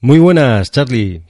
Muy 0.00 0.18
buenas, 0.18 0.70
Charlie. 0.70 1.22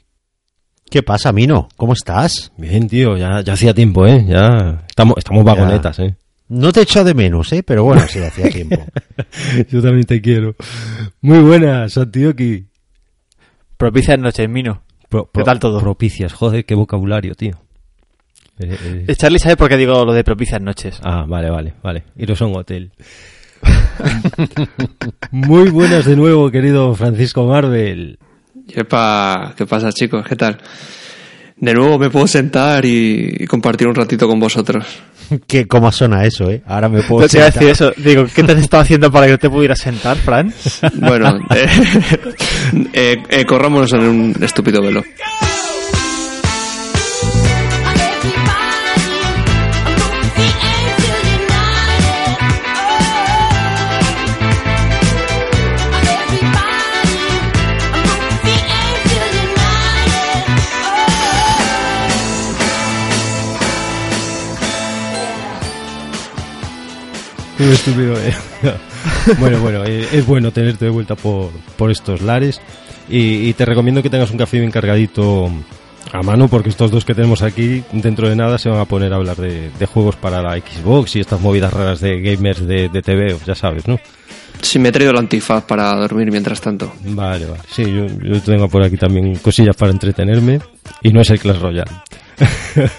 ¿Qué 0.90 1.02
pasa, 1.02 1.32
Mino? 1.32 1.68
¿Cómo 1.76 1.92
estás? 1.92 2.52
Bien, 2.56 2.88
tío, 2.88 3.16
ya, 3.16 3.40
ya 3.42 3.52
hacía 3.54 3.74
tiempo, 3.74 4.06
¿eh? 4.06 4.24
Ya 4.26 4.84
estamos, 4.88 5.16
estamos 5.18 5.44
vagonetas, 5.44 5.98
¿eh? 5.98 6.16
No 6.48 6.72
te 6.72 6.80
echo 6.82 7.04
de 7.04 7.12
menos, 7.14 7.52
¿eh? 7.52 7.62
Pero 7.62 7.84
bueno, 7.84 8.02
sí, 8.08 8.20
hacía 8.20 8.48
tiempo. 8.50 8.82
Yo 9.70 9.82
también 9.82 10.06
te 10.06 10.20
quiero. 10.22 10.54
Muy 11.20 11.40
buenas, 11.40 11.96
Antioqui. 11.98 12.66
Propicias 13.76 14.18
noches, 14.18 14.48
Mino. 14.48 14.82
Pro- 15.10 15.30
¿Qué 15.32 15.42
tal 15.44 15.58
todo? 15.58 15.80
Propicias, 15.80 16.32
joder, 16.32 16.64
qué 16.64 16.74
vocabulario, 16.74 17.34
tío. 17.34 17.60
Eh, 18.58 18.76
eh, 18.82 19.04
Eh, 19.08 19.14
Charlie 19.16 19.38
sabe 19.38 19.56
por 19.56 19.68
qué 19.68 19.76
digo 19.76 20.04
lo 20.06 20.12
de 20.14 20.24
propicias 20.24 20.60
noches. 20.60 20.98
Ah, 21.02 21.24
vale, 21.28 21.50
vale, 21.50 21.74
vale. 21.82 22.04
Iros 22.16 22.40
a 22.40 22.46
un 22.46 22.56
hotel. 22.56 22.92
Muy 25.30 25.68
buenas 25.70 26.06
de 26.06 26.16
nuevo, 26.16 26.50
querido 26.50 26.94
Francisco 26.94 27.46
Marvel. 27.46 28.18
Yepa, 28.68 29.54
¿qué 29.56 29.66
pasa 29.66 29.90
chicos? 29.92 30.24
¿Qué 30.26 30.36
tal? 30.36 30.58
De 31.56 31.74
nuevo 31.74 31.98
me 31.98 32.08
puedo 32.10 32.26
sentar 32.28 32.84
y, 32.84 33.46
compartir 33.46 33.88
un 33.88 33.94
ratito 33.94 34.28
con 34.28 34.38
vosotros. 34.38 34.84
¿Qué, 35.46 35.66
¿Cómo 35.66 35.90
suena 35.90 36.24
eso, 36.24 36.50
eh? 36.50 36.62
Ahora 36.66 36.88
me 36.88 37.02
puedo 37.02 37.22
No 37.22 37.28
te 37.28 37.38
iba 37.38 37.46
a 37.46 37.50
sentar. 37.50 37.68
decir 37.68 37.86
eso. 37.86 37.92
Digo, 37.96 38.24
¿qué 38.32 38.42
te 38.44 38.52
has 38.52 38.58
estado 38.58 38.82
haciendo 38.82 39.10
para 39.10 39.26
que 39.26 39.32
no 39.32 39.38
te 39.38 39.50
pudieras 39.50 39.80
sentar, 39.80 40.16
Fran? 40.18 40.52
Bueno, 40.94 41.38
eh, 41.54 41.66
eh, 42.92 43.16
eh, 43.28 43.44
corrámonos 43.44 43.92
en 43.94 44.00
un 44.00 44.36
estúpido 44.42 44.80
velo. 44.82 45.02
Un 67.64 67.72
estúpido. 67.72 68.14
eh. 68.18 68.34
bueno, 69.38 69.58
bueno, 69.60 69.84
eh, 69.84 70.06
es 70.12 70.26
bueno 70.26 70.50
tenerte 70.52 70.84
de 70.84 70.90
vuelta 70.90 71.14
por, 71.16 71.50
por 71.76 71.90
estos 71.90 72.22
lares. 72.22 72.60
Y, 73.08 73.48
y 73.48 73.52
te 73.54 73.64
recomiendo 73.64 74.02
que 74.02 74.10
tengas 74.10 74.30
un 74.30 74.38
café 74.38 74.58
bien 74.58 74.70
cargadito 74.70 75.50
a 76.12 76.22
mano, 76.22 76.48
porque 76.48 76.68
estos 76.68 76.90
dos 76.90 77.04
que 77.04 77.14
tenemos 77.14 77.42
aquí, 77.42 77.82
dentro 77.92 78.28
de 78.28 78.36
nada, 78.36 78.58
se 78.58 78.68
van 78.68 78.80
a 78.80 78.84
poner 78.84 79.12
a 79.12 79.16
hablar 79.16 79.36
de, 79.36 79.70
de 79.78 79.86
juegos 79.86 80.16
para 80.16 80.42
la 80.42 80.56
Xbox 80.56 81.16
y 81.16 81.20
estas 81.20 81.40
movidas 81.40 81.72
raras 81.72 82.00
de 82.00 82.20
gamers 82.20 82.66
de, 82.66 82.88
de 82.88 83.02
TV, 83.02 83.36
ya 83.46 83.54
sabes, 83.54 83.86
¿no? 83.88 83.98
Sí, 84.60 84.78
me 84.78 84.88
he 84.88 84.92
traído 84.92 85.12
el 85.12 85.18
antifaz 85.18 85.64
para 85.64 85.94
dormir 85.96 86.30
mientras 86.30 86.60
tanto. 86.60 86.92
Vale, 87.04 87.46
vale. 87.46 87.60
Sí, 87.70 87.84
yo, 87.84 88.06
yo 88.06 88.40
tengo 88.42 88.68
por 88.68 88.82
aquí 88.82 88.96
también 88.96 89.36
cosillas 89.36 89.76
para 89.76 89.92
entretenerme 89.92 90.60
y 91.02 91.10
no 91.12 91.20
es 91.20 91.30
el 91.30 91.38
Clash 91.38 91.58
Royale. 91.60 91.90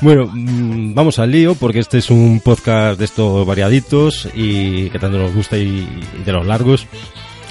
bueno, 0.00 0.30
mm, 0.32 0.94
vamos 0.94 1.18
al 1.18 1.30
lío 1.30 1.54
porque 1.54 1.80
este 1.80 1.98
es 1.98 2.10
un 2.10 2.40
podcast 2.40 2.98
de 2.98 3.04
estos 3.04 3.46
variaditos 3.46 4.28
y 4.34 4.90
que 4.90 4.98
tanto 4.98 5.18
nos 5.18 5.34
gusta 5.34 5.56
y, 5.58 5.88
y 6.18 6.22
de 6.24 6.32
los 6.32 6.46
largos. 6.46 6.86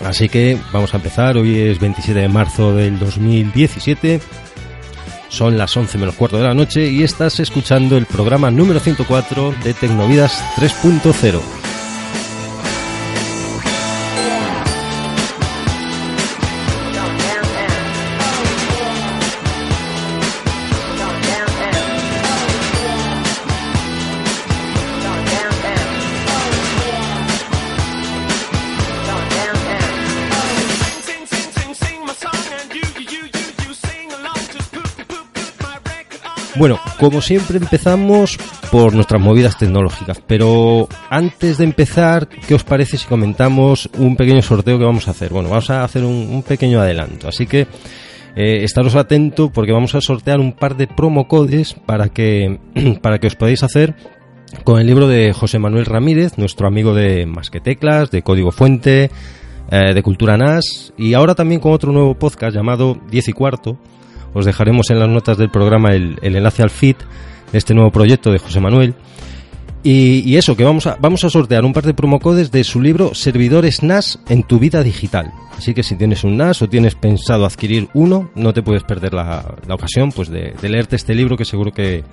Así 0.03 0.29
que 0.29 0.57
vamos 0.73 0.93
a 0.93 0.97
empezar. 0.97 1.37
Hoy 1.37 1.57
es 1.59 1.79
27 1.79 2.19
de 2.19 2.27
marzo 2.27 2.75
del 2.75 2.99
2017. 2.99 4.19
Son 5.29 5.57
las 5.57 5.75
11 5.75 5.97
menos 5.97 6.15
cuarto 6.15 6.37
de 6.37 6.43
la 6.43 6.53
noche 6.53 6.89
y 6.89 7.03
estás 7.03 7.39
escuchando 7.39 7.97
el 7.97 8.05
programa 8.05 8.51
número 8.51 8.79
104 8.79 9.53
de 9.63 9.73
Tecnovidas 9.73 10.41
3.0. 10.57 11.74
Bueno, 36.57 36.79
como 36.99 37.19
siempre 37.19 37.57
empezamos 37.57 38.37
por 38.71 38.93
nuestras 38.93 39.21
movidas 39.21 39.57
tecnológicas, 39.57 40.21
pero 40.25 40.87
antes 41.09 41.57
de 41.57 41.65
empezar, 41.65 42.29
¿qué 42.29 42.55
os 42.55 42.63
parece 42.63 42.97
si 42.97 43.05
comentamos 43.07 43.89
un 43.97 44.15
pequeño 44.15 44.41
sorteo 44.41 44.79
que 44.79 44.85
vamos 44.85 45.09
a 45.09 45.11
hacer? 45.11 45.33
Bueno, 45.33 45.49
vamos 45.49 45.69
a 45.69 45.83
hacer 45.83 46.05
un, 46.05 46.43
pequeño 46.43 46.79
adelanto, 46.79 47.27
así 47.27 47.45
que 47.45 47.67
eh, 48.37 48.63
estaros 48.63 48.95
atentos 48.95 49.51
porque 49.53 49.73
vamos 49.73 49.95
a 49.95 50.01
sortear 50.01 50.39
un 50.39 50.53
par 50.53 50.77
de 50.77 50.87
promocodes 50.87 51.73
para 51.73 52.07
que, 52.07 52.59
para 53.01 53.19
que 53.19 53.27
os 53.27 53.35
podáis 53.35 53.61
hacer 53.61 53.93
con 54.63 54.79
el 54.79 54.87
libro 54.87 55.09
de 55.09 55.33
José 55.33 55.59
Manuel 55.59 55.85
Ramírez, 55.85 56.37
nuestro 56.37 56.67
amigo 56.67 56.93
de 56.93 57.25
Más 57.25 57.49
que 57.49 57.59
Teclas, 57.59 58.11
de 58.11 58.21
Código 58.21 58.51
Fuente, 58.51 59.11
eh, 59.71 59.93
de 59.93 60.03
Cultura 60.03 60.37
NAS, 60.37 60.93
y 60.97 61.15
ahora 61.15 61.35
también 61.35 61.59
con 61.59 61.73
otro 61.73 61.91
nuevo 61.91 62.15
podcast 62.15 62.55
llamado 62.55 62.97
10 63.11 63.27
y 63.27 63.33
cuarto. 63.33 63.77
Os 64.35 64.45
dejaremos 64.45 64.91
en 64.91 64.99
las 64.99 65.09
notas 65.09 65.37
del 65.37 65.49
programa 65.49 65.93
el, 65.93 66.19
enlace 66.21 66.61
al 66.61 66.69
feed 66.69 66.97
de 67.51 67.57
este 67.57 67.73
nuevo 67.73 67.89
proyecto 67.89 68.31
de 68.31 68.37
José 68.37 68.59
Manuel. 68.59 68.93
Y, 69.81 70.29
y 70.29 70.35
eso, 70.35 70.57
que 70.57 70.65
vamos 70.65 70.87
a, 70.87 70.97
vamos 70.99 71.23
a 71.23 71.29
sortear 71.29 71.63
un 71.63 71.71
par 71.71 71.85
de 71.85 71.93
promocodes 71.93 72.51
de 72.51 72.63
su 72.63 72.81
libro 72.81 73.15
Servidores 73.15 73.81
NAS 73.81 74.19
en 74.27 74.43
tu 74.43 74.59
vida 74.59 74.83
digital. 74.83 75.31
Así 75.57 75.73
que 75.73 75.83
si 75.83 75.95
tienes 75.95 76.25
un 76.25 76.35
NAS 76.35 76.61
o 76.61 76.67
tienes 76.67 76.95
pensado 76.95 77.45
adquirir 77.45 77.87
uno, 77.93 78.29
no 78.35 78.51
te 78.51 78.61
puedes 78.61 78.83
perder 78.83 79.13
la, 79.13 79.55
la 79.65 79.75
ocasión 79.75 80.11
pues 80.11 80.29
de, 80.29 80.53
de 80.61 80.69
leerte 80.69 80.97
este 80.97 81.15
libro 81.15 81.37
que 81.37 81.45
seguro 81.45 81.71
que, 81.71 82.03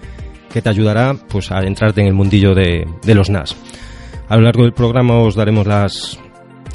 que 0.53 0.63
te 0.63 0.69
ayudará 0.69 1.17
pues 1.29 1.51
a 1.51 1.61
entrarte 1.61 2.03
en 2.03 2.07
el 2.07 2.15
mundillo 2.15 2.55
de, 2.55 2.87
de 3.03 3.15
los 3.15 3.31
NAS. 3.31 3.57
A 4.29 4.37
lo 4.37 4.43
largo 4.43 4.63
del 4.63 4.73
programa 4.73 5.19
os 5.19 5.35
daremos 5.35 5.67
las, 5.67 6.21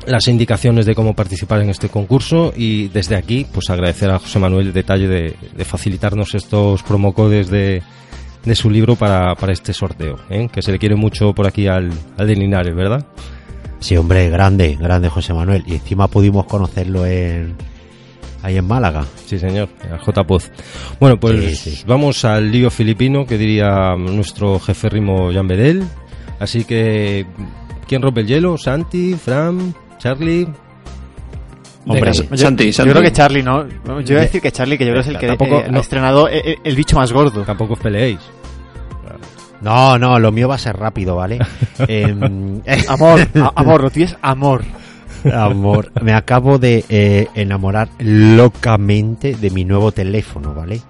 las 0.07 0.27
indicaciones 0.27 0.85
de 0.85 0.95
cómo 0.95 1.13
participar 1.13 1.61
en 1.61 1.69
este 1.69 1.89
concurso 1.89 2.53
y 2.55 2.87
desde 2.87 3.15
aquí 3.15 3.45
pues 3.51 3.69
agradecer 3.69 4.09
a 4.09 4.19
José 4.19 4.39
Manuel 4.39 4.67
el 4.67 4.73
detalle 4.73 5.07
de, 5.07 5.35
de 5.55 5.65
facilitarnos 5.65 6.33
estos 6.35 6.81
promocodes 6.83 7.49
de, 7.49 7.81
de 8.43 8.55
su 8.55 8.69
libro 8.69 8.95
para, 8.95 9.35
para 9.35 9.53
este 9.53 9.73
sorteo, 9.73 10.15
¿eh? 10.29 10.47
que 10.51 10.61
se 10.61 10.71
le 10.71 10.79
quiere 10.79 10.95
mucho 10.95 11.33
por 11.33 11.45
aquí 11.47 11.67
al, 11.67 11.91
al 12.17 12.27
de 12.27 12.35
Linares, 12.35 12.75
¿verdad? 12.75 13.05
Sí, 13.79 13.95
hombre, 13.95 14.29
grande, 14.29 14.75
grande 14.79 15.07
José 15.09 15.33
Manuel. 15.33 15.63
Y 15.67 15.73
encima 15.75 16.07
pudimos 16.07 16.45
conocerlo 16.47 17.05
en 17.05 17.55
ahí 18.41 18.57
en 18.57 18.65
Málaga. 18.65 19.05
Sí, 19.25 19.37
señor, 19.37 19.69
al 19.91 19.99
J. 19.99 20.23
Poz. 20.23 20.49
Bueno, 20.99 21.19
pues 21.19 21.59
Sí, 21.59 21.71
sí. 21.71 21.83
vamos 21.85 22.25
al 22.25 22.51
lío 22.51 22.71
filipino 22.71 23.25
que 23.25 23.37
diría 23.37 23.95
nuestro 23.95 24.59
jefe 24.59 24.89
Rimo 24.89 25.31
Jan 25.31 25.47
Bedel. 25.47 25.83
Así 26.39 26.63
que, 26.63 27.25
¿quién 27.87 28.01
rompe 28.01 28.21
el 28.21 28.27
hielo? 28.27 28.57
¿Santi? 28.57 29.13
¿Fran? 29.13 29.75
¿Charlie? 30.13 30.47
Hombre, 31.85 32.13
Santi, 32.13 32.71
Yo 32.71 32.83
creo 32.83 33.01
que 33.01 33.11
Charlie, 33.13 33.43
¿no? 33.43 33.65
Yo 34.01 34.13
iba 34.13 34.19
a 34.19 34.23
decir 34.23 34.41
que 34.41 34.51
Charlie, 34.51 34.77
que 34.77 34.85
yo 34.85 34.91
creo 34.91 35.03
que 35.03 35.09
es 35.09 35.15
el 35.15 35.19
que 35.19 35.27
Tampoco- 35.27 35.59
eh, 35.61 35.67
no. 35.71 35.77
ha 35.77 35.81
estrenado 35.81 36.27
eh, 36.27 36.41
eh, 36.43 36.55
el 36.63 36.75
bicho 36.75 36.97
más 36.97 37.13
gordo. 37.13 37.43
Tampoco 37.43 37.73
os 37.73 37.79
peleéis. 37.79 38.19
No, 39.61 39.97
no, 39.97 40.19
lo 40.19 40.31
mío 40.31 40.47
va 40.47 40.55
a 40.55 40.59
ser 40.59 40.75
rápido, 40.77 41.15
¿vale? 41.15 41.39
Em, 41.87 42.61
Amor, 42.89 43.21
a- 43.35 43.51
amor, 43.55 43.81
lo 43.83 43.89
tienes 43.89 44.15
amor. 44.21 44.63
Amor, 45.33 45.91
me 46.03 46.13
acabo 46.13 46.59
de 46.59 46.85
eh, 46.89 47.27
enamorar 47.35 47.89
locamente 47.99 49.33
de 49.35 49.49
mi 49.49 49.65
nuevo 49.65 49.91
teléfono, 49.91 50.53
¿vale? 50.53 50.81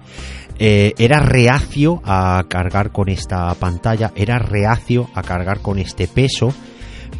Eh, 0.58 0.92
era 0.98 1.20
reacio 1.20 2.02
a 2.04 2.44
cargar 2.48 2.90
con 2.90 3.08
esta 3.08 3.52
pantalla, 3.54 4.12
era 4.14 4.38
reacio 4.38 5.08
a 5.14 5.22
cargar 5.22 5.60
con 5.60 5.78
este 5.78 6.08
peso, 6.08 6.52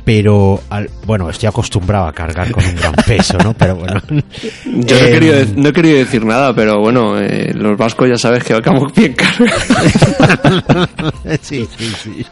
pero 0.05 0.61
al- 0.71 0.89
bueno, 1.07 1.29
estoy 1.31 1.49
acostumbrado 1.49 2.07
a 2.07 2.13
cargar 2.13 2.51
con 2.51 2.65
un 2.65 2.75
gran 2.77 2.93
peso, 3.07 3.37
¿no? 3.39 3.55
Pero 3.55 3.77
bueno. 3.77 4.01
Yo 4.09 4.23
no, 4.65 4.97
he 4.97 5.07
Em, 5.09 5.13
querido, 5.13 5.37
de- 5.37 5.47
no 5.57 5.69
he 5.69 5.73
querido 5.73 5.97
decir 5.99 6.25
nada, 6.25 6.55
pero 6.55 6.81
bueno, 6.81 7.19
eh, 7.21 7.53
los 7.55 7.77
vascos 7.77 8.09
ya 8.09 8.17
sabes 8.17 8.43
que 8.45 8.55
vamos 8.55 8.93
bien 8.95 9.15
caros. 9.15 9.51
sí, 11.43 11.67
sí, 11.77 11.93
sí. 12.03 12.27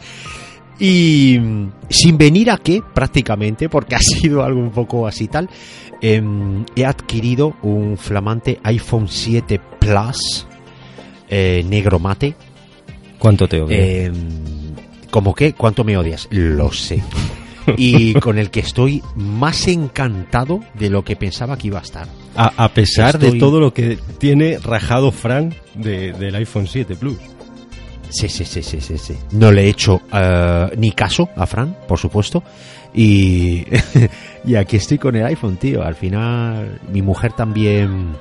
Y 0.79 1.39
mm, 1.39 1.71
sin 1.89 2.17
venir 2.17 2.51
a 2.51 2.57
qué, 2.57 2.81
prácticamente, 2.93 3.69
porque 3.69 3.95
ha 3.95 3.99
sido 3.99 4.43
algo 4.43 4.59
un 4.59 4.71
poco 4.71 5.07
así 5.07 5.27
tal, 5.27 5.49
em, 6.01 6.63
he 6.75 6.85
adquirido 6.85 7.55
un 7.63 7.97
flamante 7.97 8.59
iPhone 8.63 9.07
7 9.07 9.59
Plus 9.79 10.47
eh, 11.29 11.63
negro 11.67 11.99
mate. 11.99 12.35
¿Cuánto 13.17 13.47
te 13.47 13.59
odio? 13.61 13.75
Em, 13.79 14.13
¿Cómo 15.09 15.33
qué? 15.33 15.53
¿Cuánto 15.53 15.83
me 15.83 15.97
odias? 15.97 16.27
Lo 16.29 16.71
sé. 16.71 17.01
Y 17.75 18.13
con 18.15 18.37
el 18.37 18.49
que 18.49 18.61
estoy 18.61 19.03
más 19.15 19.67
encantado 19.67 20.61
de 20.75 20.89
lo 20.89 21.03
que 21.03 21.15
pensaba 21.15 21.57
que 21.57 21.67
iba 21.67 21.79
a 21.79 21.83
estar. 21.83 22.07
a, 22.35 22.53
a 22.63 22.69
pesar 22.69 23.19
de 23.19 23.33
todo 23.33 23.59
lo 23.59 23.73
que 23.73 23.97
tiene 24.19 24.57
rajado 24.59 25.11
Frank 25.11 25.53
de- 25.75 26.13
del 26.13 26.35
iPhone 26.35 26.67
7 26.67 26.95
Plus. 26.95 27.17
Sí, 28.09 28.29
sí, 28.29 28.45
sí, 28.45 28.63
sí, 28.63 28.79
sí, 28.79 28.97
sí. 28.97 29.17
No 29.31 29.51
le 29.51 29.63
he 29.65 29.69
hecho 29.69 30.01
eh, 30.13 30.69
ni 30.77 30.91
caso 30.91 31.27
a 31.35 31.45
Fran, 31.45 31.75
por 31.89 31.99
supuesto. 31.99 32.41
Y, 32.93 33.65
y 34.45 34.55
aquí 34.55 34.77
estoy 34.77 34.97
con 34.97 35.15
el 35.17 35.25
iPhone, 35.25 35.57
tío. 35.57 35.83
Al 35.83 35.95
final, 35.95 36.79
mi 36.91 37.01
mujer 37.01 37.33
también. 37.33 38.15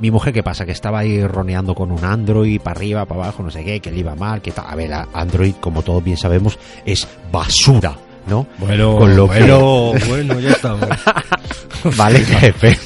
Mi 0.00 0.10
mujer, 0.10 0.32
¿qué 0.34 0.42
pasa? 0.42 0.66
Que 0.66 0.72
estaba 0.72 0.98
ahí 0.98 1.24
roneando 1.24 1.72
con 1.76 1.92
un 1.92 2.04
Android, 2.04 2.60
para 2.60 2.76
arriba, 2.78 3.04
para 3.06 3.22
abajo, 3.22 3.44
no 3.44 3.50
sé 3.52 3.64
qué, 3.64 3.78
que 3.78 3.92
le 3.92 4.00
iba 4.00 4.16
mal, 4.16 4.42
que 4.42 4.50
tal. 4.50 4.64
A 4.68 4.74
ver, 4.74 4.90
Android, 5.12 5.54
como 5.60 5.82
todos 5.82 6.02
bien 6.02 6.16
sabemos, 6.16 6.58
es 6.84 7.06
basura, 7.30 7.96
¿no? 8.26 8.46
Bueno, 8.58 8.96
Con 8.96 9.16
lo 9.16 9.28
que- 9.28 9.40
bueno, 9.40 9.92
bueno, 10.08 10.40
ya 10.40 10.50
estamos. 10.50 10.88
Vale, 11.96 12.20
jefe. 12.20 12.78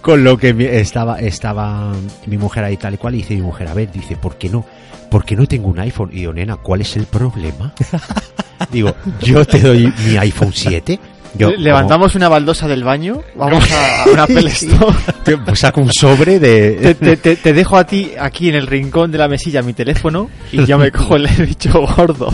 Con 0.00 0.22
lo 0.22 0.36
que 0.38 0.54
mi- 0.54 0.64
estaba, 0.64 1.18
estaba 1.18 1.92
mi 2.26 2.38
mujer 2.38 2.64
ahí 2.64 2.76
tal 2.76 2.94
y 2.94 2.96
cual, 2.96 3.14
y 3.14 3.18
dice 3.18 3.34
mi 3.34 3.42
mujer, 3.42 3.68
a 3.68 3.74
ver, 3.74 3.90
dice, 3.90 4.16
¿por 4.16 4.36
qué 4.36 4.48
no? 4.48 4.64
¿Por 5.10 5.24
qué 5.24 5.34
no 5.36 5.46
tengo 5.46 5.68
un 5.68 5.80
iPhone? 5.80 6.10
Y 6.12 6.22
yo, 6.22 6.32
nena, 6.32 6.56
¿cuál 6.56 6.82
es 6.82 6.96
el 6.96 7.04
problema? 7.06 7.72
Digo, 8.70 8.94
yo 9.22 9.44
te 9.44 9.58
doy 9.60 9.92
mi 10.06 10.16
iPhone 10.18 10.52
7. 10.54 10.98
Yo, 11.34 11.50
Le- 11.50 11.58
Levantamos 11.58 12.14
una 12.14 12.28
baldosa 12.28 12.66
del 12.68 12.84
baño, 12.84 13.20
vamos 13.36 13.70
a, 13.72 14.02
a 14.04 14.06
una 14.10 14.22
Apple 14.24 14.48
Store. 14.48 14.78
¿cómo? 14.78 14.96
Te- 15.24 15.36
pues 15.38 15.58
saco 15.60 15.80
un 15.80 15.92
sobre 15.92 16.38
de... 16.38 16.94
te- 16.94 17.16
te- 17.16 17.36
te 17.36 17.52
dejo 17.52 17.76
a 17.76 17.84
ti 17.84 18.12
aquí 18.18 18.48
en 18.48 18.54
el 18.54 18.66
rincón 18.66 19.10
de 19.12 19.18
la 19.18 19.28
mesilla 19.28 19.62
mi 19.62 19.72
teléfono 19.74 20.30
y 20.52 20.64
yo 20.64 20.78
me 20.78 20.90
cojo 20.92 21.16
el 21.16 21.26
bicho 21.46 21.80
gordo. 21.96 22.32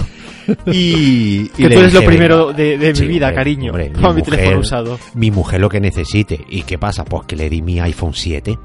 Y, 0.67 0.73
y 0.73 1.49
Que 1.49 1.69
tú 1.69 1.79
eres 1.81 1.93
lo 1.93 2.01
dije, 2.01 2.07
primero 2.13 2.47
venga. 2.49 2.59
de, 2.59 2.79
de 2.79 2.89
mi 2.91 2.95
Sí, 2.99 3.07
vida, 3.07 3.27
hombre, 3.29 3.37
cariño. 3.37 3.71
hombre, 3.71 3.91
Toma 3.91 4.09
mi, 4.11 4.15
mi 4.17 4.23
teléfono 4.23 4.47
mujer- 4.57 4.59
usado. 4.59 4.99
mi 5.15 5.31
mujer 5.31 5.61
lo 5.61 5.69
que 5.69 5.81
necesite. 5.81 6.41
¿Y 6.49 6.63
qué 6.63 6.79
pasa? 6.79 7.05
Pues 7.05 7.27
que 7.27 7.37
le 7.37 7.49
di 7.51 7.63
mi 7.63 7.81
iPhone 7.81 8.13
7 8.15 8.59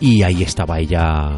y 0.00 0.22
ahí 0.22 0.42
estaba 0.42 0.78
ella 0.80 1.30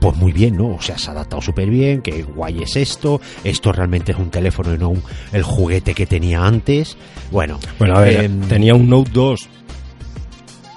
pues 0.00 0.16
muy 0.16 0.30
bien, 0.30 0.56
¿no? 0.56 0.68
O 0.76 0.80
sea, 0.80 0.96
se 0.96 1.08
ha 1.08 1.12
adaptado 1.12 1.42
súper 1.42 1.68
bien, 1.68 2.02
que 2.02 2.22
guay 2.22 2.62
es 2.62 2.76
esto, 2.76 3.20
esto 3.42 3.72
realmente 3.72 4.12
es 4.12 4.18
un 4.18 4.30
teléfono 4.30 4.72
y 4.72 4.78
no 4.78 4.90
un- 4.90 5.02
el 5.32 5.42
juguete 5.42 5.92
que 5.94 6.06
tenía 6.06 6.44
antes. 6.46 6.96
Bueno, 7.32 7.58
Bueno, 7.80 7.96
a 7.96 8.02
ver, 8.02 8.24
em, 8.26 8.40
tenía 8.42 8.74
un 8.76 8.88
Note 8.88 9.10
2. 9.12 9.48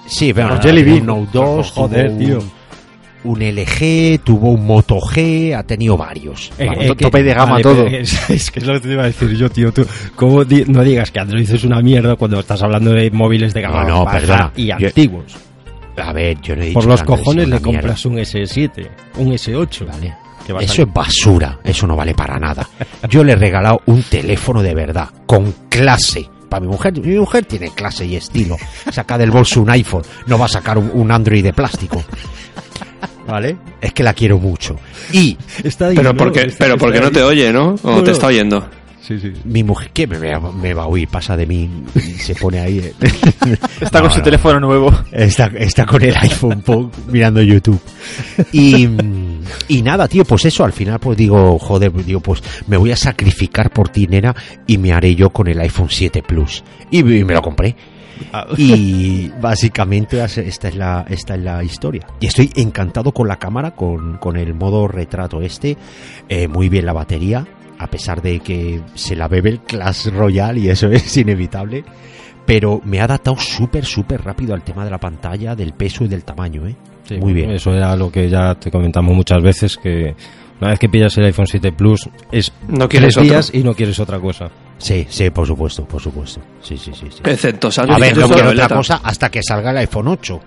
sí, 0.06 0.32
pero 0.34 0.60
Jelly 0.60 0.82
Bean. 0.82 1.00
un 1.02 1.06
Note 1.06 1.30
2, 1.34 1.70
Joder, 1.70 2.08
tuvo 2.08 2.18
tío. 2.18 2.38
Un, 3.24 3.40
LG, 3.40 4.20
tuvo 4.24 4.50
un 4.50 4.66
Moto 4.66 4.98
G, 4.98 5.54
ha 5.56 5.62
tenido 5.62 5.96
varios. 5.96 6.50
Eh, 6.58 6.66
Vamos, 6.66 6.84
eh, 6.84 6.88
que- 6.96 7.04
tope 7.04 7.22
de 7.22 7.34
gama 7.34 7.52
vale, 7.52 7.62
todo. 7.62 7.86
Es, 7.86 8.30
es 8.30 8.50
que 8.50 8.58
es 8.60 8.66
lo 8.66 8.74
que 8.74 8.80
te 8.80 8.92
iba 8.92 9.02
a 9.04 9.06
decir 9.06 9.30
yo, 9.36 9.48
tío. 9.50 9.72
Tú, 9.72 9.86
¿cómo 10.16 10.44
di- 10.44 10.64
no 10.66 10.82
digas 10.82 11.10
que 11.12 11.20
Android 11.20 11.48
es 11.48 11.62
una 11.64 11.80
mierda 11.80 12.16
cuando 12.16 12.40
estás 12.40 12.62
hablando 12.62 12.92
de 12.92 13.10
móviles 13.12 13.54
de 13.54 13.60
gama 13.62 13.84
No, 13.84 13.88
no, 13.88 14.04
baja 14.04 14.18
perdona. 14.18 14.52
y 14.56 14.66
Yo- 14.66 14.74
antiguos? 14.88 15.36
A 15.96 16.12
ver, 16.12 16.40
yo 16.40 16.56
no 16.56 16.62
he 16.62 16.66
dicho 16.66 16.80
Por 16.80 16.88
los 16.88 17.02
cojones 17.02 17.48
le 17.48 17.60
mierda. 17.60 17.62
compras 17.62 18.06
un 18.06 18.18
S7, 18.18 18.88
un 19.18 19.32
S8. 19.32 19.86
Vale. 19.86 20.14
Eso 20.64 20.82
es 20.82 20.92
basura, 20.92 21.60
eso 21.62 21.86
no 21.86 21.94
vale 21.94 22.14
para 22.14 22.36
nada. 22.40 22.68
Yo 23.08 23.22
le 23.22 23.32
he 23.34 23.36
regalado 23.36 23.80
un 23.86 24.02
teléfono 24.02 24.60
de 24.62 24.74
verdad, 24.74 25.08
con 25.26 25.54
clase. 25.68 26.28
Para 26.52 26.60
mi 26.60 26.68
mujer, 26.70 26.92
mi 27.00 27.16
mujer 27.16 27.46
tiene 27.46 27.70
clase 27.70 28.04
y 28.04 28.14
estilo. 28.14 28.58
Saca 28.92 29.16
del 29.16 29.30
bolso 29.30 29.62
un 29.62 29.70
iPhone, 29.70 30.02
no 30.26 30.36
va 30.38 30.44
a 30.44 30.48
sacar 30.48 30.76
un, 30.76 30.90
un 30.92 31.10
Android 31.10 31.42
de 31.42 31.54
plástico. 31.54 32.04
¿Vale? 33.26 33.56
Es 33.80 33.94
que 33.94 34.02
la 34.02 34.12
quiero 34.12 34.38
mucho. 34.38 34.76
Y 35.12 35.38
Está 35.64 35.86
ahí, 35.86 35.96
Pero 35.96 36.12
¿no? 36.12 36.18
porque, 36.18 36.40
Está- 36.42 36.58
pero 36.58 36.74
está 36.74 36.84
porque 36.84 37.00
no 37.00 37.10
te 37.10 37.22
oye, 37.22 37.50
¿no? 37.54 37.76
O 37.82 37.90
No, 37.92 38.00
te 38.02 38.08
no. 38.08 38.12
está 38.12 38.26
oyendo. 38.26 38.68
Sí, 39.02 39.18
sí. 39.18 39.32
mi 39.44 39.64
mujer, 39.64 39.90
¿qué 39.92 40.06
me, 40.06 40.18
va- 40.38 40.52
me 40.52 40.72
va 40.74 40.84
a 40.84 40.86
oír? 40.86 41.08
Pasa 41.08 41.36
de 41.36 41.44
mí 41.44 41.68
y 41.96 42.00
se 42.00 42.36
pone 42.36 42.60
ahí. 42.60 42.78
eh. 42.78 42.94
Está 43.80 43.98
No, 43.98 44.04
con 44.04 44.12
su 44.12 44.18
no. 44.18 44.24
teléfono 44.24 44.60
nuevo. 44.60 44.92
Está, 45.10 45.46
está 45.58 45.84
con 45.86 46.02
el 46.02 46.14
iPhone 46.16 46.62
mirando 47.10 47.42
YouTube. 47.42 47.80
Y, 48.52 48.88
y 49.68 49.82
nada, 49.82 50.06
tío, 50.06 50.24
pues 50.24 50.44
eso, 50.44 50.64
al 50.64 50.72
final 50.72 51.00
pues 51.00 51.18
digo, 51.18 51.58
joder, 51.58 51.92
digo, 52.04 52.20
pues 52.20 52.42
me 52.68 52.76
voy 52.76 52.92
a 52.92 52.96
sacrificar 52.96 53.70
por 53.72 53.88
ti, 53.88 54.06
nena, 54.06 54.34
y 54.68 54.78
me 54.78 54.92
haré 54.92 55.16
yo 55.16 55.30
con 55.30 55.48
el 55.48 55.58
iPhone 55.60 55.88
7 55.90 56.22
Plus. 56.22 56.62
Y, 56.92 56.98
y 57.00 57.24
me 57.24 57.34
lo 57.34 57.42
compré. 57.42 57.74
Y 58.56 59.30
básicamente 59.40 60.22
esta 60.22 60.68
es 60.68 60.76
la 60.76 61.04
esta 61.08 61.34
es 61.34 61.40
la 61.40 61.64
historia. 61.64 62.06
Y 62.20 62.26
estoy 62.26 62.50
encantado 62.54 63.12
con 63.12 63.26
la 63.26 63.36
cámara, 63.36 63.72
con, 63.72 64.18
con 64.18 64.36
el 64.36 64.54
modo 64.54 64.86
retrato 64.86 65.40
este. 65.42 65.76
Eh, 66.28 66.46
muy 66.46 66.68
bien 66.68 66.86
la 66.86 66.92
batería, 66.92 67.44
a 67.82 67.86
pesar 67.88 68.22
de 68.22 68.40
que 68.40 68.80
se 68.94 69.16
la 69.16 69.28
bebe 69.28 69.50
el 69.50 69.60
Clash 69.60 70.08
Royale 70.08 70.60
y 70.60 70.68
eso 70.68 70.88
es 70.90 71.16
inevitable. 71.16 71.84
Pero 72.46 72.80
me 72.84 73.00
ha 73.00 73.04
adaptado 73.04 73.36
súper, 73.36 73.84
súper 73.84 74.22
rápido 74.22 74.54
al 74.54 74.62
tema 74.62 74.84
de 74.84 74.90
la 74.90 74.98
pantalla, 74.98 75.54
del 75.54 75.74
peso 75.74 76.04
y 76.04 76.08
del 76.08 76.24
tamaño, 76.24 76.66
¿eh? 76.66 76.74
Sí, 77.04 77.16
Muy 77.16 77.32
bien. 77.32 77.50
Eso 77.50 77.72
era 77.72 77.94
lo 77.96 78.10
que 78.10 78.28
ya 78.28 78.54
te 78.54 78.70
comentamos 78.70 79.14
muchas 79.14 79.42
veces, 79.42 79.76
que 79.76 80.14
una 80.60 80.70
vez 80.70 80.78
que 80.78 80.88
pillas 80.88 81.16
el 81.18 81.24
iPhone 81.24 81.46
7 81.46 81.72
Plus 81.72 82.08
es 82.30 82.52
No 82.68 82.88
quieres 82.88 83.14
tres 83.14 83.28
días 83.28 83.50
y 83.52 83.62
no 83.62 83.74
quieres 83.74 83.98
otra 83.98 84.20
cosa. 84.20 84.50
Sí, 84.78 85.06
sí, 85.08 85.30
por 85.30 85.46
supuesto, 85.46 85.84
por 85.84 86.00
supuesto. 86.00 86.40
Sí, 86.60 86.76
sí, 86.76 86.92
sí. 86.94 87.06
sí. 87.10 87.20
Excepto 87.24 87.68
A 87.76 87.98
ver, 87.98 88.14
que 88.14 88.20
no 88.20 88.28
quiero 88.28 88.50
otra 88.50 88.68
cosa 88.68 89.00
hasta 89.02 89.30
que 89.30 89.40
salga 89.42 89.70
el 89.70 89.78
iPhone 89.78 90.08
8. 90.08 90.40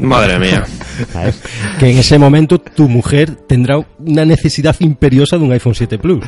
Madre 0.00 0.38
mía. 0.40 0.64
¿sabes? 1.12 1.42
Que 1.78 1.90
en 1.90 1.98
ese 1.98 2.18
momento 2.18 2.58
tu 2.58 2.88
mujer 2.88 3.34
tendrá 3.46 3.78
una 3.98 4.24
necesidad 4.24 4.74
imperiosa 4.80 5.36
de 5.38 5.44
un 5.44 5.52
iPhone 5.52 5.74
7 5.74 5.98
Plus. 5.98 6.24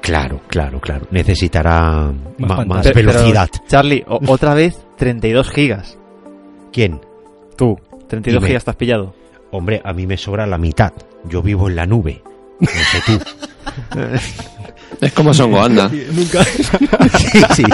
Claro, 0.00 0.40
claro, 0.48 0.80
claro. 0.80 1.06
Necesitará 1.10 2.12
más 2.38 2.86
pero, 2.92 3.12
velocidad. 3.12 3.48
Charlie, 3.68 4.04
o- 4.06 4.20
otra 4.28 4.54
vez 4.54 4.76
32 4.98 5.50
gigas. 5.50 5.98
¿Quién? 6.72 7.00
Tú, 7.56 7.76
32 8.08 8.40
Dime. 8.40 8.46
gigas 8.48 8.64
te 8.64 8.70
has 8.70 8.76
pillado. 8.76 9.14
Hombre, 9.50 9.80
a 9.84 9.92
mí 9.92 10.06
me 10.06 10.16
sobra 10.16 10.46
la 10.46 10.58
mitad. 10.58 10.92
Yo 11.28 11.42
vivo 11.42 11.68
en 11.68 11.76
la 11.76 11.86
nube. 11.86 12.22
No 12.60 12.68
sé 12.68 13.02
tú. 13.06 13.18
Es 15.00 15.12
como 15.12 15.34
Songo, 15.34 15.60
anda. 15.62 15.90
Nunca. 16.12 16.42
Sí, 16.44 17.42
sí. 17.56 17.64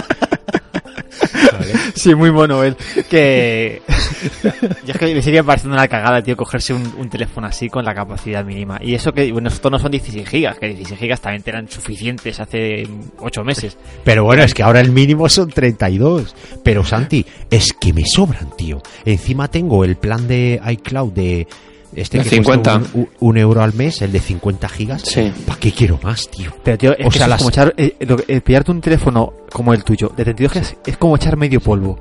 Sí, 1.95 2.15
muy 2.15 2.31
mono 2.31 2.63
él. 2.63 2.77
Que. 3.09 3.83
Yo 4.87 4.93
es 4.93 4.99
que 4.99 5.15
me 5.15 5.23
sigue 5.23 5.43
pareciendo 5.43 5.77
una 5.77 5.89
cagada, 5.89 6.23
tío, 6.23 6.37
cogerse 6.37 6.73
un, 6.73 6.95
un 6.99 7.09
teléfono 7.09 7.47
así 7.47 7.69
con 7.69 7.85
la 7.85 7.95
capacidad 7.95 8.45
mínima. 8.45 8.79
Y 8.81 8.95
eso 8.95 9.13
que, 9.13 9.31
bueno, 9.33 9.49
estos 9.49 9.71
no 9.71 9.79
son 9.79 9.91
16 9.91 10.29
gigas, 10.29 10.59
que 10.59 10.69
16 10.69 10.99
gigas 10.99 11.21
también 11.21 11.43
eran 11.47 11.69
suficientes 11.69 12.41
hace 12.41 12.89
8 13.19 13.45
meses. 13.45 13.77
Pero 14.05 14.25
bueno, 14.25 14.43
es 14.43 14.55
que 14.55 14.63
ahora 14.63 14.81
el 14.81 14.93
mínimo 14.93 15.29
son 15.29 15.51
32. 15.51 16.35
Pero 16.63 16.85
Santi, 16.85 17.25
es 17.51 17.73
que 17.73 17.93
me 17.93 18.05
sobran, 18.07 18.57
tío. 18.57 18.81
Encima 19.05 19.49
tengo 19.49 19.85
el 19.85 19.97
plan 19.97 20.27
de 20.27 20.61
iCloud 20.65 21.13
de 21.13 21.47
este 21.95 22.19
De 22.19 22.25
que 22.25 22.43
cuesta 22.43 22.75
50. 22.81 22.99
Un, 22.99 23.09
un 23.21 23.37
euro 23.39 23.63
al 23.63 23.75
mes, 23.75 24.01
el 24.03 24.13
de 24.13 24.21
50 24.21 24.69
gigas. 24.69 25.03
Sí. 25.03 25.33
¿Para 25.47 25.59
qué 25.59 25.73
quiero 25.73 25.99
más, 26.03 26.29
tío? 26.31 26.53
Pero, 26.63 26.79
tío, 26.79 26.93
es 26.99 27.07
O 27.07 27.11
que 27.11 27.19
sea, 27.19 27.27
es 27.29 27.35
como 27.37 27.51
echar. 27.51 27.75
eh, 27.77 27.97
lo 28.01 28.17
que- 28.17 28.35
eh, 28.37 28.41
pillarte 28.41 28.71
un 28.71 28.81
teléfono 28.81 29.33
como 29.53 29.73
el 29.75 29.85
tuyo 29.85 30.09
de 30.17 30.25
32 30.25 30.53
gigas 30.53 30.77
es 30.87 30.97
como 30.97 31.17
echar 31.17 31.37
medio 31.37 31.61
polvo. 31.61 31.99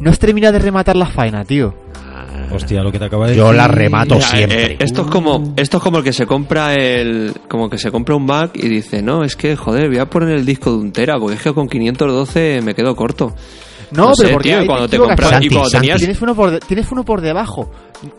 No 0.00 0.10
has 0.10 0.18
terminado 0.18 0.52
de 0.52 0.58
rematar 0.60 0.94
la 0.96 1.06
faena, 1.06 1.44
tío. 1.44 1.74
Hostia, 2.52 2.82
lo 2.82 2.92
que 2.92 2.98
te 2.98 3.06
acaba 3.06 3.26
de 3.28 3.34
Yo 3.34 3.44
decir. 3.44 3.56
la 3.56 3.68
remato 3.68 4.14
Mira, 4.16 4.26
siempre. 4.28 4.72
eh, 4.72 4.76
esto 4.80 5.02
es 5.02 5.08
como 5.08 5.54
esto 5.56 5.76
es 5.78 5.82
como 5.82 5.98
el 5.98 6.04
que 6.04 6.12
se 6.12 6.26
compra 6.26 6.74
el 6.74 7.32
como 7.48 7.70
que 7.70 7.78
se 7.78 7.90
compra 7.90 8.14
un 8.14 8.26
Mac 8.26 8.50
y 8.54 8.68
dice 8.68 9.00
no 9.02 9.24
es 9.24 9.36
que 9.36 9.56
joder 9.56 9.88
voy 9.88 9.98
a 9.98 10.06
poner 10.10 10.30
el 10.36 10.44
disco 10.44 10.70
de 10.70 10.76
un 10.76 10.92
tera 10.92 11.18
porque 11.18 11.36
es 11.36 11.42
que 11.42 11.54
con 11.54 11.66
512 11.68 12.60
me 12.62 12.74
quedo 12.74 12.94
corto 12.94 13.34
No, 13.94 14.08
No 14.08 14.14
sé, 14.14 14.24
pero 14.24 14.34
porque 14.36 14.48
tío, 14.56 14.66
cuando 14.66 14.88
te 14.88 14.98
compras 14.98 15.30
Santi, 15.30 15.46
y 15.46 15.48
cuando 15.50 15.70
Santi. 15.70 15.86
tenías 15.86 15.98
Tienes 15.98 16.22
uno, 16.22 16.34
por 16.34 16.50
de- 16.50 16.60
tienes 16.60 16.90
uno 16.90 17.04
por 17.04 17.20
debajo. 17.20 17.70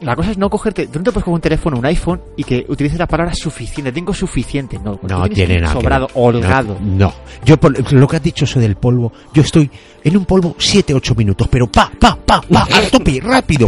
La 0.01 0.15
cosa 0.15 0.31
es 0.31 0.37
no 0.37 0.49
cogerte. 0.49 0.87
Tú 0.87 0.99
no 0.99 1.03
te 1.05 1.11
puedes 1.11 1.25
coger 1.25 1.35
un 1.35 1.41
teléfono, 1.41 1.77
un 1.77 1.85
iPhone 1.85 2.21
y 2.37 2.43
que 2.43 2.65
utilices 2.69 2.97
la 2.99 3.07
palabra 3.07 3.33
suficiente. 3.35 3.91
Tengo 3.91 4.13
suficiente. 4.13 4.79
No, 4.83 4.99
No 5.01 5.27
tiene 5.29 5.59
nada. 5.59 5.73
que 5.73 5.81
Sobrado, 5.81 6.07
ver. 6.07 6.15
holgado. 6.15 6.77
No, 6.79 6.97
no. 7.07 7.13
Yo 7.43 7.57
por 7.57 7.91
lo 7.93 8.07
que 8.07 8.15
has 8.15 8.23
dicho 8.23 8.45
eso 8.45 8.59
del 8.59 8.75
polvo, 8.75 9.11
yo 9.33 9.41
estoy 9.41 9.69
en 10.03 10.15
un 10.17 10.25
polvo 10.25 10.55
7-8 10.57 11.15
minutos, 11.17 11.47
pero 11.49 11.67
pa, 11.67 11.91
pa, 11.99 12.17
pa, 12.25 12.41
pa, 12.41 12.67
a 12.71 12.81
tope, 12.89 13.19
rápido. 13.21 13.67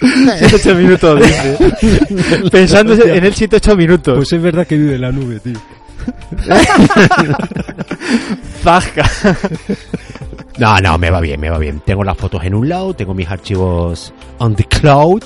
7-8 0.00 0.76
minutos, 0.76 1.20
dice. 1.24 2.50
Pensando 2.50 2.94
en 2.94 3.24
el 3.24 3.34
7-8 3.34 3.76
minutos. 3.76 4.16
Pues 4.16 4.32
es 4.32 4.42
verdad 4.42 4.66
que 4.66 4.76
vive 4.76 4.96
en 4.96 5.00
la 5.02 5.12
nube, 5.12 5.38
tío. 5.38 5.58
Zasca. 8.64 9.08
No, 10.58 10.78
no, 10.80 10.98
me 10.98 11.10
va 11.10 11.20
bien, 11.20 11.40
me 11.40 11.48
va 11.50 11.58
bien. 11.58 11.80
Tengo 11.84 12.04
las 12.04 12.16
fotos 12.16 12.44
en 12.44 12.54
un 12.54 12.68
lado, 12.68 12.94
tengo 12.94 13.14
mis 13.14 13.28
archivos 13.28 14.12
on 14.38 14.54
the 14.54 14.64
cloud. 14.64 15.22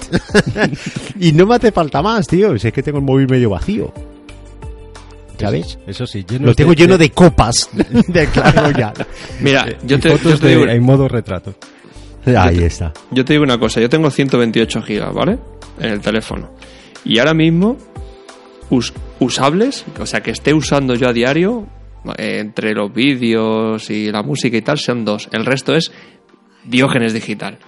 y 1.20 1.32
no 1.32 1.46
me 1.46 1.56
hace 1.56 1.72
falta 1.72 2.00
más, 2.00 2.26
tío. 2.26 2.56
Si 2.58 2.68
es 2.68 2.72
que 2.72 2.82
tengo 2.82 2.98
el 2.98 3.04
móvil 3.04 3.28
medio 3.28 3.50
vacío. 3.50 3.92
¿Sabes? 5.38 5.78
Eso 5.86 6.06
sí, 6.06 6.24
lleno 6.26 6.46
Lo 6.46 6.54
tengo 6.54 6.72
lleno 6.72 6.96
de 6.96 7.10
copas 7.10 7.68
de 8.08 8.26
Clash 8.28 8.54
Royale. 8.54 9.04
mira 9.40 9.66
yo 9.84 10.00
te, 10.00 10.08
yo 10.08 10.16
fotos 10.16 10.40
te 10.40 10.46
de- 10.46 10.56
digo, 10.56 10.70
en 10.70 10.82
modo 10.82 11.08
retrato. 11.08 11.54
Ahí 12.24 12.64
está. 12.64 12.92
yo 13.12 13.24
te 13.24 13.34
digo 13.34 13.44
una 13.44 13.56
cosa 13.58 13.80
yo 13.80 13.88
tengo 13.88 14.10
128 14.10 14.82
gigas 14.82 15.14
vale 15.14 15.38
en 15.78 15.90
el 15.92 16.00
teléfono 16.00 16.50
y 17.04 17.18
ahora 17.20 17.34
mismo 17.34 17.76
us- 18.70 18.92
usables 19.20 19.84
o 20.00 20.06
sea 20.06 20.22
que 20.22 20.32
esté 20.32 20.52
usando 20.52 20.94
yo 20.96 21.08
a 21.08 21.12
diario 21.12 21.66
entre 22.16 22.72
los 22.74 22.92
vídeos 22.92 23.88
y 23.90 24.10
la 24.10 24.22
música 24.22 24.56
y 24.56 24.62
tal 24.62 24.78
son 24.78 25.04
dos 25.04 25.28
el 25.32 25.44
resto 25.44 25.74
es 25.74 25.90
diógenes 26.64 27.12
digital 27.12 27.58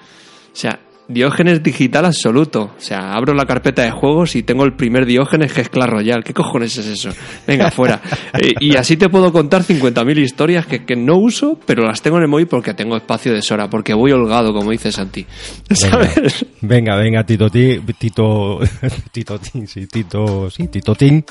o 0.52 0.56
sea 0.56 0.80
Diógenes 1.10 1.62
digital 1.62 2.04
absoluto. 2.04 2.74
O 2.76 2.80
sea, 2.82 3.14
abro 3.14 3.32
la 3.32 3.46
carpeta 3.46 3.80
de 3.82 3.90
juegos 3.90 4.36
y 4.36 4.42
tengo 4.42 4.64
el 4.64 4.74
primer 4.74 5.06
Diógenes 5.06 5.54
que 5.54 5.62
es 5.62 5.70
Clash 5.70 5.88
Royale. 5.88 6.22
¿Qué 6.22 6.34
cojones 6.34 6.76
es 6.76 6.84
eso? 6.86 7.08
Venga, 7.46 7.70
fuera. 7.74 7.98
Eh, 8.38 8.52
y 8.60 8.76
así 8.76 8.98
te 8.98 9.08
puedo 9.08 9.32
contar 9.32 9.62
50.000 9.62 10.18
historias 10.18 10.66
que, 10.66 10.84
que 10.84 10.96
no 10.96 11.16
uso, 11.16 11.58
pero 11.64 11.82
las 11.86 12.02
tengo 12.02 12.18
en 12.18 12.24
el 12.24 12.28
móvil 12.28 12.46
porque 12.46 12.74
tengo 12.74 12.94
espacio 12.94 13.32
de 13.32 13.40
Sora, 13.40 13.70
porque 13.70 13.94
voy 13.94 14.12
holgado, 14.12 14.52
como 14.52 14.70
dice 14.70 14.92
Santi. 14.92 15.24
¿Sabes? 15.70 16.44
Venga, 16.60 16.94
venga, 16.96 17.24
Tito 17.24 17.48
Ti- 17.48 17.80
Tito 17.98 18.58
Tito 19.10 19.38
Tin, 19.38 19.66
sí, 19.66 19.86
Tito, 19.86 20.50
sí, 20.50 20.68
Tito 20.68 20.94
Tin, 20.94 21.24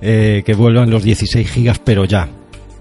eh, 0.00 0.42
que 0.44 0.54
vuelvan 0.54 0.90
los 0.90 1.02
16 1.02 1.50
gigas, 1.50 1.78
pero 1.78 2.04
ya. 2.04 2.28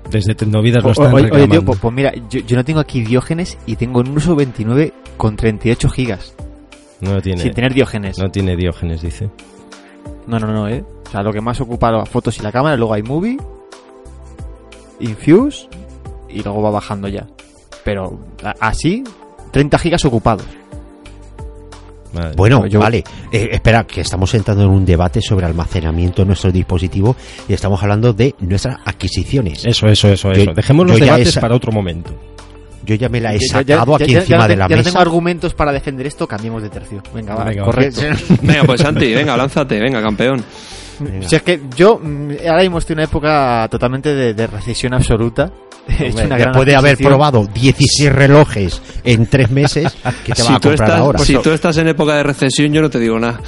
Desde 0.09 0.33
Tecnovidas 0.33 0.83
lo 0.83 0.91
están 0.91 1.13
oye, 1.13 1.25
oye, 1.25 1.29
tío, 1.29 1.31
reclamando. 1.33 1.65
pues, 1.65 1.79
pues 1.79 1.93
mira, 1.93 2.13
yo, 2.29 2.39
yo 2.39 2.55
no 2.55 2.65
tengo 2.65 2.79
aquí 2.79 3.01
Diógenes 3.01 3.57
y 3.67 3.75
tengo 3.75 4.01
en 4.01 4.09
uso 4.17 4.35
29 4.35 4.93
con 5.17 5.35
38 5.35 5.89
gigas. 5.89 6.33
no 7.01 7.21
tiene, 7.21 7.41
Sin 7.41 7.53
tener 7.53 7.73
Diógenes. 7.73 8.17
no 8.17 8.29
tiene 8.31 8.55
Diógenes, 8.55 9.01
dice. 9.01 9.29
No, 10.25 10.39
no, 10.39 10.47
no, 10.47 10.67
eh. 10.67 10.83
O 11.07 11.11
sea, 11.11 11.21
lo 11.21 11.31
que 11.31 11.41
más 11.41 11.59
ocupa 11.61 11.91
las 11.91 12.09
fotos 12.09 12.37
y 12.39 12.41
la 12.41 12.51
cámara, 12.51 12.75
luego 12.75 12.93
hay 12.93 13.03
Movie, 13.03 13.37
Infuse 14.99 15.67
y 16.29 16.41
luego 16.43 16.61
va 16.61 16.71
bajando 16.71 17.07
ya. 17.07 17.25
Pero 17.83 18.19
así, 18.59 19.03
30 19.51 19.77
gigas 19.79 20.05
ocupados. 20.05 20.45
Madre. 22.13 22.33
Bueno, 22.35 22.65
Yo- 22.65 22.79
vale. 22.79 23.03
Eh, 23.31 23.49
espera, 23.51 23.83
que 23.85 24.01
estamos 24.01 24.33
entrando 24.33 24.63
en 24.63 24.69
un 24.69 24.83
debate 24.85 25.21
sobre 25.21 25.45
almacenamiento 25.45 26.23
de 26.23 26.27
nuestro 26.27 26.51
dispositivo 26.51 27.15
y 27.47 27.53
estamos 27.53 27.81
hablando 27.83 28.13
de 28.13 28.33
nuestras 28.39 28.77
adquisiciones. 28.85 29.63
Eso, 29.65 29.87
eso, 29.87 30.07
eso, 30.09 30.33
Yo- 30.33 30.41
eso. 30.43 30.53
Dejemos 30.53 30.87
los 30.87 30.97
yo 30.97 31.05
ya 31.05 31.11
debates 31.13 31.27
esa- 31.29 31.41
para 31.41 31.55
otro 31.55 31.71
momento. 31.71 32.11
Yo 32.85 32.95
ya 32.95 33.09
me 33.09 33.21
la 33.21 33.35
he 33.35 33.39
Ya- 33.39 33.61
ya- 33.61 33.75
sacado 33.75 33.97
ya- 33.99 34.03
aquí 34.05 34.13
ya- 34.13 34.19
encima 34.21 34.39
ya 34.39 34.47
de 34.47 34.55
la 34.55 34.65
ya 34.67 34.75
no 34.75 34.77
mesa. 34.79 34.89
tengo 34.89 35.01
argumentos 35.01 35.53
para 35.53 35.71
defender 35.71 36.07
esto, 36.07 36.27
cambiemos 36.27 36.63
de 36.63 36.69
tercio. 36.69 37.03
Venga, 37.13 37.35
va, 37.35 37.43
Venga, 37.43 37.63
correcto. 37.65 38.01
Venga, 38.41 38.63
pues 38.63 38.81
Santi, 38.81 39.13
venga, 39.13 39.37
lánzate, 39.37 39.79
venga, 39.79 40.01
campeón. 40.01 40.43
Venga. 40.99 41.29
Si 41.29 41.35
es 41.35 41.43
que 41.43 41.61
yo 41.77 41.99
mm, 42.01 42.31
ahora 42.49 42.61
mismo 42.63 42.79
estoy 42.79 42.93
en 42.93 42.99
una 42.99 43.03
época 43.05 43.67
totalmente 43.69 44.15
de, 44.15 44.33
de 44.33 44.47
recesión 44.47 44.93
absoluta. 44.95 45.51
He 45.99 46.07
hecho 46.07 46.25
una 46.25 46.37
gran 46.37 46.49
después 46.53 46.65
de 46.67 46.75
haber 46.75 46.97
probado 46.97 47.47
16 47.53 48.11
relojes 48.11 48.81
en 49.03 49.25
tres 49.27 49.49
meses, 49.51 49.95
¿qué 50.25 50.33
te 50.33 50.41
Si 50.43 50.51
a 50.53 50.59
tú, 50.59 50.69
comprar 50.69 50.89
estás, 50.89 50.99
ahora? 51.01 51.19
si 51.19 51.37
tú 51.37 51.51
estás 51.51 51.77
en 51.77 51.87
época 51.87 52.15
de 52.15 52.23
recesión, 52.23 52.71
yo 52.73 52.81
no 52.81 52.89
te 52.89 52.99
digo 52.99 53.17
nada. 53.19 53.39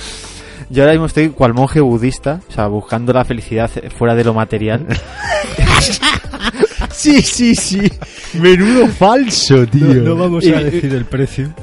Yo 0.69 0.83
ahora 0.83 0.93
mismo 0.93 1.07
estoy 1.07 1.29
cual 1.29 1.53
monje 1.53 1.81
budista, 1.81 2.39
o 2.48 2.51
sea, 2.53 2.67
buscando 2.67 3.12
la 3.12 3.25
felicidad 3.25 3.69
fuera 3.98 4.15
de 4.15 4.24
lo 4.24 4.33
material. 4.33 4.86
Sí, 6.91 7.21
sí, 7.21 7.55
sí. 7.55 7.91
Menudo 8.33 8.88
falso, 8.88 9.65
tío. 9.65 10.15
vamos 10.15 10.43
Y- 10.43 10.53
a 10.53 10.60
decir 10.60 10.93
el 10.93 11.05
precio. 11.05 11.53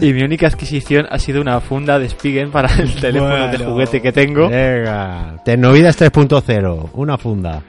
y 0.00 0.12
mi 0.12 0.22
única 0.22 0.46
adquisición 0.46 1.06
ha 1.10 1.18
sido 1.18 1.40
una 1.40 1.60
funda 1.60 1.98
de 1.98 2.08
Spigen 2.08 2.50
para 2.50 2.72
el 2.76 2.94
teléfono 2.94 3.34
de 3.48 3.56
Bueno. 3.58 3.70
juguete 3.72 4.00
que 4.02 4.12
tengo. 4.12 4.48
Venga. 4.48 5.36
Tecnovidas 5.44 5.96
3.0. 5.98 6.90
Una 6.94 7.16
funda. 7.18 7.62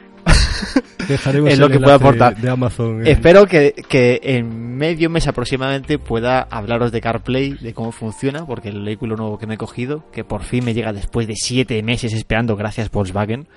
Dejaremos 1.12 1.52
Es 1.52 1.60
lo 1.60 1.70
que 1.70 1.76
enlace 1.76 1.94
aportar. 1.96 2.36
de 2.38 2.50
Amazon. 2.50 3.06
eh. 3.06 3.12
Espero 3.12 3.46
que, 3.46 3.74
que 3.88 4.20
en 4.24 4.78
medio 4.78 5.10
mes 5.10 5.28
aproximadamente 5.28 6.00
pueda 6.00 6.42
hablaros 6.50 6.92
de 6.92 7.02
CarPlay, 7.02 7.54
de 7.54 7.74
cómo 7.74 7.92
funciona, 7.92 8.46
porque 8.46 8.70
el 8.70 8.84
vehículo 8.84 9.16
nuevo 9.16 9.38
que 9.38 9.48
me 9.48 9.56
he 9.56 9.58
cogido, 9.58 10.04
que 10.12 10.24
por 10.24 10.44
fin 10.44 10.66
me 10.66 10.74
llega 10.74 10.94
después 10.94 11.28
de 11.28 11.36
siete 11.36 11.82
meses 11.84 12.14
esperando, 12.14 12.56
gracias 12.56 12.90
Volkswagen, 12.90 13.48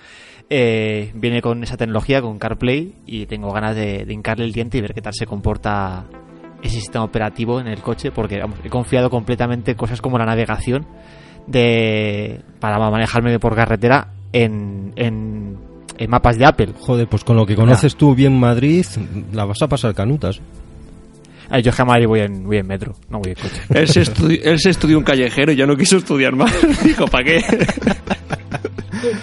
eh, 0.50 1.10
viene 1.14 1.40
con 1.40 1.62
esa 1.62 1.76
tecnología, 1.76 2.20
con 2.20 2.38
CarPlay, 2.38 2.94
y 3.06 3.26
tengo 3.26 3.50
ganas 3.52 3.74
de, 3.74 4.04
de 4.04 4.12
hincarle 4.12 4.44
el 4.44 4.52
diente 4.52 4.78
y 4.78 4.80
ver 4.82 4.92
qué 4.92 5.00
tal 5.00 5.14
se 5.14 5.26
comporta 5.26 6.04
ese 6.62 6.80
sistema 6.80 7.04
operativo 7.04 7.60
en 7.60 7.66
el 7.66 7.80
coche, 7.80 8.10
porque 8.10 8.38
vamos, 8.40 8.58
he 8.64 8.70
confiado 8.70 9.10
completamente 9.10 9.72
en 9.72 9.76
cosas 9.76 10.00
como 10.00 10.18
la 10.18 10.24
navegación 10.26 10.86
de 11.46 12.40
para 12.58 12.78
manejarme 12.90 13.38
por 13.38 13.54
carretera 13.54 14.12
en, 14.32 14.92
en, 14.96 15.58
en 15.98 16.10
mapas 16.10 16.38
de 16.38 16.46
Apple. 16.46 16.72
Joder, 16.80 17.08
pues 17.08 17.24
con 17.24 17.36
lo 17.36 17.46
que 17.46 17.54
conoces 17.54 17.96
tú 17.96 18.14
bien 18.14 18.38
Madrid, 18.38 18.84
la 19.32 19.44
vas 19.44 19.60
a 19.62 19.68
pasar 19.68 19.94
canutas. 19.94 20.40
Ah, 21.50 21.60
Yo 21.60 21.72
jamás 21.72 22.04
voy 22.06 22.20
en, 22.20 22.44
voy 22.44 22.56
en 22.56 22.66
metro, 22.66 22.94
no 23.10 23.18
voy 23.20 23.30
en 23.32 23.34
coche. 23.36 23.60
Él 23.80 23.86
se, 23.88 24.02
estudi- 24.02 24.40
él 24.42 24.58
se 24.58 24.70
estudió 24.70 24.96
un 24.98 25.04
callejero 25.04 25.52
y 25.52 25.56
ya 25.56 25.66
no 25.66 25.76
quiso 25.76 25.98
estudiar 25.98 26.34
más. 26.34 26.52
Dijo, 26.84 27.06
¿para 27.06 27.24
qué? 27.24 27.40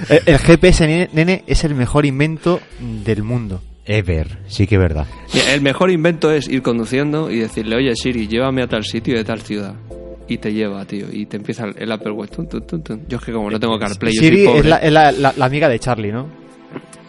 El, 0.09 0.21
el 0.27 0.37
GPS, 0.37 0.85
nene, 0.85 1.09
nene, 1.13 1.43
es 1.47 1.63
el 1.63 1.73
mejor 1.73 2.05
invento 2.05 2.59
del 3.03 3.23
mundo. 3.23 3.61
Ever. 3.85 4.37
Sí 4.47 4.67
que 4.67 4.75
es 4.75 4.81
verdad. 4.81 5.07
El 5.49 5.61
mejor 5.61 5.89
invento 5.89 6.31
es 6.31 6.47
ir 6.47 6.61
conduciendo 6.61 7.31
y 7.31 7.39
decirle, 7.39 7.77
oye 7.77 7.95
Siri, 7.95 8.27
llévame 8.27 8.61
a 8.61 8.67
tal 8.67 8.83
sitio 8.83 9.15
de 9.17 9.23
tal 9.23 9.41
ciudad. 9.41 9.73
Y 10.27 10.37
te 10.37 10.53
lleva, 10.53 10.85
tío. 10.85 11.07
Y 11.11 11.25
te 11.25 11.37
empieza 11.37 11.65
el- 11.75 11.91
Apple 11.91 12.11
Watch. 12.11 12.31
tun, 12.31 12.47
tun, 12.47 12.65
tun, 12.67 12.83
tun. 12.83 13.01
Yo 13.09 13.17
es 13.17 13.23
que 13.23 13.31
como 13.33 13.49
no 13.49 13.59
tengo 13.59 13.79
CarPlay, 13.79 14.13
yo 14.13 14.21
soy 14.21 14.29
Siri 14.29 14.45
pobre. 14.45 14.59
es, 14.59 14.65
la, 14.67 14.77
es 14.77 14.91
la- 14.93 15.11
la- 15.11 15.33
la 15.35 15.45
amiga 15.45 15.67
de 15.67 15.79
Charlie, 15.79 16.11
¿no? 16.11 16.27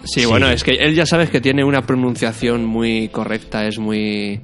Sí, 0.04 0.24
bueno, 0.26 0.48
es 0.50 0.64
que 0.64 0.72
él 0.72 0.94
ya 0.94 1.06
sabes 1.06 1.30
que 1.30 1.40
tiene 1.40 1.64
una 1.64 1.82
pronunciación 1.82 2.64
muy 2.64 3.08
correcta, 3.08 3.66
es 3.66 3.78
muy 3.78 4.40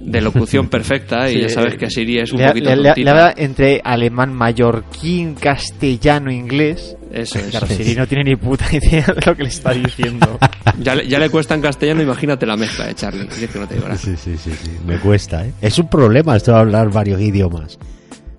de 0.00 0.20
locución 0.20 0.68
perfecta 0.70 1.30
y 1.30 1.42
ya 1.42 1.48
sabes 1.48 1.74
eh, 1.74 1.76
que 1.76 1.90
Siri 1.90 2.18
es 2.18 2.32
un 2.32 2.40
Le, 2.40 2.48
poquito 2.48 2.74
le- 2.74 2.94
le- 2.96 3.10
habla 3.10 3.34
entre 3.36 3.80
alemán, 3.84 4.32
mallorquín, 4.32 5.34
castellano, 5.34 6.30
inglés. 6.32 6.96
Eso 7.12 7.38
es. 7.38 7.50
Claro, 7.50 7.66
Siri 7.66 7.94
no 7.94 8.06
tiene 8.06 8.24
ni 8.24 8.36
puta 8.36 8.64
idea 8.72 9.04
de 9.06 9.20
lo 9.26 9.36
que 9.36 9.42
le 9.44 9.48
está 9.50 9.72
diciendo. 9.74 10.38
Ya, 10.80 10.94
le- 10.94 11.06
ya 11.06 11.18
le 11.18 11.28
cuesta 11.30 11.54
en 11.54 11.60
castellano, 11.60 12.02
imagínate 12.02 12.46
la 12.46 12.56
mezcla 12.56 12.86
de 12.86 12.94
Charlie. 12.94 13.26
Que 13.28 13.58
no 13.58 13.68
te. 13.68 13.76
Sí, 13.98 14.16
sí, 14.16 14.36
sí, 14.36 14.50
sí. 14.60 14.70
Me 14.86 14.98
cuesta, 14.98 15.46
¿eh? 15.46 15.52
Es 15.60 15.78
un 15.78 15.88
problema 15.88 16.36
esto 16.36 16.52
de 16.52 16.58
hablar 16.58 16.90
varios 16.90 17.20
idiomas. 17.20 17.78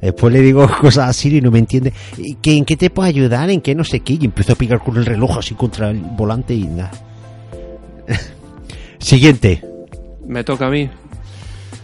Después 0.03 0.33
le 0.33 0.41
digo 0.41 0.67
cosas 0.81 1.09
a 1.09 1.13
Siri 1.13 1.37
y 1.37 1.41
no 1.41 1.49
me 1.51 1.59
entiende. 1.59 1.93
¿Y 2.17 2.35
qué, 2.35 2.55
¿En 2.57 2.65
qué 2.65 2.75
te 2.77 2.89
puedo 2.89 3.07
ayudar? 3.07 3.49
¿En 3.49 3.61
qué 3.61 3.73
no 3.73 3.83
sé 3.83 4.01
qué? 4.01 4.13
Y 4.19 4.25
empiezo 4.25 4.53
a 4.53 4.55
picar 4.55 4.79
con 4.79 4.97
el 4.97 5.05
reloj 5.05 5.37
así 5.39 5.55
contra 5.55 5.89
el 5.91 5.99
volante 5.99 6.53
y 6.53 6.63
nada. 6.65 6.91
Siguiente. 8.99 9.63
Me 10.27 10.43
toca 10.43 10.67
a 10.67 10.69
mí. 10.69 10.89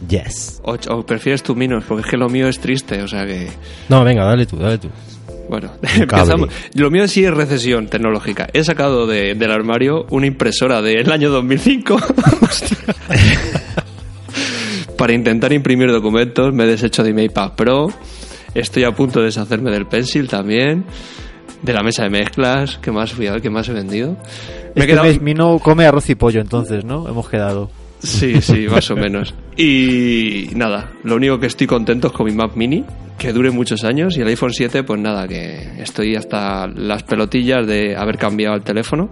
Yes. 0.07 0.61
O, 0.63 0.75
o 0.89 1.05
prefieres 1.05 1.43
tú 1.43 1.55
menos, 1.55 1.83
porque 1.83 2.03
es 2.05 2.07
que 2.09 2.17
lo 2.17 2.29
mío 2.29 2.47
es 2.47 2.59
triste, 2.59 3.01
o 3.01 3.07
sea 3.07 3.25
que... 3.25 3.49
No, 3.89 4.03
venga, 4.05 4.23
dale 4.23 4.45
tú, 4.45 4.55
dale 4.57 4.77
tú. 4.77 4.87
Bueno, 5.49 5.71
empezamos. 5.97 6.49
Lo 6.75 6.89
mío 6.89 7.07
sí 7.07 7.25
es 7.25 7.33
recesión 7.33 7.87
tecnológica. 7.87 8.47
He 8.53 8.63
sacado 8.63 9.07
de- 9.07 9.35
del 9.35 9.51
armario 9.51 10.05
una 10.09 10.27
impresora 10.27 10.81
del 10.81 11.11
año 11.11 11.29
2005 11.31 11.95
Hostia. 12.41 12.77
Para 14.99 15.13
intentar 15.13 15.53
imprimir 15.53 15.89
documentos. 15.91 16.53
Me 16.53 16.65
he 16.65 16.67
deshecho 16.67 17.03
de 17.03 17.13
mi 17.13 17.23
iPad 17.23 17.53
Pro. 17.53 17.87
Estoy 18.53 18.83
a 18.83 18.91
punto 18.91 19.19
de 19.19 19.27
deshacerme 19.27 19.71
del 19.71 19.87
Pencil 19.87 20.27
también. 20.27 20.83
De 21.63 21.71
la 21.73 21.81
mesa 21.81 22.03
de 22.03 22.09
mezclas. 22.09 22.77
¿Qué 22.81 22.91
más 22.91 23.13
fui 23.13 23.27
a 23.27 23.31
ver? 23.31 23.41
¿Qué 23.41 23.49
más 23.49 23.69
he 23.69 23.73
vendido? 23.73 24.11
Me 24.11 24.17
he 24.17 24.67
Este 24.81 24.87
quedado... 24.87 25.07
mes 25.07 25.21
Mino 25.21 25.57
come 25.59 25.85
arroz 25.85 26.09
y 26.09 26.15
pollo, 26.15 26.41
entonces, 26.41 26.83
¿no? 26.83 27.07
Hemos 27.07 27.29
quedado. 27.29 27.71
Sí, 28.03 28.41
sí, 28.41 28.67
más 28.71 28.91
o 28.91 28.95
menos. 28.95 29.33
Y 29.55 30.49
nada, 30.55 30.91
lo 31.03 31.15
único 31.15 31.39
que 31.39 31.47
estoy 31.47 31.65
contento 31.65 32.07
es 32.07 32.13
con 32.13 32.25
mi 32.25 32.33
Mac 32.33 32.51
Mini, 32.55 32.83
que 33.17 33.31
dure 33.33 33.51
muchos 33.51 33.83
años, 33.85 34.17
y 34.17 34.21
el 34.21 34.27
iPhone 34.27 34.53
7, 34.53 34.83
pues 34.83 34.99
nada, 34.99 35.27
que 35.27 35.81
estoy 35.81 36.15
hasta 36.15 36.67
las 36.67 37.03
pelotillas 37.03 37.65
de 37.67 37.95
haber 37.95 38.17
cambiado 38.17 38.55
el 38.55 38.63
teléfono 38.63 39.09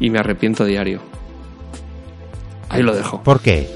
y 0.00 0.10
me 0.10 0.18
arrepiento 0.18 0.64
diario. 0.64 1.00
Ahí 2.70 2.82
lo 2.82 2.94
dejo. 2.94 3.22
¿Por 3.22 3.40
qué? 3.40 3.68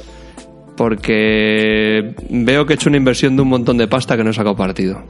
Porque 0.79 2.15
veo 2.31 2.65
que 2.65 2.73
he 2.73 2.77
hecho 2.77 2.89
una 2.89 2.99
inversión 2.99 3.35
de 3.35 3.43
un 3.43 3.49
montón 3.49 3.77
de 3.77 3.89
pasta 3.89 4.17
que 4.17 4.23
no 4.23 4.31
he 4.31 4.33
sacado 4.33 4.55
partido. 4.55 5.03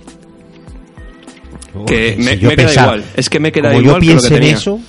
Que 1.86 2.14
Si 2.14 2.22
me, 2.22 2.36
me 2.36 2.56
queda 2.56 2.72
igual. 2.72 3.04
Es 3.14 3.28
que 3.28 3.38
me 3.38 3.52
queda 3.52 3.68
Como 3.68 3.82
igual 3.82 4.00
yo 4.02 4.08
que 4.08 4.14
lo 4.14 4.20
que 4.22 4.28
pienso 4.28 4.36
en 4.36 4.42
eso, 4.42 4.80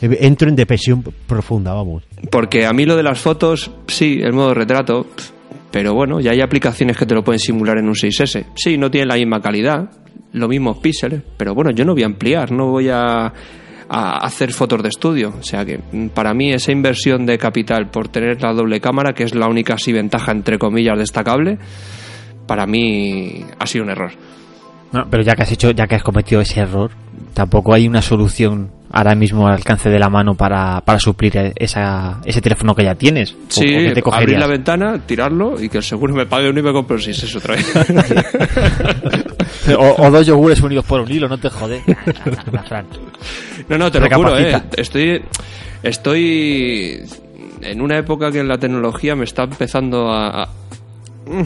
entro 0.00 0.48
en 0.48 0.56
depresión 0.56 1.04
profunda, 1.26 1.74
vamos. 1.74 2.04
Porque 2.30 2.64
a 2.64 2.72
mí 2.72 2.86
lo 2.86 2.96
de 2.96 3.02
las 3.02 3.20
fotos, 3.20 3.70
sí, 3.86 4.20
el 4.22 4.32
modo 4.32 4.54
retrato, 4.54 5.06
pero 5.70 5.92
bueno, 5.92 6.20
ya 6.20 6.30
hay 6.30 6.40
aplicaciones 6.40 6.96
que 6.96 7.04
te 7.04 7.14
lo 7.14 7.22
pueden 7.22 7.38
simular 7.38 7.76
en 7.76 7.86
un 7.86 7.94
6S. 7.94 8.46
Sí, 8.56 8.78
no 8.78 8.90
tienen 8.90 9.08
la 9.08 9.16
misma 9.16 9.42
calidad, 9.42 9.90
los 10.32 10.48
mismos 10.48 10.78
píxeles, 10.78 11.20
pero 11.36 11.54
bueno, 11.54 11.70
yo 11.70 11.84
no 11.84 11.92
voy 11.92 12.02
a 12.02 12.06
ampliar, 12.06 12.50
no 12.50 12.70
voy 12.70 12.88
a, 12.88 13.30
a 13.94 14.16
hacer 14.24 14.52
fotos 14.52 14.82
de 14.82 14.88
estudio. 14.88 15.34
O 15.38 15.42
sea 15.42 15.64
que 15.66 15.78
mm, 15.78 16.08
para 16.08 16.32
mí 16.32 16.50
esa 16.50 16.72
inversión 16.72 17.26
de 17.26 17.36
capital 17.36 17.90
por 17.90 18.08
tener 18.08 18.42
la 18.42 18.54
doble 18.54 18.80
cámara, 18.80 19.12
que 19.12 19.24
es 19.24 19.34
la 19.34 19.48
única 19.48 19.74
así 19.74 19.92
ventaja 19.92 20.32
entre 20.32 20.58
comillas 20.58 20.98
destacable, 20.98 21.58
para 22.46 22.66
mí 22.66 23.44
ha 23.58 23.66
sido 23.66 23.84
un 23.84 23.90
error. 23.90 24.12
No, 24.92 25.06
pero 25.10 25.22
ya 25.22 25.34
que 25.34 25.42
has 25.42 25.52
hecho, 25.52 25.70
ya 25.70 25.86
que 25.86 25.94
has 25.94 26.02
cometido 26.02 26.40
ese 26.40 26.60
error, 26.60 26.90
tampoco 27.34 27.74
hay 27.74 27.86
una 27.86 28.00
solución 28.02 28.70
ahora 28.92 29.14
mismo 29.14 29.46
al 29.48 29.54
alcance 29.54 29.88
de 29.88 29.98
la 29.98 30.08
mano 30.10 30.34
para, 30.34 30.80
para 30.82 30.98
suplir 30.98 31.52
esa, 31.56 32.20
ese 32.24 32.40
teléfono 32.40 32.74
que 32.74 32.84
ya 32.84 32.94
tienes. 32.94 33.32
¿O- 33.32 33.36
Sí, 33.48 33.74
o 33.74 33.94
qué 33.94 34.02
te 34.02 34.02
abrir 34.12 34.38
la 34.38 34.46
ventana, 34.46 35.00
tirarlo 35.04 35.60
y 35.60 35.68
que 35.68 35.78
el 35.78 35.82
seguro 35.84 36.14
me 36.14 36.26
pague 36.26 36.50
uno 36.50 36.60
y 36.60 36.62
me 36.62 36.72
compre 36.72 36.96
un 36.96 37.02
6S 37.02 37.36
otra 37.36 37.54
vez. 37.56 37.72
o, 39.78 39.94
o 40.06 40.10
dos 40.10 40.26
yogures 40.26 40.60
unidos 40.60 40.84
por 40.84 41.00
un 41.00 41.10
hilo, 41.10 41.28
no 41.28 41.38
te 41.38 41.48
jode. 41.48 41.82
No, 43.68 43.78
no, 43.78 43.90
te 43.90 44.00
lo 44.00 44.10
juro, 44.10 44.36
eh. 44.38 44.60
Estoy, 44.76 45.22
estoy 45.82 47.00
en 47.62 47.80
una 47.80 47.96
época 47.98 48.30
que 48.32 48.42
la 48.42 48.58
tecnología 48.58 49.14
me 49.14 49.24
está 49.24 49.44
empezando 49.44 50.10
a... 50.10 50.42
a- 50.44 50.48
Mm. 51.24 51.42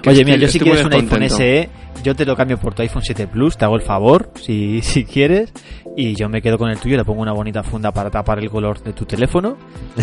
que 0.00 0.10
Oye, 0.10 0.20
estoy- 0.20 0.24
mira, 0.24 0.36
yo 0.36 0.48
si 0.48 0.60
quieres 0.60 0.84
un 0.84 0.92
iPhone. 0.92 1.28
SE, 1.28 1.68
yo 2.04 2.14
te 2.14 2.24
lo 2.24 2.36
cambio 2.36 2.56
por 2.56 2.72
tu 2.72 2.82
iPhone 2.82 3.02
7 3.02 3.26
Plus, 3.26 3.56
te 3.58 3.64
hago 3.64 3.74
el 3.74 3.82
favor, 3.82 4.30
si, 4.40 4.80
si 4.80 5.04
quieres, 5.04 5.52
y 5.96 6.14
yo 6.14 6.28
me 6.28 6.42
quedo 6.42 6.58
con 6.58 6.68
el 6.70 6.78
tuyo, 6.78 6.96
le 6.96 7.04
pongo 7.04 7.22
una 7.22 7.32
bonita 7.32 7.62
funda 7.62 7.90
para 7.90 8.10
tapar 8.10 8.38
el 8.38 8.50
color 8.50 8.82
de 8.82 8.92
tu 8.92 9.04
teléfono, 9.06 9.56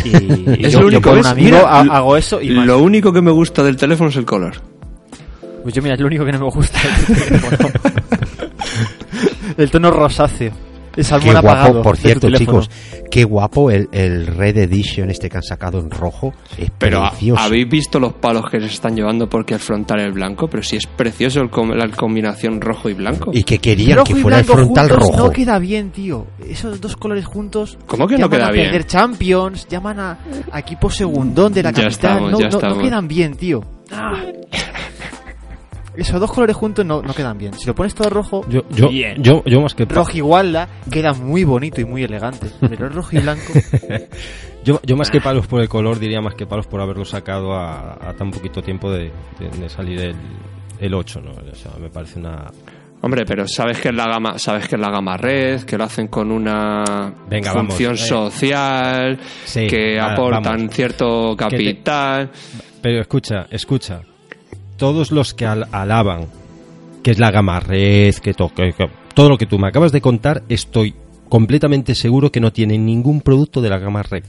y, 0.03 0.09
y 0.59 0.65
Es 0.65 0.73
yo, 0.73 0.79
lo 0.81 0.89
yo 0.89 0.97
único, 0.97 1.09
por 1.09 1.12
un 1.13 1.17
¿ves? 1.23 1.25
amigo 1.27 1.57
Mira, 1.57 1.79
hago 1.81 2.17
eso 2.17 2.41
y 2.41 2.50
más. 2.51 2.65
Lo 2.65 2.79
único 2.79 3.13
que 3.13 3.21
me 3.21 3.31
gusta 3.31 3.63
del 3.63 3.75
teléfono 3.77 4.09
es 4.09 4.15
el 4.15 4.25
color. 4.25 4.55
Pues 5.62 5.73
yo 5.75 5.81
mira, 5.81 5.93
es 5.95 6.01
lo 6.01 6.07
único 6.07 6.25
que 6.25 6.31
no 6.33 6.39
me 6.39 6.50
gusta 6.50 6.79
de 6.79 7.05
tu 7.05 7.21
teléfono. 7.23 7.69
el 9.57 9.71
tono 9.71 9.91
rosáceo. 9.91 10.51
El 10.95 10.97
Qué 10.97 11.03
salmón 11.05 11.31
guapo, 11.33 11.47
apagado 11.50 11.81
por 11.81 11.97
cierto, 11.97 12.29
chicos, 12.31 12.69
qué 13.09 13.23
guapo 13.23 13.71
el, 13.71 13.89
el 13.91 14.27
Red 14.27 14.57
Edition 14.57 15.09
este 15.09 15.27
que 15.27 15.38
han 15.38 15.43
sacado 15.43 15.79
en 15.79 15.89
rojo. 15.89 16.33
Es 16.55 16.69
Pero 16.77 17.03
¿ha- 17.03 17.09
precioso. 17.09 17.41
habéis 17.41 17.67
visto 17.67 18.00
los 18.00 18.13
palos 18.13 18.45
que 18.51 18.59
se 18.59 18.67
están 18.67 18.95
llevando 18.95 19.27
porque 19.27 19.55
el 19.55 19.59
frontal 19.59 20.01
es 20.01 20.13
blanco, 20.13 20.47
pero 20.47 20.62
si 20.62 20.75
es 20.75 20.85
precioso 20.85 21.41
el 21.41 21.50
com- 21.50 21.71
la 21.71 21.88
combinación 21.89 22.62
rojo 22.62 22.89
y 22.89 22.93
blanco. 22.93 23.31
Y 23.33 23.43
que 23.43 23.57
querían 23.57 23.97
Rojo 23.97 24.13
que 24.13 24.21
fuera 24.21 24.38
el 24.39 24.43
blanco 24.45 24.62
frontal 24.62 24.89
rojo. 24.89 25.17
No 25.17 25.31
queda 25.31 25.57
bien, 25.57 25.89
tío. 25.89 26.27
Esos 26.47 26.79
dos 26.79 26.95
colores 26.95 27.25
juntos. 27.25 27.77
¿Cómo 27.88 28.05
que 28.07 28.13
no 28.15 28.27
llaman 28.27 28.38
queda 28.38 28.47
a 28.47 28.51
bien? 28.51 28.65
perder 28.65 28.85
Champions, 28.85 29.67
llaman 29.67 30.00
a, 30.00 30.17
a 30.51 30.59
equipo 30.59 30.91
segundón 30.91 31.53
de 31.53 31.63
la 31.63 31.71
Ya 31.71 31.83
capital. 31.85 31.91
estamos, 31.91 32.31
no, 32.31 32.39
ya 32.39 32.45
no- 32.45 32.51
no 32.51 32.57
estamos. 32.57 32.83
quedan 32.83 33.07
bien, 33.07 33.35
tío. 33.35 33.62
Ah. 33.91 34.13
Esos 35.95 36.19
dos 36.19 36.31
colores 36.31 36.55
juntos 36.55 36.85
no, 36.85 37.01
no 37.01 37.13
quedan 37.13 37.38
bien. 37.38 37.53
Si 37.53 37.65
lo 37.67 37.75
pones 37.75 37.93
todo 37.93 38.09
rojo, 38.09 38.43
Yo, 38.50 38.62
yo, 38.71 38.89
Bien. 38.89 39.21
yo, 39.21 39.43
yo 39.45 39.62
más 39.62 39.75
que 39.75 39.85
rojo 39.85 40.12
igualda, 40.17 40.67
queda 40.91 41.13
muy 41.13 41.43
bonito 41.43 41.79
y 41.81 41.85
muy 41.85 42.03
elegante. 42.03 42.47
Pero 42.59 42.88
el 42.88 42.93
rojo 42.93 43.15
y 43.15 43.19
blanco. 43.19 43.53
yo, 44.63 44.79
yo 44.83 44.95
más 44.95 45.09
que 45.12 45.21
palos 45.21 45.47
por 45.47 45.62
el 45.62 45.69
color 45.69 46.00
diría 46.00 46.21
más 46.21 46.35
que 46.35 46.45
palos 46.47 46.67
por 46.67 46.81
haberlo 46.81 47.05
sacado 47.05 47.53
a, 47.53 47.93
a 48.09 48.13
tan 48.13 48.31
poquito 48.31 48.62
tiempo 48.62 48.91
de, 48.91 49.12
de- 49.39 49.50
de 49.59 49.69
salir 49.69 50.00
el, 50.01 50.15
el 50.79 50.93
8, 50.93 51.21
¿no? 51.21 51.31
O 51.31 51.55
sea, 51.55 51.71
me 51.79 51.89
parece 51.89 52.19
una 52.19 52.47
Hombre, 53.01 53.25
pero 53.25 53.45
sabes 53.50 53.79
que 53.81 53.89
es 53.89 53.95
la 53.95 54.07
gama, 54.07 54.39
sabes 54.39 54.65
que 54.67 54.75
es 54.75 54.81
la 54.81 54.89
gama 54.89 55.17
red, 55.17 55.63
que 55.63 55.77
lo 55.77 55.83
hacen 55.83 56.07
con 56.07 56.31
una 56.31 57.13
Venga, 57.29 57.51
función 57.51 57.97
social, 57.97 59.19
Sí, 59.43 59.67
que 59.67 60.00
aportan 60.00 60.41
vamos. 60.43 60.73
cierto 60.73 61.35
te- 61.35 61.43
capital. 61.43 62.31
Pero 62.81 63.01
escucha, 63.01 63.45
escucha. 63.51 64.01
Todos 64.77 65.12
los 65.12 65.34
que 65.34 65.46
al- 65.46 65.68
alaban 65.72 66.27
que 67.03 67.12
es 67.12 67.20
la 67.20 67.32
gama 67.32 67.60
red, 67.60 68.13
que, 68.15 68.34
to- 68.34 68.50
que- 68.56 68.72
que- 68.74 68.89
todo 69.13 69.30
lo 69.30 69.38
que 69.38 69.46
tú 69.46 69.60
me 69.60 69.68
acabas 69.68 69.92
de 69.92 70.00
contar, 70.01 70.44
estoy 70.50 70.96
completamente 71.30 71.96
seguro 71.96 72.32
que 72.32 72.39
no 72.39 72.53
tienen 72.53 72.86
ningún 72.86 73.22
producto 73.22 73.62
de 73.62 73.70
la 73.70 73.77
gama 73.77 74.03
red. 74.03 74.24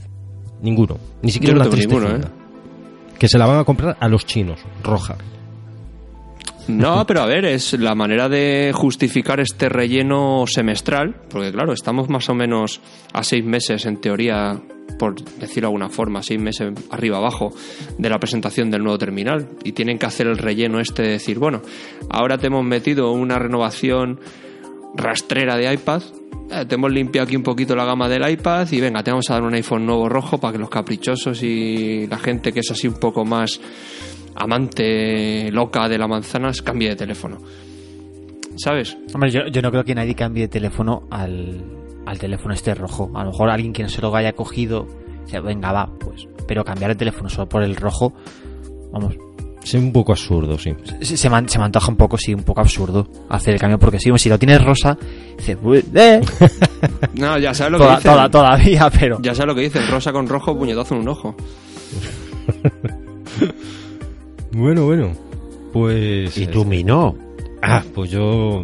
Ninguno. 0.61 0.97
Ni 1.21 1.31
siquiera 1.31 1.53
no 1.55 1.61
una 1.61 1.63
tengo 1.65 1.75
triste 1.75 1.93
ninguno, 1.93 2.11
funda. 2.11 2.27
¿eh? 2.27 3.17
Que 3.17 3.27
se 3.29 3.37
la 3.37 3.45
van 3.45 3.59
a 3.59 3.63
comprar 3.63 3.95
a 3.99 4.07
los 4.09 4.25
chinos, 4.25 4.59
roja. 4.83 5.15
No, 6.67 7.05
pero 7.05 7.21
a 7.21 7.27
ver, 7.27 7.45
es 7.45 7.73
la 7.73 7.93
manera 7.93 8.27
de 8.27 8.71
justificar 8.73 9.39
este 9.39 9.69
relleno 9.69 10.45
semestral, 10.47 11.15
porque 11.29 11.51
claro, 11.51 11.73
estamos 11.73 12.09
más 12.09 12.27
o 12.29 12.33
menos 12.33 12.81
a 13.13 13.23
seis 13.23 13.45
meses, 13.45 13.85
en 13.85 13.97
teoría, 13.97 14.59
por 14.97 15.15
decirlo 15.15 15.67
de 15.67 15.73
alguna 15.73 15.89
forma, 15.89 16.23
seis 16.23 16.41
meses 16.41 16.73
arriba 16.89 17.17
abajo 17.17 17.53
de 17.99 18.09
la 18.09 18.17
presentación 18.19 18.71
del 18.71 18.81
nuevo 18.83 18.97
terminal, 18.97 19.47
y 19.63 19.73
tienen 19.73 19.99
que 19.99 20.07
hacer 20.07 20.25
el 20.25 20.39
relleno 20.39 20.79
este 20.79 21.03
de 21.03 21.09
decir, 21.09 21.37
bueno, 21.37 21.61
ahora 22.09 22.39
te 22.39 22.47
hemos 22.47 22.65
metido 22.65 23.11
una 23.11 23.37
renovación 23.37 24.19
rastrera 24.95 25.57
de 25.57 25.71
iPad, 25.71 26.01
eh, 26.51 26.65
te 26.65 26.75
hemos 26.75 26.91
limpiado 26.91 27.25
aquí 27.25 27.35
un 27.35 27.43
poquito 27.43 27.75
la 27.75 27.85
gama 27.85 28.07
del 28.09 28.27
iPad 28.29 28.67
y 28.71 28.79
venga, 28.79 29.03
te 29.03 29.11
vamos 29.11 29.29
a 29.29 29.33
dar 29.33 29.43
un 29.43 29.53
iPhone 29.53 29.85
nuevo 29.85 30.09
rojo 30.09 30.39
para 30.39 30.53
que 30.53 30.59
los 30.59 30.69
caprichosos 30.69 31.41
y 31.43 32.07
la 32.07 32.17
gente 32.17 32.51
que 32.53 32.59
es 32.59 32.71
así 32.71 32.87
un 32.87 32.99
poco 32.99 33.25
más 33.25 33.59
amante 34.35 35.49
loca 35.51 35.87
de 35.89 35.97
la 35.97 36.07
manzana 36.07 36.51
cambie 36.63 36.89
de 36.89 36.95
teléfono. 36.95 37.37
¿Sabes? 38.57 38.97
Hombre, 39.13 39.31
yo, 39.31 39.47
yo 39.47 39.61
no 39.61 39.69
creo 39.71 39.83
que 39.83 39.95
nadie 39.95 40.15
cambie 40.15 40.43
de 40.43 40.47
teléfono 40.47 41.03
al, 41.11 41.61
al 42.05 42.17
teléfono 42.19 42.53
este 42.53 42.73
rojo. 42.73 43.11
A 43.13 43.23
lo 43.23 43.31
mejor 43.31 43.49
alguien 43.49 43.73
que 43.73 43.83
no 43.83 43.89
se 43.89 44.01
lo 44.01 44.15
haya 44.15 44.33
cogido, 44.33 44.87
dice, 45.25 45.39
venga, 45.41 45.71
va, 45.73 45.89
pues. 45.99 46.27
Pero 46.47 46.63
cambiar 46.63 46.91
el 46.91 46.97
teléfono 46.97 47.27
solo 47.29 47.49
por 47.49 47.63
el 47.63 47.75
rojo, 47.75 48.13
vamos, 48.93 49.15
Es 49.61 49.73
un 49.73 49.91
poco 49.91 50.13
absurdo, 50.13 50.57
sí. 50.57 50.73
se, 51.01 51.17
se, 51.17 51.29
me, 51.29 51.49
se 51.49 51.57
me 51.59 51.65
antoja 51.65 51.89
un 51.89 51.97
poco, 51.97 52.17
sí, 52.17 52.33
un 52.33 52.43
poco 52.43 52.61
absurdo 52.61 53.09
hacer 53.29 53.55
el 53.55 53.59
cambio, 53.59 53.77
porque 53.79 53.99
sí, 53.99 54.09
si 54.17 54.29
lo 54.29 54.39
tienes 54.39 54.63
rosa, 54.63 54.97
dices, 55.37 55.57
"Uy, 55.61 55.83
eh". 55.93 56.21
No, 57.15 57.37
ya 57.37 57.53
sabes 57.53 57.73
lo 57.73 57.79
que 57.79 57.85
dicen. 57.95 58.11
toda- 58.11 58.29
todavía, 58.29 58.89
pero. 58.89 59.19
Ya 59.21 59.33
sabes 59.35 59.47
lo 59.47 59.55
que 59.55 59.61
dicen, 59.61 59.81
rosa 59.89 60.13
con 60.13 60.27
rojo, 60.29 60.57
puñetazo 60.57 60.95
en 60.95 61.01
un 61.01 61.07
ojo. 61.09 61.35
Bueno, 64.55 64.85
bueno. 64.85 65.11
Pues. 65.73 66.37
Y 66.37 66.47
tú, 66.47 66.63
mi 66.63 66.81
no. 66.81 67.13
Ah, 67.61 67.83
pues 67.93 68.09
yo. 68.09 68.63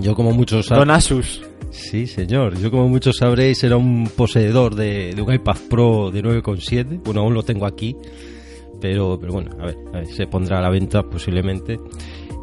Yo, 0.00 0.14
como 0.14 0.32
muchos 0.32 0.68
Don 0.68 0.90
Asus. 0.90 1.42
Sí, 1.70 2.06
señor. 2.06 2.58
Yo, 2.58 2.70
como 2.70 2.88
muchos 2.88 3.16
sabréis, 3.16 3.64
era 3.64 3.78
un 3.78 4.10
poseedor 4.14 4.74
de, 4.74 5.14
de 5.14 5.22
un 5.22 5.32
iPad 5.32 5.56
Pro 5.70 6.10
de 6.10 6.22
9,7. 6.22 7.00
Bueno, 7.02 7.22
aún 7.22 7.32
lo 7.32 7.42
tengo 7.42 7.64
aquí. 7.64 7.96
Pero, 8.78 9.18
pero 9.18 9.32
bueno, 9.32 9.52
a 9.58 9.66
ver, 9.66 9.76
a 9.88 9.98
ver, 9.98 10.06
se 10.06 10.26
pondrá 10.26 10.58
a 10.58 10.60
la 10.60 10.68
venta 10.68 11.02
posiblemente. 11.02 11.80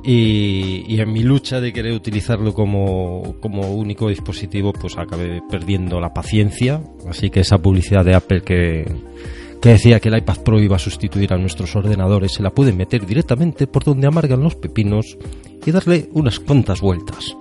Y, 0.04 0.84
y 0.88 1.00
en 1.00 1.14
mi 1.14 1.22
lucha 1.22 1.62
de 1.62 1.72
querer 1.72 1.94
utilizarlo 1.94 2.56
como, 2.56 3.36
como 3.40 3.72
único 3.72 4.10
dispositivo, 4.10 4.74
pues 4.74 4.98
acabé 4.98 5.44
perdiendo 5.48 6.00
la 6.00 6.12
paciencia. 6.12 6.82
Así 7.08 7.30
que 7.30 7.42
esa 7.42 7.60
publicidad 7.60 8.04
de 8.04 8.16
Apple 8.16 8.42
que, 8.42 8.86
que 9.62 9.70
decía 9.70 10.00
que 10.00 10.10
el 10.10 10.18
iPad 10.18 10.38
Pro 10.44 10.60
iba 10.60 10.76
a 10.76 10.80
sustituir 10.80 11.32
a 11.34 11.38
nuestros 11.38 11.76
ordenadores, 11.76 12.34
se 12.34 12.44
la 12.44 12.50
pueden 12.50 12.78
meter 12.78 13.06
directamente 13.06 13.68
por 13.68 13.84
donde 13.84 14.08
amargan 14.08 14.42
los 14.42 14.56
pepinos 14.56 15.18
y 15.66 15.72
darle 15.72 16.10
unas 16.14 16.40
cuantas 16.40 16.82
vueltas. 16.82 17.38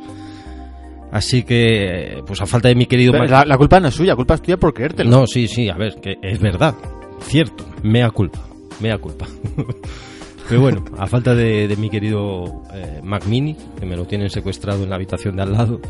Así 1.11 1.43
que, 1.43 2.23
pues 2.27 2.41
a 2.41 2.47
falta 2.47 2.69
de 2.69 2.75
mi 2.77 2.87
querido 2.87 3.13
La, 3.13 3.45
la 3.45 3.57
culpa 3.57 3.81
no 3.81 3.89
es 3.89 3.95
suya, 3.95 4.15
culpa 4.15 4.35
es 4.35 4.43
tuya 4.43 4.59
por 4.59 4.73
creértelo. 4.73 5.11
no, 5.11 5.27
sí, 5.27 5.49
sí, 5.49 5.69
a 5.69 5.77
ver, 5.77 5.95
que 6.01 6.17
es 6.23 6.39
verdad, 6.39 6.75
cierto, 7.23 7.65
mea 7.83 8.11
culpa, 8.11 8.39
mea 8.81 8.99
culpa. 8.99 9.27
Pero 10.49 10.61
bueno, 10.61 10.85
a 10.99 11.07
falta 11.07 11.35
de, 11.35 11.69
de 11.69 11.77
mi 11.77 11.89
querido 11.89 12.63
eh, 12.75 13.01
Mac 13.03 13.25
Mini, 13.27 13.57
que 13.79 13.87
me 13.87 13.97
lo 13.97 14.05
tienen 14.05 14.31
secuestrado 14.31 14.83
en 14.83 14.91
la 14.91 14.97
habitación 14.97 15.37
de 15.37 15.43
al 15.43 15.53
lado, 15.53 15.81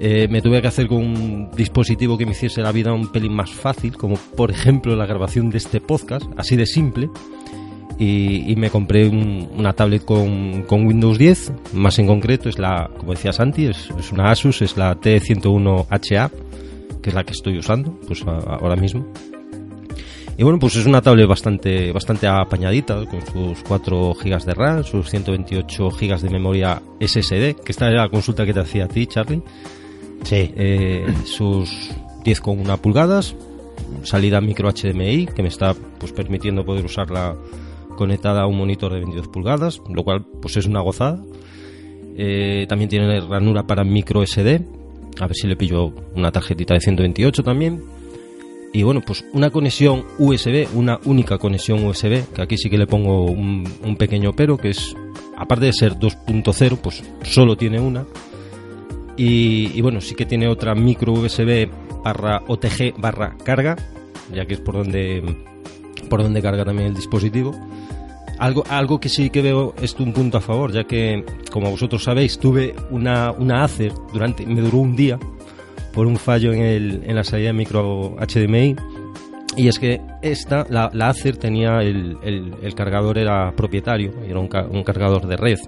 eh, 0.00 0.26
me 0.28 0.40
tuve 0.42 0.60
que 0.60 0.68
hacer 0.68 0.86
con 0.88 0.98
un 0.98 1.50
dispositivo 1.56 2.18
que 2.18 2.26
me 2.26 2.32
hiciese 2.32 2.60
la 2.62 2.72
vida 2.72 2.92
un 2.92 3.10
pelín 3.12 3.32
más 3.34 3.50
fácil, 3.50 3.96
como 3.96 4.16
por 4.16 4.50
ejemplo 4.50 4.94
la 4.96 5.06
grabación 5.06 5.50
de 5.50 5.58
este 5.58 5.80
podcast, 5.80 6.26
así 6.36 6.56
de 6.56 6.66
simple. 6.66 7.08
Y, 7.96 8.54
me 8.56 8.70
compré 8.70 9.06
un- 9.08 9.48
una 9.56 9.72
tablet 9.72 10.04
con, 10.04 10.62
con 10.64 10.84
Windows 10.84 11.16
10, 11.16 11.52
más 11.74 11.96
en 12.00 12.08
concreto 12.08 12.48
es 12.48 12.58
la, 12.58 12.90
como 12.98 13.12
decía 13.12 13.32
Santi, 13.32 13.66
es, 13.66 13.88
es 13.96 14.10
una 14.10 14.32
Asus, 14.32 14.62
es 14.62 14.76
la 14.76 14.96
T101HA, 15.00 16.30
que 17.00 17.10
es 17.10 17.14
la 17.14 17.22
que 17.22 17.32
estoy 17.32 17.56
usando 17.56 17.96
pues 18.08 18.22
a- 18.26 18.56
ahora 18.56 18.74
mismo. 18.74 19.06
Y 20.36 20.42
bueno, 20.42 20.58
pues 20.58 20.74
es 20.74 20.86
una 20.86 21.00
tablet 21.00 21.28
bastante, 21.28 21.92
bastante 21.92 22.26
apañadita, 22.26 23.04
con 23.06 23.24
sus 23.24 23.62
4 23.62 24.14
GB 24.14 24.44
de 24.44 24.54
RAM, 24.54 24.82
sus 24.82 25.08
128 25.08 25.90
GB 25.90 26.20
de 26.20 26.30
memoria 26.30 26.82
SSD, 26.98 27.54
que 27.64 27.70
esta 27.70 27.86
era 27.88 28.02
la 28.02 28.08
consulta 28.08 28.44
que 28.44 28.52
te 28.52 28.58
hacía 28.58 28.86
a 28.86 28.88
ti, 28.88 29.06
Charlie. 29.06 29.40
Sí. 30.24 30.52
Eh, 30.56 31.06
sus 31.24 31.90
10,1 32.24 32.78
pulgadas, 32.78 33.36
salida 34.02 34.40
micro 34.40 34.70
HDMI, 34.70 35.26
que 35.26 35.42
me 35.42 35.48
está 35.48 35.74
pues 35.98 36.12
permitiendo 36.12 36.64
poder 36.64 36.84
usarla 36.84 37.36
conectada 37.96 38.42
a 38.42 38.46
un 38.46 38.56
monitor 38.56 38.92
de 38.92 38.98
22 39.00 39.28
pulgadas, 39.28 39.80
lo 39.88 40.02
cual 40.02 40.24
pues 40.40 40.56
es 40.56 40.66
una 40.66 40.80
gozada. 40.80 41.22
Eh, 42.16 42.66
también 42.68 42.88
tiene 42.88 43.20
ranura 43.20 43.66
para 43.66 43.84
micro 43.84 44.24
SD, 44.24 44.62
a 45.20 45.26
ver 45.26 45.36
si 45.36 45.46
le 45.46 45.56
pillo 45.56 45.92
una 46.14 46.32
tarjetita 46.32 46.74
de 46.74 46.80
128 46.80 47.42
también. 47.42 47.82
Y 48.72 48.82
bueno, 48.82 49.02
pues 49.06 49.24
una 49.32 49.50
conexión 49.50 50.04
USB, 50.18 50.66
una 50.74 50.98
única 51.04 51.38
conexión 51.38 51.84
USB, 51.84 52.24
que 52.34 52.42
aquí 52.42 52.56
sí 52.56 52.68
que 52.68 52.78
le 52.78 52.88
pongo 52.88 53.26
un, 53.26 53.64
un 53.84 53.96
pequeño 53.96 54.32
pero, 54.32 54.56
que 54.56 54.70
es, 54.70 54.96
aparte 55.36 55.66
de 55.66 55.72
ser 55.72 55.94
2.0, 55.94 56.78
pues 56.78 57.04
solo 57.22 57.56
tiene 57.56 57.78
una. 57.78 58.04
Y, 59.16 59.70
y 59.74 59.80
bueno, 59.80 60.00
sí 60.00 60.14
que 60.14 60.26
tiene 60.26 60.48
otra 60.48 60.74
micro 60.74 61.12
USB 61.12 61.68
barra 62.02 62.42
OTG 62.46 62.94
barra 62.98 63.36
carga, 63.44 63.76
ya 64.32 64.44
que 64.44 64.54
es 64.54 64.60
por 64.60 64.74
donde, 64.74 65.22
por 66.10 66.22
donde 66.22 66.42
carga 66.42 66.64
también 66.64 66.88
el 66.88 66.94
dispositivo. 66.94 67.52
Algo, 68.38 68.64
algo 68.68 68.98
que 68.98 69.08
sí 69.08 69.30
que 69.30 69.42
veo 69.42 69.74
es 69.80 69.94
un 69.94 70.12
punto 70.12 70.38
a 70.38 70.40
favor, 70.40 70.72
ya 70.72 70.84
que, 70.84 71.24
como 71.50 71.70
vosotros 71.70 72.02
sabéis, 72.02 72.38
tuve 72.38 72.74
una, 72.90 73.30
una 73.30 73.62
Acer 73.62 73.92
durante, 74.12 74.44
me 74.44 74.60
duró 74.60 74.78
un 74.78 74.96
día 74.96 75.18
por 75.92 76.06
un 76.06 76.16
fallo 76.16 76.52
en, 76.52 76.62
el, 76.62 77.02
en 77.04 77.14
la 77.14 77.22
salida 77.22 77.48
de 77.48 77.52
micro 77.52 78.16
HDMI. 78.16 78.74
Y 79.56 79.68
es 79.68 79.78
que 79.78 80.00
esta, 80.20 80.66
la, 80.68 80.90
la 80.92 81.10
Acer 81.10 81.36
tenía 81.36 81.78
el, 81.80 82.18
el, 82.24 82.54
el 82.60 82.74
cargador 82.74 83.18
era 83.18 83.52
propietario, 83.54 84.12
era 84.26 84.40
un, 84.40 84.48
un 84.70 84.82
cargador 84.82 85.28
de 85.28 85.36
red. 85.36 85.58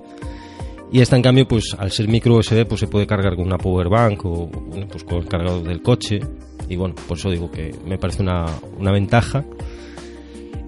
Y 0.92 1.00
esta 1.00 1.16
en 1.16 1.22
cambio, 1.22 1.46
pues 1.48 1.74
al 1.78 1.90
ser 1.90 2.06
micro 2.08 2.36
USB, 2.36 2.64
pues 2.66 2.80
se 2.80 2.86
puede 2.86 3.06
cargar 3.06 3.34
con 3.36 3.46
una 3.46 3.58
power 3.58 3.88
bank 3.88 4.24
o 4.24 4.48
pues 4.90 5.02
con 5.04 5.18
el 5.18 5.26
cargador 5.26 5.62
del 5.64 5.82
coche. 5.82 6.20
Y 6.68 6.76
bueno, 6.76 6.94
por 7.08 7.18
eso 7.18 7.30
digo 7.30 7.50
que 7.50 7.74
me 7.86 7.98
parece 7.98 8.22
una, 8.22 8.46
una 8.78 8.92
ventaja. 8.92 9.44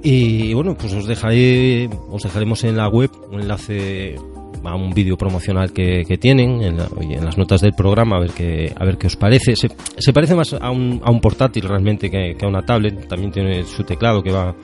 Y 0.02 0.54
bueno, 0.54 0.76
pues 0.76 0.92
os 0.92 1.07
dejaré, 1.07 1.88
os 2.11 2.22
dejaremos 2.22 2.62
en 2.64 2.76
la 2.76 2.88
web 2.88 3.11
un 3.33 3.40
enlace 3.40 4.16
a 4.64 4.74
un 4.74 4.90
vídeo 4.92 5.16
promocional 5.16 5.72
que, 5.72 6.04
que 6.07 6.18
tienen 6.18 6.62
en, 6.62 6.76
la- 6.78 6.88
en 7.00 7.24
las 7.24 7.38
notas 7.38 7.61
del 7.61 7.72
programa 7.72 8.16
a 8.16 8.20
ver 8.20 8.31
qué 8.33 8.72
a 8.76 8.85
ver 8.85 8.98
qué 8.98 9.07
os 9.07 9.14
parece 9.16 9.54
se, 9.57 10.12
parece 10.12 10.35
más 10.35 10.52
a 10.52 10.70
un, 10.70 11.00
a 11.04 11.11
un 11.12 11.20
portátil 11.20 11.62
realmente 11.62 12.11
que, 12.11 12.37
a 12.42 12.46
una 12.48 12.62
tablet 12.66 13.07
también 13.07 13.31
tiene 13.31 13.62
su 13.64 13.85
teclado 13.85 14.20
que 14.22 14.33
va 14.33 14.54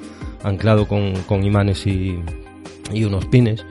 anclado 0.42 0.86
con, 0.88 1.14
con 1.28 1.44
imanes 1.44 1.86
y, 1.86 2.18
y 2.92 3.04
unos 3.04 3.26
pines 3.26 3.64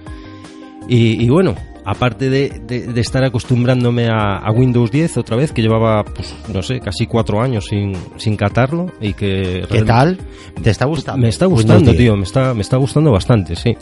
y 0.87 1.27
bueno 1.29 1.55
aparte 1.85 2.29
de, 2.29 2.61
de- 2.65 2.87
de 2.87 3.01
estar 3.01 3.23
acostumbrándome 3.23 4.07
a, 4.07 4.37
a 4.37 4.51
Windows 4.51 4.91
10 4.91 5.17
otra 5.17 5.35
vez 5.35 5.51
que 5.51 5.61
llevaba 5.61 6.03
pues 6.03 6.33
no 6.53 6.61
sé 6.61 6.79
casi 6.79 7.05
cuatro 7.07 7.41
años 7.41 7.65
sin, 7.65 7.93
sin 8.17 8.35
catarlo 8.37 8.87
y 9.01 9.13
que 9.13 9.65
¿Qué 9.69 9.81
tal? 9.83 10.17
¿Te 10.61 10.69
está 10.69 10.85
gustando? 10.85 11.21
me 11.21 11.29
está 11.29 11.45
gustando 11.45 11.91
10. 11.91 11.97
tío 11.97 12.15
me 12.15 12.23
está 12.23 12.53
me 12.53 12.61
está 12.61 12.77
gustando 12.77 13.11
bastante 13.11 13.55
sí 13.55 13.75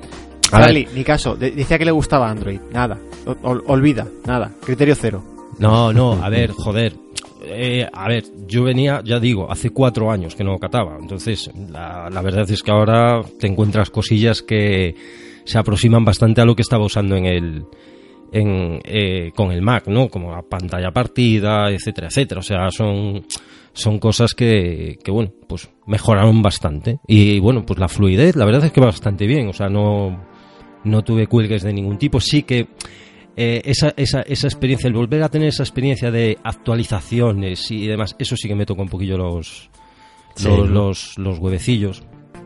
A 0.52 0.60
Charlie, 0.62 0.88
ni 0.94 1.04
caso. 1.04 1.36
De- 1.36 1.52
decía 1.52 1.78
que 1.78 1.86
le 1.86 1.92
gustaba 1.92 2.30
Android. 2.30 2.60
Nada. 2.74 2.98
Ol- 3.44 3.64
olvida. 3.68 4.06
Nada. 4.26 4.52
Criterio 4.66 4.96
cero. 4.96 5.24
No, 5.60 5.94
no, 5.94 6.14
a 6.22 6.28
ver, 6.30 6.52
joder. 6.52 6.94
Eh, 7.44 7.88
a 7.92 8.08
ver, 8.10 8.26
yo 8.48 8.64
venía, 8.64 9.02
ya 9.06 9.20
digo, 9.20 9.50
hace 9.50 9.70
cuatro 9.70 10.12
años 10.12 10.36
que 10.36 10.44
no 10.44 10.58
cataba. 10.60 10.98
Entonces, 11.00 11.50
la, 11.70 12.10
la 12.10 12.22
verdad 12.22 12.50
es 12.52 12.62
que 12.64 12.72
ahora 12.72 13.22
te 13.40 13.48
encuentras 13.48 13.90
cosillas 13.92 14.42
que 14.42 14.94
se 15.46 15.58
aproximan 15.58 16.04
bastante 16.04 16.42
a 16.42 16.46
lo 16.46 16.54
que 16.56 16.64
estaba 16.64 16.84
usando 16.86 17.16
en 17.16 17.26
el. 17.28 17.64
En, 18.32 18.80
eh, 18.86 19.32
con 19.36 19.52
el 19.52 19.62
Mac, 19.62 19.88
¿no? 19.88 20.08
Como 20.08 20.32
la 20.32 20.42
pantalla 20.42 20.92
partida, 20.92 21.70
etcétera, 21.70 22.08
etcétera. 22.08 22.40
O 22.40 22.44
sea, 22.44 22.72
son, 22.72 23.26
son 23.74 24.00
cosas 24.00 24.34
que, 24.34 24.98
que, 25.04 25.12
bueno, 25.12 25.32
pues 25.48 25.70
mejoraron 25.86 26.42
bastante. 26.42 27.00
Y 27.08 27.40
bueno, 27.40 27.66
pues 27.66 27.80
la 27.80 27.90
fluidez, 27.90 28.36
la 28.36 28.46
verdad 28.46 28.64
es 28.64 28.72
que 28.72 28.80
va 28.80 28.88
bastante 28.88 29.28
bien. 29.28 29.50
O 29.50 29.54
sea, 29.54 29.68
no, 29.68 30.26
no 30.86 31.04
tuve 31.04 31.28
cuelgues 31.28 31.64
de 31.64 31.74
ningún 31.74 31.98
tipo. 31.98 32.22
Sí 32.22 32.44
que 32.44 32.70
eh, 33.36 33.62
esa, 33.66 33.94
esa, 33.98 34.22
esa 34.22 34.48
experiencia, 34.48 34.88
el 34.88 34.94
volver 34.94 35.24
a 35.24 35.30
tener 35.30 35.50
esa 35.50 35.64
experiencia 35.64 36.10
de 36.10 36.38
actualizaciones 36.44 37.70
y 37.72 37.88
demás, 37.88 38.16
eso 38.18 38.36
sí 38.38 38.48
que 38.48 38.56
me 38.56 38.66
toca 38.66 38.82
un 38.82 38.90
poquillo 38.90 39.18
los, 39.18 39.70
Sí, 40.36 40.48
los, 40.48 40.70
los, 40.70 41.18
los 41.18 41.40
huevecillos. 41.40 42.04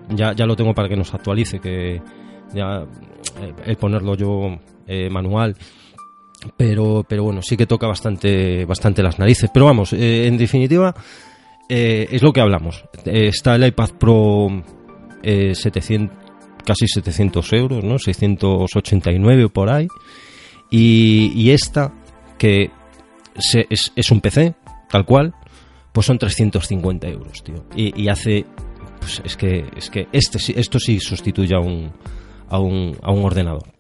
Ya, 0.09 0.33
ya 0.33 0.45
lo 0.45 0.55
tengo 0.55 0.73
para 0.73 0.87
que 0.89 0.95
nos 0.95 1.13
actualice, 1.13 1.59
que 1.59 2.01
ya 2.53 2.83
eh, 3.41 3.53
el 3.65 3.75
ponerlo 3.77 4.15
yo 4.15 4.59
eh, 4.87 5.09
manual. 5.09 5.55
Pero, 6.57 7.05
pero 7.07 7.23
bueno, 7.23 7.41
sí 7.41 7.57
que 7.57 7.65
toca 7.65 7.87
bastante, 7.87 8.65
bastante 8.65 9.01
las 9.01 9.19
narices. 9.19 9.49
Pero 9.53 9.65
vamos, 9.65 9.93
eh, 9.93 10.27
en 10.27 10.37
definitiva, 10.37 10.93
eh, 11.69 12.07
es 12.11 12.21
lo 12.21 12.31
que 12.31 12.41
hablamos. 12.41 12.83
Está 13.05 13.55
el 13.55 13.65
iPad 13.65 13.89
Pro 13.99 14.63
eh, 15.23 15.55
700, 15.55 16.15
casi 16.63 16.87
700 16.87 17.53
euros, 17.53 17.83
¿no? 17.83 17.97
689 17.97 19.49
por 19.49 19.69
ahí. 19.69 19.87
Y, 20.69 21.51
esta, 21.51 21.93
que 22.37 22.69
es, 23.69 23.93
es 23.95 24.11
un 24.11 24.19
PC, 24.19 24.55
tal 24.89 25.05
cual, 25.05 25.33
pues 25.93 26.07
son 26.07 26.17
350 26.17 27.07
euros, 27.07 27.43
tío. 27.43 27.63
Y, 27.75 28.09
hace, 28.09 28.45
pues 28.99 29.21
es 29.23 29.37
que, 29.37 29.65
es 29.77 29.89
que 29.89 30.09
este, 30.11 30.59
esto 30.59 30.79
sí 30.79 30.99
sustituye 30.99 31.55
a 31.55 31.59
un, 31.59 31.93
a 32.49 32.59
un, 32.59 32.97
a 33.01 33.11
un 33.11 33.23
ordenador. 33.23 33.74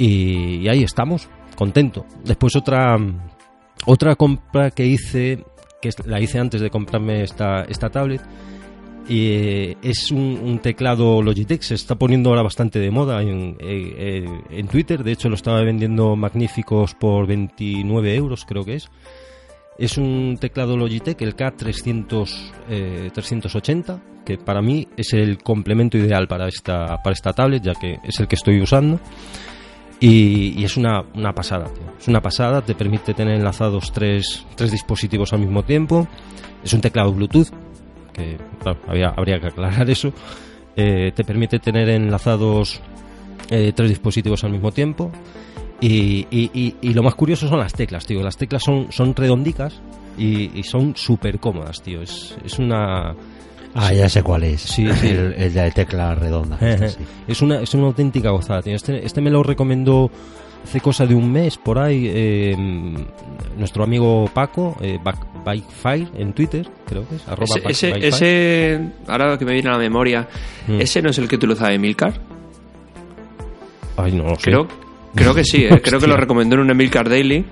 Y, 0.00 0.66
ahí 0.66 0.82
estamos, 0.82 1.28
contento. 1.56 2.06
Después 2.24 2.56
otra, 2.56 2.96
otra 3.84 4.16
compra 4.16 4.70
que 4.70 4.86
hice, 4.86 5.44
que 5.82 5.90
la 6.06 6.18
hice 6.18 6.38
antes 6.38 6.62
de 6.62 6.70
comprarme 6.70 7.22
esta, 7.22 7.64
esta 7.64 7.90
tablet, 7.90 8.22
eh, 9.10 9.76
es 9.82 10.10
un, 10.10 10.58
teclado 10.62 11.20
Logitech, 11.20 11.60
se 11.60 11.74
está 11.74 11.96
poniendo 11.96 12.30
ahora 12.30 12.42
bastante 12.42 12.78
de 12.78 12.90
moda 12.90 13.20
en, 13.20 13.56
eh, 13.60 14.24
eh, 14.24 14.40
en 14.50 14.68
Twitter, 14.68 15.04
de 15.04 15.12
hecho 15.12 15.28
lo 15.28 15.34
estaba 15.34 15.60
vendiendo 15.62 16.16
magníficos 16.16 16.94
por 16.94 17.26
29 17.26 18.14
euros 18.14 18.46
creo 18.46 18.64
que 18.64 18.76
es. 18.76 18.88
Es 19.78 19.98
un 19.98 20.38
teclado 20.40 20.76
Logitech, 20.76 21.20
el 21.22 21.36
K300, 21.36 22.52
eh, 22.68 23.10
380, 23.12 24.00
que 24.24 24.38
para 24.38 24.62
mí 24.62 24.86
es 24.96 25.12
el 25.12 25.38
complemento 25.38 25.98
ideal 25.98 26.26
para 26.28 26.48
esta, 26.48 27.02
para 27.02 27.12
esta 27.12 27.32
tablet, 27.32 27.62
ya 27.62 27.74
que 27.74 27.98
es 28.04 28.20
el 28.20 28.28
que 28.28 28.36
estoy 28.36 28.60
usando. 28.60 29.00
Y, 30.00 30.64
es 30.64 30.76
una, 30.78 31.02
una 31.14 31.32
pasada, 31.34 31.66
tío. 31.66 31.84
Es 31.98 32.08
una 32.08 32.20
pasada, 32.22 32.62
te 32.62 32.74
permite 32.74 33.12
tener 33.12 33.34
enlazados 33.34 33.92
tres, 33.92 34.46
tres 34.56 34.70
dispositivos 34.72 35.32
al 35.34 35.40
mismo 35.40 35.62
tiempo. 35.62 36.08
Es 36.64 36.72
un 36.72 36.80
teclado 36.80 37.12
Bluetooth, 37.12 37.48
que 38.12 38.38
había- 38.88 39.12
habría 39.16 39.38
que 39.40 39.48
aclarar 39.48 39.88
eso. 39.90 40.12
Eh, 40.76 41.12
te 41.14 41.24
permite 41.24 41.58
tener 41.58 41.88
enlazados 41.90 42.80
eh, 43.50 43.72
tres 43.74 43.90
dispositivos 43.90 44.42
al 44.44 44.52
mismo 44.52 44.72
tiempo. 44.72 45.10
Y, 45.82 46.26
y- 46.30 46.92
lo 46.94 47.02
más 47.02 47.14
curioso 47.14 47.48
son 47.48 47.58
las 47.58 47.72
teclas, 47.72 48.06
tío. 48.06 48.22
Las 48.22 48.36
teclas 48.36 48.62
son, 48.62 48.90
son 48.92 49.14
redondicas 49.14 49.80
y, 50.16 50.58
y 50.58 50.62
son 50.62 50.94
súper 50.96 51.38
cómodas, 51.40 51.82
tío. 51.82 52.00
Es, 52.02 52.36
es 52.44 52.58
una... 52.58 53.14
Ah, 53.74 53.92
ya 53.92 54.08
sé 54.08 54.22
cuál 54.22 54.42
es. 54.44 54.60
Sí, 54.62 54.88
sí. 54.94 55.08
El, 55.08 55.34
el 55.34 55.52
de 55.54 55.70
tecla 55.70 56.14
redonda. 56.14 56.56
este 56.60 56.88
sí. 56.90 56.98
Es 57.28 57.40
una, 57.42 57.60
es 57.60 57.72
una 57.74 57.86
auténtica 57.86 58.30
gozada, 58.30 58.62
tío. 58.62 58.74
Este, 58.74 59.04
este 59.06 59.20
me 59.20 59.30
lo 59.30 59.42
recomendó 59.42 60.10
hace 60.64 60.80
cosa 60.80 61.06
de 61.06 61.14
un 61.14 61.30
mes 61.30 61.56
por 61.56 61.78
ahí 61.78 62.10
eh, 62.12 62.56
nuestro 63.56 63.84
amigo 63.84 64.28
Paco, 64.34 64.76
eh, 64.80 64.98
Back- 65.02 65.26
Bikefire 65.44 66.08
en 66.20 66.32
Twitter, 66.34 66.68
creo 66.86 67.08
que 67.08 67.16
es. 67.16 67.26
Arroba 67.28 67.56
Ese, 67.68 67.92
ese, 68.06 68.80
ahora 69.06 69.38
que 69.38 69.44
me 69.46 69.52
viene 69.54 69.68
a 69.70 69.72
la 69.72 69.78
memoria, 69.78 70.28
Mm. 70.68 70.80
¿ese 70.80 71.00
no 71.00 71.08
es 71.10 71.16
el 71.18 71.26
que 71.28 71.36
utilizaba 71.36 71.72
Emilcar? 71.72 72.12
Ay, 73.96 74.12
no 74.12 74.24
lo 74.24 74.34
sé. 74.36 74.42
Creo, 74.42 74.68
creo 75.14 75.34
que 75.34 75.44
sí, 75.44 75.64
¿eh? 75.64 75.80
creo 75.82 75.98
que 76.00 76.06
lo 76.06 76.16
recomendó 76.16 76.56
en 76.56 76.62
un 76.62 76.70
Emilcar 76.70 77.08
Daily, 77.08 77.44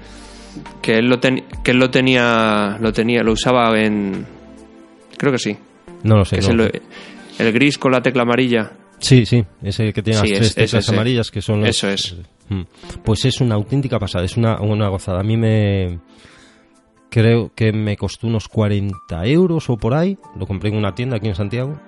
que 0.83 0.99
él 0.99 1.07
lo, 1.09 1.19
ten- 1.19 1.45
que 1.63 1.71
él 1.73 1.79
lo 1.79 1.91
tenía, 1.91 2.77
lo 2.81 2.93
tenía, 2.93 3.23
lo 3.23 3.33
usaba 3.33 3.79
en... 3.81 4.27
Creo 5.17 5.33
que 5.33 5.39
sí, 5.39 5.57
No 6.05 6.17
lo 6.17 6.25
sé. 6.25 6.37
que 6.39 6.49
no 6.55 6.65
es 6.65 6.71
el, 7.39 7.47
el 7.47 7.53
gris 7.53 7.79
con 7.79 7.93
la 7.93 8.01
tecla 8.03 8.23
amarilla. 8.23 8.73
Sí, 9.01 9.25
sí, 9.27 9.45
ese 9.63 9.93
que 9.93 10.03
tiene 10.03 10.21
Sí, 10.21 10.29
las 10.31 10.39
tres 10.39 10.51
es- 10.51 10.59
es 10.59 10.71
teclas 10.71 10.85
ese. 10.85 10.95
amarillas 10.95 11.31
que 11.31 11.41
son 11.43 11.61
los- 11.61 11.69
Eso 11.71 11.89
es. 11.89 12.17
Mm. 12.49 12.63
Pues 13.05 13.25
es 13.27 13.41
una 13.41 13.55
auténtica 13.55 13.99
pasada, 13.99 14.25
es 14.25 14.37
una, 14.37 14.61
una 14.61 14.89
gozada. 14.89 15.21
A 15.21 15.23
mí 15.23 15.37
me... 15.37 15.99
Creo 17.11 17.51
que 17.55 17.73
me 17.73 17.97
costó 17.97 18.27
unos 18.27 18.49
40 18.49 19.25
euros 19.27 19.71
o 19.71 19.77
por 19.77 19.95
ahí. 19.95 20.17
Lo 20.39 20.47
compré 20.47 20.71
en 20.71 20.77
una 20.77 20.95
tienda 20.95 21.17
aquí 21.17 21.29
en 21.29 21.35
Santiago. 21.35 21.79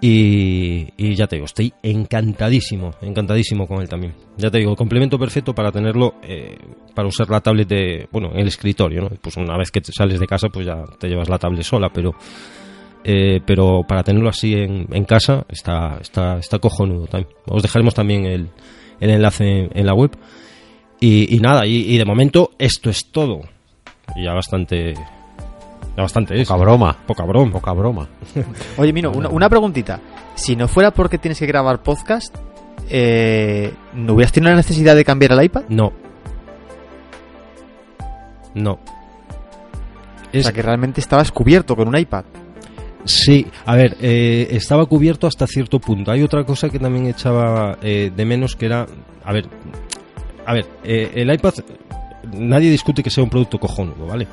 Y, 0.00 0.88
y 0.96 1.14
ya 1.14 1.28
te 1.28 1.36
digo, 1.36 1.46
estoy 1.46 1.72
encantadísimo, 1.80 2.90
encantadísimo 3.02 3.68
con 3.68 3.80
él 3.82 3.88
también. 3.88 4.14
Ya 4.36 4.50
te 4.50 4.58
digo, 4.58 4.74
complemento 4.74 5.16
perfecto 5.16 5.54
para 5.54 5.70
tenerlo, 5.70 6.14
eh, 6.24 6.58
para 6.92 7.06
usar 7.06 7.30
la 7.30 7.40
tablet 7.40 7.68
de, 7.68 8.08
bueno, 8.10 8.30
en 8.32 8.40
el 8.40 8.48
escritorio, 8.48 9.02
¿no? 9.02 9.10
Pues 9.20 9.36
una 9.36 9.56
vez 9.56 9.70
que 9.70 9.80
te 9.80 9.92
sales 9.92 10.18
de 10.18 10.26
casa, 10.26 10.48
pues 10.48 10.66
ya 10.66 10.82
te 10.98 11.06
llevas 11.08 11.28
la 11.28 11.38
tablet 11.38 11.62
sola, 11.62 11.88
pero, 11.94 12.16
eh, 13.04 13.40
pero 13.44 13.82
para 13.86 14.02
tenerlo 14.02 14.28
así 14.28 14.54
en, 14.54 14.86
en 14.92 15.04
casa 15.04 15.44
está, 15.48 15.98
está, 16.00 16.38
está 16.38 16.58
cojonudo 16.58 17.06
también. 17.06 17.32
Os 17.46 17.62
dejaremos 17.62 17.94
también 17.94 18.24
el, 18.26 18.48
el 19.00 19.10
enlace 19.10 19.44
en, 19.44 19.70
en 19.74 19.86
la 19.86 19.94
web. 19.94 20.10
Y, 21.00 21.34
y 21.34 21.40
nada, 21.40 21.66
y, 21.66 21.92
y 21.92 21.98
de 21.98 22.04
momento 22.04 22.50
esto 22.58 22.88
es 22.90 23.10
todo. 23.10 23.40
Y 24.14 24.24
ya 24.24 24.32
bastante, 24.32 24.94
ya 24.94 26.02
bastante 26.02 26.40
es. 26.40 26.46
Poca 26.48 26.60
broma. 26.60 26.96
Poca 27.06 27.24
broma. 27.24 27.52
Poca 27.52 27.72
broma. 27.72 28.08
Oye, 28.76 28.92
Mino, 28.92 29.10
una, 29.10 29.28
una 29.28 29.48
preguntita. 29.48 30.00
Si 30.34 30.54
no 30.54 30.68
fuera 30.68 30.92
porque 30.92 31.18
tienes 31.18 31.38
que 31.38 31.46
grabar 31.46 31.82
podcast, 31.82 32.34
eh, 32.88 33.72
¿no 33.94 34.14
hubieras 34.14 34.32
tenido 34.32 34.50
la 34.50 34.56
necesidad 34.56 34.94
de 34.94 35.04
cambiar 35.04 35.32
el 35.32 35.42
iPad? 35.44 35.64
No. 35.68 35.92
No. 38.54 38.78
O 40.34 40.40
sea, 40.40 40.52
que 40.52 40.62
realmente 40.62 41.00
estabas 41.00 41.30
cubierto 41.30 41.76
con 41.76 41.88
un 41.88 41.96
iPad. 41.96 42.24
Sí, 43.04 43.46
a 43.66 43.74
ver, 43.74 43.96
eh, 44.00 44.48
estaba 44.52 44.86
cubierto 44.86 45.26
hasta 45.26 45.46
cierto 45.46 45.78
punto. 45.80 46.10
Hay 46.12 46.22
otra 46.22 46.44
cosa 46.44 46.68
que 46.68 46.78
también 46.78 47.06
echaba 47.06 47.76
eh, 47.82 48.12
de 48.14 48.24
menos 48.24 48.54
que 48.54 48.66
era, 48.66 48.86
a 49.24 49.32
ver, 49.32 49.46
a 50.46 50.54
ver, 50.54 50.66
eh, 50.84 51.10
el 51.16 51.32
iPad, 51.32 51.54
nadie 52.32 52.70
discute 52.70 53.02
que 53.02 53.10
sea 53.10 53.24
un 53.24 53.30
producto 53.30 53.58
cojonudo, 53.58 54.06
¿vale? 54.06 54.26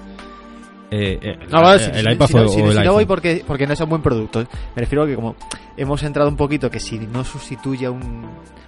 Eh, 0.91 1.19
eh, 1.21 1.38
No, 1.51 1.62
vale, 1.62 1.84
el 1.86 2.05
si, 2.05 2.12
iPad 2.13 2.27
si- 2.27 2.34
si 2.34 2.38
o, 2.39 2.41
no, 2.43 2.49
si- 2.49 2.62
o 2.62 2.65
el 2.65 2.71
si 2.71 2.75
no 2.75 2.82
iPhone. 2.82 2.93
voy 2.95 3.05
porque, 3.05 3.43
porque 3.45 3.67
no 3.67 3.73
es 3.73 3.82
un 3.82 3.89
buen 3.89 4.01
producto. 4.01 4.39
Me 4.75 4.82
refiero 4.82 5.03
a 5.03 5.08
que 5.08 5.15
como 5.15 5.36
hemos 5.77 6.01
entrado 6.03 6.29
un 6.29 6.36
poquito 6.38 6.69
que 6.69 6.79
si 6.79 6.97
no 6.99 7.23
sustituye 7.23 7.86
a 7.88 7.91
un, 7.91 8.25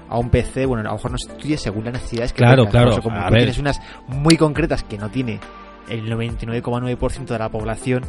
a 0.10 0.18
un 0.18 0.30
PC, 0.30 0.66
bueno, 0.66 0.82
a 0.82 0.92
lo 0.92 0.98
mejor 0.98 1.12
no 1.12 1.18
sustituye 1.18 1.58
según 1.58 1.84
las 1.86 1.94
necesidades 1.94 2.34
que 2.34 2.38
Claro, 2.40 2.64
tengas, 2.66 2.72
claro, 2.72 2.86
¿no? 2.88 2.92
O 2.92 2.94
sea, 2.96 3.04
como 3.04 3.18
a 3.20 3.28
tú 3.28 3.34
ver. 3.34 3.42
tienes 3.42 3.58
unas 3.60 3.80
muy 4.08 4.36
concretas 4.38 4.84
que 4.84 4.98
no 4.98 5.10
tiene 5.10 5.40
el 5.90 6.10
99,9% 6.10 7.26
de 7.34 7.40
la 7.40 7.50
población. 7.50 8.04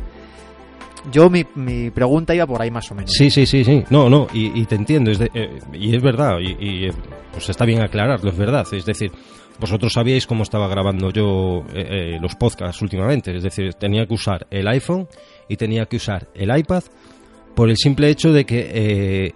Yo 1.11 1.29
mi, 1.29 1.45
mi 1.57 1.91
pregunta 1.91 2.35
iba 2.35 2.47
por 2.47 2.63
ahí 2.63 2.71
más 2.71 2.91
o 2.91 2.95
menos. 2.95 3.11
Sí, 3.13 3.31
sí, 3.31 3.45
sí, 3.45 3.65
sí. 3.65 3.83
No, 3.91 4.09
no, 4.09 4.29
y, 4.33 4.65
te 4.67 4.77
entiendo. 4.77 5.11
Es 5.11 5.19
de- 5.19 5.31
eh, 5.35 5.59
y 5.73 5.95
es 5.97 6.03
verdad. 6.03 6.39
Y, 6.41 6.57
y, 6.65 6.85
eh, 6.87 6.93
pues 7.33 7.49
está 7.49 7.65
bien 7.65 7.81
aclararlo, 7.81 8.31
es 8.31 8.37
verdad. 8.37 8.65
Es 8.73 8.85
decir, 8.87 9.11
vosotros 9.59 9.93
sabíais 9.93 10.27
cómo 10.27 10.45
estaba 10.45 10.69
grabando 10.69 11.11
yo 11.11 11.65
eh, 11.75 12.15
eh, 12.15 12.19
los 12.21 12.37
podcasts 12.37 12.81
últimamente. 12.83 13.35
Es 13.37 13.43
decir, 13.43 13.75
tenía 13.75 14.07
que 14.07 14.15
usar 14.15 14.47
el 14.51 14.69
iPhone 14.69 15.09
y 15.49 15.57
tenía 15.57 15.87
que 15.87 15.97
usar 15.97 16.29
el 16.35 16.57
iPad 16.57 16.85
por 17.55 17.69
el 17.69 17.77
simple 17.77 18.09
hecho 18.09 18.33
de 18.33 18.47
que 18.47 19.35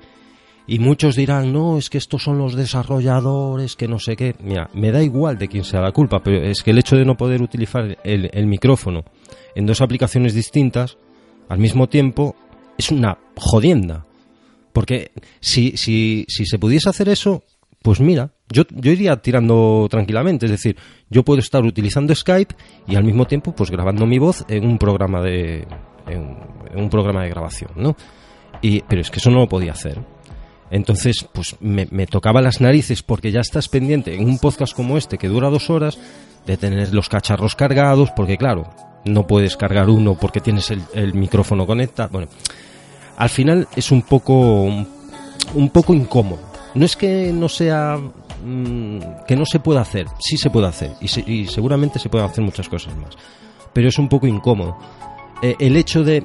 y 0.68 0.78
muchos 0.80 1.14
dirán 1.14 1.52
no 1.52 1.78
es 1.78 1.90
que 1.90 1.98
estos 1.98 2.22
son 2.24 2.38
los 2.38 2.54
desarrolladores 2.56 3.76
que 3.76 3.86
no 3.86 3.98
sé 4.00 4.16
qué 4.16 4.34
mira 4.40 4.68
me 4.72 4.90
da 4.90 5.02
igual 5.02 5.38
de 5.38 5.46
quién 5.48 5.62
sea 5.64 5.80
la 5.80 5.92
culpa 5.92 6.20
pero 6.24 6.42
es 6.42 6.62
que 6.62 6.70
el 6.72 6.78
hecho 6.78 6.96
de 6.96 7.04
no 7.04 7.16
poder 7.16 7.40
utilizar 7.42 7.98
el 8.02 8.46
micrófono 8.46 9.04
en 9.54 9.66
dos 9.66 9.80
aplicaciones 9.80 10.34
distintas 10.34 10.96
al 11.48 11.58
mismo 11.58 11.88
tiempo 11.88 12.34
es 12.78 12.90
una 12.90 13.18
jodienda 13.36 14.04
porque 14.72 15.12
si, 15.40 15.76
si, 15.76 16.24
si 16.28 16.44
se 16.44 16.58
pudiese 16.58 16.88
hacer 16.88 17.08
eso 17.08 17.42
pues 17.86 18.00
mira, 18.00 18.32
yo, 18.48 18.64
yo 18.70 18.90
iría 18.90 19.14
tirando 19.16 19.86
tranquilamente, 19.88 20.46
es 20.46 20.50
decir, 20.50 20.76
yo 21.08 21.24
puedo 21.24 21.38
estar 21.38 21.64
utilizando 21.64 22.12
Skype 22.12 22.52
y 22.88 22.96
al 22.96 23.04
mismo 23.04 23.26
tiempo 23.26 23.54
pues 23.54 23.70
grabando 23.70 24.06
mi 24.06 24.18
voz 24.18 24.44
en 24.48 24.66
un 24.66 24.76
programa 24.76 25.22
de 25.22 25.68
en, 26.08 26.36
en 26.72 26.78
un 26.80 26.90
programa 26.90 27.22
de 27.22 27.28
grabación, 27.28 27.70
¿no? 27.76 27.96
Y, 28.60 28.80
pero 28.82 29.02
es 29.02 29.10
que 29.10 29.18
eso 29.18 29.30
no 29.30 29.38
lo 29.38 29.48
podía 29.48 29.70
hacer. 29.70 30.00
Entonces, 30.70 31.28
pues 31.32 31.56
me, 31.60 31.86
me 31.92 32.08
tocaba 32.08 32.42
las 32.42 32.60
narices 32.60 33.04
porque 33.04 33.30
ya 33.30 33.38
estás 33.38 33.68
pendiente 33.68 34.16
en 34.16 34.24
un 34.24 34.38
podcast 34.38 34.74
como 34.74 34.98
este 34.98 35.16
que 35.16 35.28
dura 35.28 35.48
dos 35.48 35.70
horas 35.70 35.96
de 36.44 36.56
tener 36.56 36.92
los 36.92 37.08
cacharros 37.08 37.54
cargados, 37.54 38.10
porque 38.16 38.36
claro, 38.36 38.68
no 39.06 39.26
puedes 39.26 39.56
cargar 39.56 39.88
uno 39.88 40.16
porque 40.18 40.40
tienes 40.40 40.70
el, 40.70 41.14
micrófono 41.14 41.66
conectado. 41.66 42.10
Bueno, 42.12 42.28
al 43.16 43.28
final 43.28 43.68
es 43.74 43.90
un 43.90 44.02
poco 44.02 44.62
un, 45.54 45.70
poco 45.72 45.94
incómodo. 45.94 46.40
No 46.74 46.84
es 46.84 46.96
que 46.96 47.32
no 47.32 47.48
sea 47.48 47.96
mm, 48.44 48.98
que 49.26 49.36
no 49.36 49.46
se 49.46 49.60
pueda 49.60 49.80
hacer, 49.80 50.06
sí 50.18 50.36
se 50.36 50.50
puede 50.50 50.66
hacer 50.66 50.92
y, 51.00 51.08
se- 51.08 51.24
y 51.30 51.46
seguramente 51.46 51.98
se 51.98 52.08
pueden 52.08 52.26
hacer 52.28 52.44
muchas 52.44 52.68
cosas 52.68 52.94
más, 52.96 53.14
pero 53.72 53.88
es 53.88 53.98
un 53.98 54.08
poco 54.08 54.26
incómodo. 54.26 54.76
Eh, 55.42 55.56
el 55.58 55.76
hecho 55.76 56.04
de 56.04 56.24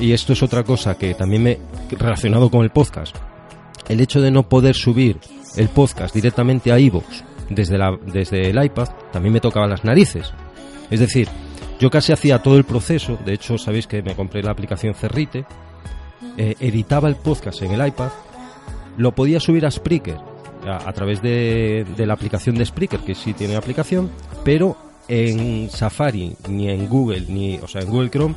y 0.00 0.12
esto 0.12 0.34
es 0.34 0.42
otra 0.42 0.62
cosa 0.64 0.96
que 0.98 1.14
también 1.14 1.42
me 1.42 1.58
relacionado 1.90 2.50
con 2.50 2.62
el 2.62 2.70
podcast, 2.70 3.16
el 3.88 4.00
hecho 4.00 4.20
de 4.20 4.30
no 4.30 4.42
poder 4.48 4.74
subir 4.74 5.18
el 5.56 5.68
podcast 5.70 6.14
directamente 6.14 6.70
a 6.72 6.78
iVoox 6.78 7.22
desde 7.48 7.78
desde 8.06 8.50
el 8.50 8.62
iPad 8.62 8.88
también 9.12 9.32
me 9.32 9.40
tocaba 9.40 9.66
las 9.66 9.84
narices. 9.84 10.32
Es 10.90 11.00
decir, 11.00 11.28
yo 11.78 11.90
casi 11.90 12.12
hacía 12.12 12.42
todo 12.42 12.56
el 12.56 12.64
proceso, 12.64 13.18
de 13.24 13.34
hecho 13.34 13.58
sabéis 13.58 13.86
que 13.86 14.02
me 14.02 14.14
compré 14.14 14.42
la 14.42 14.50
aplicación 14.50 14.94
Cerrite, 14.94 15.44
eh, 16.36 16.54
editaba 16.60 17.08
el 17.08 17.16
podcast 17.16 17.62
en 17.62 17.72
el 17.72 17.86
iPad, 17.86 18.10
lo 18.96 19.12
podía 19.12 19.40
subir 19.40 19.66
a 19.66 19.70
Spreaker 19.70 20.16
a, 20.66 20.92
través 20.92 21.22
de, 21.22 21.86
la 21.98 22.14
aplicación 22.14 22.56
de 22.56 22.64
Spreaker, 22.64 23.00
que 23.00 23.14
sí 23.14 23.34
tiene 23.34 23.56
aplicación, 23.56 24.10
pero 24.42 24.76
en 25.06 25.70
Safari, 25.70 26.34
ni 26.48 26.68
en 26.68 26.88
Google, 26.88 27.26
ni, 27.28 27.58
o 27.58 27.68
sea, 27.68 27.82
en 27.82 27.90
Google 27.90 28.10
Chrome, 28.10 28.34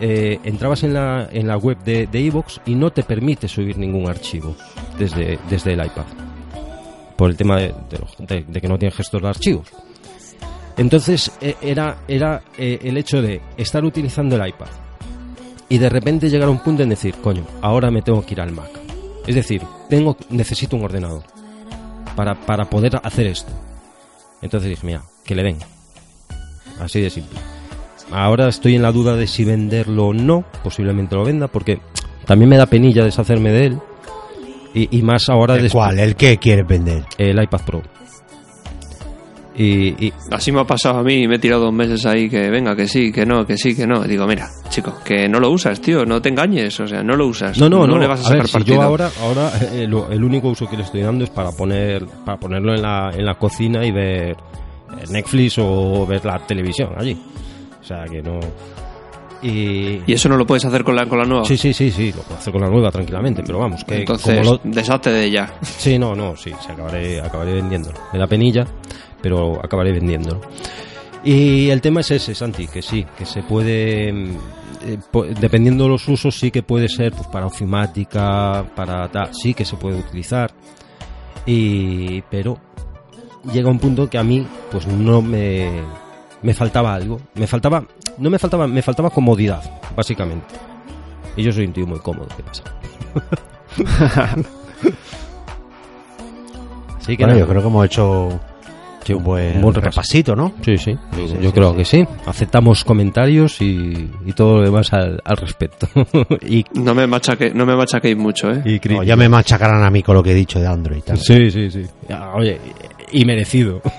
eh, 0.00 0.38
entrabas 0.44 0.84
en 0.84 0.94
la, 0.94 1.28
en 1.32 1.48
la 1.48 1.56
web 1.56 1.78
de 1.82 2.08
iVoox 2.12 2.58
y 2.66 2.74
no 2.76 2.92
te 2.92 3.02
permite 3.02 3.48
subir 3.48 3.78
ningún 3.78 4.08
archivo 4.08 4.54
desde, 4.98 5.38
el 5.72 5.84
iPad. 5.84 6.04
Por 7.16 7.30
el 7.30 7.36
tema 7.36 7.56
de 7.56 8.60
que 8.60 8.68
no 8.68 8.78
tiene 8.78 8.94
gestor 8.94 9.22
de 9.22 9.28
archivos. 9.28 9.66
Entonces 10.78 11.32
eh, 11.40 11.56
era, 11.60 11.98
era 12.08 12.42
eh, 12.56 12.78
el 12.84 12.96
hecho 12.96 13.20
de 13.20 13.40
estar 13.56 13.84
utilizando 13.84 14.36
el 14.36 14.48
iPad 14.48 14.68
y 15.68 15.78
de 15.78 15.88
repente 15.88 16.30
llegar 16.30 16.48
a 16.48 16.52
un 16.52 16.60
punto 16.60 16.82
en 16.82 16.88
decir, 16.90 17.14
coño, 17.16 17.44
ahora 17.60 17.90
me 17.90 18.00
tengo 18.02 18.24
que 18.24 18.34
ir 18.34 18.40
al 18.40 18.52
Mac. 18.52 18.70
Es 19.26 19.34
decir, 19.34 19.60
tengo, 19.90 20.16
necesito 20.30 20.76
un 20.76 20.84
ordenador 20.84 21.22
para, 22.16 22.34
para 22.34 22.64
poder 22.70 22.98
hacer 23.02 23.26
esto. 23.26 23.52
Entonces 24.40 24.70
dije, 24.70 24.86
mira, 24.86 25.02
que 25.24 25.34
le 25.34 25.42
den. 25.42 25.58
Así 26.80 27.00
de 27.00 27.10
simple. 27.10 27.38
Ahora 28.10 28.48
estoy 28.48 28.76
en 28.76 28.82
la 28.82 28.92
duda 28.92 29.16
de 29.16 29.26
si 29.26 29.44
venderlo 29.44 30.06
o 30.06 30.14
no. 30.14 30.44
Posiblemente 30.64 31.14
lo 31.16 31.24
venda 31.24 31.48
porque 31.48 31.80
también 32.24 32.48
me 32.48 32.56
da 32.56 32.66
penilla 32.66 33.04
deshacerme 33.04 33.50
de 33.50 33.66
él. 33.66 33.78
Y, 34.72 34.96
y 34.96 35.02
más 35.02 35.28
ahora 35.28 35.56
¿El 35.56 35.62
después- 35.64 35.72
cuál? 35.84 35.98
¿El 35.98 36.14
qué 36.16 36.38
quieres 36.38 36.66
vender? 36.66 37.04
El 37.18 37.42
iPad 37.42 37.60
Pro. 37.66 37.82
Y, 39.58 40.06
y- 40.06 40.12
Así 40.30 40.52
me 40.52 40.60
ha 40.60 40.64
pasado 40.64 40.98
a 41.00 41.02
mí 41.02 41.22
y 41.24 41.26
me 41.28 41.34
he 41.34 41.38
tirado 41.40 41.62
dos 41.64 41.72
meses 41.72 42.06
ahí 42.06 42.28
que 42.30 42.48
venga, 42.48 42.76
que 42.76 42.86
sí, 42.86 43.10
que 43.10 43.26
no, 43.26 43.44
que 43.44 43.56
sí, 43.58 43.74
que 43.74 43.86
no. 43.86 44.02
Digo, 44.04 44.24
mira, 44.26 44.48
chico, 44.68 44.94
que 45.04 45.28
no 45.28 45.40
lo 45.40 45.50
usas, 45.50 45.80
tío, 45.80 46.04
no 46.06 46.22
te 46.22 46.28
engañes, 46.28 46.78
o 46.78 46.86
sea, 46.86 47.02
no 47.02 47.16
lo 47.16 47.26
usas. 47.26 47.58
no, 47.58 47.68
no, 47.68 47.86
no. 47.86 47.98
le 47.98 48.06
vas 48.06 48.20
a 48.20 48.22
a 48.22 48.24
sacar 48.24 48.38
ver, 48.38 48.46
si 48.46 48.52
partido. 48.52 48.76
yo 48.76 48.82
ahora, 48.82 49.10
ahora 49.20 49.50
eh, 49.72 49.82
el 50.10 50.22
único 50.24 50.48
uso 50.48 50.68
que 50.68 50.76
le 50.76 50.84
estoy 50.84 51.02
dando 51.02 51.24
es 51.24 51.30
para 51.30 51.50
poner, 51.50 52.06
para 52.24 52.38
ponerlo 52.38 52.72
en 52.74 52.82
la, 52.82 53.10
en 53.12 53.24
la 53.26 53.34
cocina 53.34 53.84
y 53.84 53.90
ver 53.90 54.30
eh, 54.30 54.36
Netflix 55.10 55.56
o 55.58 56.06
ver 56.06 56.24
la 56.24 56.38
televisión 56.46 56.90
allí. 56.96 57.16
O 57.80 57.84
sea 57.84 58.04
que 58.04 58.22
no. 58.22 58.38
Y, 59.40 60.02
Y 60.06 60.12
eso 60.14 60.28
no 60.28 60.36
lo 60.36 60.44
puedes 60.46 60.64
hacer 60.64 60.82
con 60.82 60.96
la, 60.96 61.06
con 61.06 61.18
la 61.18 61.24
nueva. 61.24 61.44
sí, 61.44 61.56
sí, 61.56 61.72
sí, 61.72 61.90
sí, 61.92 62.12
lo 62.12 62.22
puedo 62.22 62.38
hacer 62.38 62.52
con 62.52 62.60
la 62.62 62.68
nueva 62.68 62.90
tranquilamente, 62.90 63.42
pero 63.46 63.60
vamos, 63.60 63.84
que 63.84 63.98
Entonces, 63.98 64.38
como 64.40 64.52
lo, 64.54 64.60
deshazte 64.64 65.10
de 65.10 65.24
ella. 65.24 65.52
Sí, 65.62 65.96
no, 65.98 66.14
no, 66.16 66.36
sí, 66.36 66.50
sí, 66.60 66.72
acabaré, 66.72 67.20
acabaré 67.20 67.54
vendiéndolo. 67.54 67.96
Me 68.12 68.18
da 68.18 68.26
penilla, 68.26 68.66
pero 69.22 69.58
acabaré 69.64 69.92
vendiéndolo. 69.92 70.40
Y 71.24 71.68
el 71.70 71.80
tema 71.80 72.00
es 72.00 72.10
ese, 72.12 72.34
Santi, 72.34 72.68
que 72.68 72.80
sí, 72.82 73.04
que 73.16 73.26
se 73.26 73.42
puede, 73.42 74.08
eh, 74.10 74.98
po- 75.10 75.24
dependiendo 75.24 75.84
de 75.84 75.90
los 75.90 76.06
usos, 76.08 76.38
sí 76.38 76.50
que 76.50 76.62
puede 76.62 76.88
ser 76.88 77.12
pues, 77.12 77.26
para 77.28 77.46
ofimática, 77.46 78.64
para 78.76 79.08
tal, 79.08 79.34
sí 79.34 79.52
que 79.54 79.64
se 79.64 79.76
puede 79.76 79.98
utilizar. 79.98 80.52
Y, 81.44 82.22
pero 82.30 82.58
llega 83.52 83.68
un 83.70 83.78
punto 83.78 84.08
que 84.08 84.18
a 84.18 84.22
mí, 84.22 84.46
pues 84.70 84.86
no 84.86 85.20
me, 85.22 85.82
me 86.42 86.54
faltaba 86.54 86.94
algo. 86.94 87.20
Me 87.34 87.46
faltaba, 87.46 87.84
no 88.18 88.30
me 88.30 88.38
faltaba, 88.38 88.66
me 88.68 88.82
faltaba 88.82 89.10
comodidad, 89.10 89.62
básicamente. 89.96 90.54
Y 91.36 91.42
yo 91.42 91.52
soy 91.52 91.66
un 91.66 91.72
tío 91.72 91.86
muy 91.86 91.98
cómodo, 91.98 92.28
¿qué 92.36 92.42
pasa? 92.42 92.62
Así 96.98 97.16
que 97.16 97.24
Bueno, 97.24 97.34
nada. 97.34 97.40
yo 97.40 97.48
creo 97.48 97.62
que 97.62 97.68
hemos 97.68 97.86
hecho 97.86 98.40
Sí, 99.08 99.14
un 99.14 99.24
buen, 99.24 99.56
un 99.56 99.62
buen 99.62 99.74
repaso. 99.74 99.90
repasito, 100.00 100.36
¿no? 100.36 100.52
Sí, 100.62 100.76
sí, 100.78 100.92
yo, 101.16 101.28
Sí, 101.28 101.34
yo 101.40 101.48
sí, 101.48 101.52
creo 101.52 101.70
sí. 101.72 101.76
que 101.78 101.84
sí. 101.84 102.06
Aceptamos 102.26 102.84
comentarios 102.84 103.60
y, 103.60 104.10
y 104.26 104.32
todo 104.32 104.58
lo 104.58 104.62
demás 104.62 104.92
al, 104.92 105.20
al 105.24 105.36
respecto. 105.36 105.88
y, 106.46 106.64
No 106.74 106.94
me, 106.94 107.06
machaque, 107.06 107.52
no 107.54 107.66
me 107.66 107.74
machaquéis 107.76 108.16
mucho, 108.16 108.50
¿eh? 108.50 108.62
y 108.64 108.74
No, 108.74 108.80
críticas. 108.80 109.06
ya 109.06 109.16
me 109.16 109.28
machacarán 109.28 109.82
a 109.82 109.90
mí 109.90 110.02
con 110.02 110.14
lo 110.14 110.22
que 110.22 110.30
he 110.32 110.34
dicho 110.34 110.60
de 110.60 110.66
Android. 110.66 111.02
Sí, 111.16 111.50
sí, 111.50 111.70
sí. 111.70 111.82
Oye, 112.34 112.58
y 113.12 113.24
merecido. 113.24 113.80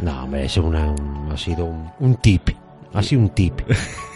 No, 0.00 0.24
hombre, 0.24 0.46
es 0.46 0.56
una, 0.56 0.90
un- 0.90 1.30
ha 1.32 1.36
sido 1.36 1.64
un, 1.66 1.88
un 2.00 2.16
tip. 2.16 2.48
Ha 2.94 3.02
sido 3.02 3.20
un 3.22 3.28
tip. 3.28 3.60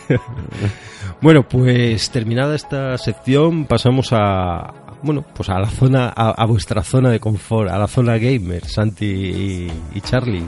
bueno, 1.21 1.43
pues 1.49 2.11
terminada 2.11 2.55
esta 2.55 2.97
sección, 2.99 3.67
pasamos 3.67 4.09
a 4.13 4.73
bueno, 5.03 5.25
pues 5.35 5.49
a 5.49 5.59
la 5.59 5.69
zona, 5.69 6.13
a, 6.15 6.31
a 6.31 6.47
vuestra 6.47 6.83
zona 6.83 7.11
de 7.11 7.21
confort, 7.21 7.71
a 7.71 7.79
la 7.79 7.87
zona 7.89 8.19
gamer, 8.19 8.65
Santi 8.67 9.05
y, 9.07 9.73
y 9.95 10.01
Charlie. 10.01 10.45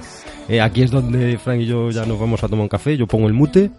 Eh, 0.49 0.61
aquí 0.61 0.83
es 0.83 0.91
donde 0.91 1.37
Frank 1.39 1.61
y 1.61 1.67
yo 1.67 1.91
ya 1.91 2.05
nos 2.07 2.19
vamos 2.19 2.43
a 2.43 2.49
tomar 2.49 2.63
un 2.63 2.69
café. 2.69 2.97
Yo 2.97 3.07
pongo 3.07 3.27
el 3.29 3.35
mute, 3.35 3.71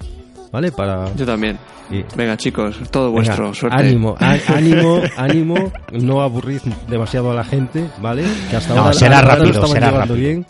¿vale? 0.51 0.71
Para 0.71 1.13
Yo 1.15 1.25
también. 1.25 1.57
y- 1.89 2.03
Venga, 2.15 2.37
chicos, 2.37 2.77
todo 2.91 3.05
Venga, 3.11 3.15
vuestro, 3.23 3.53
suerte. 3.55 3.77
Ánimo, 3.77 4.15
ánimo, 4.47 5.01
ánimo, 5.17 5.71
no 5.93 6.21
aburrid 6.21 6.61
demasiado 6.87 7.31
a 7.31 7.33
la 7.33 7.43
gente, 7.43 7.89
¿vale? 8.01 8.23
Que 8.51 8.57
hasta 8.57 8.75
No, 8.75 8.81
ahora, 8.81 8.93
será 8.93 9.21
rápido, 9.21 9.47
estaban 9.49 9.69
será 9.71 9.91
rápido. 9.91 10.15
bien. 10.15 10.45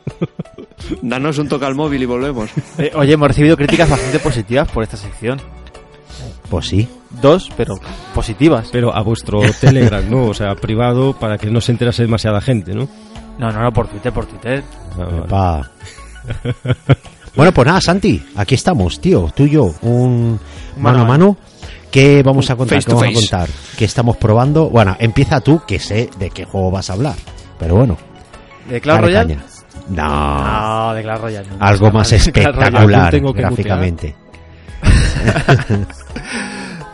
Danos 1.02 1.38
un 1.38 1.48
toque 1.48 1.66
al 1.66 1.76
móvil 1.76 2.02
y 2.04 2.06
volvemos. 2.06 2.50
Eh, 2.78 2.92
oye, 2.96 3.14
hemos 3.14 3.28
recibido 3.30 3.56
críticas 3.58 3.90
bastante 3.90 4.20
positivas 4.20 4.70
por 4.72 4.84
esta 4.84 4.98
sección. 4.98 5.40
Pues 6.50 6.68
sí. 6.68 6.88
Dos, 7.22 7.50
pero 7.56 7.76
positivas. 8.14 8.70
Pero 8.72 8.96
a 8.96 9.02
vuestro 9.02 9.42
Telegram, 9.60 10.08
¿no? 10.10 10.26
O 10.28 10.34
sea, 10.34 10.56
privado 10.56 11.14
para 11.14 11.38
que 11.38 11.50
no 11.50 11.62
se 11.62 11.72
enterase 11.72 12.04
demasiada 12.04 12.42
gente, 12.42 12.74
¿no? 12.74 12.88
No, 13.38 13.52
no, 13.52 13.62
no, 13.62 13.72
por 13.72 13.88
Twitter, 13.88 14.12
por 14.12 14.26
Twitter. 14.26 14.64
Ah, 14.98 15.28
vale. 15.30 16.56
Bueno, 17.36 17.52
pues 17.54 17.68
nada, 17.68 17.80
Santi, 17.82 18.24
aquí 18.36 18.56
estamos, 18.56 19.00
tío. 19.00 19.32
Tú 19.36 19.44
y 19.44 19.52
yo, 19.52 19.74
un 19.82 20.40
mano 20.78 21.02
a 21.02 21.06
mano. 21.06 21.38
¿Qué 21.92 22.22
vamos 22.22 22.50
a 22.50 22.56
contar? 22.56 22.78
Face 22.78 22.88
¿Qué 22.88 22.94
vamos 22.94 23.10
a 23.10 23.20
contar? 23.20 23.50
¿Qué 23.78 23.86
estamos 23.86 24.18
probando? 24.18 24.70
Bueno, 24.70 24.96
empieza 25.00 25.40
tú, 25.42 25.62
que 25.66 25.80
sé 25.80 26.10
de 26.20 26.30
qué 26.30 26.46
juego 26.46 26.70
vas 26.72 26.90
a 26.90 26.94
hablar. 26.94 27.16
Pero 27.58 27.76
bueno, 27.76 27.98
¿De 28.70 28.80
Clash 28.80 29.02
Royale? 29.02 29.36
caña. 29.36 29.46
No, 29.90 30.88
No, 30.88 30.94
de 30.94 31.02
Clash 31.02 31.20
Royale. 31.22 31.48
no. 31.50 31.66
algo 31.66 31.92
más 31.92 32.12
espectacular 32.14 33.20
gráficamente. 33.34 34.16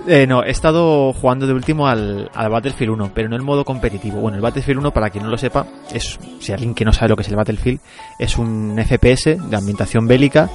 Eh, 0.08 0.28
no, 0.28 0.44
he 0.44 0.52
estado 0.52 1.14
jugando 1.14 1.48
de 1.48 1.54
último 1.54 1.88
al, 1.88 2.30
Battlefield 2.36 2.92
1, 2.92 3.12
pero 3.14 3.28
no 3.28 3.36
en 3.36 3.44
modo 3.44 3.66
competitivo. 3.66 4.20
Bueno, 4.22 4.36
el 4.36 4.42
Battlefield 4.44 4.80
1, 4.80 4.92
para 4.92 5.10
quien 5.10 5.24
no 5.24 5.32
lo 5.32 5.38
sepa, 5.38 5.66
es, 5.92 6.20
si 6.40 6.52
alguien 6.52 6.76
que 6.76 6.86
no 6.86 6.94
sabe 6.94 7.10
lo 7.10 7.16
que 7.16 7.24
es 7.24 7.30
el 7.30 7.36
Battlefield, 7.36 7.80
es 8.20 8.38
un 8.38 8.76
FPS 8.78 9.50
de 9.50 9.56
ambientación 9.56 10.08
bélica. 10.08 10.48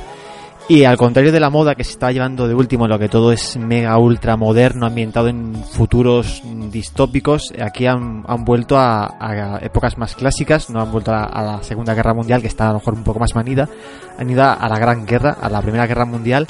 Y 0.68 0.84
al 0.84 0.96
contrario 0.96 1.32
de 1.32 1.40
la 1.40 1.50
moda 1.50 1.74
que 1.74 1.82
se 1.82 1.90
está 1.90 2.12
llevando 2.12 2.46
de 2.46 2.54
último, 2.54 2.86
lo 2.86 2.96
que 2.96 3.08
todo 3.08 3.32
es 3.32 3.56
mega 3.56 3.98
ultra 3.98 4.36
moderno, 4.36 4.86
ambientado 4.86 5.26
en 5.26 5.56
futuros 5.64 6.42
distópicos, 6.70 7.52
aquí 7.60 7.86
han, 7.86 8.22
vuelto 8.44 8.78
a, 8.78 9.16
a 9.18 9.58
épocas 9.58 9.98
más 9.98 10.14
clásicas, 10.14 10.70
no 10.70 10.80
han 10.80 10.92
vuelto 10.92 11.12
a, 11.12 11.24
a 11.24 11.42
la 11.42 11.62
Segunda 11.64 11.94
Guerra 11.94 12.14
Mundial, 12.14 12.40
que 12.40 12.46
está 12.46 12.66
a 12.66 12.72
lo 12.72 12.78
mejor 12.78 12.94
un 12.94 13.02
poco 13.02 13.18
más 13.18 13.34
manida, 13.34 13.68
han 14.16 14.30
ido 14.30 14.44
a 14.44 14.68
la 14.68 14.78
Gran 14.78 15.06
Guerra, 15.06 15.38
a 15.40 15.48
la 15.48 15.60
Primera 15.60 15.88
Guerra 15.88 16.04
Mundial. 16.04 16.46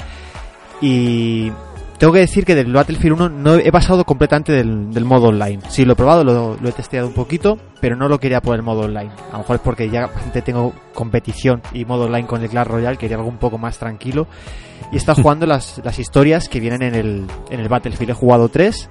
Y 0.81 1.51
tengo 2.01 2.13
que 2.13 2.19
decir 2.21 2.45
que 2.45 2.55
del 2.55 2.73
Battlefield 2.73 3.13
1 3.13 3.29
no 3.29 3.53
he 3.57 3.71
pasado 3.71 4.03
completamente 4.05 4.51
del, 4.53 4.91
del 4.91 5.05
modo 5.05 5.27
online. 5.27 5.61
Sí, 5.69 5.85
lo 5.85 5.93
he 5.93 5.95
probado, 5.95 6.23
lo, 6.23 6.57
lo 6.59 6.69
he 6.69 6.71
testeado 6.71 7.05
un 7.05 7.13
poquito, 7.13 7.59
pero 7.79 7.95
no 7.95 8.07
lo 8.07 8.19
quería 8.19 8.41
por 8.41 8.55
el 8.55 8.63
modo 8.63 8.85
online. 8.85 9.11
A 9.29 9.33
lo 9.33 9.37
mejor 9.37 9.57
es 9.57 9.61
porque 9.61 9.87
ya 9.87 10.09
tengo 10.43 10.73
competición 10.95 11.61
y 11.73 11.85
modo 11.85 12.05
online 12.05 12.25
con 12.25 12.41
el 12.41 12.49
Clash 12.49 12.65
Royale, 12.65 12.97
quería 12.97 13.17
algo 13.17 13.29
un 13.29 13.37
poco 13.37 13.59
más 13.59 13.77
tranquilo. 13.77 14.25
Y 14.91 14.95
he 14.95 14.97
estado 14.97 15.21
jugando 15.21 15.45
las, 15.45 15.79
las 15.83 15.99
historias 15.99 16.49
que 16.49 16.59
vienen 16.59 16.81
en 16.81 16.95
el, 16.95 17.27
en 17.51 17.59
el 17.59 17.69
Battlefield. 17.69 18.09
He 18.09 18.15
jugado 18.15 18.49
tres, 18.49 18.89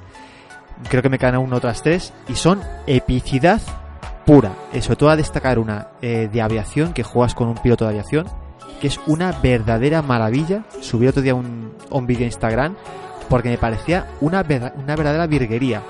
creo 0.89 1.03
que 1.03 1.09
me 1.09 1.19
quedan 1.19 1.35
aún 1.35 1.53
otras 1.53 1.83
tres, 1.83 2.15
y 2.29 2.37
son 2.37 2.61
epicidad 2.87 3.61
pura. 4.25 4.53
Eh, 4.73 4.83
sobre 4.83 4.95
todo 4.99 5.11
a 5.11 5.17
destacar 5.17 5.59
una 5.59 5.89
eh, 6.01 6.29
de 6.33 6.41
aviación, 6.43 6.93
que 6.93 7.03
juegas 7.03 7.35
con 7.35 7.49
un 7.49 7.57
piloto 7.57 7.87
de 7.87 7.91
aviación, 7.91 8.29
que 8.81 8.89
es 8.89 8.99
una 9.07 9.33
verdadera 9.33 10.03
maravilla. 10.03 10.65
Subí 10.81 11.07
otro 11.07 11.23
día 11.23 11.35
un, 11.35 11.73
un 11.91 12.07
vídeo 12.07 12.23
a 12.25 12.27
Instagram 12.27 12.75
porque 13.29 13.49
me 13.51 13.59
parecía 13.59 14.07
una, 14.21 14.41
una 14.77 14.97
verdadera 14.97 15.27
virguería. 15.27 15.83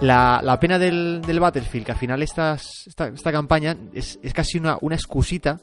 La, 0.00 0.40
la 0.42 0.58
pena 0.58 0.78
del, 0.78 1.22
del 1.24 1.38
Battlefield, 1.38 1.86
que 1.86 1.92
al 1.92 1.98
final 1.98 2.22
estas- 2.22 2.86
esta, 2.86 3.06
esta 3.08 3.30
campaña 3.30 3.76
es, 3.92 4.18
es 4.22 4.34
casi 4.34 4.58
una, 4.58 4.76
una 4.80 4.96
excusita 4.96 5.60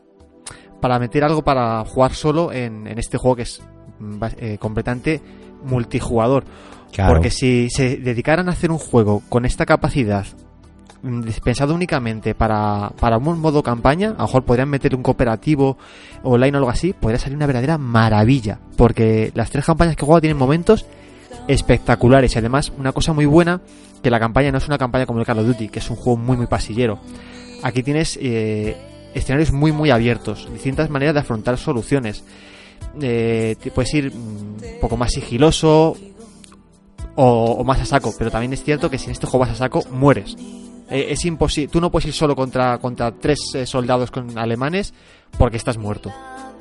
para 0.79 0.97
meter 0.99 1.23
algo 1.23 1.43
para 1.43 1.83
jugar 1.85 2.13
solo 2.13 2.51
en, 2.51 2.87
en 2.87 2.97
este 2.97 3.17
juego 3.17 3.35
que 3.35 3.41
es 3.43 3.61
mm, 3.99 4.23
eh, 4.37 4.57
completamente 4.57 5.21
multijugador. 5.63 6.45
Claro. 6.91 7.13
Porque 7.13 7.29
si 7.29 7.69
se 7.69 7.97
dedicaran 7.97 8.49
a 8.49 8.53
hacer 8.53 8.71
un 8.71 8.77
juego 8.79 9.21
con 9.29 9.45
esta 9.45 9.65
capacidad 9.65 10.25
pensado 11.43 11.73
únicamente 11.73 12.35
para, 12.35 12.91
para 12.99 13.17
un 13.17 13.39
modo 13.39 13.63
campaña, 13.63 14.09
a 14.09 14.13
lo 14.13 14.23
mejor 14.23 14.43
podrían 14.43 14.69
meter 14.69 14.95
un 14.95 15.01
cooperativo 15.01 15.77
online 16.23 16.57
o 16.57 16.59
algo 16.59 16.69
así, 16.69 16.93
podría 16.93 17.19
salir 17.19 17.35
una 17.37 17.47
verdadera 17.47 17.77
maravilla. 17.77 18.59
Porque 18.77 19.31
las 19.33 19.49
tres 19.49 19.65
campañas 19.65 19.95
que 19.95 20.05
jugado 20.05 20.21
tienen 20.21 20.37
momentos 20.37 20.85
espectaculares 21.47 22.35
y 22.35 22.39
además 22.39 22.71
una 22.77 22.91
cosa 22.91 23.13
muy 23.13 23.25
buena 23.25 23.61
que 24.03 24.09
la 24.09 24.19
campaña 24.19 24.51
no 24.51 24.57
es 24.57 24.67
una 24.67 24.77
campaña 24.77 25.05
como 25.05 25.19
el 25.19 25.25
Call 25.25 25.39
of 25.39 25.47
Duty, 25.47 25.69
que 25.69 25.79
es 25.79 25.89
un 25.89 25.95
juego 25.95 26.17
muy 26.17 26.37
muy 26.37 26.47
pasillero. 26.47 26.99
Aquí 27.63 27.83
tienes 27.83 28.17
eh, 28.21 28.75
escenarios 29.13 29.51
muy 29.51 29.71
muy 29.71 29.91
abiertos, 29.91 30.47
distintas 30.51 30.89
maneras 30.89 31.13
de 31.13 31.19
afrontar 31.21 31.57
soluciones. 31.57 32.23
Eh, 32.99 33.55
puedes 33.73 33.93
ir 33.93 34.13
mm, 34.13 34.17
un 34.17 34.79
poco 34.81 34.97
más 34.97 35.11
sigiloso 35.11 35.95
o 37.15 37.63
más 37.63 37.79
a 37.81 37.85
saco, 37.85 38.13
pero 38.17 38.31
también 38.31 38.53
es 38.53 38.63
cierto 38.63 38.89
que 38.89 38.97
si 38.97 39.05
en 39.05 39.11
este 39.11 39.27
juego 39.27 39.45
vas 39.45 39.53
a 39.53 39.55
saco, 39.55 39.83
mueres. 39.91 40.35
Eh, 40.91 41.07
es 41.11 41.23
imposible, 41.25 41.69
tú 41.71 41.79
no 41.79 41.89
puedes 41.89 42.07
ir 42.07 42.13
solo 42.13 42.35
contra, 42.35 42.77
contra 42.79 43.11
tres 43.11 43.39
eh, 43.55 43.65
soldados 43.65 44.11
con 44.11 44.37
alemanes 44.37 44.93
porque 45.37 45.57
estás 45.57 45.77
muerto. 45.77 46.09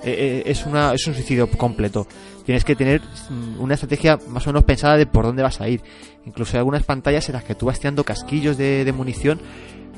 Eh, 0.02 0.42
eh, 0.46 0.50
es, 0.50 0.64
una, 0.66 0.94
es 0.94 1.06
un 1.06 1.14
suicidio 1.14 1.50
completo. 1.50 2.06
Tienes 2.46 2.64
que 2.64 2.74
tener 2.76 3.02
mm, 3.28 3.60
una 3.60 3.74
estrategia 3.74 4.18
más 4.28 4.46
o 4.46 4.50
menos 4.50 4.64
pensada 4.64 4.96
de 4.96 5.06
por 5.06 5.24
dónde 5.26 5.42
vas 5.42 5.60
a 5.60 5.68
ir. 5.68 5.82
Incluso 6.24 6.52
hay 6.56 6.58
algunas 6.60 6.84
pantallas 6.84 7.28
en 7.28 7.34
las 7.34 7.44
que 7.44 7.54
tú 7.54 7.66
vas 7.66 7.78
tirando 7.80 8.04
casquillos 8.04 8.56
de, 8.56 8.84
de 8.84 8.92
munición 8.92 9.40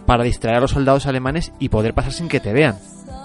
para 0.06 0.24
distraer 0.24 0.56
a 0.56 0.60
los 0.60 0.72
soldados 0.72 1.06
alemanes 1.06 1.52
y 1.60 1.68
poder 1.68 1.94
pasar 1.94 2.12
sin 2.12 2.28
que 2.28 2.40
te 2.40 2.52
vean. 2.52 2.76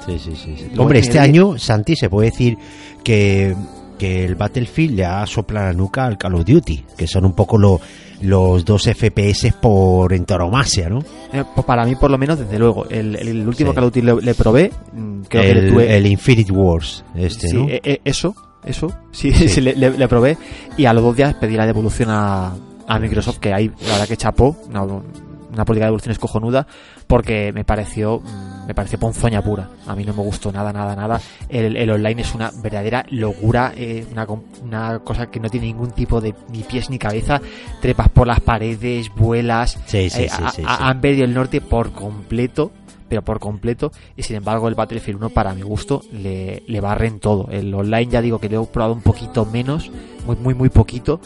Sí, 0.05 0.19
sí, 0.19 0.35
sí, 0.35 0.71
Hombre, 0.77 0.99
este 0.99 1.13
de- 1.13 1.19
año, 1.21 1.57
Santi, 1.57 1.95
se 1.95 2.09
puede 2.09 2.29
decir 2.29 2.57
que, 3.03 3.55
que 3.97 4.23
el 4.25 4.35
Battlefield 4.35 4.95
le 4.95 5.05
ha 5.05 5.25
soplado 5.25 5.67
la 5.67 5.73
nuca 5.73 6.05
al 6.05 6.17
Call 6.17 6.35
of 6.35 6.45
Duty, 6.45 6.85
que 6.95 7.07
son 7.07 7.25
un 7.25 7.33
poco 7.33 7.57
lo- 7.57 7.81
los 8.21 8.65
dos 8.65 8.84
FPS 8.84 9.53
por 9.62 10.13
entonomasia, 10.13 10.89
¿no? 10.89 10.99
Eh, 11.32 11.43
pues 11.53 11.65
para 11.65 11.86
mí, 11.86 11.95
por 11.95 12.10
lo 12.12 12.17
menos, 12.17 12.39
desde 12.39 12.58
luego. 12.60 12.86
El, 12.89 13.15
el 13.15 13.47
último 13.47 13.71
Sí. 13.71 13.75
Call 13.75 13.84
of 13.86 13.93
Duty 13.93 14.01
le, 14.01 14.15
le 14.21 14.34
probé. 14.36 14.71
mm, 14.93 15.21
Creo 15.30 15.43
que 15.43 15.53
le 15.62 15.71
tuve. 15.71 15.97
el 15.97 16.06
Infinite 16.08 16.51
Wars, 16.51 17.03
este, 17.15 17.47
sí, 17.49 17.56
¿no? 17.58 17.67
eh, 17.69 17.82
eh, 17.84 18.01
eso, 18.03 18.36
eso. 18.65 18.91
Sí, 19.12 19.32
Sí. 19.32 19.47
sí, 19.49 19.62
le, 19.62 19.75
le- 19.75 19.97
le 19.97 20.08
probé. 20.08 20.38
Y 20.77 20.86
a 20.86 20.93
los 20.93 21.03
dos 21.03 21.15
días 21.15 21.36
pedí 21.36 21.56
la 21.56 21.65
devolución 21.65 22.10
a, 22.10 22.53
a 22.88 22.99
Microsoft, 22.99 23.38
que 23.38 23.53
ahí, 23.53 23.71
la 23.86 23.93
verdad 23.93 24.08
que 24.08 24.17
chapó. 24.17 24.56
Una, 24.69 24.84
una 24.84 25.65
política 25.65 25.86
de 25.86 25.89
devoluciones 25.89 26.19
cojonuda. 26.19 26.65
Porque 27.08 27.51
me 27.53 27.63
pareció, 27.63 28.19
mm, 28.19 28.46
me 28.67 28.75
pareció 28.75 28.99
ponzoña 28.99 29.41
pura. 29.41 29.69
A 29.88 29.95
mí 29.95 30.03
no 30.03 30.13
me 30.13 30.21
gustó 30.21 30.51
nada, 30.51 30.73
nada, 30.73 30.95
nada. 30.95 31.21
El, 31.47 31.77
el 31.77 31.89
online 31.89 32.21
es 32.21 32.36
una 32.36 32.51
verdadera 32.62 33.06
locura. 33.10 33.71
eh, 33.75 34.06
una, 34.12 34.27
una 34.63 34.99
cosa 34.99 35.27
que 35.32 35.39
no 35.39 35.49
tiene 35.49 35.67
ningún 35.67 35.91
tipo 35.91 36.19
de 36.19 36.36
ni 36.51 36.63
pies 36.63 36.89
ni 36.89 36.99
cabeza. 36.99 37.39
Trepas 37.82 38.10
por 38.10 38.27
las 38.27 38.41
paredes, 38.41 39.10
vuelas. 39.15 39.80
Sí, 39.86 40.10
sí, 40.10 40.23
Eh, 40.23 40.30
sí, 40.30 40.43
sí. 40.58 40.63
Han 40.65 40.99
perdido 41.01 41.25
el 41.25 41.34
norte 41.34 41.62
por 41.62 41.91
completo, 41.93 42.71
pero 43.08 43.21
por 43.21 43.39
completo. 43.39 43.91
Y 44.17 44.23
sin 44.23 44.36
embargo, 44.36 44.67
el 44.67 44.75
Battlefield 44.75 45.17
1, 45.19 45.30
para 45.30 45.53
mi 45.53 45.62
gusto, 45.62 46.01
le, 46.12 46.62
le 46.67 46.82
barren 46.82 47.19
todo. 47.21 47.47
El 47.49 47.73
online, 47.73 48.08
ya 48.12 48.21
digo 48.21 48.39
que 48.39 48.49
lo 48.49 48.63
he 48.63 48.65
probado 48.67 48.93
un 48.93 49.01
poquito 49.01 49.45
menos, 49.45 49.89
muy, 50.25 50.36
muy, 50.36 50.53
muy 50.53 50.69
poquito. 50.69 51.21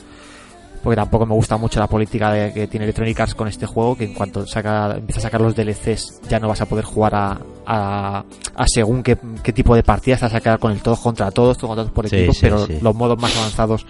Porque 0.83 0.95
tampoco 0.95 1.25
me 1.27 1.33
gusta 1.35 1.57
mucho 1.57 1.79
la 1.79 1.87
política 1.87 2.31
de- 2.31 2.51
que 2.53 2.67
tiene 2.67 2.85
Electronic 2.85 3.19
Arts 3.19 3.35
con 3.35 3.47
este 3.47 3.65
juego, 3.67 3.95
que 3.95 4.05
en 4.05 4.13
cuanto 4.15 4.45
saca, 4.47 4.95
empieza 4.97 5.19
a 5.19 5.23
sacar 5.23 5.39
los 5.41 5.55
DLCs 5.55 6.21
ya 6.29 6.39
no 6.39 6.47
vas 6.47 6.61
a 6.61 6.65
poder 6.65 6.85
jugar 6.85 7.13
a, 7.13 7.37
a, 7.67 8.23
a 8.55 8.67
según 8.67 9.03
qué, 9.03 9.17
qué 9.43 9.53
tipo 9.53 9.75
de 9.75 9.83
partidas, 9.83 10.21
vas 10.21 10.33
a 10.33 10.41
quedar 10.41 10.57
con 10.59 10.71
el 10.71 10.81
todos 10.81 10.99
contra 10.99 11.29
todos, 11.29 11.57
todos 11.57 11.69
contra 11.69 11.83
todos 11.83 11.93
por 11.93 12.05
equipos, 12.07 12.35
sí, 12.37 12.41
pero 12.41 12.65
sí. 12.65 12.79
los 12.81 12.95
modos 12.95 13.19
más 13.21 13.35
avanzados 13.37 13.85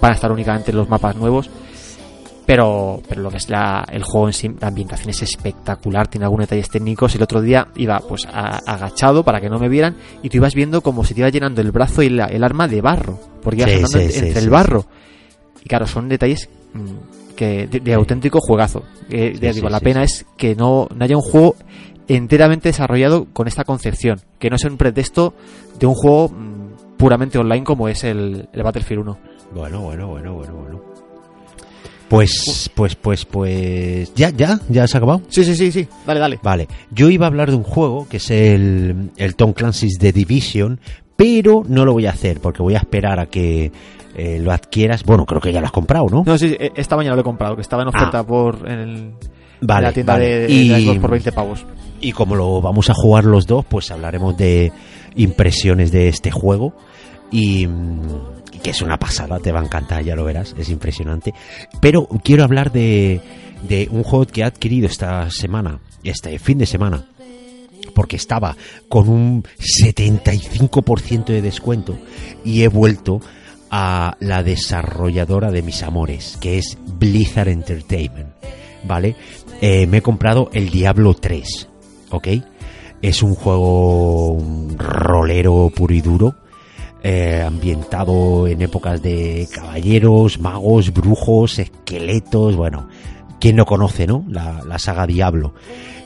van 0.00 0.12
a 0.12 0.14
estar 0.14 0.32
únicamente 0.32 0.70
en 0.70 0.78
los 0.78 0.88
mapas 0.88 1.14
nuevos 1.16 1.50
pero 2.46 3.00
pero 3.08 3.22
lo 3.22 3.30
que 3.30 3.36
es 3.36 3.48
la, 3.48 3.86
el 3.92 4.02
juego 4.02 4.26
en 4.26 4.32
sí, 4.32 4.50
la 4.60 4.68
ambientación 4.68 5.10
es 5.10 5.22
espectacular, 5.22 6.08
tiene 6.08 6.24
algunos 6.24 6.46
detalles 6.48 6.68
técnicos. 6.68 7.14
El 7.14 7.22
otro 7.22 7.40
día 7.42 7.68
iba 7.76 8.00
pues 8.00 8.26
a- 8.26 8.58
agachado 8.66 9.22
para 9.24 9.40
que 9.40 9.48
no 9.48 9.58
me 9.58 9.68
vieran 9.68 9.94
y 10.22 10.30
tú 10.30 10.38
ibas 10.38 10.54
viendo 10.54 10.80
como 10.80 11.04
se 11.04 11.14
te 11.14 11.20
iba 11.20 11.28
llenando 11.28 11.60
el 11.60 11.70
brazo 11.70 12.02
y 12.02 12.08
la- 12.08 12.26
el 12.26 12.42
arma 12.42 12.66
de 12.66 12.80
barro, 12.80 13.20
porque 13.42 13.58
ibas 13.58 13.94
andando 13.94 13.98
entre 14.26 14.40
el 14.40 14.50
barro. 14.50 14.86
Y 15.62 15.68
claro, 15.68 15.86
son 15.86 16.08
detalles 16.08 16.48
mm, 16.74 17.34
que 17.36 17.66
de, 17.66 17.80
de 17.80 17.94
auténtico 17.94 18.40
juegazo. 18.40 18.84
Eh, 19.08 19.36
ya 19.40 19.52
digo, 19.52 19.68
sí, 19.68 19.72
la 19.72 19.78
sí, 19.78 19.84
pena 19.84 20.02
es 20.04 20.26
que 20.36 20.54
no, 20.54 20.88
no 20.94 21.04
haya 21.04 21.16
un 21.16 21.22
juego 21.22 21.56
enteramente 22.08 22.68
desarrollado 22.68 23.26
con 23.32 23.46
esta 23.46 23.64
concepción, 23.64 24.20
que 24.38 24.50
no 24.50 24.58
sea 24.58 24.70
un 24.70 24.76
pretexto 24.76 25.34
de 25.78 25.86
un 25.86 25.94
juego 25.94 26.28
mm, 26.28 26.96
puramente 26.96 27.38
online 27.38 27.64
como 27.64 27.88
es 27.88 28.04
el, 28.04 28.48
el 28.52 28.62
Battlefield 28.62 29.02
1. 29.02 29.18
Bueno, 29.54 29.80
bueno, 29.80 30.08
bueno, 30.08 30.34
bueno, 30.34 30.54
bueno. 30.54 30.80
Pues, 32.08 32.68
pues, 32.74 32.96
pues, 32.96 33.24
pues... 33.24 34.12
¿Ya, 34.14 34.30
ya? 34.30 34.58
¿Ya 34.68 34.88
se 34.88 34.96
ha 34.96 34.98
acabado? 34.98 35.22
Sí, 35.28 35.44
sí, 35.44 35.54
sí, 35.54 35.70
sí, 35.70 35.86
dale, 36.04 36.18
dale. 36.18 36.40
Vale, 36.42 36.66
yo 36.90 37.08
iba 37.08 37.26
a 37.26 37.28
hablar 37.28 37.50
de 37.50 37.56
un 37.56 37.62
juego 37.62 38.08
que 38.08 38.16
es 38.16 38.30
el, 38.32 39.12
el 39.16 39.36
Tom 39.36 39.52
Clancy's 39.52 39.96
The 39.98 40.12
Division, 40.12 40.80
pero 41.14 41.62
no 41.68 41.84
lo 41.84 41.92
voy 41.92 42.06
a 42.06 42.10
hacer 42.10 42.40
porque 42.40 42.62
voy 42.62 42.74
a 42.74 42.78
esperar 42.78 43.20
a 43.20 43.26
que 43.26 43.70
eh, 44.16 44.38
lo 44.40 44.52
adquieras. 44.52 45.04
Bueno, 45.04 45.24
creo 45.26 45.40
que 45.40 45.52
ya 45.52 45.60
lo 45.60 45.66
has 45.66 45.72
comprado, 45.72 46.06
¿no? 46.10 46.22
No, 46.26 46.36
sí, 46.38 46.56
eh, 46.58 46.70
esta 46.74 46.96
mañana 46.96 47.14
lo 47.16 47.20
he 47.22 47.24
comprado, 47.24 47.56
que 47.56 47.62
estaba 47.62 47.82
en 47.82 47.88
oferta 47.88 48.20
Ah. 48.20 48.24
por 48.26 48.56
en, 48.68 48.78
el- 48.78 48.96
en 48.98 49.16
vale, 49.60 49.86
la 49.86 49.92
tienda 49.92 50.12
vale. 50.14 50.24
de, 50.26 50.46
de 50.46 50.80
y, 50.80 50.98
por 50.98 51.10
20 51.10 51.32
pavos. 51.32 51.64
y 52.00 52.12
como 52.12 52.34
lo 52.34 52.60
vamos 52.60 52.88
a 52.90 52.94
jugar 52.94 53.24
los 53.24 53.46
dos, 53.46 53.64
pues 53.66 53.90
hablaremos 53.90 54.36
de 54.36 54.72
impresiones 55.16 55.92
de 55.92 56.08
este 56.08 56.30
juego 56.30 56.72
y, 57.30 57.66
mm, 57.66 58.00
y 58.52 58.58
que 58.58 58.70
es 58.70 58.80
una 58.82 58.98
pasada, 58.98 59.38
te 59.38 59.52
va 59.52 59.60
a 59.60 59.64
encantar, 59.64 60.02
ya 60.02 60.16
lo 60.16 60.24
verás, 60.24 60.54
es 60.58 60.68
impresionante. 60.70 61.34
Pero 61.80 62.06
quiero 62.24 62.42
hablar 62.44 62.72
de, 62.72 63.20
de 63.68 63.88
un 63.90 64.02
juego 64.02 64.26
que 64.26 64.40
he 64.40 64.44
adquirido 64.44 64.86
esta 64.86 65.30
semana, 65.30 65.78
este 66.02 66.38
fin 66.38 66.56
de 66.58 66.66
semana, 66.66 67.04
porque 67.94 68.16
estaba 68.16 68.56
con 68.88 69.08
un 69.08 69.44
75% 69.58 71.26
de 71.26 71.42
descuento 71.42 71.98
y 72.44 72.62
he 72.62 72.68
vuelto 72.68 73.20
a 73.70 74.16
la 74.20 74.42
desarrolladora 74.42 75.50
de 75.50 75.62
mis 75.62 75.82
amores, 75.82 76.36
que 76.40 76.58
es 76.58 76.76
Blizzard 76.98 77.48
Entertainment, 77.48 78.28
¿vale? 78.84 79.16
Eh, 79.60 79.86
me 79.86 79.98
he 79.98 80.02
comprado 80.02 80.50
el 80.52 80.70
Diablo 80.70 81.14
3, 81.14 81.68
¿ok? 82.10 82.28
Es 83.02 83.22
un 83.22 83.34
juego 83.34 84.28
un 84.32 84.76
rolero 84.78 85.70
puro 85.74 85.94
y 85.94 86.00
duro, 86.00 86.34
eh, 87.02 87.42
ambientado 87.46 88.46
en 88.46 88.60
épocas 88.62 89.02
de 89.02 89.48
caballeros, 89.54 90.38
magos, 90.40 90.92
brujos, 90.92 91.58
esqueletos, 91.58 92.56
bueno, 92.56 92.88
¿quién 93.40 93.56
no 93.56 93.64
conoce, 93.64 94.06
no? 94.06 94.24
La, 94.28 94.62
la 94.66 94.78
saga 94.78 95.06
Diablo. 95.06 95.54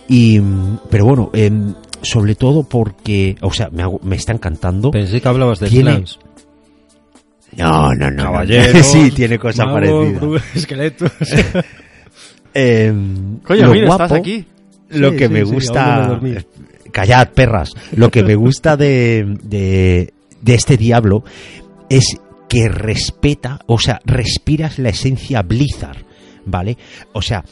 Y, 0.08 0.38
mm, 0.38 0.78
pero 0.90 1.06
bueno, 1.06 1.30
em, 1.32 1.74
sobre 2.02 2.34
todo 2.34 2.62
porque, 2.64 3.36
o 3.40 3.50
sea, 3.52 3.70
me, 3.70 3.82
hago- 3.82 4.00
me 4.04 4.16
está 4.16 4.32
encantando. 4.32 4.90
Pensé 4.90 5.20
que 5.20 5.28
hablabas 5.28 5.58
de 5.60 5.68
Tiene- 5.68 5.90
clans. 5.92 6.18
No, 7.56 7.92
no, 7.94 8.10
no. 8.10 8.10
no. 8.10 8.22
Caballeros, 8.24 8.86
sí, 8.92 9.10
tiene 9.10 9.38
cosas 9.38 9.66
parecidas. 9.66 10.42
esqueletos. 10.54 11.12
Em, 12.56 13.38
Coño, 13.40 13.66
lo 13.66 13.72
mira, 13.72 13.88
estás 13.88 14.12
aquí. 14.12 14.44
Lo 14.90 15.10
Sí, 15.10 15.16
que 15.16 15.26
sí, 15.26 15.32
me 15.32 15.42
gusta. 15.42 16.20
Callad, 16.92 17.28
perras. 17.30 17.70
Lo 17.96 18.10
que 18.10 18.22
me 18.22 18.36
gusta 18.36 18.76
de, 18.76 19.36
de, 19.42 20.14
de 20.40 20.54
este 20.54 20.76
diablo 20.76 21.24
es 21.88 22.16
que 22.48 22.68
respeta, 22.68 23.58
o 23.66 23.78
sea, 23.80 24.00
respiras 24.04 24.78
la 24.78 24.90
esencia 24.90 25.42
Blizzard, 25.42 26.04
¿vale? 26.46 26.78
O 27.12 27.22
sea, 27.22 27.44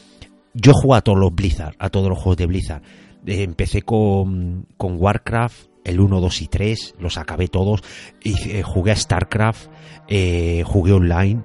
yo 0.53 0.71
juego 0.73 0.95
a 0.95 1.01
todos 1.01 1.19
los 1.19 1.35
Blizzard, 1.35 1.75
a 1.79 1.89
todos 1.89 2.07
los 2.07 2.17
juegos 2.17 2.37
de 2.37 2.45
Blizzard. 2.45 2.81
Eh, 3.25 3.43
empecé 3.43 3.81
con, 3.81 4.67
con 4.77 4.95
Warcraft, 4.97 5.65
el 5.83 5.99
1, 5.99 6.19
2 6.19 6.41
y 6.41 6.47
3, 6.47 6.95
los 6.99 7.17
acabé 7.17 7.47
todos. 7.47 7.83
Eh, 8.23 8.61
jugué 8.63 8.91
a 8.91 8.95
StarCraft, 8.95 9.67
eh, 10.07 10.63
jugué 10.65 10.93
online. 10.93 11.43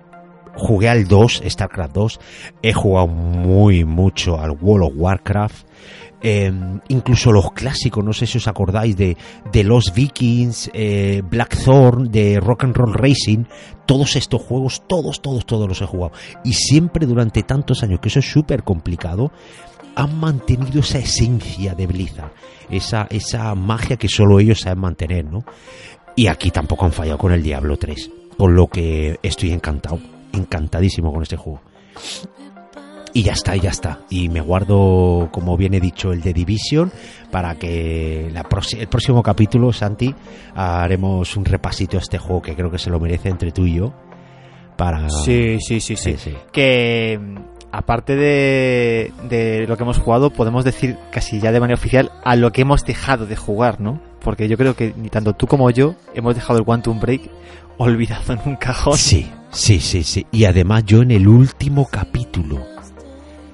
jugué 0.57 0.89
al 0.89 1.07
2, 1.07 1.43
StarCraft 1.47 1.95
2, 1.95 2.21
he 2.63 2.73
jugado 2.73 3.07
muy 3.07 3.85
mucho 3.85 4.41
al 4.41 4.51
World 4.51 4.87
of 4.87 4.93
Warcraft, 4.97 5.69
eh, 6.21 6.53
incluso 6.89 7.31
los 7.31 7.53
clásicos, 7.53 8.05
no 8.05 8.13
sé 8.13 8.27
si 8.27 8.39
os 8.39 8.49
acordáis 8.49 8.97
de, 8.97 9.17
de 9.53 9.65
Los 9.65 9.95
Vikings, 9.95 10.71
eh, 10.75 11.23
Blackthorn, 11.25 12.11
de 12.11 12.41
Rock 12.41 12.65
and 12.65 12.77
Roll 12.77 12.95
Racing, 12.95 13.45
todos 13.87 14.17
estos 14.17 14.43
juegos, 14.43 14.83
todos, 14.89 15.23
todos, 15.23 15.47
todos 15.47 15.69
los 15.69 15.81
he 15.81 15.87
jugado. 15.87 16.13
Y 16.45 16.55
siempre 16.55 17.07
durante 17.07 17.43
tantos 17.43 17.83
años, 17.83 18.01
que 18.01 18.09
eso 18.09 18.19
es 18.19 18.31
súper 18.31 18.65
complicado, 18.65 19.31
han 19.99 20.21
mantenido 20.21 20.79
esa 20.79 20.99
esencia 20.99 21.75
de 21.75 21.89
Blizzard, 21.89 22.31
esa, 22.71 23.09
esa 23.11 23.53
magia 23.57 23.97
que 23.97 24.09
solo 24.09 24.39
ellos 24.39 24.61
saben 24.61 24.79
mantener, 24.79 25.25
¿no? 25.25 25.45
Y 26.15 26.29
aquí 26.29 26.53
tampoco 26.53 26.85
han 26.85 26.93
fallado 26.93 27.19
con 27.19 27.33
el 27.33 27.43
Diablo 27.43 27.77
3, 27.77 28.11
con 28.37 28.55
lo 28.55 28.69
que 28.69 29.19
estoy 29.25 29.51
encantado, 29.51 29.99
encantadísimo 30.33 31.13
con 31.13 31.23
este 31.23 31.37
juego. 31.37 31.63
Y 33.13 33.25
ya 33.25 33.33
está, 33.33 33.57
ya 33.57 33.71
está. 33.71 34.03
Y 34.09 34.29
me 34.29 34.41
guardo, 34.41 35.31
como 35.33 35.57
bien 35.57 35.75
he 35.75 35.81
dicho, 35.81 36.13
el 36.13 36.21
de 36.21 36.33
Division 36.33 36.93
para 37.33 37.57
que 37.57 38.31
la 38.33 38.47
el 38.79 38.89
próximo 38.89 39.21
capítulo, 39.21 39.73
Santi, 39.73 40.15
haremos 40.55 41.37
un 41.37 41.45
repasito 41.45 41.97
a 41.97 42.01
este 42.01 42.19
juego 42.19 42.41
que 42.43 42.55
creo 42.55 42.71
que 42.71 42.79
se 42.79 42.91
lo 42.91 43.01
merece 43.01 43.31
entre 43.31 43.51
tú 43.51 43.67
y 43.67 43.75
yo. 43.75 43.93
Para... 44.77 45.11
Sí, 45.11 45.59
sí, 45.59 45.81
sí, 45.81 45.97
sí. 45.97 46.15
Sí. 46.17 46.37
Que 46.53 47.19
aparte 47.73 48.17
de, 48.17 49.13
de 49.29 49.67
lo 49.67 49.77
que 49.77 49.83
hemos 49.83 49.99
jugado, 49.99 50.31
podemos 50.31 50.65
decir 50.65 50.97
casi 51.13 51.41
ya 51.41 51.53
de 51.53 51.61
manera 51.61 51.79
oficial 51.79 52.11
a 52.25 52.37
lo 52.37 52.51
que 52.53 52.63
hemos 52.63 52.85
dejado 52.85 53.27
de 53.27 53.37
jugar, 53.37 53.81
¿no? 53.81 54.01
Porque 54.21 54.49
yo 54.49 54.57
creo 54.57 54.75
que 54.75 54.95
ni 54.97 55.09
tanto 55.09 55.33
tú 55.35 55.47
como 55.47 55.71
yo 55.71 55.95
hemos 56.15 56.35
dejado 56.35 56.59
el 56.59 56.65
Quantum 56.65 56.99
Break 57.01 57.23
olvidado 57.77 58.33
en 58.33 58.41
un 58.45 58.57
cajón. 58.57 58.97
Sí, 58.99 59.31
sí, 59.51 59.81
sí, 59.81 60.03
sí. 60.03 60.27
Y 60.33 60.45
además 60.45 60.85
yo 60.85 61.03
en 61.03 61.11
el 61.13 61.29
último 61.29 61.87
capítulo. 61.91 62.59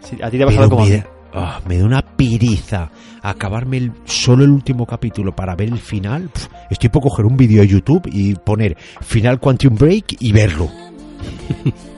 Sí, 0.00 0.16
a 0.22 0.30
ti 0.30 0.38
te 0.38 0.44
ha 0.44 0.46
pasado 0.46 0.70
como 0.70 0.82
a 0.82 0.86
me, 0.86 0.90
mí. 0.92 0.96
da, 0.98 1.06
ah, 1.34 1.60
me 1.66 1.78
da 1.78 1.84
una 1.84 2.02
piriza 2.02 2.90
acabarme 3.22 3.76
el- 3.78 3.92
solo 4.04 4.44
el 4.44 4.50
último 4.50 4.86
capítulo 4.86 5.34
para 5.34 5.54
ver 5.54 5.68
el 5.68 5.78
final. 5.78 6.28
Pf, 6.32 6.48
estoy 6.70 6.88
por 6.90 7.02
coger 7.02 7.26
un 7.26 7.36
vídeo 7.36 7.60
de 7.62 7.68
YouTube 7.68 8.08
y 8.12 8.34
poner 8.34 8.76
final 9.00 9.38
Quantum 9.40 9.74
Break 9.76 10.16
y 10.20 10.32
verlo. 10.32 10.68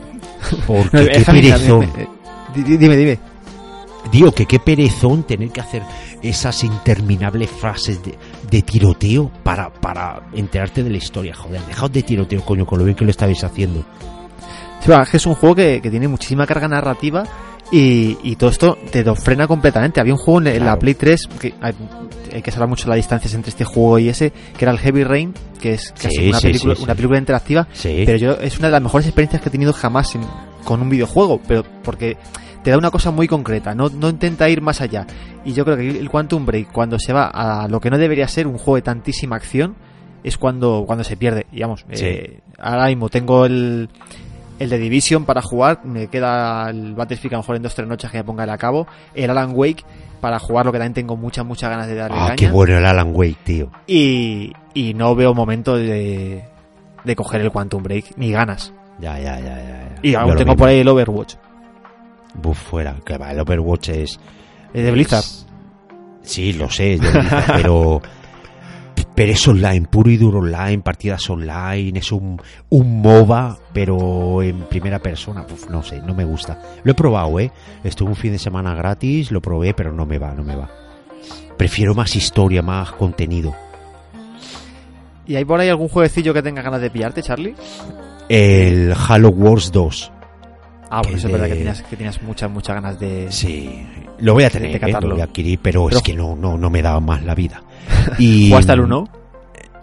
Porque 0.66 0.97
No, 0.97 1.05
qué 1.07 1.20
perezón. 1.24 1.90
di- 2.55 2.76
dime, 2.76 2.97
dime. 2.97 3.18
Digo 4.11 4.30
que 4.30 4.47
qué 4.47 4.61
perezón 4.61 5.24
tener 5.24 5.51
que 5.51 5.61
hacer 5.61 5.82
esas 6.22 6.62
interminables 6.62 7.51
frases 7.51 8.01
de, 8.05 8.16
de 8.51 8.62
tiroteo 8.62 9.30
para, 9.42 9.68
para 9.72 10.22
enterarte 10.32 10.84
de 10.84 10.90
la 10.90 10.97
historia. 10.99 11.34
Joder, 11.34 11.61
dejaos 11.62 11.90
de 11.92 12.03
tiroteo, 12.05 12.40
coño, 12.44 12.64
con 12.64 12.78
lo 12.78 12.84
bien 12.84 12.97
que 12.97 13.05
lo 13.05 13.11
estáis 13.11 13.42
haciendo. 13.42 13.84
Sí, 14.80 14.90
va, 14.90 15.03
es 15.03 15.11
que 15.11 15.16
es 15.16 15.26
un 15.26 15.34
juego 15.34 15.57
que, 15.57 15.80
que 15.82 15.90
tiene 15.90 16.07
muchísima 16.07 16.47
carga 16.47 16.68
narrativa 16.68 17.24
y, 17.73 18.17
y 18.23 18.37
todo 18.37 18.51
esto 18.51 18.79
te 18.91 19.03
lo 19.05 19.14
frena 19.14 19.47
completamente. 19.47 20.01
Había 20.01 20.12
un 20.14 20.19
juego 20.19 20.41
en, 20.49 20.64
la. 20.64 20.79
Play 20.79 20.95
3, 20.95 21.29
que 21.41 21.55
hay, 21.61 21.75
hay 22.35 22.43
que 22.43 22.51
salvar 22.51 22.69
mucho 22.69 22.89
las 22.89 22.97
distancias 22.97 23.35
entre 23.35 23.51
este 23.51 23.64
juego 23.64 23.99
y 23.99 24.09
ese, 24.09 24.31
que 24.57 24.64
era 24.64 24.73
el 24.73 24.79
Heavy 24.79 25.05
Rain, 25.05 25.35
que 25.61 25.75
es 25.75 25.93
casi 25.93 26.17
Sí, 26.17 26.29
una, 26.29 26.39
sí, 26.39 26.47
película, 26.49 26.75
sí, 26.77 26.83
una 26.85 26.95
película 26.95 27.19
interactiva, 27.19 27.67
pero 27.83 28.17
yo 28.19 28.33
es 28.35 28.59
una 28.59 28.69
de 28.69 28.73
las 28.73 28.83
mejores 28.83 29.07
experiencias 29.07 29.43
que 29.43 29.49
he 29.49 29.53
tenido 29.53 29.73
jamás 29.73 30.14
en- 30.14 30.23
con 30.64 30.81
un 30.83 30.89
videojuego, 30.91 31.41
pero 31.47 31.64
porque 31.83 32.17
te 32.62 32.71
da 32.71 32.79
una 32.79 32.91
cosa 32.91 33.11
muy 33.12 33.29
concreta, 33.29 33.75
no, 33.75 33.89
no 33.89 34.09
intenta 34.09 34.49
ir 34.49 34.61
más 34.61 34.81
allá. 34.81 35.07
Y 35.45 35.53
yo 35.53 35.64
creo 35.64 35.77
que 35.77 35.89
el 35.89 36.11
Quantum 36.11 36.45
Break, 36.45 36.73
cuando 36.73 36.99
se 36.99 37.12
va 37.12 37.27
a 37.27 37.69
lo 37.69 37.81
que 37.81 37.89
no 37.91 37.99
debería 37.99 38.27
ser 38.27 38.47
un 38.49 38.59
juego 38.59 38.75
de 38.77 38.83
tantísima 38.83 39.37
acción, 39.37 39.77
es 40.25 40.37
cuando, 40.37 40.83
cuando 40.87 41.05
se 41.05 41.17
pierde. 41.17 41.47
Digamos, 41.53 41.85
Sí. 41.93 42.05
eh, 42.05 42.41
ahora 42.59 42.87
mismo 42.87 43.09
tengo 43.09 43.47
el, 43.47 43.89
el 44.59 44.71
de 44.71 44.79
Division 44.79 45.25
para 45.25 45.43
jugar, 45.43 45.81
me 45.85 46.07
queda 46.09 46.71
el 46.71 46.95
Battlefield 46.95 47.35
a 47.35 47.37
lo 47.37 47.43
mejor 47.43 47.57
en 47.57 47.63
dos 47.63 47.75
tres 47.75 47.87
noches 47.89 48.11
que 48.11 48.19
me 48.19 48.25
ponga 48.25 48.45
el 48.45 48.51
a 48.51 48.59
cabo, 48.59 48.87
el 49.15 49.31
Alan 49.31 49.51
Wake 49.55 49.85
para 50.21 50.39
jugar, 50.39 50.65
lo 50.67 50.73
que 50.73 50.79
también 50.79 50.95
tengo 50.95 51.17
muchas, 51.17 51.45
muchas 51.45 51.71
ganas 51.71 51.87
de 51.89 51.95
darle 51.95 52.17
Ah, 52.19 52.25
caña. 52.29 52.37
qué 52.37 52.49
bueno 52.51 52.79
el 52.79 52.87
Alan 52.87 53.11
Wake, 53.15 53.37
tío. 53.45 53.71
y, 53.87 54.53
y 54.75 54.95
no 54.95 55.15
veo 55.15 55.35
momento 55.35 55.77
de, 55.77 56.45
de 57.05 57.17
coger 57.17 57.43
el 57.43 57.51
Quantum 57.53 57.83
Break, 57.83 58.17
ni 58.17 58.31
ganas. 58.33 58.73
Ya, 58.99 59.19
ya, 59.19 59.39
ya, 59.39 59.45
ya. 59.47 59.57
ya. 59.59 59.95
Y 60.03 60.13
Yo 60.13 60.21
aún 60.21 60.31
lo 60.31 60.37
tengo 60.37 60.53
mismo. 60.53 60.59
por 60.59 60.69
ahí 60.71 60.79
el 60.79 60.89
Overwatch. 60.89 61.35
Buf, 62.35 62.59
fuera. 62.59 62.97
Que 63.05 63.19
va, 63.19 63.31
el 63.33 63.41
Overwatch 63.41 63.89
es. 63.91 64.21
El 64.73 64.85
de 64.85 64.91
Blizzard. 64.91 65.21
es- 65.21 65.47
Sí, 66.23 66.53
lo 66.55 66.69
sé, 66.71 66.95
es 66.95 67.01
de 67.01 67.11
Blizzard, 67.11 67.45
pero. 67.57 68.01
Pero 69.17 69.33
es 69.33 69.49
online, 69.49 69.89
puro 69.91 70.11
y 70.11 70.19
duro 70.19 70.41
online, 70.41 70.81
partidas 70.81 71.29
online, 71.31 71.99
es 71.99 72.12
un, 72.12 72.39
un 72.69 73.01
MOBA, 73.01 73.59
pero 73.73 74.43
en 74.43 74.61
primera 74.69 74.99
persona. 74.99 75.47
Uf, 75.51 75.71
no 75.71 75.83
sé, 75.83 76.03
no 76.03 76.14
me 76.14 76.27
gusta. 76.27 76.61
Lo 76.85 76.93
he 76.93 76.95
probado, 76.95 77.41
¿eh? 77.41 77.51
Estuve 77.83 78.11
un 78.11 78.14
fin 78.14 78.33
de 78.33 78.39
semana 78.39 78.75
gratis, 78.75 79.33
lo 79.33 79.41
probé, 79.41 79.73
pero 79.73 79.91
no 79.91 80.05
me 80.05 80.19
va, 80.19 80.35
no 80.35 80.45
me 80.45 80.55
va. 80.55 80.69
Prefiero 81.57 81.95
más 81.95 82.14
historia, 82.14 82.61
más 82.61 82.93
contenido. 82.93 83.55
¿Y 85.27 85.37
hay 85.37 85.47
por 85.47 85.61
ahí 85.61 85.71
algún 85.71 85.89
jueguecillo 85.89 86.35
que 86.35 86.43
tenga 86.43 86.61
ganas 86.61 86.83
de 86.83 86.91
pillarte, 86.91 87.23
Charlie? 87.23 87.55
El 88.29 88.95
Halo 89.09 89.31
Wars 89.31 89.73
2. 89.73 90.12
Ah, 90.91 91.01
bueno, 91.03 91.18
eso 91.18 91.26
es 91.26 91.32
verdad 91.32 91.49
que 91.49 91.55
tenías, 91.57 91.82
que 91.82 91.97
tenías 91.97 92.22
muchas, 92.22 92.51
muchas 92.51 92.74
ganas 92.76 92.99
de... 93.01 93.30
Sí, 93.30 93.84
lo 94.18 94.34
voy 94.34 94.45
a 94.45 94.51
tener, 94.51 94.78
de 94.80 94.89
¿eh? 94.91 94.93
lo 95.01 95.11
voy 95.11 95.20
a 95.20 95.24
adquirir, 95.24 95.59
pero, 95.61 95.87
Pero- 95.87 95.97
es 95.99 96.03
que 96.03 96.14
no, 96.14 96.37
no, 96.37 96.57
no 96.57 96.70
me 96.70 96.82
daba 96.82 97.01
más 97.01 97.22
la 97.24 97.34
vida. 97.34 97.62
Y 98.18 98.49
¿Jugaste 98.51 98.72
al 98.72 98.80
1? 98.80 99.09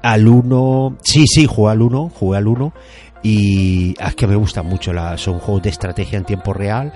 Al 0.01 0.27
1, 0.27 0.97
sí, 1.03 1.25
sí, 1.27 1.45
jugué 1.45 1.71
al 1.71 1.81
1, 1.81 2.09
jugué 2.13 2.37
al 2.37 2.47
1 2.47 2.73
y 3.21 3.95
es 3.99 4.15
que 4.15 4.27
me 4.27 4.35
gusta 4.35 4.63
mucho, 4.63 4.91
la, 4.91 5.17
son 5.17 5.39
juegos 5.39 5.63
de 5.63 5.69
estrategia 5.69 6.17
en 6.17 6.25
tiempo 6.25 6.51
real 6.53 6.91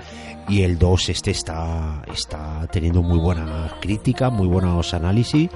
y 0.48 0.62
el 0.62 0.78
2 0.78 1.08
este 1.08 1.30
está, 1.30 2.02
está 2.14 2.66
teniendo 2.70 3.02
muy 3.02 3.18
buena 3.18 3.72
crítica, 3.80 4.28
muy 4.30 4.46
buenos 4.46 4.92
análisis 4.92 5.48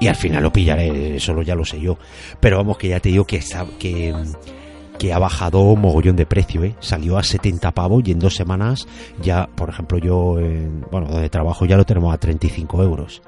y 0.00 0.06
al 0.06 0.14
final 0.16 0.42
lo 0.44 0.52
pillaré, 0.52 1.18
solo 1.20 1.42
ya 1.42 1.54
lo 1.56 1.64
sé 1.64 1.80
yo. 1.80 1.98
Pero 2.40 2.56
vamos 2.58 2.78
que 2.78 2.88
ya 2.88 3.00
te 3.00 3.08
digo 3.08 3.24
que, 3.24 3.36
está- 3.36 3.66
que, 3.78 4.14
que 5.02 5.12
ha 5.12 5.18
bajado 5.18 5.74
mogollón 5.74 6.14
de 6.14 6.26
precio, 6.26 6.62
¿eh? 6.62 6.76
salió 6.78 7.18
a 7.18 7.24
70 7.24 7.72
pavos 7.72 8.04
y 8.06 8.12
en 8.12 8.20
dos 8.20 8.36
semanas 8.36 8.86
ya, 9.20 9.48
por 9.52 9.68
ejemplo, 9.68 9.98
yo, 9.98 10.38
en- 10.38 10.84
bueno, 10.92 11.08
donde 11.08 11.28
trabajo 11.28 11.64
ya 11.66 11.76
lo 11.76 11.82
tenemos 11.84 12.14
a 12.14 12.18
35 12.18 12.80
euros. 12.84 13.20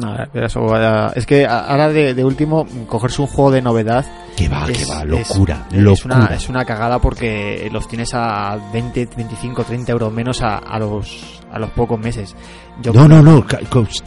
No, 0.00 0.16
eso, 0.32 1.10
es 1.16 1.26
que 1.26 1.44
ahora 1.44 1.88
de, 1.88 2.14
de 2.14 2.24
último, 2.24 2.64
cogerse 2.86 3.20
un 3.20 3.26
juego 3.26 3.50
de 3.50 3.60
novedad 3.62 4.06
Que 4.36 4.48
va, 4.48 4.64
es, 4.70 4.78
que 4.78 4.84
va, 4.92 5.00
es- 5.02 5.28
locura, 5.28 5.66
es 5.72 5.78
locura. 5.80 6.16
una, 6.16 6.26
es 6.36 6.48
una 6.48 6.64
cagada 6.64 7.00
porque 7.00 7.68
los 7.72 7.88
tienes 7.88 8.14
a 8.14 8.56
20, 8.72 9.08
25, 9.16 9.64
30 9.64 9.90
euros 9.90 10.12
menos 10.12 10.40
a, 10.40 10.58
a 10.58 10.78
los, 10.78 11.42
a 11.52 11.58
los 11.58 11.70
pocos 11.70 11.98
meses. 11.98 12.36
Yo, 12.80 12.92
No, 12.92 13.08
no, 13.08 13.20
no, 13.22 13.44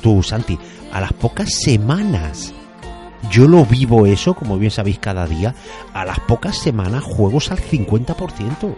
tú, 0.02 0.24
Santi, 0.24 0.58
a 0.94 1.02
las 1.02 1.12
pocas 1.12 1.54
semanas. 1.54 2.54
Yo 3.30 3.48
lo 3.48 3.66
vivo 3.66 4.06
eso, 4.06 4.34
como 4.34 4.58
bien 4.58 4.72
sabéis, 4.72 5.00
cada 5.00 5.26
día. 5.28 5.54
A 5.94 6.06
las 6.06 6.20
pocas 6.22 6.58
semanas, 6.58 7.04
juegos 7.04 7.52
al 7.52 7.60
50%. 7.60 8.76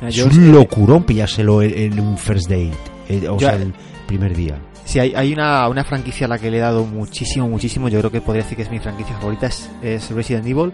Mira, 0.00 0.08
Es 0.08 0.18
un 0.24 0.52
locurón 0.52 1.04
pillárselo 1.04 1.62
en, 1.62 1.98
un 2.00 2.18
first 2.18 2.48
date. 2.48 2.72
eh, 3.08 3.28
o 3.28 3.38
Yo- 3.38 3.48
sea, 3.48 3.56
el 3.56 3.72
primer 4.06 4.34
día. 4.36 4.58
Si 4.84 4.98
hay, 4.98 5.14
hay 5.14 5.32
una, 5.32 5.68
una 5.68 5.84
franquicia 5.84 6.26
a 6.26 6.28
la 6.28 6.38
que 6.38 6.50
le 6.50 6.56
he 6.58 6.60
dado 6.60 6.84
muchísimo, 6.84 7.48
muchísimo, 7.48 7.88
yo 7.88 8.00
creo 8.00 8.10
que 8.10 8.20
podría 8.20 8.42
decir 8.42 8.56
que 8.56 8.64
es 8.64 8.70
mi 8.70 8.80
franquicia 8.80 9.16
favorita, 9.16 9.46
es, 9.46 9.70
es 9.80 10.10
Resident 10.10 10.44
Evil. 10.46 10.72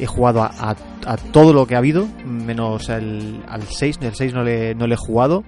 He 0.00 0.06
jugado 0.06 0.42
a, 0.42 0.46
a- 0.58 0.76
a 1.06 1.16
todo 1.16 1.52
lo 1.52 1.66
que 1.66 1.76
ha 1.76 1.78
habido, 1.78 2.06
menos 2.26 2.88
el, 2.88 3.40
al 3.48 3.62
6, 3.62 3.98
el 4.02 4.14
6 4.14 4.34
no 4.34 4.42
le, 4.42 4.74
no 4.74 4.88
le 4.88 4.94
he 4.94 4.98
jugado, 4.98 5.44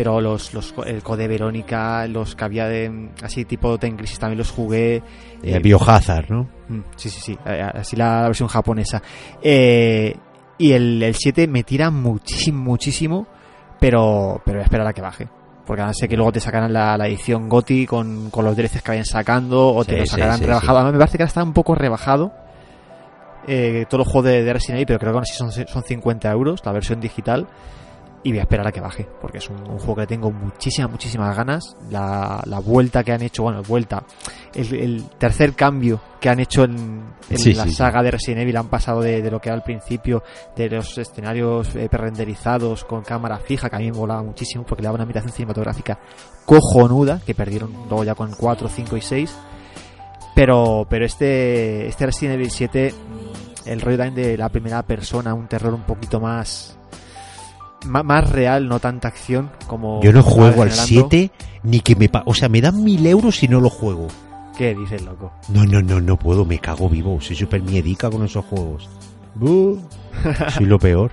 pero 0.00 0.18
los, 0.18 0.54
los, 0.54 0.72
el 0.86 1.02
Code 1.02 1.28
Verónica, 1.28 2.06
los 2.06 2.34
que 2.34 2.42
había 2.42 2.66
de, 2.66 3.10
así 3.22 3.44
tipo 3.44 3.76
Ten 3.76 3.98
Crisis 3.98 4.18
también 4.18 4.38
los 4.38 4.50
jugué. 4.50 5.02
El 5.42 5.56
Eh, 5.56 5.58
Biohazard, 5.58 6.30
¿no? 6.30 6.48
Mm, 6.68 6.80
Sí, 6.96 7.10
sí, 7.10 7.20
sí, 7.20 7.38
eh, 7.44 7.60
así 7.74 7.96
la 7.96 8.22
versión 8.22 8.48
japonesa. 8.48 9.02
Eh, 9.42 10.16
y 10.56 10.72
el, 10.72 11.02
el 11.02 11.14
7 11.14 11.46
me 11.48 11.64
tira 11.64 11.90
muchísimo, 11.90 12.62
muchísimo, 12.64 13.26
pero, 13.78 14.40
pero 14.42 14.56
voy 14.56 14.62
a 14.62 14.64
esperar 14.64 14.86
a 14.86 14.94
que 14.94 15.02
baje. 15.02 15.28
Porque 15.66 15.82
ahora 15.82 15.92
sé 15.92 16.08
que 16.08 16.16
luego 16.16 16.32
te 16.32 16.40
sacarán 16.40 16.72
la, 16.72 16.96
la 16.96 17.06
edición 17.06 17.46
GOTI 17.50 17.84
con, 17.84 18.30
con 18.30 18.46
los 18.46 18.56
DLCs 18.56 18.80
que 18.80 18.92
vayan 18.92 19.04
sacando, 19.04 19.68
o 19.74 19.84
te 19.84 19.92
Sí, 19.92 19.98
lo 19.98 20.06
sí, 20.06 20.10
sacarán 20.12 20.38
sí, 20.38 20.46
rebajado. 20.46 20.78
Además, 20.78 20.92
me 20.94 20.98
parece 21.00 21.18
que 21.18 21.24
ahora 21.24 21.28
está 21.28 21.42
un 21.44 21.52
poco 21.52 21.74
rebajado 21.74 22.32
eh, 23.46 23.84
todos 23.88 24.06
los 24.06 24.08
juegos 24.10 24.30
de, 24.30 24.44
de 24.44 24.52
Resident 24.54 24.76
Evil, 24.78 24.86
pero 24.86 24.98
creo 24.98 25.12
que 25.12 25.16
aún 25.18 25.22
así 25.24 25.34
son, 25.34 25.52
son 25.52 25.82
50 25.82 26.30
euros 26.30 26.62
la 26.64 26.72
versión 26.72 27.00
digital. 27.00 27.46
Y 28.22 28.32
voy 28.32 28.40
a 28.40 28.42
esperar 28.42 28.66
a 28.66 28.72
que 28.72 28.80
baje, 28.82 29.08
porque 29.22 29.38
es 29.38 29.48
un, 29.48 29.56
un 29.62 29.78
juego 29.78 29.94
que 29.94 30.00
le 30.02 30.06
tengo 30.08 30.30
muchísimas, 30.30 30.90
muchísimas 30.90 31.34
ganas. 31.34 31.74
La, 31.90 32.42
la 32.44 32.58
vuelta 32.60 33.02
que 33.02 33.12
han 33.12 33.22
hecho, 33.22 33.44
bueno, 33.44 33.62
vuelta, 33.62 34.04
el, 34.54 34.74
el 34.74 35.04
tercer 35.16 35.54
cambio 35.54 36.00
que 36.20 36.28
han 36.28 36.38
hecho 36.38 36.64
en, 36.64 37.02
en 37.30 37.38
Sí, 37.38 37.54
la 37.54 37.62
sí, 37.64 37.70
sí. 37.70 37.76
saga 37.76 38.02
de 38.02 38.10
Resident 38.10 38.42
Evil 38.42 38.58
han 38.58 38.68
pasado 38.68 39.00
de, 39.00 39.22
de 39.22 39.30
lo 39.30 39.40
que 39.40 39.48
era 39.48 39.56
al 39.56 39.62
principio, 39.62 40.22
de 40.54 40.68
los 40.68 40.98
escenarios 40.98 41.74
eh, 41.76 41.88
renderizados 41.90 42.84
con 42.84 43.00
cámara 43.02 43.38
fija, 43.38 43.70
que 43.70 43.76
a 43.76 43.78
mí 43.78 43.90
me 43.90 43.96
volaba 43.96 44.22
muchísimo 44.22 44.64
porque 44.66 44.82
le 44.82 44.88
daba 44.88 44.96
una 44.96 45.04
ambientación 45.04 45.32
cinematográfica 45.32 45.98
cojonuda, 46.44 47.20
que 47.24 47.34
perdieron 47.34 47.72
luego 47.88 48.04
ya 48.04 48.14
con 48.14 48.32
4, 48.34 48.68
5 48.68 48.96
y 48.98 49.00
6. 49.00 49.36
Pero, 50.34 50.86
pero 50.90 51.06
este, 51.06 51.86
este 51.88 52.04
Resident 52.06 52.34
Evil 52.34 52.50
7, 52.50 52.92
mm, 52.92 53.68
el 53.68 53.80
rollo 53.80 53.96
también 53.96 54.14
de 54.26 54.36
la 54.36 54.48
primera 54.50 54.82
persona, 54.82 55.32
un 55.32 55.48
terror 55.48 55.72
un 55.72 55.82
poquito 55.84 56.20
más 56.20 56.76
más 57.86 58.30
real, 58.30 58.68
no 58.68 58.78
tanta 58.80 59.08
acción 59.08 59.50
como... 59.66 60.02
Yo 60.02 60.12
no 60.12 60.22
juego 60.22 60.62
al 60.62 60.70
generando. 60.70 61.08
7 61.10 61.30
ni 61.64 61.80
que 61.80 61.96
me... 61.96 62.08
pa- 62.08 62.22
O 62.26 62.34
sea, 62.34 62.48
me 62.48 62.60
dan 62.60 62.82
mil 62.84 63.06
euros 63.06 63.42
y 63.42 63.48
no 63.48 63.60
lo 63.60 63.70
juego. 63.70 64.08
¿Qué 64.56 64.74
dices, 64.74 65.02
loco? 65.02 65.32
No, 65.48 65.64
no, 65.64 65.80
no, 65.80 66.00
no 66.00 66.18
puedo, 66.18 66.44
me 66.44 66.58
cago 66.58 66.88
vivo. 66.88 67.20
Soy 67.20 67.36
súper 67.36 67.62
miedica 67.62 68.10
con 68.10 68.22
esos 68.24 68.44
juegos. 68.44 68.88
Buh. 69.34 69.78
Soy 70.54 70.66
lo 70.66 70.78
peor. 70.78 71.12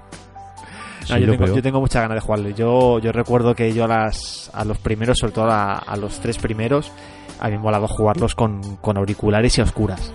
No, 1.09 1.17
yo, 1.17 1.31
tengo, 1.31 1.45
yo 1.45 1.61
tengo 1.61 1.79
muchas 1.79 2.01
ganas 2.01 2.15
de 2.15 2.21
jugarlo. 2.21 2.49
Yo, 2.49 2.99
yo 2.99 3.13
recuerdo 3.13 3.55
que 3.55 3.73
yo 3.73 3.85
a, 3.85 3.87
las, 3.87 4.51
a 4.53 4.65
los 4.65 4.77
primeros, 4.79 5.17
sobre 5.19 5.31
todo 5.31 5.49
a, 5.49 5.75
a 5.75 5.95
los 5.95 6.19
tres 6.19 6.37
primeros, 6.37 6.91
a 7.39 7.45
mí 7.45 7.51
me 7.53 7.59
molado 7.59 7.87
jugarlos 7.87 8.35
con, 8.35 8.75
con 8.77 8.97
auriculares 8.97 9.57
y 9.57 9.61
a 9.61 9.63
oscuras. 9.63 10.11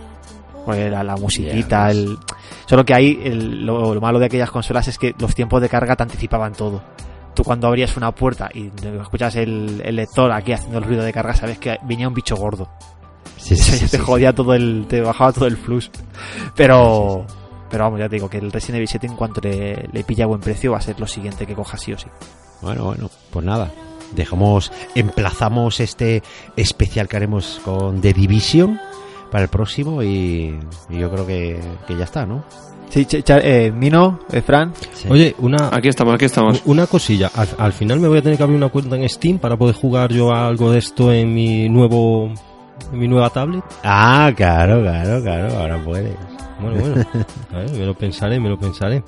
La, 0.66 1.02
la 1.02 1.16
musiquita, 1.16 1.90
el... 1.90 2.16
Solo 2.66 2.84
que 2.84 2.94
ahí 2.94 3.20
el- 3.24 3.66
lo, 3.66 3.94
lo 3.94 4.00
malo 4.00 4.18
de 4.18 4.26
aquellas 4.26 4.50
consolas 4.50 4.86
es 4.88 4.98
que 4.98 5.14
los 5.18 5.34
tiempos 5.34 5.60
de 5.60 5.68
carga 5.68 5.96
te 5.96 6.02
anticipaban 6.04 6.52
todo. 6.52 6.82
Tú 7.34 7.42
cuando 7.44 7.66
abrías 7.66 7.96
una 7.96 8.12
puerta 8.12 8.50
y 8.52 8.70
escuchas 9.00 9.36
el, 9.36 9.80
el 9.84 9.96
lector 9.96 10.30
aquí 10.32 10.52
haciendo 10.52 10.78
el 10.78 10.84
ruido 10.84 11.02
de 11.02 11.12
carga, 11.12 11.34
sabes 11.34 11.58
que 11.58 11.78
venía 11.82 12.06
un 12.06 12.14
bicho 12.14 12.36
gordo. 12.36 12.68
Sí, 13.38 13.56
sí, 13.56 13.72
sí, 13.78 13.88
te 13.88 13.98
jodía 13.98 14.34
todo 14.34 14.54
el, 14.54 14.86
te 14.88 15.00
bajaba 15.00 15.32
todo 15.32 15.46
el 15.46 15.56
flux. 15.56 15.90
Pero, 16.54 17.24
pero 17.70 17.84
vamos, 17.84 17.98
ya 18.00 18.08
te 18.08 18.16
digo 18.16 18.28
que 18.28 18.38
el 18.38 18.52
Resident 18.52 18.76
Evil 18.76 18.88
7 18.88 19.06
en 19.06 19.16
cuanto 19.16 19.40
le, 19.40 19.88
le 19.92 20.04
pilla 20.04 20.26
buen 20.26 20.40
precio 20.40 20.72
va 20.72 20.78
a 20.78 20.82
ser 20.82 21.00
lo 21.00 21.06
siguiente 21.06 21.46
que 21.46 21.54
coja 21.54 21.76
sí 21.76 21.92
o 21.92 21.98
sí. 21.98 22.06
Bueno, 22.60 22.84
bueno, 22.84 23.10
pues 23.30 23.44
nada. 23.44 23.70
Dejamos, 24.14 24.70
emplazamos 24.94 25.80
este 25.80 26.22
especial 26.56 27.08
que 27.08 27.16
haremos 27.16 27.60
con 27.64 28.00
The 28.02 28.12
Division 28.12 28.78
para 29.32 29.44
el 29.44 29.48
próximo 29.48 30.02
y, 30.02 30.56
y 30.90 30.98
yo 30.98 31.10
creo 31.10 31.26
que, 31.26 31.58
que 31.88 31.96
ya 31.96 32.04
está, 32.04 32.24
¿no? 32.24 32.44
Sí, 32.90 33.06
eh, 33.10 33.72
Mino, 33.74 34.20
eh, 34.30 34.42
Fran, 34.42 34.74
Sí. 34.92 35.08
Oye, 35.10 35.34
una, 35.38 35.70
Aquí 35.72 35.88
estamos, 35.88 36.14
aquí 36.14 36.26
estamos. 36.26 36.62
una 36.66 36.86
cosilla. 36.86 37.30
Al, 37.34 37.48
al 37.58 37.72
final 37.72 37.98
me 37.98 38.06
voy 38.06 38.18
a 38.18 38.22
tener 38.22 38.36
que 38.36 38.42
abrir 38.44 38.58
una 38.58 38.68
cuenta 38.68 38.96
en 38.96 39.08
Steam 39.08 39.38
para 39.38 39.56
poder 39.56 39.74
jugar 39.74 40.12
yo 40.12 40.30
a 40.30 40.46
algo 40.46 40.70
de 40.70 40.78
esto 40.78 41.10
en 41.10 41.32
mi 41.32 41.70
nuevo 41.70 42.30
en 42.92 42.98
mi 42.98 43.08
nueva 43.08 43.30
tablet. 43.30 43.64
Ah, 43.82 44.30
claro, 44.36 44.82
claro, 44.82 45.22
claro, 45.22 45.58
ahora 45.58 45.82
puedes. 45.82 46.14
Bueno, 46.60 46.80
bueno. 46.80 47.06
A 47.54 47.56
ver, 47.58 47.70
me 47.70 47.86
lo 47.86 47.94
pensaré, 47.94 48.38
me 48.38 48.50
lo 48.50 48.58
pensaré. 48.58 49.02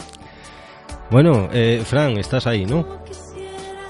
Bueno, 1.11 1.49
eh, 1.53 1.83
Fran, 1.85 2.13
estás 2.17 2.47
ahí, 2.47 2.65
¿no? 2.65 2.87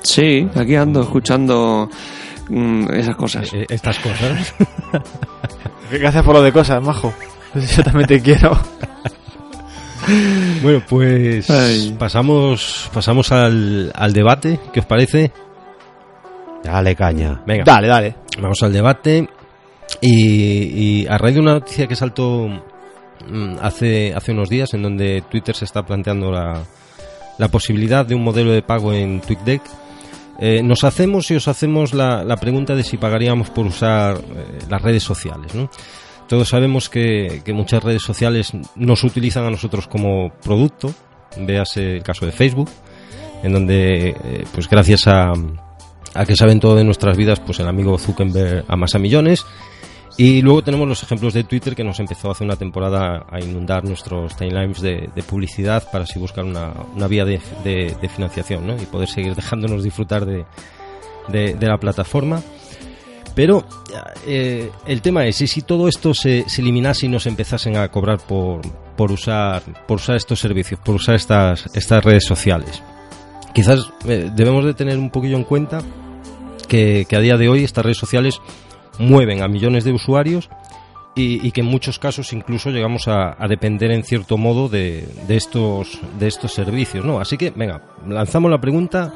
Sí, 0.02 0.48
aquí 0.56 0.74
ando 0.74 1.02
escuchando 1.02 1.88
esas 2.92 3.16
cosas. 3.16 3.52
Eh, 3.52 3.66
estas 3.68 3.98
cosas. 3.98 4.54
gracias 5.90 6.24
por 6.24 6.34
lo 6.34 6.42
de 6.42 6.52
cosas, 6.52 6.82
majo. 6.82 7.12
Yo 7.54 7.82
también 7.82 8.06
te 8.06 8.20
quiero. 8.20 8.56
Bueno, 10.62 10.82
pues 10.86 11.48
Ay. 11.48 11.96
pasamos 11.98 12.90
pasamos 12.92 13.32
al, 13.32 13.90
al 13.94 14.12
debate, 14.12 14.60
¿qué 14.70 14.80
os 14.80 14.84
parece? 14.86 15.32
Dale 16.62 16.94
caña. 16.94 17.42
Venga, 17.46 17.64
Dale, 17.64 17.88
dale. 17.88 18.16
vamos 18.38 18.62
al 18.62 18.72
debate. 18.74 19.26
Y, 20.02 21.02
y 21.02 21.06
a 21.06 21.16
raíz 21.16 21.36
de 21.36 21.40
una 21.40 21.54
noticia 21.54 21.86
que 21.86 21.96
saltó 21.96 22.48
mm, 23.28 23.56
hace, 23.62 24.12
hace 24.14 24.32
unos 24.32 24.50
días, 24.50 24.74
en 24.74 24.82
donde 24.82 25.22
Twitter 25.30 25.54
se 25.56 25.64
está 25.64 25.82
planteando 25.84 26.30
la, 26.30 26.62
la 27.38 27.48
posibilidad 27.48 28.04
de 28.04 28.14
un 28.14 28.24
modelo 28.24 28.50
de 28.52 28.60
pago 28.62 28.92
en 28.92 29.20
TweetDeck, 29.20 29.62
eh, 30.38 30.62
nos 30.62 30.84
hacemos 30.84 31.30
y 31.30 31.36
os 31.36 31.48
hacemos 31.48 31.94
la, 31.94 32.24
la 32.24 32.36
pregunta 32.36 32.74
de 32.74 32.82
si 32.82 32.96
pagaríamos 32.96 33.50
por 33.50 33.66
usar 33.66 34.16
eh, 34.16 34.58
las 34.68 34.82
redes 34.82 35.02
sociales. 35.02 35.54
¿no? 35.54 35.70
Todos 36.28 36.48
sabemos 36.48 36.88
que, 36.88 37.42
que 37.44 37.52
muchas 37.52 37.82
redes 37.82 38.02
sociales 38.02 38.52
nos 38.74 39.04
utilizan 39.04 39.44
a 39.44 39.50
nosotros 39.50 39.86
como 39.86 40.30
producto, 40.42 40.92
véase 41.38 41.96
el 41.96 42.02
caso 42.02 42.26
de 42.26 42.32
Facebook, 42.32 42.70
en 43.42 43.52
donde, 43.52 44.08
eh, 44.08 44.44
pues 44.52 44.68
gracias 44.68 45.06
a, 45.06 45.32
a 46.14 46.24
que 46.24 46.36
saben 46.36 46.60
todo 46.60 46.76
de 46.76 46.84
nuestras 46.84 47.16
vidas, 47.16 47.40
pues 47.40 47.60
el 47.60 47.68
amigo 47.68 47.98
Zuckerberg 47.98 48.64
amasa 48.68 48.98
millones. 48.98 49.44
Y 50.16 50.42
luego 50.42 50.62
tenemos 50.62 50.86
los 50.86 51.02
ejemplos 51.02 51.34
de 51.34 51.42
Twitter 51.42 51.74
que 51.74 51.82
nos 51.82 51.98
empezó 51.98 52.30
hace 52.30 52.44
una 52.44 52.54
temporada 52.54 53.26
a 53.28 53.40
inundar 53.40 53.84
nuestros 53.84 54.36
timelines 54.36 54.80
de, 54.80 55.10
publicidad 55.28 55.90
para 55.90 56.04
así 56.04 56.20
buscar 56.20 56.44
una, 56.44 57.08
vía 57.08 57.24
de, 57.24 57.96
financiación 58.14 58.66
¿no? 58.66 58.76
y 58.80 58.86
poder 58.86 59.08
seguir 59.08 59.34
dejándonos 59.34 59.82
disfrutar 59.82 60.24
de, 60.24 61.56
la 61.60 61.78
plataforma. 61.78 62.40
Pero 63.34 63.66
eh, 64.24 64.70
el 64.86 65.02
tema 65.02 65.26
es, 65.26 65.40
¿y 65.40 65.48
si 65.48 65.62
todo 65.62 65.88
esto 65.88 66.14
se, 66.14 66.44
se 66.48 66.62
eliminase 66.62 67.06
y 67.06 67.08
nos 67.08 67.26
empezasen 67.26 67.76
a 67.76 67.88
cobrar 67.88 68.20
por, 68.20 68.60
por, 68.96 69.10
usar, 69.10 69.62
por 69.88 69.96
usar 69.96 70.14
estos 70.14 70.38
servicios, 70.38 70.78
por 70.78 70.94
usar 70.94 71.16
estas, 71.16 71.66
estas 71.74 72.04
redes 72.04 72.24
sociales? 72.24 72.80
Quizás 73.52 73.90
eh, 74.06 74.30
debemos 74.32 74.64
de 74.64 74.74
tener 74.74 74.96
un 74.98 75.10
poquillo 75.10 75.36
en 75.36 75.44
cuenta 75.44 75.80
que 76.68 77.06
a 77.12 77.20
día 77.20 77.36
de 77.36 77.48
hoy 77.48 77.62
estas 77.62 77.84
redes 77.84 77.98
sociales 77.98 78.40
mueven 78.98 79.42
a 79.42 79.48
millones 79.48 79.84
de 79.84 79.92
usuarios 79.92 80.48
y, 81.16 81.46
y 81.46 81.52
que 81.52 81.60
en 81.60 81.66
muchos 81.68 81.98
casos 81.98 82.32
incluso 82.32 82.70
llegamos 82.70 83.06
a, 83.08 83.36
a 83.38 83.46
depender 83.48 83.90
en 83.92 84.02
cierto 84.04 84.36
modo 84.36 84.68
de, 84.68 85.06
de 85.28 85.36
estos 85.36 86.00
de 86.18 86.26
estos 86.26 86.52
servicios, 86.52 87.04
¿no? 87.04 87.20
Así 87.20 87.36
que, 87.36 87.50
venga, 87.50 87.80
lanzamos 88.08 88.50
la 88.50 88.60
pregunta. 88.60 89.12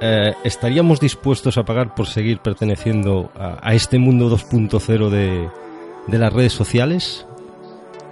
eh, 0.00 0.32
¿Estaríamos 0.44 1.00
dispuestos 1.00 1.58
a 1.58 1.64
pagar 1.64 1.94
por 1.94 2.06
seguir 2.06 2.38
perteneciendo 2.38 3.30
a, 3.38 3.58
a 3.62 3.74
este 3.74 3.98
mundo 3.98 4.28
2.0 4.30 5.08
de, 5.10 5.48
de 6.06 6.18
las 6.18 6.32
redes 6.32 6.52
sociales? 6.52 7.26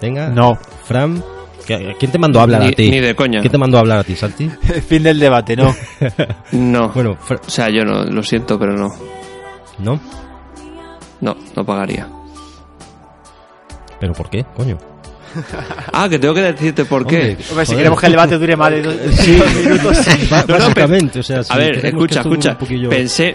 Venga, 0.01 0.29
No. 0.31 0.57
Fran, 0.85 1.23
¿qué- 1.65 1.95
¿quién 2.01 2.11
te 2.11 2.19
mandó 2.19 2.41
a 2.41 2.43
hablar 2.43 2.63
ni, 2.63 2.69
a 2.69 2.73
ti? 2.73 2.91
ni 2.91 2.99
de 2.99 3.15
coña. 3.15 3.41
¿Quién 3.41 3.53
te 3.53 3.59
mandó 3.59 3.77
a 3.77 3.81
hablar 3.81 4.01
a 4.01 4.05
ti, 4.05 4.17
Santi? 4.17 4.49
fin 4.89 5.03
del 5.05 5.21
debate, 5.21 5.55
¿no? 5.55 5.73
No. 6.53 6.89
Bueno, 6.89 7.15
Fra- 7.21 7.41
O 7.47 7.51
sea, 7.51 7.69
yo 7.71 7.85
no, 7.85 8.03
lo 8.05 8.23
siento, 8.25 8.59
pero 8.59 8.73
no. 8.77 8.89
¿no? 9.79 10.01
No, 11.23 11.35
no 11.57 11.65
pagaría. 11.65 12.07
¿Pero 14.01 14.13
por 14.13 14.29
qué, 14.29 14.45
coño? 14.55 14.77
Ah, 15.95 16.09
que 16.11 16.19
tengo 16.19 16.35
que 16.35 16.43
decirte 16.43 16.85
por 16.85 17.07
qué. 17.07 17.17
Hombre, 17.17 17.37
Hombre, 17.51 17.65
si 17.65 17.73
joder. 17.73 17.77
queremos 17.79 18.01
que 18.01 18.07
el 18.07 18.13
debate 18.13 18.39
dure 18.39 18.57
más 18.57 18.71
de 18.71 18.83
dos, 18.83 18.95
Sí. 19.13 19.37
dos 19.39 19.55
minutos. 19.55 19.99
Ba- 20.31 20.45
No, 20.47 20.55
no, 20.59 20.59
básicamente, 20.65 21.21
o 21.21 21.23
sea, 21.23 21.43
si 21.43 21.53
A 21.53 21.57
ver, 21.57 21.87
escucha, 21.87 22.21
escucha. 22.21 22.59
poquillo- 22.59 22.91
Pensé. 22.91 23.35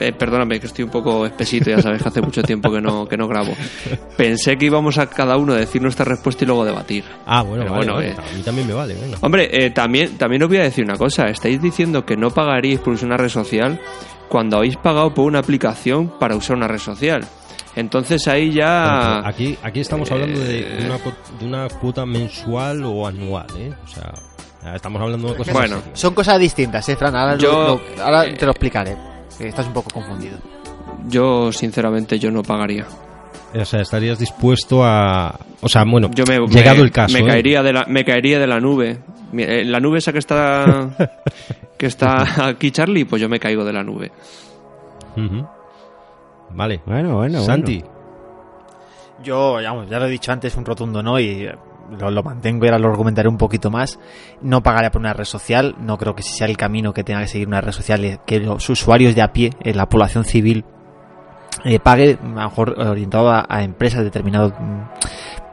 eh, 0.00 0.12
perdóname, 0.12 0.60
que 0.60 0.66
estoy 0.66 0.84
un 0.84 0.90
poco 0.90 1.24
espesito, 1.24 1.70
ya 1.70 1.80
sabes 1.80 2.02
que 2.02 2.08
hace 2.08 2.20
mucho 2.20 2.42
tiempo 2.42 2.70
que 2.70 2.80
no, 2.82 3.06
que 3.08 3.16
no 3.16 3.26
grabo. 3.26 3.52
Pensé 4.18 4.56
que 4.58 4.66
íbamos 4.66 4.98
a 4.98 5.06
cada 5.06 5.36
uno 5.38 5.54
a 5.54 5.56
decir 5.56 5.80
nuestra 5.80 6.04
respuesta 6.04 6.44
y 6.44 6.46
luego 6.46 6.64
debatir. 6.66 7.04
Ah, 7.26 7.40
bueno, 7.42 7.62
Pero 7.64 7.72
vale, 7.74 7.86
bueno, 7.90 7.94
vale, 7.94 8.08
eh. 8.10 8.32
a 8.32 8.36
mí 8.36 8.42
también 8.42 8.66
me 8.68 8.74
vale, 8.74 8.94
venga. 8.94 9.16
Hombre, 9.22 9.48
eh, 9.50 9.70
también, 9.70 10.18
también 10.18 10.42
os 10.42 10.48
voy 10.48 10.58
a 10.58 10.62
decir 10.64 10.84
una 10.84 10.96
cosa. 10.96 11.28
Estáis 11.28 11.60
diciendo 11.62 12.04
que 12.04 12.16
no 12.18 12.30
pagaríais 12.30 12.80
por 12.80 12.92
usar 12.92 13.06
una 13.06 13.16
red 13.16 13.28
social 13.30 13.80
cuando 14.28 14.58
habéis 14.58 14.76
pagado 14.76 15.12
por 15.14 15.26
una 15.26 15.38
aplicación 15.40 16.08
para 16.18 16.36
usar 16.36 16.56
una 16.56 16.68
red 16.68 16.78
social. 16.78 17.24
Entonces 17.76 18.26
ahí 18.28 18.52
ya... 18.52 19.20
pero 19.22 19.26
aquí, 19.28 19.58
aquí 19.62 19.80
estamos 19.80 20.10
hablando 20.10 20.40
de, 20.40 20.60
eh, 20.60 20.76
de 20.80 20.86
una, 20.86 20.98
de 21.38 21.46
una 21.46 21.68
cuota 21.68 22.04
mensual 22.04 22.82
o 22.84 23.06
anual, 23.06 23.46
¿eh? 23.56 23.72
O 23.84 23.88
sea, 23.88 24.74
estamos 24.74 25.00
hablando 25.00 25.28
de 25.30 25.36
cosas 25.36 25.54
Bueno. 25.54 25.76
serias. 25.78 25.98
Son 26.00 26.14
cosas 26.14 26.38
distintas, 26.40 26.88
¿eh, 26.88 26.96
Fran? 26.96 27.14
Ahora, 27.14 27.36
Yo- 27.36 27.80
lo- 27.96 28.02
ahora 28.04 28.26
eh, 28.26 28.34
te 28.34 28.44
lo 28.46 28.50
explicaré. 28.52 28.96
Estás 29.38 29.66
un 29.66 29.72
poco 29.74 29.90
confundido. 29.90 30.38
Yo, 31.06 31.52
sinceramente, 31.52 32.18
yo 32.18 32.30
no 32.32 32.42
pagaría. 32.42 32.84
O 33.54 33.64
sea, 33.64 33.80
estarías 33.80 34.18
dispuesto 34.18 34.84
a... 34.84 35.38
O 35.60 35.68
sea, 35.68 35.84
bueno, 35.88 36.10
Yo 36.12 36.24
me, 36.26 36.38
llegado 36.48 36.78
me- 36.78 36.82
el 36.82 36.90
caso, 36.90 37.14
me 37.14 37.20
¿eh? 37.20 37.26
caería 37.26 37.62
de 37.62 37.72
la 37.72 37.84
me 37.86 38.04
caería 38.04 38.38
de 38.38 38.46
la 38.46 38.58
nube 38.60 38.98
la 39.32 39.78
nube 39.80 39.98
esa 39.98 40.12
que 40.12 40.18
está 40.18 40.90
que 41.78 41.86
está 41.86 42.46
aquí 42.48 42.70
Charlie 42.70 43.04
pues 43.04 43.22
yo 43.22 43.28
me 43.28 43.38
caigo 43.38 43.64
de 43.64 43.72
la 43.72 43.82
nube. 43.82 44.12
Vale. 46.50 46.80
Bueno, 46.86 47.16
bueno, 47.16 47.40
Santi, 47.40 47.82
Yo, 49.22 49.54
vamos, 49.54 49.88
ya 49.88 49.98
lo 49.98 50.06
he 50.06 50.10
dicho 50.10 50.32
antes, 50.32 50.56
un 50.56 50.64
rotundo 50.64 51.02
no 51.02 51.18
y 51.18 51.46
eh, 51.46 51.54
lo, 51.98 52.10
lo 52.10 52.22
mantengo 52.22 52.64
y 52.64 52.68
ahora 52.68 52.78
lo 52.78 52.88
argumentaré 52.88 53.28
un 53.28 53.38
poquito 53.38 53.70
más. 53.70 53.98
No 54.42 54.62
pagaré 54.62 54.90
por 54.90 55.00
una 55.00 55.12
red 55.12 55.24
social, 55.24 55.76
no 55.80 55.98
creo 55.98 56.14
que 56.14 56.20
ese 56.20 56.34
sea 56.34 56.46
el 56.46 56.56
camino 56.56 56.92
que 56.92 57.04
tenga 57.04 57.20
que 57.20 57.28
seguir 57.28 57.48
una 57.48 57.60
red 57.60 57.72
social, 57.72 58.04
eh, 58.04 58.20
que 58.26 58.40
los 58.40 58.68
usuarios 58.68 59.14
de 59.14 59.22
a 59.22 59.32
pie, 59.32 59.50
eh, 59.60 59.74
la 59.74 59.88
población 59.88 60.24
civil, 60.24 60.64
eh, 61.64 61.80
pague, 61.80 62.18
a 62.22 62.26
lo 62.26 62.34
mejor 62.34 62.78
orientado 62.78 63.30
a, 63.30 63.46
a 63.48 63.62
empresas, 63.62 64.04
determinado 64.04 64.50
mm, 64.50 64.82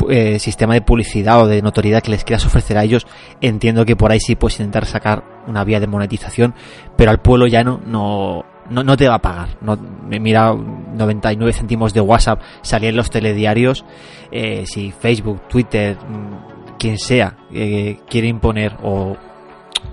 eh, 0.10 0.40
sistema 0.40 0.74
de 0.74 0.82
publicidad 0.82 1.42
o 1.42 1.48
de 1.48 1.62
notoriedad 1.62 2.02
que 2.02 2.12
les 2.12 2.24
quieras 2.24 2.46
ofrecer 2.46 2.78
a 2.78 2.84
ellos. 2.84 3.08
Entiendo 3.42 3.86
que 3.86 3.96
por 3.96 4.12
ahí 4.12 4.20
sí 4.20 4.36
puedes 4.36 4.60
intentar 4.60 4.86
sacar 4.86 5.24
una 5.48 5.64
vía 5.64 5.80
de 5.80 5.88
monetización, 5.88 6.54
pero 6.96 7.12
al 7.12 7.22
pueblo 7.22 7.48
llano 7.48 7.80
no, 7.86 8.46
no, 8.70 8.84
no 8.84 8.98
te 8.98 9.08
va 9.08 9.16
a 9.16 9.22
pagar. 9.22 9.58
No, 9.62 9.78
mira 10.08 10.54
99 10.54 11.54
céntimos 11.54 11.94
de 11.94 12.02
WhatsApp 12.02 12.42
salía 12.62 12.90
en 12.90 12.96
los 12.96 13.10
telediarios. 13.10 13.86
eh, 14.32 14.66
si 14.66 14.92
Facebook, 14.92 15.48
Twitter, 15.48 15.98
mm, 15.98 16.78
quien 16.78 16.98
sea, 16.98 17.38
eh, 17.54 18.00
quiere 18.10 18.28
imponer 18.28 18.76
o, 18.84 19.16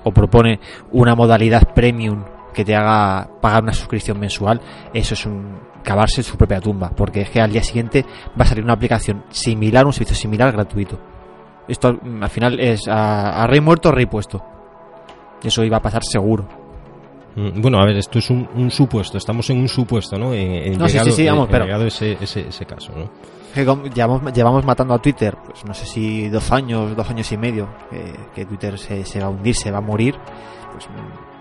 o 0.04 0.12
propone 0.12 0.58
una 0.90 1.14
modalidad 1.14 1.72
premium 1.74 2.24
que 2.52 2.64
te 2.64 2.74
haga 2.74 3.28
pagar 3.40 3.62
una 3.62 3.72
suscripción 3.72 4.18
mensual, 4.18 4.60
eso 4.92 5.14
es 5.14 5.26
un 5.26 5.71
cavarse 5.82 6.22
su 6.22 6.36
propia 6.36 6.60
tumba, 6.60 6.90
porque 6.90 7.22
es 7.22 7.30
que 7.30 7.40
al 7.40 7.52
día 7.52 7.62
siguiente 7.62 8.04
va 8.38 8.44
a 8.44 8.48
salir 8.48 8.64
una 8.64 8.74
aplicación 8.74 9.24
similar, 9.30 9.84
un 9.86 9.92
servicio 9.92 10.16
similar 10.16 10.52
gratuito. 10.52 10.98
Esto 11.68 11.92
mm, 12.00 12.22
al 12.22 12.30
final 12.30 12.60
es 12.60 12.88
a, 12.88 13.42
a 13.42 13.46
rey 13.46 13.60
muerto, 13.60 13.90
rey 13.92 14.06
puesto. 14.06 14.42
Eso 15.42 15.64
iba 15.64 15.76
a 15.78 15.82
pasar 15.82 16.02
seguro. 16.04 16.46
Mm, 17.36 17.60
Bueno, 17.60 17.78
a 17.80 17.84
ver, 17.86 17.96
esto 17.96 18.18
es 18.18 18.30
un, 18.30 18.48
un 18.54 18.70
supuesto, 18.70 19.18
estamos 19.18 19.48
en 19.50 19.58
un 19.58 19.68
supuesto, 19.68 20.18
¿no? 20.18 20.32
En, 20.34 20.50
en 20.52 20.78
No, 20.78 20.86
sí, 20.86 20.92
llegado, 20.92 21.10
sí, 21.10 21.16
sí, 21.16 21.26
vamos, 21.26 21.46
en 21.46 21.50
pero- 21.52 21.64
llegado 21.64 21.86
ese, 21.86 22.16
ese, 22.20 22.48
ese 22.48 22.66
caso, 22.66 22.92
¿no? 22.96 23.10
Que 23.54 23.66
llevamos, 23.94 24.32
llevamos 24.32 24.64
matando 24.64 24.94
a 24.94 24.98
Twitter, 24.98 25.36
pues 25.44 25.62
no 25.66 25.74
sé 25.74 25.84
si 25.84 26.28
dos 26.30 26.50
años, 26.52 26.96
dos 26.96 27.10
años 27.10 27.30
y 27.32 27.36
medio, 27.36 27.68
que, 27.90 28.14
que 28.34 28.46
Twitter 28.46 28.78
se, 28.78 29.04
se 29.04 29.20
va 29.20 29.26
a 29.26 29.28
hundir, 29.28 29.54
se 29.54 29.70
va 29.70 29.78
a 29.78 29.82
morir. 29.82 30.14
Pues 30.72 30.88
mm, 30.88 31.31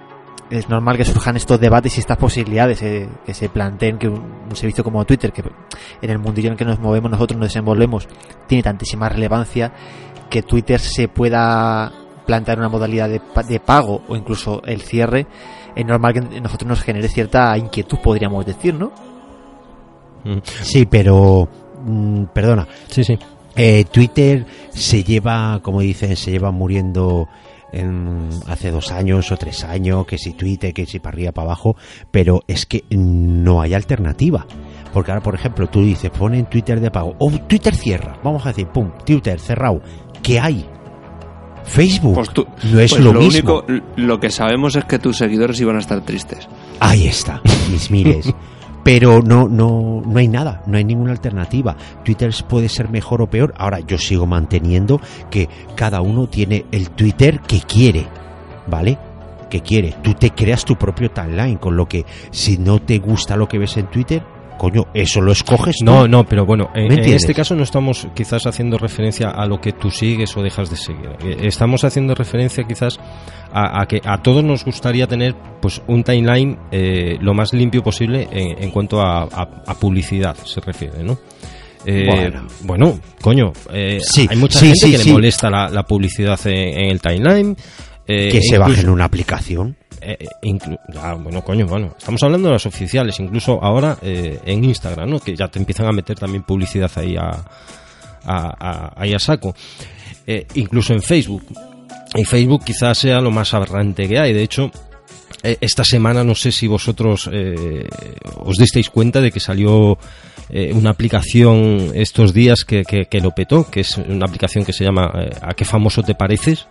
es 0.51 0.69
normal 0.69 0.97
que 0.97 1.05
surjan 1.05 1.35
estos 1.37 1.59
debates 1.59 1.97
y 1.97 2.01
estas 2.01 2.17
posibilidades, 2.17 2.81
eh, 2.83 3.07
que 3.25 3.33
se 3.33 3.49
planteen 3.49 3.97
que 3.97 4.07
un, 4.09 4.21
un 4.49 4.55
servicio 4.55 4.83
como 4.83 5.03
Twitter, 5.05 5.31
que 5.31 5.43
en 6.01 6.09
el 6.09 6.19
mundillo 6.19 6.47
en 6.47 6.53
el 6.53 6.57
que 6.57 6.65
nos 6.65 6.79
movemos, 6.79 7.09
nosotros 7.09 7.39
nos 7.39 7.49
desenvolvemos, 7.49 8.07
tiene 8.47 8.61
tantísima 8.63 9.09
relevancia 9.09 9.71
que 10.29 10.43
Twitter 10.43 10.79
se 10.79 11.07
pueda 11.07 11.91
plantear 12.25 12.59
una 12.59 12.69
modalidad 12.69 13.09
de, 13.09 13.19
pa- 13.19 13.43
de 13.43 13.59
pago 13.59 14.03
o 14.07 14.15
incluso 14.15 14.61
el 14.65 14.81
cierre, 14.81 15.25
es 15.75 15.85
normal 15.85 16.13
que 16.13 16.41
nosotros 16.41 16.67
nos 16.67 16.81
genere 16.81 17.07
cierta 17.07 17.57
inquietud, 17.57 17.97
podríamos 17.99 18.45
decir, 18.45 18.73
¿no? 18.73 18.91
Mm. 20.23 20.37
Sí, 20.43 20.85
pero 20.85 21.47
mm, 21.85 22.23
perdona, 22.33 22.67
Sí, 22.89 23.03
sí. 23.03 23.17
Eh, 23.55 23.83
Twitter 23.91 24.45
se 24.69 25.03
lleva, 25.03 25.59
como 25.61 25.81
dicen, 25.81 26.15
se 26.15 26.31
lleva 26.31 26.51
muriendo 26.51 27.27
en- 27.71 28.29
hace 28.47 28.71
dos 28.71 28.91
años 28.91 29.31
o 29.31 29.37
tres 29.37 29.63
años, 29.63 30.05
que 30.05 30.17
si 30.17 30.33
Twitter, 30.33 30.73
que 30.73 30.85
si 30.85 30.99
para 30.99 31.13
arriba, 31.15 31.31
para 31.31 31.47
abajo, 31.47 31.75
pero 32.11 32.41
es 32.47 32.65
que 32.65 32.83
no 32.89 33.61
hay 33.61 33.73
alternativa. 33.73 34.45
Porque 34.93 35.11
ahora, 35.11 35.23
por 35.23 35.35
ejemplo, 35.35 35.67
tú 35.67 35.83
dices, 35.83 36.11
ponen 36.11 36.45
Twitter 36.47 36.79
de 36.81 36.91
pago, 36.91 37.15
o 37.19 37.31
Twitter 37.31 37.73
cierra, 37.75 38.17
vamos 38.23 38.45
a 38.45 38.49
decir, 38.49 38.67
pum, 38.67 38.91
Twitter 39.05 39.39
cerrado, 39.39 39.81
¿qué 40.21 40.39
hay? 40.39 40.65
Facebook 41.63 42.15
Pues 42.15 42.29
tú- 42.31 42.45
no 42.71 42.79
es 42.79 42.91
pues 42.91 43.03
lo, 43.03 43.13
lo 43.13 43.19
mismo. 43.21 43.63
único, 43.63 43.83
lo 43.95 44.19
que 44.19 44.29
sabemos 44.31 44.75
es 44.75 44.83
que 44.85 44.99
tus 44.99 45.17
seguidores 45.17 45.59
iban 45.61 45.75
a 45.75 45.79
estar 45.79 46.01
tristes. 46.01 46.49
Ahí 46.79 47.07
está, 47.07 47.41
mis 47.71 47.89
miles. 47.91 48.33
Pero 48.83 49.21
no, 49.21 49.47
no, 49.47 50.01
no 50.05 50.19
hay 50.19 50.27
nada, 50.27 50.63
no 50.65 50.77
hay 50.77 50.83
ninguna 50.83 51.11
alternativa. 51.11 51.75
Twitter 52.03 52.33
puede 52.47 52.69
ser 52.69 52.89
mejor 52.89 53.21
o 53.21 53.27
peor. 53.27 53.53
Ahora 53.57 53.79
yo 53.79 53.97
sigo 53.97 54.25
manteniendo 54.25 54.99
que 55.29 55.49
cada 55.75 56.01
uno 56.01 56.27
tiene 56.27 56.65
el 56.71 56.89
Twitter 56.91 57.39
que 57.41 57.59
quiere, 57.59 58.07
¿vale? 58.67 58.97
Que 59.49 59.61
quiere. 59.61 59.95
Tú 60.01 60.13
te 60.13 60.31
creas 60.31 60.65
tu 60.65 60.75
propio 60.75 61.11
timeline, 61.11 61.57
con 61.57 61.75
lo 61.75 61.87
que 61.87 62.05
si 62.31 62.57
no 62.57 62.81
te 62.81 62.97
gusta 62.99 63.35
lo 63.35 63.47
que 63.47 63.59
ves 63.59 63.77
en 63.77 63.87
Twitter, 63.87 64.23
coño, 64.61 64.83
eso 64.93 65.21
lo 65.21 65.31
escoges 65.31 65.77
tú. 65.79 65.85
No, 65.85 66.07
no, 66.07 66.23
pero 66.23 66.45
bueno, 66.45 66.69
en, 66.75 66.87
¿Me 66.89 66.93
en 67.03 67.13
este 67.15 67.33
caso 67.33 67.55
no 67.55 67.63
estamos 67.63 68.07
quizás 68.13 68.45
haciendo 68.45 68.77
referencia 68.77 69.29
a 69.31 69.47
lo 69.47 69.59
que 69.59 69.71
tú 69.71 69.89
sigues 69.89 70.37
o 70.37 70.43
dejas 70.43 70.69
de 70.69 70.75
seguir. 70.75 71.09
Eh, 71.25 71.37
Estamos 71.47 71.83
haciendo 71.83 72.13
referencia 72.13 72.63
quizás 72.65 72.99
a, 73.51 73.81
a 73.81 73.87
que 73.87 73.99
a 74.05 74.21
todos 74.21 74.43
nos 74.43 74.63
gustaría 74.63 75.07
tener 75.07 75.33
pues 75.59 75.81
un 75.87 76.03
timeline 76.03 76.59
eh, 76.71 77.17
lo 77.21 77.33
más 77.33 77.53
limpio 77.53 77.81
posible 77.81 78.27
en, 78.31 78.63
en 78.63 78.69
cuanto 78.69 79.01
a, 79.01 79.23
a- 79.23 79.63
a 79.65 79.73
publicidad 79.73 80.35
se 80.35 80.61
refiere, 80.61 81.03
¿no? 81.03 81.17
Eh, 81.83 82.05
Bueno. 82.07 82.47
bueno, 82.61 82.99
coño, 83.19 83.53
eh, 83.73 83.97
Sí, 83.99 84.27
hay 84.29 84.37
mucha 84.37 84.59
sí, 84.59 84.67
gente 84.67 84.79
sí, 84.79 84.91
que 84.91 84.97
le 85.05 85.11
molesta 85.13 85.49
la, 85.49 85.67
la 85.69 85.81
publicidad 85.83 86.39
en, 86.45 86.53
en 86.83 86.89
el 86.91 87.01
timeline. 87.01 87.55
eh, 88.07 88.29
que 88.29 88.41
se 88.41 88.55
incluso- 88.57 88.59
bajen 88.59 88.89
una 88.89 89.05
aplicación. 89.05 89.75
Eh, 90.01 90.17
ah, 90.99 91.13
bueno, 91.15 91.43
coño, 91.43 91.65
bueno, 91.67 91.93
estamos 91.97 92.21
hablando 92.23 92.47
de 92.49 92.53
las 92.53 92.65
oficiales, 92.65 93.19
incluso 93.19 93.63
ahora 93.63 93.97
eh, 94.01 94.39
en 94.45 94.63
Instagram, 94.63 95.09
¿no? 95.09 95.19
Que 95.19 95.35
ya 95.35 95.47
te 95.47 95.59
empiezan 95.59 95.87
a 95.87 95.91
meter 95.91 96.17
también 96.17 96.43
publicidad 96.43 96.91
ahí 96.95 97.15
a, 97.15 97.29
a- 98.25 98.55
a- 98.59 98.93
ahí 98.95 99.13
saco. 99.19 99.55
Eh, 100.27 100.45
incluso 100.55 100.93
en 100.93 101.01
Facebook. 101.01 101.43
Y 102.15 102.23
Facebook 102.25 102.63
quizás 102.65 102.97
sea 102.97 103.21
lo 103.21 103.31
más 103.31 103.53
aberrante 103.53 104.07
que 104.07 104.19
hay. 104.19 104.33
De 104.33 104.43
hecho, 104.43 104.69
eh, 105.43 105.57
esta 105.61 105.83
semana 105.83 106.23
no 106.23 106.35
sé 106.35 106.51
si 106.51 106.67
vosotros 106.67 107.29
eh, 107.31 107.87
os 108.37 108.57
disteis 108.57 108.89
cuenta 108.89 109.21
de 109.21 109.31
que 109.31 109.39
salió 109.39 109.97
eh, 110.49 110.71
una 110.73 110.89
aplicación 110.91 111.91
estos 111.95 112.33
días 112.33 112.63
que, 112.65 112.83
que- 112.83 113.21
lo 113.21 113.31
petó, 113.31 113.69
que 113.69 113.79
es 113.81 113.97
una 113.97 114.25
aplicación 114.25 114.65
que 114.65 114.73
se 114.73 114.83
llama 114.83 115.11
eh, 115.15 115.29
¿A 115.41 115.53
qué 115.53 115.63
famoso 115.65 116.03
te 116.03 116.13
pareces? 116.15 116.67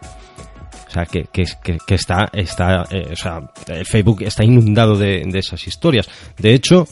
O 0.90 0.92
sea, 0.92 1.06
que, 1.06 1.24
que, 1.32 1.44
que- 1.62 1.94
está, 1.94 2.28
está 2.32 2.84
eh, 2.90 3.10
o 3.12 3.16
sea, 3.16 3.40
el 3.68 3.86
Facebook 3.86 4.22
está 4.22 4.44
inundado 4.44 4.96
de, 4.96 5.22
de 5.24 5.38
esas 5.38 5.64
historias. 5.64 6.08
De 6.36 6.52
hecho, 6.52 6.84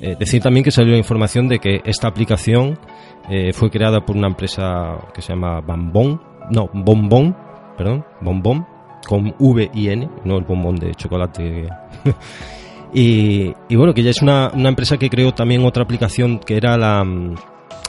eh, 0.00 0.16
decir 0.18 0.40
también 0.42 0.64
que 0.64 0.70
salió 0.70 0.96
información 0.96 1.48
de 1.48 1.58
que 1.58 1.82
esta 1.84 2.08
aplicación 2.08 2.78
eh, 3.28 3.52
fue 3.52 3.70
creada 3.70 4.00
por 4.06 4.16
una 4.16 4.28
empresa 4.28 4.96
que 5.14 5.20
se 5.20 5.34
llama 5.34 5.60
Bambón, 5.60 6.18
no, 6.50 6.68
Bombón, 6.72 7.36
perdón, 7.76 8.04
Bombón, 8.22 8.66
con 9.06 9.34
V 9.38 9.70
y 9.74 9.88
N, 9.88 10.08
no 10.24 10.38
el 10.38 10.44
bombón 10.44 10.76
de 10.76 10.94
chocolate. 10.94 11.68
y, 12.94 13.52
y 13.68 13.76
bueno, 13.76 13.92
que 13.94 14.02
ya 14.02 14.10
es 14.10 14.22
una, 14.22 14.50
una 14.54 14.68
empresa 14.68 14.96
que 14.96 15.08
creó 15.10 15.32
también 15.32 15.64
otra 15.64 15.82
aplicación 15.82 16.38
que 16.38 16.56
era 16.56 16.76
la, 16.76 17.04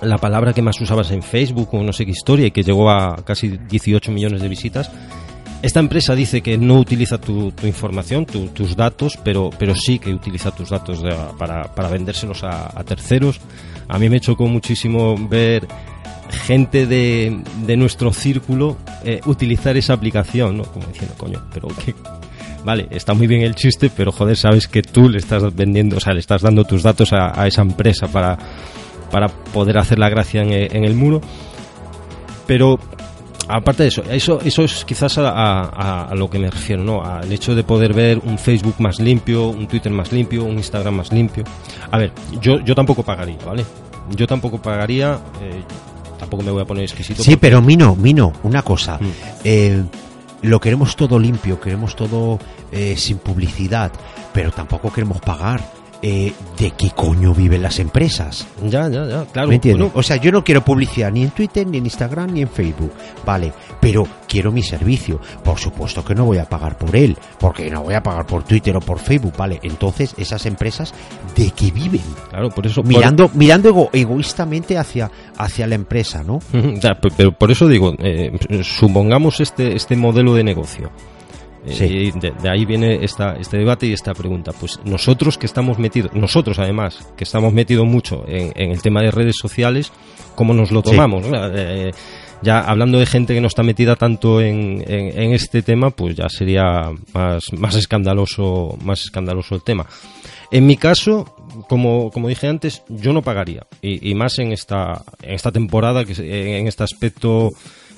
la 0.02 0.18
palabra 0.18 0.54
que 0.54 0.62
más 0.62 0.80
usabas 0.82 1.12
en 1.12 1.22
Facebook 1.22 1.70
o 1.74 1.84
no 1.84 1.94
sé 1.94 2.06
qué 2.06 2.12
historia 2.12 2.48
y 2.48 2.52
que 2.52 2.64
llegó 2.64 2.90
a 2.90 3.16
casi 3.24 3.58
18 3.58 4.12
millones 4.12 4.42
de 4.42 4.50
visitas. 4.50 4.92
Esta 5.64 5.80
empresa 5.80 6.14
dice 6.14 6.42
que 6.42 6.58
no 6.58 6.78
utiliza 6.78 7.18
tu, 7.20 7.54
información, 7.64 8.26
tu- 8.26 8.50
tus 8.50 8.76
datos, 8.76 9.18
pero, 9.24 9.50
pero 9.58 9.74
sí 9.76 9.98
que 9.98 10.14
utiliza 10.14 10.52
tus 10.52 10.70
datos 10.70 11.02
para, 11.40 11.74
para 11.74 11.88
vendérselos 11.88 12.44
a, 12.44 12.84
terceros. 12.84 13.40
A 13.88 13.98
mí 13.98 14.10
me 14.10 14.20
chocó 14.20 14.46
muchísimo 14.48 15.16
ver 15.30 15.66
gente 16.46 16.86
de, 16.86 17.42
de 17.66 17.78
nuestro 17.78 18.12
círculo 18.12 18.76
eh, 19.06 19.22
utilizar 19.26 19.78
esa 19.78 19.94
aplicación, 19.94 20.58
¿no? 20.58 20.64
Como 20.64 20.86
diciendo, 20.88 21.16
coño, 21.18 21.42
pero 21.54 21.70
que... 21.70 21.96
Vale, 22.66 22.88
está 22.92 23.14
muy 23.14 23.28
bien 23.28 23.42
el 23.42 23.56
chiste, 23.56 23.90
pero 23.96 24.12
joder, 24.12 24.36
sabes 24.36 24.68
que 24.68 24.82
tú 24.82 25.08
le 25.10 25.18
estás 25.20 25.54
vendiendo, 25.56 25.96
o 25.98 26.00
sea, 26.02 26.14
le 26.14 26.20
estás 26.20 26.42
dando 26.42 26.66
tus 26.66 26.84
datos 26.84 27.12
a, 27.14 27.48
esa 27.48 27.62
empresa 27.62 28.08
para, 28.08 28.38
para 29.12 29.28
poder 29.30 29.78
hacer 29.78 29.98
la 29.98 30.10
gracia 30.10 30.42
en 30.44 30.84
el 30.84 30.94
muro. 30.94 31.22
Pero 32.48 32.80
aparte 33.48 33.84
de 33.84 33.90
eso, 33.90 34.04
eso, 34.10 34.40
eso 34.42 34.64
es 34.64 34.86
quizás 34.86 35.18
a, 35.18 35.30
a- 35.30 36.06
a 36.10 36.16
lo 36.16 36.30
que 36.30 36.40
me 36.40 36.50
refiero, 36.50 36.84
¿no? 36.84 37.04
Al 37.04 37.32
hecho 37.32 37.54
de 37.56 37.64
poder 37.64 37.94
ver 37.94 38.20
un 38.24 38.38
Facebook 38.38 38.76
más 38.80 39.00
limpio, 39.00 39.48
un 39.50 39.68
Twitter 39.68 39.92
más 39.92 40.12
limpio, 40.12 40.44
un 40.44 40.54
Instagram 40.58 40.96
más 40.96 41.12
limpio. 41.12 41.44
A 41.92 41.98
ver, 41.98 42.12
yo, 42.42 42.60
yo 42.62 42.74
tampoco 42.76 43.04
pagaría, 43.04 43.38
¿vale? 43.46 43.66
Yo 44.16 44.28
tampoco 44.28 44.62
pagaría, 44.62 45.20
eh, 45.42 45.64
tampoco 46.20 46.44
me 46.44 46.52
voy 46.52 46.62
a 46.62 46.66
poner 46.66 46.84
exquisito. 46.84 47.24
Sí, 47.24 47.32
porque- 47.32 47.42
pero 47.42 47.62
Mino, 47.62 47.96
Mino, 47.96 48.34
una 48.44 48.62
cosa. 48.62 48.98
Mm. 49.00 49.08
Eh, 49.44 49.84
lo 50.44 50.60
queremos 50.60 50.96
todo 50.96 51.18
limpio, 51.20 51.60
queremos 51.60 51.96
todo 51.96 52.38
eh, 52.72 52.96
sin 52.98 53.18
publicidad, 53.20 53.92
pero 54.34 54.52
tampoco 54.52 54.92
queremos 54.92 55.20
pagar. 55.22 55.62
Eh, 56.06 56.34
¿De 56.60 56.72
qué 56.72 56.90
coño 56.92 57.34
viven 57.34 57.62
las 57.62 57.80
empresas? 57.80 58.46
Ya, 58.62 58.90
ya, 58.90 59.08
ya, 59.08 59.24
claro. 59.32 59.48
¿Me 59.48 59.56
entiendes? 59.56 59.86
Bueno, 59.86 59.98
o 59.98 60.04
sea, 60.04 60.18
yo 60.18 60.34
no 60.34 60.44
quiero 60.44 60.62
publicidad 60.62 61.10
ni 61.14 61.24
en 61.24 61.30
Twitter, 61.32 61.66
ni 61.66 61.78
en 61.78 61.86
Instagram, 61.86 62.34
ni 62.34 62.42
en 62.42 62.50
Facebook. 62.50 62.92
Vale, 63.26 63.54
pero 63.80 64.06
quiero 64.28 64.52
mi 64.52 64.62
servicio. 64.62 65.22
Por 65.46 65.58
supuesto 65.58 66.04
que 66.04 66.14
no 66.14 66.26
voy 66.26 66.40
a 66.40 66.44
pagar 66.46 66.78
por 66.78 66.94
él, 66.94 67.18
porque 67.40 67.70
no 67.70 67.84
voy 67.84 67.94
a 67.94 68.04
pagar 68.04 68.26
por 68.28 68.44
Twitter 68.44 68.76
o 68.76 68.82
por 68.82 69.00
Facebook. 69.00 69.34
Vale, 69.38 69.62
entonces 69.64 70.14
esas 70.18 70.46
empresas, 70.46 70.94
¿de 71.38 71.52
qué 71.52 71.72
viven? 71.72 72.02
claro, 72.30 72.50
por 72.50 72.68
eso... 72.68 72.82
por- 72.84 72.90
Mirando, 72.90 73.32
mirando 73.34 73.70
ego- 73.70 73.90
egoístamente 73.94 74.78
hacia, 74.78 75.10
hacia 75.38 75.68
la 75.68 75.76
empresa, 75.76 76.22
¿no? 76.22 76.40
Ya, 76.82 76.96
pe- 76.96 77.14
pero 77.16 77.32
por 77.32 77.50
eso 77.50 77.66
digo, 77.70 77.94
eh, 78.00 78.30
supongamos 78.62 79.40
este, 79.40 79.74
este 79.76 79.96
modelo 79.96 80.34
de 80.36 80.44
negocio. 80.44 80.92
Eh, 81.66 82.12
y 82.16 82.20
de, 82.20 82.32
de 82.32 82.50
ahí 82.50 82.66
viene 82.66 83.04
esta, 83.04 83.36
este 83.38 83.58
debate 83.58 83.86
y 83.88 83.94
esta 83.94 84.14
pregunta. 84.14 84.52
Pues 84.60 84.80
nosotros 84.86 85.38
que 85.38 85.46
estamos 85.46 85.80
metidos, 85.80 86.14
nosotros 86.14 86.60
además, 86.60 87.08
que 87.16 87.24
estamos 87.24 87.54
metidos 87.54 87.86
mucho 87.88 88.24
en, 88.28 88.52
en 88.56 88.72
el 88.72 88.82
tema 88.82 89.02
de 89.02 89.12
redes 89.12 89.36
sociales, 89.40 89.92
¿cómo 90.36 90.54
nos 90.54 90.72
lo 90.72 90.82
Sí. 90.82 90.92
tomamos? 90.92 91.28
no? 91.28 91.38
Eh, 91.56 91.92
ya 92.42 92.60
hablando 92.60 93.00
de 93.00 93.06
gente 93.06 93.34
que 93.34 93.40
no 93.40 93.48
está 93.48 93.64
metida 93.64 93.96
tanto 93.96 94.42
en, 94.42 94.84
en- 94.86 95.18
en 95.18 95.32
este 95.34 95.62
tema, 95.62 95.92
pues 95.92 96.16
ya 96.18 96.28
sería 96.28 96.92
más, 97.14 97.54
más 97.54 97.76
escandaloso, 97.76 98.78
más 98.84 99.02
escandaloso 99.06 99.56
el 99.56 99.64
tema. 99.64 99.86
En 100.52 100.68
mi 100.68 100.76
caso, 100.76 101.34
como, 101.70 102.12
como 102.12 102.28
dije 102.28 102.48
antes, 102.48 102.84
yo 102.90 103.14
no 103.14 103.22
pagaría. 103.22 103.66
Y, 103.82 104.10
y 104.12 104.14
más 104.14 104.38
en 104.40 104.52
esta, 104.52 105.02
en 105.22 105.36
esta 105.36 105.52
temporada, 105.54 106.04
que 106.04 106.12
en 106.60 106.68
este 106.68 106.84
aspecto, 106.84 107.50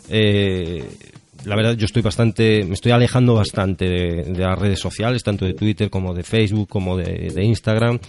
eh, 0.10 0.84
la 1.46 1.56
verdad 1.56 1.76
yo 1.76 1.86
estoy 1.86 2.02
bastante, 2.02 2.64
me 2.66 2.74
estoy 2.74 2.92
alejando 2.92 3.36
bastante 3.36 3.86
de, 3.86 4.38
las 4.38 4.58
redes 4.58 4.80
sociales, 4.80 5.24
tanto 5.24 5.46
de 5.46 5.54
Twitter 5.54 5.90
como 5.90 6.14
de 6.14 6.24
Facebook, 6.24 6.68
como 6.70 6.98
de, 6.98 7.44
Instagram. 7.44 8.00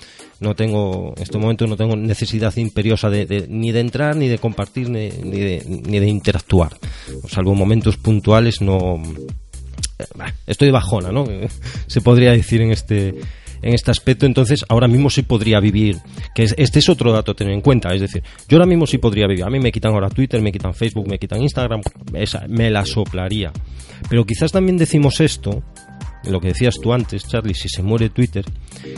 No 0.41 0.55
tengo, 0.55 1.15
en 1.17 1.23
este 1.23 1.39
momento 1.39 1.67
no 1.67 1.77
tengo 1.77 1.97
necesidad 1.97 2.55
imperiosa 2.57 3.09
de, 3.11 3.27
de- 3.27 3.47
ni 3.49 3.73
de 3.73 3.81
entrar, 3.81 4.17
ni 4.17 4.29
de 4.29 4.39
compartir, 4.39 4.89
ni, 4.91 5.09
de, 5.09 5.63
ni 5.67 5.99
de 5.99 6.09
interactuar. 6.09 6.77
Salvo 7.29 7.55
momentos 7.55 7.97
puntuales, 7.97 8.61
no, 8.61 9.03
eh, 9.99 10.05
estoy 10.47 10.71
bajona, 10.71 11.11
¿no? 11.11 11.27
Se 11.87 12.01
podría 12.01 12.33
decir 12.33 12.61
en 12.61 12.73
este 12.73 13.15
en 13.67 13.75
este 13.75 13.91
aspecto, 13.91 14.27
entonces 14.27 14.65
ahora 14.69 14.89
mismo 14.89 15.11
sí 15.11 15.23
podría 15.23 15.61
vivir, 15.61 15.97
que 16.35 16.45
es- 16.45 16.55
este 16.59 16.79
es 16.79 16.89
otro 16.89 17.13
dato 17.13 17.33
a 17.33 17.35
tener 17.35 17.53
en 17.53 17.61
cuenta, 17.61 17.93
es 17.95 18.01
decir, 18.01 18.23
yo 18.49 18.57
ahora 18.57 18.67
mismo 18.67 18.87
sí 18.87 18.99
podría 18.99 19.27
vivir, 19.27 19.45
a 19.45 19.51
mí 19.51 19.59
me 19.61 19.73
quitan 19.73 19.93
ahora 19.93 20.09
Twitter, 20.09 20.41
me 20.41 20.53
quitan 20.53 20.75
Facebook, 20.75 21.09
me 21.09 21.19
quitan 21.19 21.43
Instagram, 21.43 21.81
esa, 22.15 22.47
me 22.49 22.71
la 22.71 22.85
soplaría. 22.85 23.53
Pero 24.09 24.25
quizás 24.25 24.53
también 24.53 24.77
decimos 24.77 25.21
esto 25.21 25.63
lo 26.25 26.41
que 26.41 26.49
decías 26.49 26.75
tú 26.83 26.93
antes, 26.93 27.27
Charlie, 27.29 27.55
si 27.55 27.69
se 27.69 27.83
muere 27.83 28.09
Twitter, 28.11 28.45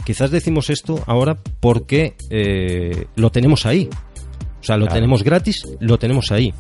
quizás 0.05 0.31
decimos 0.31 0.71
esto 0.71 1.03
ahora 1.07 1.37
porque 1.61 2.14
eh, 2.31 3.07
lo 3.16 3.31
tenemos 3.31 3.66
ahí. 3.66 3.89
O 4.61 4.64
sea, 4.64 4.77
lo 4.77 4.87
Claro. 4.87 4.95
tenemos 4.95 5.23
gratis, 5.23 5.62
lo 5.81 5.99
tenemos 5.99 6.33
ahí. 6.33 6.53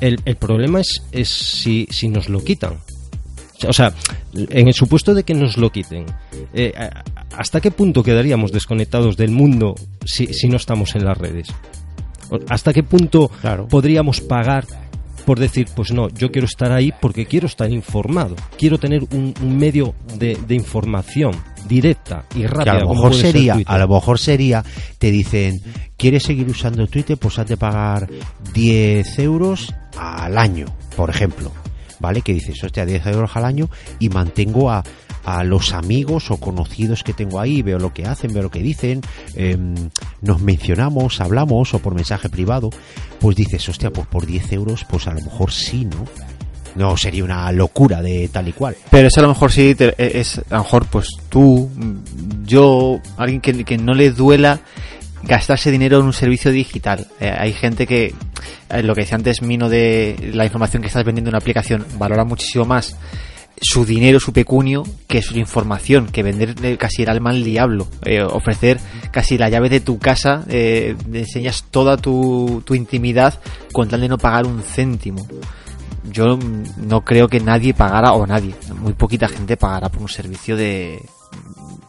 El, 0.00 0.18
el 0.24 0.36
problema 0.36 0.80
es, 0.80 1.02
es 1.12 1.28
si, 1.28 1.86
si 1.90 2.08
nos 2.08 2.28
lo 2.28 2.42
quitan. 2.42 2.78
O 3.68 3.72
sea, 3.72 3.92
en 4.34 4.68
el 4.68 4.74
supuesto 4.74 5.14
de 5.14 5.22
que 5.24 5.34
nos 5.34 5.56
lo 5.56 5.70
quiten, 5.70 6.06
eh, 6.54 6.72
¿hasta 7.36 7.60
qué 7.60 7.70
punto 7.70 8.02
quedaríamos 8.02 8.52
desconectados 8.52 9.16
del 9.16 9.30
mundo 9.30 9.74
si, 10.04 10.28
si 10.32 10.48
no 10.48 10.56
estamos 10.56 10.94
en 10.94 11.04
las 11.04 11.18
redes? 11.18 11.48
¿Hasta 12.48 12.72
qué 12.72 12.82
punto 12.82 13.28
Claro. 13.40 13.66
podríamos 13.68 14.20
pagar 14.20 14.64
por 15.26 15.38
decir, 15.38 15.68
pues 15.76 15.92
no, 15.92 16.08
yo 16.08 16.30
quiero 16.32 16.46
estar 16.46 16.72
ahí 16.72 16.92
porque 16.98 17.26
quiero 17.26 17.46
estar 17.46 17.70
informado, 17.70 18.34
quiero 18.58 18.78
tener 18.78 19.02
un, 19.12 19.34
un 19.42 19.58
medio 19.58 19.94
de, 20.16 20.36
de 20.48 20.54
información 20.54 21.32
directa 21.68 22.24
y 22.34 22.40
Que 22.40 22.48
rápida? 22.48 22.72
a 22.72 22.80
lo 22.80 22.88
mejor 22.88 23.14
sería, 23.14 23.58
a 23.66 23.78
lo 23.78 23.86
mejor 23.88 24.18
sería, 24.18 24.64
te 24.98 25.10
dicen, 25.10 25.60
¿quieres 25.98 26.22
seguir 26.22 26.48
usando 26.48 26.86
Twitter? 26.86 27.18
Pues 27.18 27.38
has 27.38 27.46
de 27.46 27.56
pagar 27.58 28.08
10 28.54 29.18
euros 29.18 29.72
al 29.98 30.38
año, 30.38 30.66
por 30.96 31.10
ejemplo. 31.10 31.52
¿Vale? 32.00 32.22
Que 32.22 32.32
dices, 32.32 32.62
hostia, 32.64 32.86
10 32.86 33.06
euros 33.06 33.30
al 33.34 33.44
año 33.44 33.68
y 33.98 34.08
mantengo 34.08 34.70
a, 34.70 34.82
a 35.24 35.44
los 35.44 35.72
amigos 35.72 36.30
o 36.30 36.38
conocidos 36.38 37.02
que 37.02 37.12
tengo 37.12 37.40
ahí, 37.40 37.62
veo 37.62 37.78
lo 37.78 37.92
que 37.92 38.06
hacen, 38.06 38.32
veo 38.32 38.44
lo 38.44 38.50
que 38.50 38.60
dicen, 38.60 39.00
em, 39.34 39.74
nos 40.22 40.40
mencionamos, 40.40 41.20
hablamos 41.20 41.74
o 41.74 41.78
por 41.78 41.94
mensaje 41.94 42.28
privado, 42.28 42.70
pues 43.20 43.36
dices, 43.36 43.68
hostia, 43.68 43.90
pues 43.90 44.06
por 44.06 44.26
10 44.26 44.52
euros, 44.52 44.84
pues 44.84 45.06
a 45.06 45.12
lo 45.12 45.20
mejor 45.20 45.52
sí, 45.52 45.84
¿no? 45.84 46.04
No 46.76 46.96
sería 46.96 47.24
una 47.24 47.50
locura 47.50 48.00
de 48.00 48.28
tal 48.28 48.46
y 48.48 48.52
cual. 48.52 48.76
Pero 48.90 49.08
eso 49.08 49.20
a 49.20 49.24
lo 49.24 49.30
mejor 49.30 49.50
sí 49.50 49.74
es, 49.98 50.38
a 50.50 50.56
lo 50.56 50.62
mejor 50.62 50.86
pues 50.86 51.08
tú, 51.28 51.68
yo, 52.44 53.00
alguien 53.16 53.40
que, 53.40 53.64
que 53.64 53.76
no 53.76 53.92
le 53.92 54.10
duela 54.12 54.60
gastarse 55.22 55.70
dinero 55.70 56.00
en 56.00 56.06
un 56.06 56.12
servicio 56.12 56.50
digital. 56.50 57.06
Eh, 57.20 57.34
hay 57.36 57.52
gente 57.52 57.86
que, 57.86 58.14
eh, 58.70 58.82
lo 58.82 58.94
que 58.94 59.02
decía 59.02 59.16
antes 59.16 59.42
Mino 59.42 59.68
de 59.68 60.30
la 60.34 60.44
información 60.44 60.82
que 60.82 60.88
estás 60.88 61.04
vendiendo 61.04 61.30
en 61.30 61.34
una 61.34 61.38
aplicación, 61.38 61.86
valora 61.98 62.24
muchísimo 62.24 62.64
más 62.64 62.96
su 63.60 63.84
dinero, 63.84 64.20
su 64.20 64.32
pecunio, 64.32 64.84
que 65.06 65.22
su 65.22 65.38
información, 65.38 66.06
que 66.06 66.22
vender 66.22 66.78
casi 66.78 67.02
el 67.02 67.10
alma 67.10 67.30
al 67.30 67.44
diablo, 67.44 67.86
eh, 68.04 68.22
ofrecer 68.22 68.80
casi 69.10 69.36
la 69.36 69.50
llave 69.50 69.68
de 69.68 69.80
tu 69.80 69.98
casa, 69.98 70.44
eh, 70.48 70.96
enseñas 71.12 71.64
toda 71.70 71.96
tu, 71.96 72.62
intimidad 72.70 73.38
con 73.72 73.88
tal 73.88 74.00
de 74.00 74.08
no 74.08 74.18
pagar 74.18 74.46
un 74.46 74.62
céntimo 74.62 75.26
yo 76.04 76.38
no 76.78 77.02
creo 77.02 77.28
que 77.28 77.40
nadie 77.40 77.74
pagara, 77.74 78.14
o 78.14 78.26
nadie, 78.26 78.54
muy 78.80 78.94
poquita 78.94 79.28
gente 79.28 79.56
pagará 79.56 79.90
por 79.90 80.02
un 80.02 80.08
servicio 80.08 80.56
de, 80.56 80.98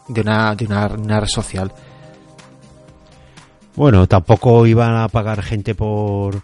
de, 0.10 0.22
una, 0.22 0.54
de 0.54 0.66
una 0.66 1.20
red 1.20 1.28
social. 1.28 1.72
Bueno, 3.76 4.08
tampoco 4.08 4.66
iban 4.68 4.96
a 4.98 5.08
pagar 5.08 5.42
gente 5.42 5.76
por 5.76 6.42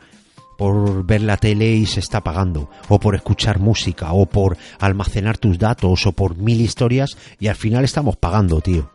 por 0.58 1.06
ver 1.06 1.22
la 1.22 1.38
tele 1.38 1.72
y 1.74 1.86
se 1.86 2.00
está 2.00 2.22
pagando, 2.24 2.68
o 2.90 3.00
por 3.00 3.14
escuchar 3.14 3.60
música, 3.60 4.12
o 4.14 4.26
por 4.26 4.58
almacenar 4.80 5.38
tus 5.38 5.60
datos, 5.60 6.08
o 6.08 6.14
por 6.14 6.36
mil 6.36 6.60
historias, 6.62 7.16
y 7.40 7.46
al 7.48 7.56
final 7.56 7.84
estamos 7.84 8.16
pagando, 8.18 8.60
tío. 8.60 8.90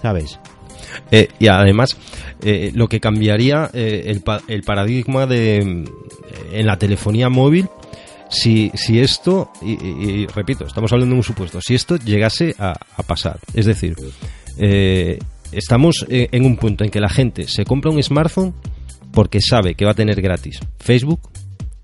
¿Sabes? 0.00 0.40
Eh, 1.10 1.28
y 1.38 1.48
además, 1.48 1.98
eh, 2.40 2.70
lo 2.74 2.88
que 2.88 2.98
cambiaría 2.98 3.68
eh, 3.74 4.04
el, 4.06 4.22
pa- 4.22 4.40
el 4.48 4.62
paradigma 4.62 5.26
de 5.26 5.84
en 6.52 6.66
la 6.66 6.78
telefonía 6.78 7.28
móvil, 7.28 7.68
si, 8.30 8.70
si 8.74 9.00
esto, 9.00 9.50
y, 9.60 9.72
y- 9.72 10.10
y 10.22 10.26
repito, 10.28 10.64
estamos 10.64 10.90
hablando 10.94 11.12
de 11.12 11.18
un 11.18 11.24
supuesto, 11.24 11.60
si 11.60 11.74
esto 11.74 11.96
llegase 11.96 12.54
a, 12.58 12.70
a 12.96 13.02
pasar, 13.02 13.38
es 13.52 13.66
decir, 13.66 13.96
eh, 14.56 15.18
estamos 15.52 16.06
eh, 16.08 16.28
en 16.32 16.44
un 16.44 16.56
punto 16.56 16.84
en 16.84 16.90
que 16.90 17.00
la 17.00 17.08
gente 17.08 17.46
se 17.46 17.64
compra 17.64 17.90
un 17.90 18.02
smartphone 18.02 18.54
porque 19.12 19.40
sabe 19.40 19.74
que 19.74 19.84
va 19.84 19.92
a 19.92 19.94
tener 19.94 20.20
gratis 20.20 20.60
Facebook, 20.78 21.20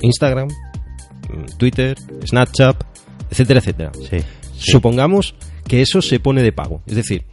Instagram, 0.01 0.49
mm, 0.49 1.57
Twitter, 1.59 1.97
Snapchat, 2.27 2.83
etcétera, 3.31 3.61
etcétera. 3.61 3.93
Sí. 4.11 4.19
Supongamos 4.57 5.35
que 5.67 5.83
eso 5.83 6.03
se 6.03 6.19
pone 6.19 6.43
de 6.43 6.53
pago. 6.53 6.83
Es 6.87 6.97
decir, 6.97 7.25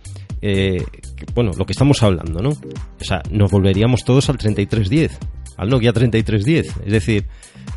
eh, 0.41 0.83
bueno, 1.33 1.51
lo 1.57 1.65
que 1.65 1.71
estamos 1.71 2.03
hablando, 2.03 2.41
¿no? 2.41 2.49
O 2.49 3.03
sea, 3.03 3.23
nos 3.31 3.49
volveríamos 3.49 4.03
todos 4.03 4.29
al 4.29 4.37
3310, 4.37 5.17
al 5.57 5.69
Nokia 5.69 5.93
3310. 5.93 6.85
Es 6.85 6.91
decir, 6.91 7.25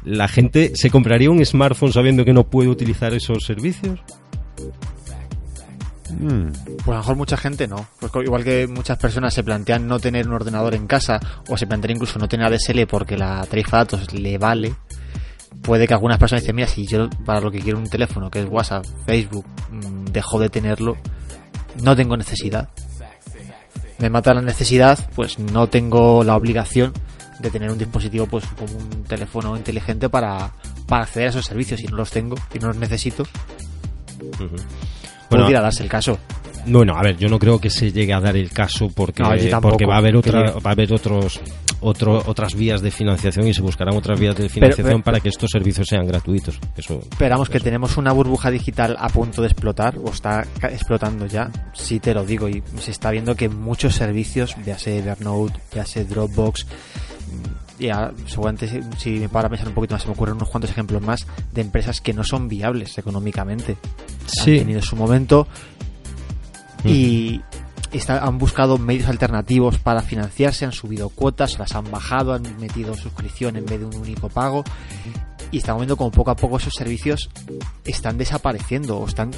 la 0.05 0.29
gente 0.29 0.73
se 0.75 0.91
compraría 0.91 1.31
un 1.31 1.45
smartphone 1.45 1.93
sabiendo 1.93 2.25
que 2.25 2.33
no 2.33 2.49
puede 2.49 2.69
utilizar 2.69 3.15
esos 3.15 3.45
servicios. 3.45 4.01
Mm, 6.11 6.51
Pues 6.85 6.89
a 6.89 6.91
lo 6.93 6.97
mejor 6.99 7.17
mucha 7.17 7.37
gente 7.37 7.67
no. 7.67 7.87
Pues 8.01 8.13
igual 8.25 8.45
que 8.45 8.67
muchas 8.67 8.99
personas 8.99 9.35
se 9.35 9.43
plantean 9.43 9.87
no 9.87 9.99
tener 10.01 10.27
un 10.27 10.35
ordenador 10.35 10.75
en 10.75 10.87
casa, 10.87 11.21
o 11.49 11.57
se 11.57 11.67
plantean 11.67 11.97
incluso 11.97 12.19
no 12.19 12.29
tener 12.29 12.47
ADSL 12.47 12.87
porque 12.87 13.17
la 13.17 13.45
tarifa 13.47 13.79
de 13.79 13.85
datos 13.85 14.13
le 14.15 14.39
vale, 14.39 14.75
puede 15.63 15.87
que 15.87 15.95
algunas 15.95 16.19
personas 16.19 16.43
dicen, 16.43 16.57
mira, 16.57 16.69
si 16.69 16.87
yo 16.87 17.09
para 17.25 17.41
lo 17.41 17.51
que 17.51 17.59
quiero 17.61 17.79
un 17.79 17.89
teléfono, 17.89 18.31
que 18.31 18.41
es 18.41 18.49
WhatsApp, 18.49 18.85
Facebook, 19.07 19.45
mm, 19.71 20.05
dejo 20.07 20.39
de 20.39 20.49
tenerlo, 20.49 20.97
no 21.83 21.95
tengo 21.97 22.17
necesidad. 22.17 22.69
Me 23.99 24.09
mata 24.11 24.33
la 24.33 24.43
necesidad, 24.43 24.99
pues 25.17 25.39
no 25.41 25.67
tengo 25.69 26.23
la 26.23 26.37
obligación 26.37 26.93
de 27.41 27.51
tener 27.51 27.71
un 27.71 27.79
dispositivo 27.79 28.27
pues 28.27 28.45
como 28.59 28.73
un 28.77 29.05
teléfono 29.05 29.57
inteligente 29.57 30.09
para, 30.09 30.53
para 30.87 31.03
acceder 31.03 31.27
a 31.27 31.31
esos 31.31 31.45
servicios. 31.47 31.81
Si 31.81 31.87
no 31.87 31.97
los 31.97 32.11
tengo 32.11 32.37
y 32.55 32.59
no 32.61 32.69
los 32.69 32.77
necesito, 32.77 33.25
Bueno, 35.31 35.45
pudiera 35.45 35.61
darse 35.61 35.83
el 35.83 35.89
caso. 35.89 36.19
Bueno, 36.67 36.95
a 36.97 37.03
ver, 37.03 37.17
yo 37.17 37.29
no 37.29 37.39
creo 37.39 37.59
que 37.61 37.71
se 37.71 37.93
llegue 37.93 38.13
a 38.13 38.21
dar 38.21 38.37
el 38.37 38.51
caso 38.51 38.89
porque, 38.95 39.23
No, 39.23 39.61
porque 39.61 39.87
va 39.87 39.95
a 39.95 39.99
haber 39.99 40.17
otra, 40.17 40.53
va 40.53 40.71
a 40.71 40.73
haber 40.73 40.93
otros 40.93 41.41
otro, 41.81 42.23
otras 42.27 42.55
vías 42.55 42.83
de 42.83 42.91
financiación 42.91 43.47
y 43.47 43.55
se 43.55 43.63
buscarán 43.63 43.97
otras 43.97 44.19
vías 44.19 44.37
de 44.37 44.49
financiación 44.49 44.87
pero- 44.87 45.05
para 45.05 45.21
que 45.21 45.29
estos 45.29 45.51
servicios 45.51 45.87
sean 45.89 46.07
gratuitos. 46.07 46.59
Eso, 46.77 47.01
Esperamos 47.11 47.49
que 47.49 47.61
tenemos 47.61 47.97
una 47.97 48.13
burbuja 48.13 48.51
digital 48.51 48.97
a 48.99 49.09
punto 49.09 49.43
de 49.43 49.49
explotar 49.49 49.97
o 49.99 50.11
está 50.11 50.45
explotando 50.63 51.27
ya. 51.27 51.51
Sí 51.73 52.01
te 52.01 52.13
lo 52.15 52.25
digo 52.25 52.49
y 52.49 52.63
se 52.81 52.91
está 52.91 53.11
viendo 53.13 53.35
que 53.37 53.49
muchos 53.49 53.95
servicios, 53.95 54.57
ya 54.67 54.77
sea 54.79 54.97
Evernote, 54.97 55.59
ya 55.73 55.87
sea 55.87 56.05
Dropbox, 56.05 56.67
y 57.79 57.89
ahora, 57.91 58.13
seguramente 58.27 58.83
si, 58.99 59.11
me 59.21 59.29
paro 59.29 59.47
a 59.47 59.51
pensar 59.51 59.69
un 59.69 59.75
poquito 59.75 59.95
más 59.95 60.03
se 60.03 60.09
me 60.09 60.15
ocurren 60.15 60.37
unos 60.37 60.49
cuantos 60.49 60.71
ejemplos 60.71 61.01
más 61.03 61.27
de 61.53 61.61
empresas 61.61 62.01
que 62.01 62.13
no 62.13 62.25
son 62.25 62.49
viables 62.49 62.97
económicamente. 62.99 63.77
Sí. 64.27 64.53
Han 64.53 64.59
tenido 64.67 64.83
su 64.83 64.97
momento 64.97 65.47
y 66.85 67.41
está- 67.93 68.25
han 68.25 68.39
buscado 68.39 68.79
medios 68.79 69.09
alternativos 69.09 69.79
para 69.79 70.03
financiarse, 70.03 70.65
han 70.65 70.73
subido 70.73 71.09
cuotas, 71.09 71.59
las 71.59 71.75
han 71.75 71.91
bajado, 71.91 72.35
han 72.35 72.43
metido 72.61 72.95
suscripción 72.95 73.57
en 73.57 73.67
vez 73.67 73.81
de 73.81 73.87
un 73.87 73.95
único 73.97 74.29
pago 74.29 74.65
y 75.51 75.59
estamos 75.59 75.81
viendo 75.81 75.97
como 75.97 76.11
poco 76.11 76.31
a 76.31 76.37
poco 76.37 76.57
esos 76.59 76.73
servicios 76.77 77.31
están 77.85 78.19
desapareciendo 78.19 78.99
o 78.99 79.07
están 79.07 79.31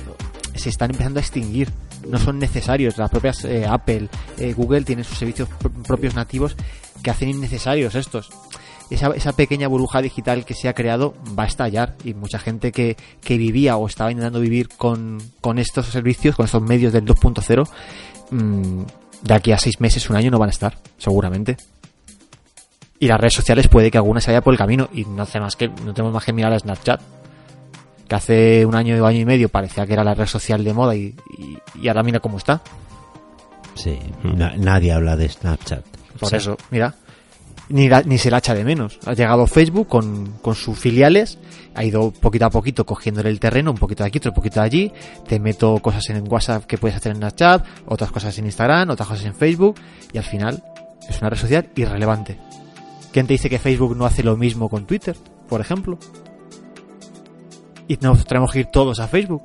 se 0.55 0.69
están 0.69 0.91
empezando 0.91 1.21
a 1.21 1.23
extinguir. 1.23 1.71
No 2.09 2.19
son 2.19 2.39
necesarios. 2.39 2.99
Las 2.99 3.11
propias 3.11 3.45
eh, 3.45 3.67
Apple 3.67 4.09
eh, 4.39 4.53
Google 4.53 4.83
tienen 4.83 5.05
sus 5.05 5.19
servicios 5.19 5.49
pr- 5.49 5.71
propios 5.85 6.15
nativos 6.15 6.57
que 7.03 7.11
hacen 7.11 7.29
innecesarios 7.29 7.95
estos. 7.95 8.31
Esa, 8.91 9.09
esa 9.15 9.33
pequeña 9.33 9.69
burbuja 9.69 10.03
digital 10.03 10.45
que 10.45 10.55
se 10.55 10.69
ha 10.69 10.75
creado 10.75 11.15
va 11.39 11.45
a 11.45 11.47
estallar 11.47 11.95
y 12.05 12.15
mucha 12.15 12.41
gente 12.41 12.73
que, 12.73 12.97
que 13.23 13.39
vivía 13.39 13.77
o 13.77 13.87
estaba 13.87 14.11
intentando 14.11 14.41
vivir 14.41 14.69
con, 14.69 15.19
con 15.41 15.61
estos 15.61 15.87
servicios, 15.87 16.35
con 16.35 16.47
estos 16.47 16.61
medios 16.63 16.93
del 16.93 17.05
2.0, 17.05 17.69
mm, 18.33 18.83
de 19.23 19.35
aquí 19.35 19.53
a 19.53 19.59
seis 19.59 19.81
meses, 19.81 20.11
un 20.11 20.17
año 20.17 20.31
no 20.33 20.39
van 20.41 20.49
a 20.49 20.53
estar, 20.53 20.79
seguramente. 20.99 21.57
Y 23.01 23.09
las 23.09 23.18
redes 23.18 23.34
sociales 23.34 23.66
puede 23.66 23.90
que 23.90 23.98
alguna 23.98 24.20
se 24.20 24.30
vaya 24.30 24.42
por 24.42 24.55
el 24.55 24.59
camino 24.59 24.88
y 24.92 25.05
no 25.07 25.22
hace 25.22 25.40
más 25.40 25.57
que, 25.57 25.68
no 25.68 25.92
tenemos 25.94 26.12
más 26.12 26.24
que 26.24 26.32
mirar 26.32 26.53
a 26.53 26.59
Snapchat. 26.59 27.01
Que 28.07 28.14
hace 28.14 28.66
un 28.66 28.74
año 28.76 29.03
o 29.03 29.07
año 29.07 29.18
y 29.20 29.24
medio 29.24 29.48
parecía 29.48 29.86
que 29.86 29.94
era 29.94 30.05
la 30.05 30.14
red 30.14 30.26
social 30.26 30.62
de 30.62 30.72
moda 30.74 30.94
y, 30.94 31.14
y, 31.38 31.59
y 31.80 31.88
ahora 31.88 32.03
mira 32.03 32.20
cómo 32.20 32.36
está. 32.38 32.61
sí. 33.74 33.98
Na- 34.22 34.55
nadie 34.57 34.92
habla 34.92 35.16
de 35.16 35.28
Snapchat. 35.28 35.84
Por 36.18 36.28
Sí. 36.28 36.36
eso, 36.36 36.57
mira. 36.70 36.94
Ni, 37.70 37.88
la- 37.88 38.03
ni 38.03 38.18
se 38.18 38.30
la 38.32 38.38
echa 38.38 38.53
de 38.53 38.64
menos. 38.64 38.98
Ha 39.07 39.12
llegado 39.14 39.46
Facebook 39.46 39.86
con, 39.86 40.32
con 40.42 40.57
sus 40.57 40.76
filiales, 40.76 41.38
ha 41.76 41.84
ido 41.84 42.11
poquito 42.11 42.44
a 42.46 42.51
poquito 42.51 42.84
cogiéndole 42.84 43.30
el 43.30 43.38
terreno, 43.38 43.70
un 43.70 43.78
poquito 43.78 44.03
de 44.03 44.09
aquí, 44.09 44.18
otro 44.18 44.34
poquito 44.34 44.59
de 44.61 44.66
allí. 44.66 44.92
Te 45.28 45.38
meto 45.38 45.78
cosas 45.78 46.11
en 46.11 46.24
WhatsApp 46.30 46.64
que 46.64 46.76
puedes 46.78 46.96
hacer 46.96 47.12
en 47.12 47.18
Snapchat, 47.18 47.64
otras 47.86 48.11
cosas 48.11 48.36
en 48.38 48.46
Instagram, 48.46 48.90
otras 48.90 49.09
cosas 49.09 49.24
en 49.24 49.34
Facebook, 49.34 49.76
y 50.12 50.18
al 50.18 50.24
final 50.24 50.62
es 51.09 51.20
una 51.20 51.30
red 51.30 51.38
social 51.38 51.68
irrelevante. 51.76 52.38
¿Quién 53.13 53.27
te 53.27 53.35
dice 53.35 53.51
que 53.51 53.59
Facebook 53.59 53.97
no 53.97 54.05
hace 54.07 54.23
lo 54.23 54.37
mismo 54.37 54.69
con 54.69 54.87
Twitter, 54.87 55.17
por 55.49 55.61
ejemplo? 55.61 55.99
Y 57.89 57.97
nos 58.01 58.25
tenemos 58.25 58.53
que 58.53 58.61
ir 58.61 58.67
todos 58.67 59.01
a 59.01 59.09
Facebook. 59.09 59.43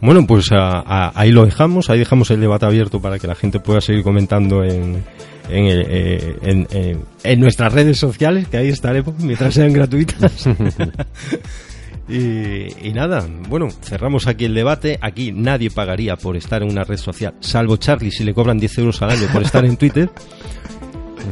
Bueno, 0.00 0.26
pues 0.26 0.46
a- 0.52 0.80
a- 0.80 1.12
ahí 1.14 1.30
lo 1.30 1.44
dejamos, 1.44 1.90
ahí 1.90 1.98
dejamos 1.98 2.30
el 2.30 2.40
debate 2.40 2.66
abierto 2.66 3.00
para 3.00 3.18
que 3.18 3.26
la 3.26 3.34
gente 3.34 3.60
pueda 3.60 3.80
seguir 3.80 4.02
comentando 4.02 4.62
en, 4.64 5.04
en, 5.50 5.64
el- 5.66 5.86
eh, 5.88 6.36
en- 6.42 6.66
en- 6.70 7.04
en 7.24 7.40
nuestras 7.40 7.72
redes 7.72 7.98
sociales, 7.98 8.48
que 8.48 8.56
ahí 8.56 8.68
estaremos 8.68 9.14
mientras 9.18 9.54
sean 9.54 9.72
gratuitas. 9.72 10.46
Y, 12.08 12.88
y 12.88 12.92
nada, 12.94 13.26
bueno, 13.48 13.68
cerramos 13.70 14.26
aquí 14.26 14.46
el 14.46 14.54
debate. 14.54 14.98
Aquí 15.00 15.32
nadie 15.32 15.70
pagaría 15.70 16.16
por 16.16 16.36
estar 16.36 16.62
en 16.62 16.70
una 16.70 16.84
red 16.84 16.96
social, 16.96 17.34
salvo 17.40 17.76
Charlie 17.76 18.10
si 18.10 18.24
le 18.24 18.34
cobran 18.34 18.58
10 18.58 18.78
euros 18.78 19.02
al 19.02 19.10
año 19.10 19.28
por 19.32 19.42
estar 19.42 19.64
en 19.64 19.76
Twitter. 19.76 20.10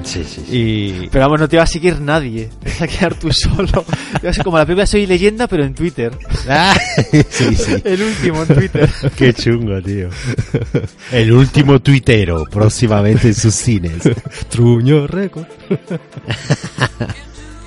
Sí, 0.04 0.22
sí, 0.24 0.42
sí. 0.46 0.56
Y 0.56 1.08
Pero 1.08 1.24
vamos, 1.24 1.40
no 1.40 1.48
te 1.48 1.56
va 1.56 1.62
a 1.64 1.66
seguir 1.66 2.00
nadie. 2.00 2.50
Te 2.62 2.68
vas 2.68 2.82
a 2.82 2.86
quedar 2.86 3.14
tú 3.14 3.32
solo. 3.32 3.84
Te 4.20 4.26
vas 4.26 4.38
a 4.38 4.44
como 4.44 4.58
la 4.58 4.66
película 4.66 4.86
Soy 4.86 5.06
Leyenda, 5.06 5.46
pero 5.46 5.64
en 5.64 5.74
Twitter. 5.74 6.12
Ah, 6.48 6.76
sí, 7.28 7.54
sí. 7.54 7.76
El 7.84 8.02
último 8.02 8.42
en 8.42 8.48
Twitter. 8.54 8.90
Qué 9.16 9.32
chungo, 9.32 9.80
tío. 9.82 10.08
El 11.10 11.32
último 11.32 11.80
tuitero, 11.80 12.44
próximamente 12.44 13.28
en 13.28 13.34
sus 13.34 13.54
cines. 13.54 14.02
Truño 14.48 15.06
récord. 15.06 15.46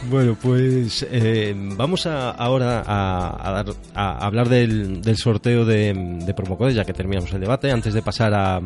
Bueno, 0.10 0.38
pues 0.42 1.06
eh, 1.12 1.54
vamos 1.76 2.06
a, 2.06 2.32
ahora 2.32 2.84
a, 2.86 3.52
dar- 3.64 3.76
a 3.96 4.26
hablar 4.26 4.48
del, 4.50 5.02
del 5.02 5.18
sorteo 5.18 5.66
de, 5.66 5.94
de 6.26 6.34
promocodes, 6.34 6.76
ya 6.76 6.86
que 6.86 6.94
terminamos 6.94 7.32
el 7.34 7.42
debate, 7.42 7.72
antes 7.72 7.94
de 7.94 8.02
pasar 8.02 8.34
a 8.34 8.62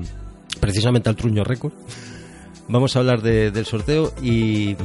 precisamente 0.60 1.10
al 1.10 1.16
Truño 1.16 1.44
récord. 1.44 1.74
Vamos 2.70 2.96
a 2.96 3.00
hablar 3.00 3.22
de- 3.22 3.52
del 3.52 3.66
sorteo 3.66 4.14
y, 4.22 4.76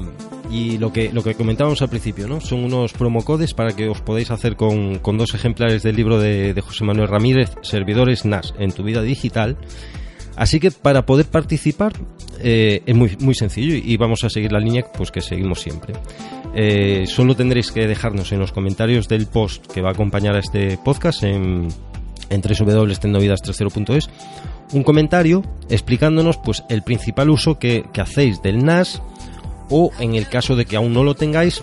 lo 0.79 0.93
que 0.93 1.13
lo 1.13 1.23
que 1.23 1.35
comentábamos 1.35 1.81
al 1.83 1.91
principio, 1.91 2.27
¿no? 2.27 2.41
Son 2.41 2.65
unos 2.65 2.93
promocodes 2.93 3.53
para 3.55 3.77
que 3.77 3.89
os 3.89 4.01
podáis 4.01 4.31
hacer 4.31 4.57
con, 4.57 5.01
dos 5.17 5.35
ejemplares 5.35 5.83
del 5.83 5.95
libro 5.95 6.19
de, 6.19 6.55
de 6.55 6.61
José 6.61 6.85
Manuel 6.85 7.09
Ramírez, 7.09 7.51
Servidores 7.63 8.25
NAS 8.25 8.55
en 8.59 8.73
tu 8.73 8.83
vida 8.83 9.03
digital. 9.03 9.57
Así 10.37 10.59
que 10.61 10.71
para 10.71 11.05
poder 11.05 11.27
participar 11.27 11.93
eh, 12.41 12.83
es 12.87 12.95
muy, 12.97 13.17
muy 13.21 13.35
sencillo 13.35 13.75
y 13.75 13.97
vamos 13.97 14.23
a 14.25 14.31
seguir 14.31 14.53
la 14.53 14.61
línea 14.61 14.85
pues 14.97 15.11
que 15.11 15.21
seguimos 15.21 15.61
siempre. 15.61 15.95
Eh, 16.61 17.07
solo 17.07 17.37
tendréis 17.37 17.71
que 17.71 17.87
dejarnos 17.87 18.33
en 18.33 18.41
los 18.41 18.51
comentarios 18.51 19.07
del 19.07 19.29
post 19.29 19.65
que 19.69 19.81
va 19.81 19.91
a 19.91 19.93
acompañar 19.93 20.35
a 20.35 20.41
este 20.41 20.77
podcast 20.77 21.23
en, 21.23 21.69
en 22.31 22.43
www.tecnovidas30.es 22.43 24.11
un 24.73 24.83
comentario 24.83 25.45
explicándonos 25.71 26.37
pues 26.39 26.65
el 26.69 26.83
principal 26.83 27.31
uso 27.31 27.61
que, 27.61 27.85
hacéis 27.97 28.43
del 28.43 28.65
NAS 28.65 29.01
o 29.71 29.93
en 30.01 30.17
el 30.17 30.27
caso 30.27 30.57
de 30.57 30.65
que 30.65 30.75
aún 30.75 30.93
no 30.93 31.05
lo 31.05 31.15
tengáis 31.15 31.63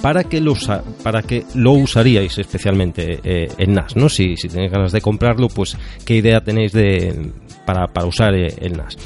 para 0.00 0.22
que 0.22 0.40
lo, 0.40 0.54
para 1.02 1.24
lo 1.56 1.72
usaríais 1.72 2.38
especialmente 2.38 3.18
eh, 3.24 3.48
en 3.58 3.72
NAS, 3.74 3.96
¿no? 3.96 4.08
Si, 4.08 4.36
si 4.36 4.46
tenéis 4.46 4.70
ganas 4.70 4.92
de 4.92 5.00
comprarlo, 5.00 5.48
pues 5.48 5.76
qué 6.04 6.14
idea 6.14 6.44
tenéis 6.44 6.70
de, 6.70 7.32
para, 7.66 7.88
para 7.88 8.06
usar 8.06 8.34
eh, 8.36 8.54
el 8.60 8.76
NAS. 8.76 8.96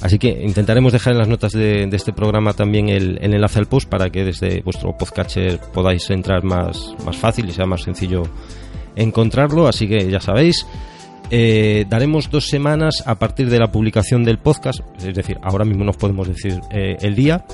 Así 0.00 0.18
que 0.18 0.28
intentaremos 0.28 0.92
dejar 0.92 1.14
en 1.14 1.18
las 1.18 1.28
notas 1.28 1.52
de, 1.52 1.88
este 1.92 2.12
programa 2.12 2.52
también 2.52 2.88
el, 2.88 3.18
el 3.20 3.34
enlace 3.34 3.58
al 3.58 3.66
post 3.66 3.88
para 3.88 4.10
que 4.10 4.24
desde 4.24 4.60
vuestro 4.62 4.96
podcatcher 4.96 5.58
podáis 5.72 6.08
entrar 6.10 6.44
más, 6.44 6.94
más 7.04 7.16
fácil 7.16 7.48
y 7.48 7.52
sea 7.52 7.66
más 7.66 7.82
sencillo 7.82 8.22
encontrarlo. 8.94 9.66
Así 9.66 9.88
que 9.88 10.10
ya 10.10 10.20
sabéis, 10.20 10.66
eh, 11.30 11.84
daremos 11.88 12.30
dos 12.30 12.48
semanas 12.48 13.02
a 13.06 13.16
partir 13.16 13.50
de 13.50 13.58
la 13.58 13.70
publicación 13.70 14.24
del 14.24 14.38
podcast, 14.38 14.80
es 14.98 15.14
decir, 15.14 15.38
ahora 15.42 15.64
mismo 15.64 15.84
nos 15.84 15.96
podemos 15.96 16.26
decir 16.26 16.58
eh, 16.70 16.96
el 17.00 17.14
día, 17.14 17.44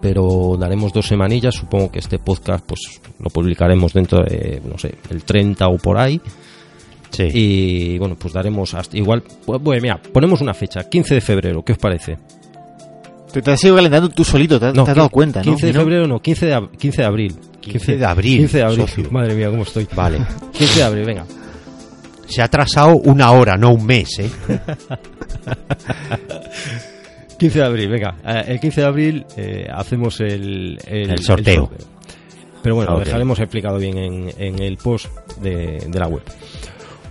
pero 0.00 0.56
daremos 0.58 0.92
dos 0.92 1.06
semanillas. 1.06 1.54
Supongo 1.54 1.90
que 1.90 2.00
este 2.00 2.18
podcast 2.18 2.64
pues 2.66 3.00
lo 3.18 3.30
publicaremos 3.30 3.92
dentro 3.92 4.22
de, 4.22 4.60
no 4.64 4.78
sé, 4.78 4.94
el 5.10 5.24
30 5.24 5.66
o 5.68 5.78
por 5.78 5.98
ahí. 5.98 6.20
Sí. 7.10 7.28
Y 7.32 7.98
bueno, 7.98 8.16
pues 8.16 8.32
daremos 8.34 8.74
hasta 8.74 8.96
igual. 8.96 9.22
Pues, 9.44 9.60
bueno, 9.62 9.82
mira, 9.82 10.00
ponemos 10.12 10.40
una 10.40 10.54
fecha, 10.54 10.88
15 10.88 11.14
de 11.14 11.20
febrero, 11.20 11.64
¿qué 11.64 11.72
os 11.72 11.78
parece? 11.78 12.16
Te, 13.32 13.42
te 13.42 13.50
has 13.50 13.62
ido 13.64 13.74
calentando 13.76 14.08
tú 14.08 14.24
solito, 14.24 14.58
te, 14.60 14.66
has- 14.66 14.72
te 14.74 14.80
has 14.80 14.94
dado 14.96 15.10
cuenta, 15.10 15.40
¿no? 15.40 15.44
15 15.44 15.66
de 15.66 15.72
¿No? 15.72 15.80
febrero, 15.80 16.06
no, 16.06 16.20
15 16.20 16.46
de, 16.46 16.54
ab- 16.56 16.70
15 16.76 17.02
de 17.02 17.06
abril. 17.06 17.34
15 17.60 17.96
de 17.98 18.04
abril, 18.06 18.38
15 18.38 18.56
de 18.58 18.62
abril. 18.64 18.80
socio. 18.88 19.08
Madre 19.10 19.34
mía, 19.34 19.50
cómo 19.50 19.62
estoy. 19.64 19.86
Vale. 19.94 20.18
15 20.52 20.78
de 20.78 20.84
abril, 20.84 21.04
venga. 21.04 21.26
Se 22.28 22.40
ha 22.42 22.44
atrasado 22.44 22.96
una 22.96 23.30
hora, 23.32 23.56
no 23.56 23.70
un 23.72 23.84
mes, 23.86 24.18
¿eh? 24.18 24.30
15 27.38 27.58
de 27.58 27.64
abril, 27.64 27.88
venga. 27.88 28.16
Eh, 28.24 28.44
el 28.48 28.60
15 28.60 28.80
de 28.80 28.86
abril 28.86 29.26
eh, 29.36 29.66
hacemos 29.72 30.20
el, 30.20 30.78
El 30.86 31.18
sorteo. 31.22 31.70
Pero 32.62 32.74
bueno, 32.74 32.92
lo 32.92 32.98
dejaremos 33.00 33.38
explicado 33.38 33.78
bien 33.78 33.96
en, 33.96 34.30
en 34.36 34.58
el 34.60 34.76
post 34.78 35.06
de, 35.40 35.78
de 35.88 35.98
la 35.98 36.08
web. 36.08 36.22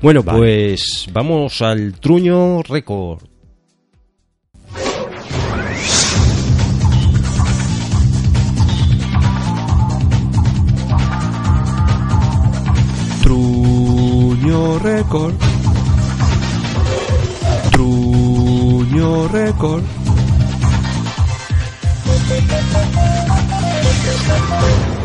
Bueno, 0.02 0.24
Vale. 0.24 0.38
pues 0.40 1.08
vamos 1.12 1.62
al 1.62 1.94
truño 2.00 2.62
récord. 2.64 3.20
Truño 13.48 14.80
Record. 14.80 15.34
Truño 17.72 19.28
Record. 19.28 19.84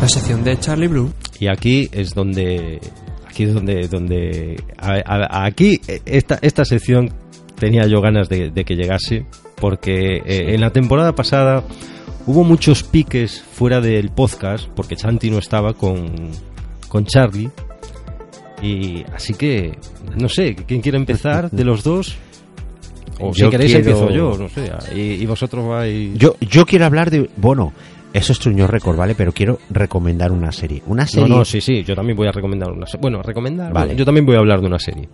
La 0.01 0.07
sección 0.09 0.43
de 0.43 0.59
Charlie 0.59 0.87
Blue. 0.87 1.13
Y 1.39 1.47
aquí 1.47 1.89
es 1.91 2.13
donde 2.13 2.79
aquí 3.33 3.43
es 3.45 3.53
donde 3.55 3.87
donde 3.87 4.61
a- 4.77 5.01
a- 5.05 5.45
aquí 5.45 5.81
eh, 5.87 6.01
esta 6.05 6.37
esta 6.43 6.63
sección 6.65 7.09
tenía 7.59 7.87
yo 7.87 7.99
ganas 7.99 8.29
de, 8.29 8.51
de 8.51 8.63
que 8.63 8.75
llegase 8.75 9.25
porque 9.59 10.17
eh, 10.25 10.53
en 10.53 10.61
la 10.61 10.69
temporada 10.69 11.13
pasada 11.15 11.63
hubo 12.27 12.43
muchos 12.43 12.83
piques 12.83 13.41
fuera 13.41 13.81
del 13.81 14.09
podcast 14.09 14.67
porque 14.75 14.95
Chanti 14.95 15.29
no 15.31 15.39
estaba 15.39 15.73
con 15.73 16.29
con 16.89 17.05
Charlie 17.05 17.49
y 18.61 19.03
así 19.13 19.33
que 19.33 19.77
no 20.15 20.29
sé 20.29 20.55
quién 20.55 20.81
quiere 20.81 20.97
empezar 20.97 21.49
de 21.51 21.63
los 21.65 21.83
dos 21.83 22.15
o 23.19 23.33
si 23.33 23.49
queréis 23.49 23.73
quiero- 23.73 23.89
empiezo 23.89 24.11
yo 24.11 24.37
no 24.37 24.47
sé 24.49 24.71
y, 24.95 25.21
y 25.21 25.25
vosotros 25.25 25.67
vais 25.67 26.17
Yo, 26.17 26.35
yo 26.39 26.65
quiero 26.65 26.85
hablar 26.85 27.09
de. 27.09 27.29
Bueno, 27.37 27.73
eso 28.13 28.31
es 28.33 28.39
Truño 28.39 28.67
Record, 28.67 28.95
¿vale? 28.95 29.15
Pero 29.15 29.31
quiero 29.31 29.59
recomendar 29.69 30.31
una 30.31 30.51
serie. 30.51 30.81
Una 30.87 31.03
no 31.03 31.07
serie. 31.07 31.29
no 31.29 31.43
sí 31.45 31.59
sí 31.61 31.83
yo 31.83 31.95
también 31.95 32.15
voy 32.15 32.27
a 32.27 32.31
recomendar 32.31 32.71
una 32.71 32.85
serie 32.85 33.01
bueno 33.01 33.21
recomendar 33.23 33.73
Vale. 33.73 33.87
bueno, 33.87 33.99
yo 33.99 34.05
también 34.05 34.25
voy 34.25 34.35
a 34.35 34.39
hablar 34.39 34.61
de 34.61 34.67
una 34.67 34.79
serie 34.79 35.09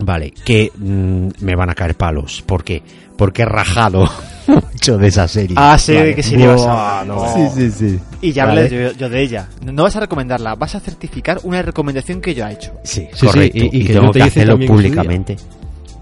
Vale, 0.00 0.32
que 0.44 0.70
mm, 0.76 1.28
me 1.40 1.56
van 1.56 1.70
a 1.70 1.74
caer 1.74 1.96
palos. 1.96 2.40
¿Por 2.46 2.62
qué? 2.62 2.82
Porque 3.16 3.42
he 3.42 3.46
rajado 3.46 4.08
mucho 4.46 4.96
de 4.96 5.08
esa 5.08 5.26
serie. 5.26 5.56
Ah, 5.58 5.76
sé 5.76 5.94
Vale. 5.94 6.06
de 6.06 6.14
qué 6.14 6.22
serie 6.22 6.46
vas 6.46 6.64
a 6.66 7.04
no. 7.04 7.26
Sí, 7.34 7.48
sí, 7.56 7.70
sí. 7.72 8.00
Y 8.20 8.30
ya 8.32 8.46
Vale. 8.46 8.62
hablé 8.66 8.90
yo, 8.90 8.92
yo 8.92 9.08
de 9.08 9.20
ella. 9.20 9.48
No 9.64 9.82
vas 9.82 9.96
a 9.96 10.00
recomendarla, 10.00 10.54
vas 10.54 10.76
a 10.76 10.80
certificar 10.80 11.40
una 11.42 11.62
recomendación 11.62 12.20
que 12.20 12.32
yo 12.32 12.46
he 12.46 12.52
hecho. 12.52 12.74
Sí, 12.84 13.08
Sí, 13.12 13.26
correcto. 13.26 13.58
sí, 13.58 13.70
y- 13.72 13.76
y 13.76 13.80
y, 13.82 13.86
que 13.86 13.92
tengo 13.92 14.06
yo 14.06 14.12
te 14.12 14.18
que 14.20 14.24
hacerlo 14.24 14.58
públicamente. 14.66 15.36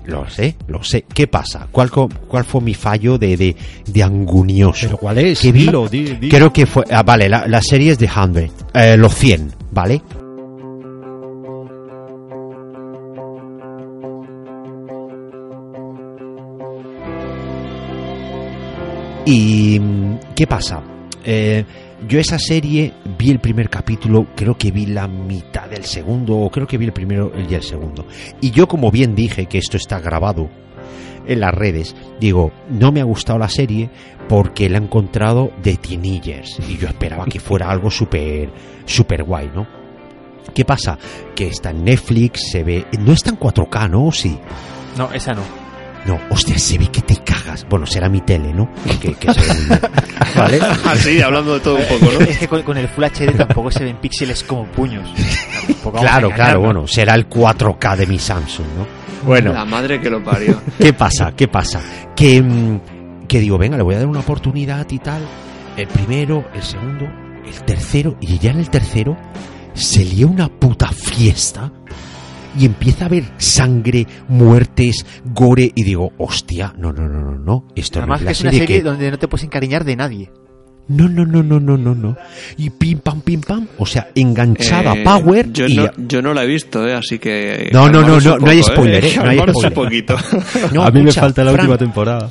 Lo 0.07 0.29
sé, 0.31 0.57
lo 0.69 0.83
sé. 0.83 1.05
¿Qué 1.13 1.27
pasa? 1.27 1.67
¿Cuál, 1.73 1.91
cuál 1.91 2.45
fue 2.45 2.61
mi 2.61 2.75
fallo 2.75 3.19
de, 3.19 3.37
de, 3.37 3.57
de 3.87 4.03
angunioso? 4.03 4.79
pero 4.87 4.97
cuál 4.99 5.19
es 5.19 5.41
¿Qué 5.41 5.53
vi? 5.53 5.61
Dilo, 5.67 5.89
di- 5.89 6.15
di- 6.17 6.29
Creo 6.29 6.53
que 6.53 6.65
fue... 6.67 6.85
Ah, 6.91 7.03
vale, 7.03 7.29
la, 7.29 7.47
la 7.47 7.61
serie 7.61 7.93
es 7.93 7.99
de 7.99 8.09
100. 8.09 8.51
Eh, 8.75 8.97
los 8.97 9.15
100, 9.15 9.53
¿vale? 9.73 10.01
Y... 19.25 19.79
mm, 19.81 20.19
¿Qué 20.35 20.47
pasa? 20.47 20.83
Eh, 21.25 21.65
yo 22.09 22.21
esa 22.21 22.39
serie 22.39 22.93
vi 23.19 23.31
el 23.31 23.41
primer 23.41 23.69
capítulo, 23.69 24.27
creo 24.37 24.57
que 24.57 24.71
vi 24.71 24.87
la 24.87 25.09
mitad 25.09 25.69
del 25.69 25.85
segundo, 25.85 26.37
o 26.37 26.51
creo 26.51 26.67
que 26.67 26.79
vi 26.79 26.87
el 26.87 26.93
primero 26.93 27.33
y 27.49 27.55
el 27.55 27.63
segundo. 27.63 28.07
Y 28.41 28.51
yo 28.51 28.69
como 28.69 28.91
bien 28.91 29.15
dije 29.15 29.47
que 29.47 29.59
esto 29.59 29.77
está 29.77 29.99
grabado 29.99 30.49
en 31.27 31.41
las 31.41 31.53
redes, 31.53 31.97
digo, 32.21 32.53
no 32.69 32.93
me 32.93 33.01
ha 33.01 33.05
gustado 33.05 33.39
la 33.39 33.49
serie 33.49 33.91
porque 34.29 34.69
la 34.69 34.79
he 34.79 34.83
encontrado 34.83 35.51
de 35.63 35.77
teenagers 35.77 36.59
y 36.69 36.77
yo 36.77 36.89
esperaba 36.89 37.25
que 37.27 37.41
fuera 37.41 37.71
algo 37.71 37.91
súper 37.91 38.51
súper 38.85 39.25
guay, 39.25 39.51
¿no? 39.55 39.67
¿Qué 40.55 40.65
pasa? 40.65 40.97
Que 41.35 41.49
está 41.49 41.71
en 41.71 41.85
Netflix, 41.85 42.51
se 42.51 42.63
ve, 42.63 42.87
no 43.01 43.13
está 43.13 43.31
en 43.31 43.39
4K, 43.39 43.91
¿no? 43.91 44.07
¿O 44.07 44.13
Sí. 44.13 44.39
No, 44.97 45.13
esa 45.13 45.35
no. 45.35 45.66
No, 46.07 46.21
hostia, 46.31 46.59
se 46.59 46.79
ve 46.79 46.87
que 46.89 47.03
te 47.03 47.17
cagas. 47.17 47.67
Bueno, 47.69 47.87
será 47.87 48.09
mi 48.09 48.21
tele, 48.21 48.53
¿no? 48.53 48.71
Que, 49.01 49.15
que 49.15 49.33
se 49.35 49.41
ve 49.41 49.55
muy 49.55 49.67
bien. 49.67 49.81
¿Vale? 50.37 50.61
Así, 50.85 51.21
hablando 51.21 51.55
de 51.55 51.61
todo 51.61 51.77
un 51.77 51.85
poco, 51.85 52.13
¿no? 52.13 52.21
Es 52.21 52.39
que 52.39 52.49
con, 52.49 52.63
con 52.63 52.77
el 52.77 52.89
Full 52.89 53.05
HD 53.05 53.37
tampoco 53.37 53.71
se 53.71 53.85
ven 53.85 53.97
píxeles 53.97 54.45
como 54.45 54.67
puños. 54.67 55.09
Tampoco 55.67 55.99
Claro, 55.99 56.31
claro, 56.31 56.61
bueno, 56.61 56.87
será 56.87 57.15
el 57.15 57.29
4K 57.29 57.97
de 57.97 58.07
mi 58.07 58.19
Samsung, 58.19 58.67
¿no? 58.79 58.87
Bueno, 59.27 59.53
La 59.53 59.65
madre 59.65 60.01
que 60.01 60.09
lo 60.09 60.23
parió. 60.23 60.61
¿qué 60.79 60.93
pasa? 60.93 61.33
¿Qué 61.35 61.49
pasa? 61.49 61.81
Que, 62.15 62.41
mm, 62.41 63.27
que 63.27 63.41
digo, 63.41 63.59
venga, 63.59 63.77
le 63.77 63.83
voy 63.83 63.97
a 63.97 63.99
dar 63.99 64.07
una 64.07 64.21
oportunidad 64.21 64.87
y 64.91 64.99
tal. 65.01 65.23
El 65.77 65.89
primero, 65.89 66.45
el 66.55 66.63
segundo, 66.63 67.07
el 67.45 67.63
tercero, 67.65 68.17
y 68.21 68.39
ya 68.39 68.53
en 68.53 68.61
el 68.61 68.71
tercero 68.71 69.17
se 69.75 70.05
lía 70.05 70.27
una 70.27 70.49
puta 70.49 70.89
fiesta 70.89 71.71
y 72.59 72.67
empieza 72.67 73.05
a 73.05 73.09
haber 73.09 73.25
sangre, 73.39 74.07
muertes, 74.29 75.05
gore, 75.25 75.73
y 75.75 75.83
digo, 75.83 76.13
hostia, 76.19 76.75
no, 76.79 76.93
no, 76.93 77.09
no, 77.09 77.21
no, 77.21 77.39
no, 77.39 77.65
esto 77.75 77.99
Además 77.99 78.21
no 78.21 78.27
que 78.27 78.33
es 78.33 78.39
es 78.39 78.45
la 78.45 78.49
una 78.49 78.53
serie 78.53 78.67
serie 78.67 78.83
que... 78.83 78.89
donde 78.89 79.11
no 79.11 79.19
te 79.19 79.29
puedes 79.29 79.45
encariñar 79.45 79.85
de 79.85 79.97
nadie. 79.97 80.31
No, 80.89 81.09
no, 81.09 81.27
no, 81.27 81.43
no, 81.43 81.59
no, 81.59 81.77
no, 81.77 81.95
no. 81.97 82.17
Y 82.57 82.71
pim, 82.71 83.01
pam, 83.01 83.21
pim, 83.21 83.41
pam. 83.41 83.67
O 83.77 83.85
sea, 83.87 84.09
enganchada 84.15 84.95
Eh, 84.95 85.03
Power 85.03 85.53
Yo, 85.53 85.67
y... 85.67 85.75
no, 85.75 85.91
yo 85.97 86.23
no 86.23 86.33
la 86.33 86.45
he 86.45 86.47
visto, 86.47 86.87
¿eh? 86.87 86.95
así 86.95 87.19
que. 87.19 87.71
No, 87.73 87.89
no, 87.89 88.03
no, 88.03 88.21
no, 88.21 88.35
un 88.35 88.45
no 88.45 88.51
hay 88.51 88.61
poco, 88.61 88.73
spoiler, 88.73 89.05
¿eh? 89.05 89.13
No 89.17 89.29
hay 89.29 89.39
spoiler. 89.39 89.67
un 89.67 89.75
poquito. 89.75 90.17
No, 90.73 90.85
a 90.85 90.91
mí 90.93 91.03
me 91.03 91.11
falta 91.11 91.43
la 91.43 91.51
Fran, 91.53 91.67
última 91.67 91.79
temporada. 91.79 92.31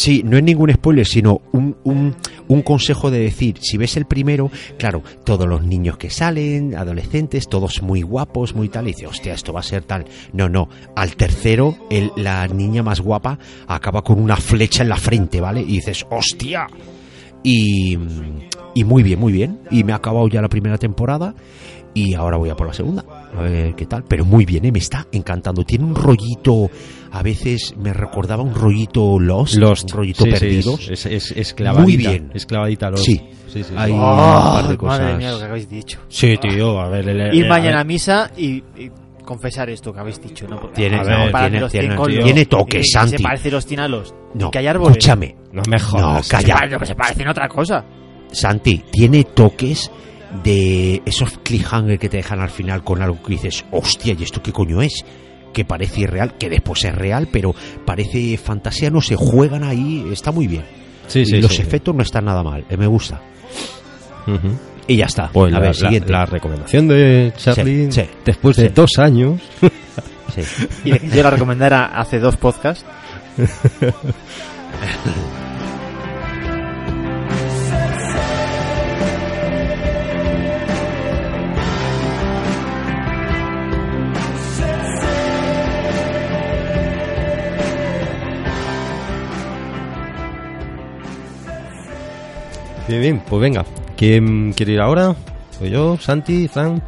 Sí, 0.00 0.22
no 0.24 0.38
es 0.38 0.42
ningún 0.42 0.72
spoiler, 0.72 1.06
sino 1.06 1.42
un, 1.52 1.76
un, 1.84 2.16
un 2.48 2.62
consejo 2.62 3.10
de 3.10 3.18
decir, 3.18 3.58
si 3.60 3.76
ves 3.76 3.98
el 3.98 4.06
primero, 4.06 4.50
claro, 4.78 5.02
todos 5.26 5.46
los 5.46 5.62
niños 5.62 5.98
que 5.98 6.08
salen, 6.08 6.74
adolescentes, 6.74 7.50
todos 7.50 7.82
muy 7.82 8.00
guapos, 8.00 8.54
muy 8.54 8.70
tal, 8.70 8.88
y 8.88 8.92
dice, 8.92 9.06
hostia, 9.06 9.34
esto 9.34 9.52
va 9.52 9.60
a 9.60 9.62
ser 9.62 9.82
tal. 9.82 10.06
No, 10.32 10.48
no, 10.48 10.70
al 10.96 11.16
tercero, 11.16 11.76
el, 11.90 12.12
la 12.16 12.48
niña 12.48 12.82
más 12.82 13.02
guapa 13.02 13.38
acaba 13.66 14.00
con 14.00 14.18
una 14.18 14.36
flecha 14.36 14.84
en 14.84 14.88
la 14.88 14.96
frente, 14.96 15.38
¿vale? 15.38 15.60
Y 15.60 15.72
dices, 15.72 16.06
hostia. 16.08 16.66
Y, 17.42 17.98
y 18.74 18.84
muy 18.84 19.02
bien, 19.02 19.20
muy 19.20 19.34
bien. 19.34 19.58
Y 19.70 19.84
me 19.84 19.92
ha 19.92 19.96
acabado 19.96 20.28
ya 20.28 20.40
la 20.40 20.48
primera 20.48 20.78
temporada 20.78 21.34
y 21.94 22.14
ahora 22.14 22.36
voy 22.36 22.50
a 22.50 22.56
por 22.56 22.66
la 22.66 22.72
segunda. 22.72 23.04
A 23.36 23.42
ver 23.42 23.74
qué 23.74 23.86
tal. 23.86 24.04
Pero 24.04 24.24
muy 24.24 24.44
bien, 24.44 24.64
¿eh? 24.64 24.72
me 24.72 24.78
está 24.78 25.06
encantando. 25.12 25.64
Tiene 25.64 25.84
un 25.84 25.94
rollito, 25.94 26.70
a 27.12 27.22
veces 27.22 27.74
me 27.76 27.92
recordaba 27.92 28.42
un 28.42 28.54
rollito 28.54 29.18
Lost, 29.18 29.54
Lost. 29.56 29.90
un 29.92 29.96
rollito 29.98 30.24
Sí, 30.24 30.30
sí, 30.32 30.38
perdidos. 30.38 30.88
es, 30.90 31.06
es, 31.06 31.32
es 31.36 31.54
clavadita. 31.54 31.82
Muy 31.84 31.96
bien. 31.96 32.30
Es 32.34 32.46
clavadita 32.46 32.90
Lost. 32.90 33.04
Sí. 33.04 33.20
sí, 33.48 33.62
sí. 33.64 33.74
Hay 33.76 33.92
un 33.92 34.00
par 34.00 34.68
de 34.68 34.76
cosas. 34.76 35.00
Madre 35.00 35.16
mía, 35.16 35.32
lo 35.32 35.38
que 35.38 35.44
habéis 35.44 35.68
dicho. 35.68 35.98
Sí, 36.08 36.36
tío, 36.40 36.80
a 36.80 36.88
ver. 36.88 37.08
el- 37.08 37.34
Ir 37.34 37.48
mañana 37.48 37.80
a 37.80 37.84
misa 37.84 38.30
y, 38.36 38.56
y 38.76 38.90
confesar 39.24 39.70
esto 39.70 39.92
que 39.92 40.00
habéis 40.00 40.20
dicho. 40.20 40.46
¿no? 40.48 40.58
Tiene- 40.74 40.96
no, 40.98 41.04
tiene- 41.04 41.68
tiene- 41.68 42.22
tiene 42.24 42.46
toques, 42.46 42.66
que- 42.74 42.78
que 42.78 42.84
Santi. 42.84 43.16
Se 43.18 43.22
parece 43.22 43.50
los 43.50 43.64
tiene 43.66 43.84
a 43.84 43.88
los. 43.88 44.14
No, 44.34 44.50
que 44.50 44.58
hay 44.58 44.66
árboles. 44.66 44.96
escúchame. 44.96 45.36
No 45.52 45.62
me 45.68 45.78
jodas. 45.78 46.02
No, 46.16 46.22
Se 46.22 46.30
calla. 46.30 46.54
pare- 46.54 46.78
que 46.78 46.86
se 46.86 46.94
parecen 46.94 47.28
otra 47.28 47.48
cosa. 47.48 47.84
Santi, 48.32 48.82
tiene 48.92 49.24
toques 49.24 49.90
de 50.44 51.02
esos 51.06 51.38
cliffhanger 51.42 51.98
que 51.98 52.08
te 52.08 52.18
dejan 52.18 52.40
al 52.40 52.50
final 52.50 52.84
con 52.84 53.02
algo 53.02 53.22
que 53.22 53.32
dices, 53.32 53.64
hostia, 53.70 54.14
¿y 54.18 54.22
esto 54.22 54.42
qué 54.42 54.52
coño 54.52 54.82
es? 54.82 55.04
Que 55.52 55.64
parece 55.64 56.02
irreal, 56.02 56.36
que 56.38 56.48
después 56.48 56.84
es 56.84 56.94
real, 56.94 57.28
pero 57.32 57.54
parece 57.84 58.36
fantasía, 58.36 58.90
no 58.90 59.00
se 59.00 59.16
juegan 59.16 59.64
ahí, 59.64 60.06
está 60.12 60.30
muy 60.32 60.46
bien. 60.46 60.64
Sí, 61.08 61.24
sí, 61.26 61.36
y 61.36 61.42
los 61.42 61.54
sí. 61.56 61.62
efectos 61.62 61.94
no 61.94 62.02
están 62.02 62.24
nada 62.26 62.42
mal, 62.42 62.64
eh, 62.70 62.76
me 62.76 62.86
gusta. 62.86 63.20
Y 64.86 64.96
ya 64.96 65.06
está. 65.06 65.28
Pues 65.32 65.50
a 65.52 65.56
la, 65.56 65.60
ver, 65.60 65.68
la- 65.68 65.74
siguiente. 65.74 66.12
la 66.12 66.26
recomendación 66.26 66.86
de 66.86 67.32
Charlie, 67.36 67.90
Sí, 67.90 68.02
sí. 68.02 68.08
después 68.24 68.56
de 68.56 68.68
dos 68.68 68.90
años, 68.98 69.40
Sí. 70.34 70.42
Y 70.84 70.92
de 70.92 70.98
que 71.00 71.08
yo 71.08 71.22
la 71.24 71.30
recomendara 71.30 71.86
hace 71.86 72.20
dos 72.20 72.36
podcasts. 72.36 72.84
Bien, 92.90 93.02
bien, 93.02 93.22
pues 93.28 93.40
venga. 93.40 93.64
¿Quién 93.96 94.52
quiere 94.52 94.72
ir 94.72 94.80
ahora? 94.80 95.14
¿Soy 95.58 95.70
yo? 95.70 95.96
¿Santi? 95.98 96.48
¿Fran? 96.48 96.82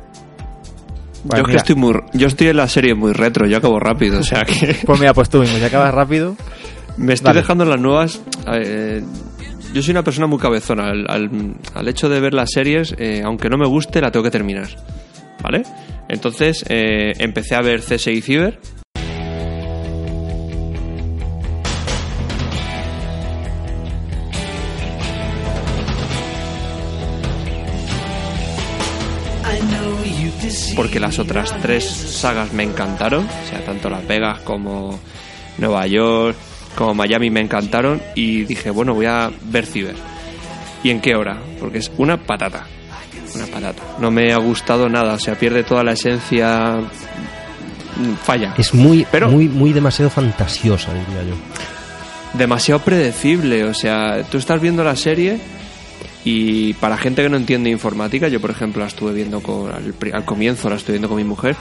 yo 1.25 1.43
es 1.43 1.47
que 1.47 1.57
estoy 1.57 1.77
muy. 1.77 1.95
Yo 2.13 2.27
estoy 2.27 2.49
en 2.49 2.57
la 2.57 2.67
serie 2.69 2.95
muy 2.95 3.13
retro, 3.13 3.47
yo 3.47 3.57
acabo 3.59 3.79
rápido, 3.79 4.19
o 4.19 4.23
sea 4.25 4.45
que. 4.45 4.75
Pues 4.87 4.99
mira, 4.99 5.15
pues 5.15 5.31
tú 5.31 5.39
mismo, 5.39 5.57
si 5.59 5.65
acabas 5.65 5.95
rápido. 5.95 6.35
Me 6.97 7.13
estoy 7.15 7.29
Vale. 7.29 7.41
dejando 7.43 7.65
las 7.65 7.81
nuevas. 7.81 8.21
eh, 8.53 9.03
yo 9.73 9.81
soy 9.83 9.93
una 9.93 10.03
persona 10.03 10.27
muy 10.27 10.39
cabezona. 10.39 10.89
Al, 10.91 11.07
al- 11.09 11.55
al 11.75 11.89
hecho 11.89 12.09
de 12.09 12.19
ver 12.21 12.35
las 12.35 12.51
series, 12.51 12.95
eh, 12.99 13.23
aunque 13.25 13.49
no 13.49 13.57
me 13.57 13.67
guste, 13.69 14.01
la 14.01 14.11
tengo 14.11 14.25
que 14.25 14.31
terminar. 14.33 14.69
¿Vale? 15.43 15.63
Entonces 16.09 16.65
eh, 16.69 17.13
empecé 17.19 17.55
a 17.55 17.61
ver 17.63 17.81
CSI 17.81 18.21
Cyber. 18.23 18.59
Las 31.03 31.19
otras 31.19 31.55
tres 31.61 31.85
sagas 31.85 32.53
me 32.55 32.63
encantaron. 32.63 33.27
O 33.27 33.49
sea, 33.51 33.63
tanto 33.65 33.91
Las 33.91 34.07
Vegas 34.07 34.39
como 34.41 34.99
Nueva 35.59 35.87
York, 35.87 36.37
como 36.75 36.95
Miami 36.95 37.29
me 37.31 37.41
encantaron. 37.41 38.01
Y 38.15 38.45
dije, 38.45 38.71
bueno, 38.71 38.95
voy 38.95 39.07
a 39.07 39.31
ver 39.51 39.67
Cyber. 39.67 39.97
¿Y 40.83 40.91
en 40.91 41.01
qué 41.01 41.15
hora? 41.15 41.39
Porque 41.61 41.79
es 41.79 41.91
una 41.99 42.17
patata. 42.17 42.65
Una 43.35 43.47
patata. 43.47 43.83
No 43.99 44.11
me 44.11 44.33
ha 44.33 44.39
gustado 44.39 44.89
nada. 44.89 45.15
O 45.15 45.19
sea, 45.19 45.35
pierde 45.35 45.63
toda 45.65 45.85
la 45.85 45.93
esencia. 45.93 46.81
Falla. 48.25 48.55
Es 48.57 48.73
muy, 48.73 49.07
Pero- 49.13 49.29
muy, 49.29 49.49
muy 49.49 49.73
demasiado 49.73 50.11
fantasiosa, 50.11 50.93
diría 50.95 51.23
yo. 51.29 51.35
demasiado 52.39 52.81
predecible. 52.81 53.65
O 53.65 53.75
sea, 53.75 54.23
tú 54.31 54.39
estás 54.39 54.61
viendo 54.61 54.83
la 54.83 54.97
serie 54.97 55.39
y 56.25 56.75
para 56.75 56.97
gente 56.97 57.23
que 57.23 57.29
no 57.29 57.37
entiende 57.37 57.71
informática, 57.71 58.29
yo 58.29 58.41
por 58.41 58.51
ejemplo 58.51 58.81
la 58.81 58.89
estuve 58.89 59.13
viendo 59.13 59.41
con, 59.41 59.73
al, 59.73 59.95
al 60.13 60.25
comienzo, 60.25 60.71
la 60.71 60.77
estuve 60.77 60.95
viendo 60.95 61.09
con 61.09 61.17
mi 61.17 61.25
mujer 61.25 61.57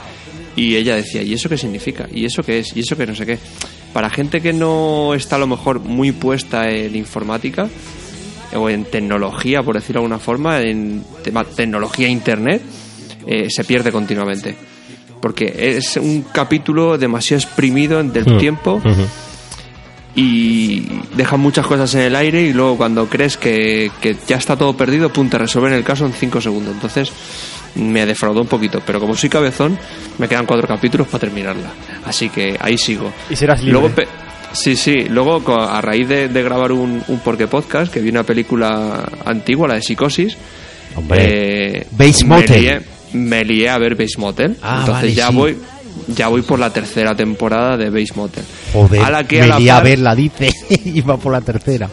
y 0.54 0.76
ella 0.76 0.96
decía, 0.96 1.22
¿y 1.22 1.32
eso 1.32 1.48
qué 1.48 1.56
significa? 1.56 2.08
¿Y 2.12 2.24
eso 2.24 2.42
qué 2.42 2.58
es? 2.58 2.76
¿Y 2.76 2.80
eso 2.80 2.96
qué 2.96 3.06
no 3.06 3.14
sé 3.14 3.24
qué? 3.24 3.38
Para 3.92 4.10
gente 4.10 4.40
que 4.40 4.52
no 4.52 5.14
está 5.14 5.36
a 5.36 5.38
lo 5.38 5.46
mejor 5.46 5.80
muy 5.80 6.12
puesta 6.12 6.70
en 6.70 6.94
informática 6.94 7.68
o 8.54 8.68
en 8.68 8.84
tecnología, 8.84 9.62
por 9.62 9.76
decirlo 9.76 10.00
de 10.00 10.04
alguna 10.04 10.18
forma, 10.18 10.60
en 10.60 11.02
tema 11.24 11.44
tecnología 11.44 12.08
internet, 12.08 12.62
eh, 13.26 13.48
se 13.50 13.64
pierde 13.64 13.90
continuamente. 13.90 14.54
Porque 15.20 15.54
es 15.76 15.96
un 15.96 16.22
capítulo 16.32 16.98
demasiado 16.98 17.42
exprimido 17.42 18.02
del 18.02 18.36
tiempo. 18.38 18.82
Y 20.14 20.86
dejan 21.16 21.40
muchas 21.40 21.66
cosas 21.66 21.94
en 21.94 22.00
el 22.02 22.16
aire 22.16 22.42
y 22.42 22.52
luego 22.52 22.76
cuando 22.76 23.06
crees 23.08 23.36
que, 23.36 23.90
que 24.00 24.16
ya 24.26 24.36
está 24.36 24.56
todo 24.56 24.76
perdido, 24.76 25.10
pum, 25.12 25.28
te 25.28 25.38
resuelven 25.38 25.72
el 25.72 25.84
caso 25.84 26.04
en 26.06 26.12
5 26.12 26.40
segundos. 26.40 26.74
Entonces 26.74 27.10
me 27.74 28.04
defraudó 28.04 28.42
un 28.42 28.46
poquito, 28.48 28.82
pero 28.86 29.00
como 29.00 29.16
soy 29.16 29.30
cabezón, 29.30 29.78
me 30.18 30.28
quedan 30.28 30.44
cuatro 30.44 30.68
capítulos 30.68 31.06
para 31.08 31.20
terminarla. 31.20 31.70
Así 32.04 32.28
que 32.28 32.56
ahí 32.60 32.76
sigo. 32.76 33.10
Y 33.30 33.36
serás 33.36 33.60
libre. 33.62 33.72
Luego, 33.80 33.90
sí, 34.52 34.76
sí, 34.76 35.04
luego 35.08 35.42
a 35.58 35.80
raíz 35.80 36.06
de, 36.08 36.28
de 36.28 36.42
grabar 36.42 36.72
un, 36.72 37.02
un 37.08 37.18
Porque 37.20 37.46
Podcast, 37.46 37.90
que 37.92 38.00
vi 38.00 38.10
una 38.10 38.24
película 38.24 39.08
antigua, 39.24 39.66
la 39.68 39.74
de 39.74 39.82
Psicosis, 39.82 40.36
Hombre, 40.94 41.78
eh, 41.78 41.86
Bates 41.92 42.24
me 42.26 42.36
Motel. 42.36 42.62
lié- 42.62 42.82
Me 43.14 43.44
lié 43.46 43.70
a 43.70 43.78
ver 43.78 43.94
Base 43.94 44.18
Motel. 44.18 44.58
Ah, 44.60 44.80
Entonces 44.80 44.94
vale, 45.04 45.14
ya 45.14 45.28
sí. 45.28 45.34
voy 45.34 45.56
ya 46.08 46.28
voy 46.28 46.42
por 46.42 46.58
la 46.58 46.72
tercera 46.72 47.14
temporada 47.14 47.76
de 47.76 47.90
Base 47.90 48.12
Motel. 48.14 48.44
joder, 48.72 49.00
a 49.02 49.10
la 49.10 49.24
que 49.24 49.42
a 49.42 49.46
la 49.58 49.80
verla, 49.80 50.14
dice, 50.14 50.50
y 50.84 51.00
va 51.00 51.16
por 51.16 51.32
la 51.32 51.40
tercera. 51.40 51.88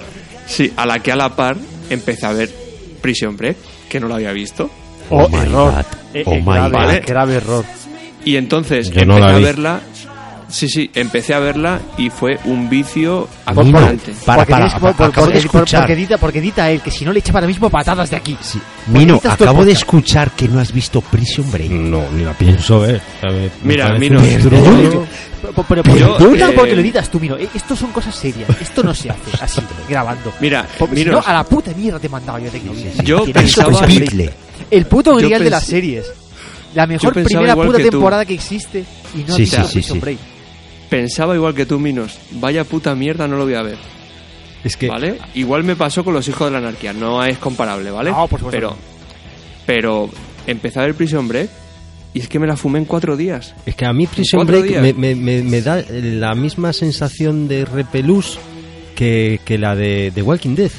Sí, 0.48 0.72
a 0.76 0.86
la 0.86 1.00
que 1.00 1.12
a 1.12 1.16
la 1.16 1.36
par 1.36 1.58
empecé 1.90 2.26
a 2.26 2.32
ver 2.34 2.50
Prison 3.02 3.36
Break, 3.38 3.58
que 3.90 4.00
no 4.00 4.08
lo 4.08 4.16
había 4.16 4.32
visto. 4.32 4.70
Oh, 5.10 5.24
Oh 5.24 5.30
my 5.30 5.38
error. 5.40 5.72
God. 5.74 5.86
Eh, 6.14 6.24
Oh 6.26 6.34
eh, 6.34 6.44
my 6.46 6.70
grave, 6.70 7.00
God. 7.00 7.08
grave 7.08 7.36
error. 7.36 7.66
Y 8.26 8.36
entonces 8.36 8.90
Yo 8.92 9.06
no 9.06 9.18
empecé 9.18 9.20
la 9.32 9.36
a 9.36 9.40
verla. 9.40 9.82
Sí, 10.50 10.68
sí, 10.68 10.90
empecé 10.96 11.34
a 11.34 11.40
verla 11.40 11.80
y 11.98 12.10
fue 12.10 12.40
un 12.46 12.70
vicio 12.70 13.28
Mino, 13.48 13.62
acojonante. 13.62 14.14
para, 14.26 14.38
porque, 14.40 14.52
para, 14.52 14.70
tienes- 14.70 15.14
por- 15.14 15.32
de 15.34 15.38
escuchar. 15.40 15.82
porque 15.82 15.96
dita, 15.96 16.18
porque 16.18 16.42
dita 16.42 16.70
él 16.72 16.82
que 16.82 16.92
si 16.92 17.06
no 17.06 17.14
le 17.14 17.20
echa 17.20 17.32
ahora 17.34 17.48
mismo 17.48 17.70
patadas 17.70 18.10
de 18.10 18.16
aquí. 18.16 18.36
Sí. 18.42 18.60
Mino, 18.88 19.22
acabo 19.24 19.64
de 19.64 19.72
escuchar 19.74 20.32
que 20.32 20.48
no 20.48 20.60
has 20.60 20.72
visto 20.72 21.02
Prison 21.02 21.50
Break. 21.52 21.70
No, 21.70 22.04
ni 22.12 22.24
la 22.24 22.34
pienso 22.34 22.80
ver. 22.82 23.02
Me 23.24 23.50
Mira, 23.64 23.94
Mino. 23.98 24.20
Pero, 24.22 25.54
pero, 25.68 25.84
pero- 25.84 25.96
Yo, 25.98 26.18
pero 26.18 26.50
eh, 26.50 26.54
porque 26.56 26.76
lo 26.76 26.82
editas 26.82 27.10
tú, 27.10 27.20
Mino. 27.20 27.38
Eh, 27.38 27.48
Esto 27.54 27.76
son 27.76 27.92
cosas 27.92 28.14
serias. 28.16 28.50
Esto 28.62 28.84
no 28.84 28.94
se 28.94 29.10
hace 29.10 29.32
así, 29.42 29.62
grabando. 29.88 30.34
Mira, 30.42 30.66
Porque 30.78 30.98
si 30.98 31.06
no, 31.06 31.22
a 31.26 31.34
la 31.34 31.44
puta 31.44 31.72
mierda 31.76 32.00
te 32.00 32.08
he 32.08 32.10
mandado 32.10 32.40
yo 32.40 32.52
de 32.52 32.58
aquí. 32.58 32.70
Yo 33.04 33.24
Que 33.26 33.34
no 33.34 33.40
es 33.40 33.56
pensaba- 33.56 33.80
Pues. 33.86 34.32
El 34.72 34.86
puto 34.86 35.12
Yo 35.20 35.28
grial 35.28 35.44
de 35.44 35.50
las 35.50 35.64
series. 35.64 36.06
La 36.76 36.86
mejor 36.86 37.14
primera 37.14 37.56
puta 37.56 37.78
que 37.78 37.86
tú. 37.86 37.90
temporada 37.92 38.26
que 38.26 38.34
existe. 38.34 38.84
Y 39.16 39.24
no 39.24 39.36
Sí, 39.36 39.46
sí, 39.46 39.56
sí, 39.66 39.74
Prison 39.74 39.96
sí. 39.96 40.00
Break. 40.02 40.18
Pensaba 40.90 41.36
igual 41.36 41.54
que 41.54 41.66
tú, 41.66 41.80
Minos. 41.80 42.18
Vaya 42.32 42.64
puta 42.64 42.96
mierda, 42.96 43.28
no 43.28 43.38
lo 43.38 43.44
voy 43.46 43.56
a 43.56 43.62
ver. 43.62 43.78
Es 44.64 44.76
que 44.76 44.88
¿Vale? 44.90 45.18
Igual 45.36 45.64
me 45.64 45.76
pasó 45.76 46.04
con 46.04 46.14
los 46.14 46.28
hijos 46.28 46.48
de 46.48 46.52
la 46.52 46.58
anarquía. 46.58 46.92
No 46.94 47.24
es 47.24 47.38
comparable, 47.38 47.92
¿vale? 47.92 48.12
No, 48.12 48.28
por 48.28 48.40
supuesto 48.40 48.52
Pero, 48.52 48.70
no. 48.72 48.78
pero 49.66 50.10
empecé 50.48 50.80
a 50.80 50.84
ver 50.84 50.96
Prison 50.96 51.28
Break 51.28 51.50
y 52.14 52.20
es 52.20 52.28
que 52.28 52.40
me 52.40 52.48
la 52.48 52.58
fumé 52.58 52.80
en 52.80 52.86
cuatro 52.86 53.16
días. 53.16 53.54
Es 53.66 53.76
que 53.76 53.86
a 53.86 53.94
mí 53.94 54.06
Prison 54.08 54.46
Break 54.46 54.82
me, 54.82 54.94
me- 54.94 55.16
me- 55.16 55.44
me 55.44 55.62
da 55.62 55.82
la 55.90 56.34
misma 56.36 56.74
sensación 56.74 57.48
de 57.48 57.64
repelús 57.66 58.38
que, 58.96 59.40
que 59.46 59.58
la 59.58 59.76
de, 59.76 60.12
de 60.12 60.22
Walking 60.22 60.56
Dead. 60.56 60.72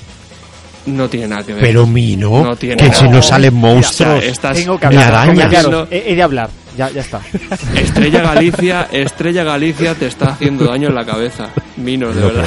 No 0.87 1.09
tiene 1.09 1.29
nada 1.29 1.43
que 1.45 1.53
ver. 1.55 1.63
Pero 1.63 1.87
Mino, 1.87 2.43
No 2.45 2.57
tiene 2.57 2.77
que 2.77 2.87
nada. 2.89 2.95
si 2.99 3.09
no 3.09 3.23
salen 3.23 3.57
O 3.57 3.61
sea, 3.61 3.75
monstruos. 3.75 4.25
estás- 4.25 4.57
Tengo 4.57 4.79
que 4.79 4.89
ni 4.89 4.97
hablar. 4.97 5.29
arañas. 5.29 5.67
He, 5.91 6.13
he 6.13 6.17
de 6.17 6.23
hablar. 6.23 6.51
Ya, 6.77 6.91
ya 6.91 7.01
está. 7.01 7.21
Estrella 7.75 8.23
Galicia, 8.23 8.89
Estrella 8.93 9.45
Galicia 9.45 9.95
te 9.95 10.07
está 10.07 10.33
haciendo 10.33 10.65
daño 10.67 10.89
en 10.89 10.95
la 10.95 11.05
cabeza. 11.05 11.49
Minos, 11.77 12.15
de 12.15 12.23
verdad. 12.23 12.45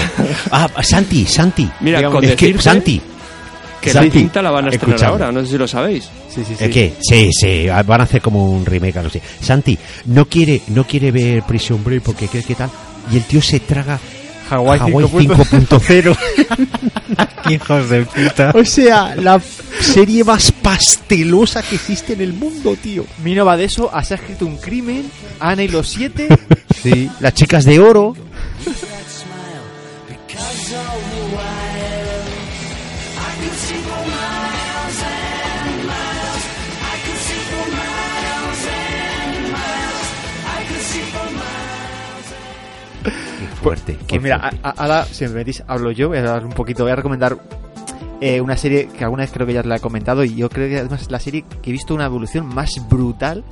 Ah, 0.51 0.69
Santi, 0.81 1.25
Santi. 1.25 1.69
Mira, 1.81 1.99
Dígame. 1.99 2.15
con 2.15 2.23
es 2.23 2.35
que, 2.35 2.57
Santi, 2.57 3.01
Que 3.81 3.93
la 3.93 4.01
Santi, 4.01 4.19
cinta 4.19 4.41
la 4.41 4.51
van 4.51 4.65
a 4.65 4.69
estrenar 4.69 4.95
escúchame. 4.95 5.11
ahora, 5.23 5.31
no 5.31 5.41
sé 5.41 5.51
si 5.51 5.57
lo 5.57 5.67
sabéis. 5.67 6.09
Sí, 6.33 6.43
sí, 6.45 6.55
¿Eh, 6.59 6.69
¿Qué? 6.69 6.93
Sí, 7.01 7.29
sí, 7.33 7.67
van 7.67 8.01
a 8.01 8.03
hacer 8.05 8.21
como 8.21 8.51
un 8.51 8.65
remake, 8.65 8.97
algo 8.97 9.09
así. 9.09 9.21
Santi, 9.41 9.77
no 10.05 10.25
quiere, 10.25 10.61
no 10.67 10.85
quiere 10.85 11.11
ver 11.11 11.43
Prison 11.43 11.83
Break 11.83 12.01
porque 12.03 12.27
cree 12.27 12.43
que 12.43 12.55
tal. 12.55 12.69
Y 13.11 13.17
el 13.17 13.23
tío 13.23 13.41
se 13.41 13.59
traga 13.59 13.99
Hawái 14.53 14.79
Hawaii 14.79 15.07
5.0. 15.07 16.15
5.0. 16.15 17.51
Hijos 17.51 17.89
de 17.89 18.05
puta. 18.05 18.51
O 18.55 18.63
sea, 18.63 19.15
la 19.15 19.41
serie 19.79 20.23
más 20.23 20.51
pastelosa 20.51 21.61
que 21.63 21.75
existe 21.75 22.13
en 22.13 22.21
el 22.21 22.33
mundo, 22.33 22.75
tío. 22.81 23.05
Mino 23.23 23.45
va 23.45 23.57
de 23.57 23.65
eso, 23.65 23.89
has 23.93 24.11
escrito 24.11 24.45
un 24.45 24.57
crimen, 24.57 25.09
Ana 25.39 25.63
y 25.63 25.67
los 25.67 25.89
siete. 25.89 26.27
Sí. 26.81 27.09
Las 27.19 27.33
chicas 27.33 27.65
de 27.65 27.79
oro. 27.79 28.15
Fuerte. 43.63 43.97
qué 44.07 44.19
Pues 44.19 44.21
mira, 44.21 44.39
fuerte. 44.39 44.59
ahora, 44.61 45.05
si 45.05 45.23
me 45.23 45.29
permitís, 45.31 45.63
hablo 45.67 45.91
yo, 45.91 46.09
voy 46.09 46.17
a 46.17 46.21
hablar 46.21 46.45
un 46.45 46.51
poquito, 46.53 46.83
voy 46.83 46.91
a 46.91 46.95
recomendar 46.95 47.37
eh, 48.21 48.41
una 48.41 48.57
serie 48.57 48.87
que 48.87 49.03
alguna 49.03 49.23
vez 49.23 49.31
creo 49.31 49.47
que 49.47 49.53
ya 49.53 49.63
la 49.63 49.77
he 49.77 49.79
comentado 49.79 50.23
y 50.23 50.35
yo 50.35 50.49
creo 50.49 50.69
que 50.69 50.79
además 50.79 51.01
es 51.01 51.11
la 51.11 51.19
serie 51.19 51.43
que 51.61 51.69
he 51.69 51.73
visto 51.73 51.93
una 51.93 52.05
evolución 52.05 52.45
más 52.45 52.71
brutal 52.89 53.43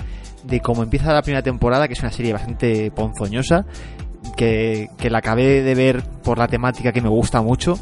de 0.43 0.59
cómo 0.59 0.84
empieza 0.84 1.14
la 1.14 1.22
primera 1.22 1.41
temporada, 1.41 1.88
que 1.88 1.93
es 1.93 1.99
una 2.01 2.12
serie 2.12 2.34
bastante 2.34 2.91
ponzoñosa, 2.91 3.66
que, 4.38 4.89
que 4.97 5.09
la 5.09 5.20
acabé 5.20 5.62
de 5.62 5.76
ver 5.76 6.03
por 6.24 6.38
la 6.38 6.47
temática 6.47 6.91
que 6.91 7.01
me 7.01 7.09
gusta 7.09 7.41
mucho, 7.41 7.80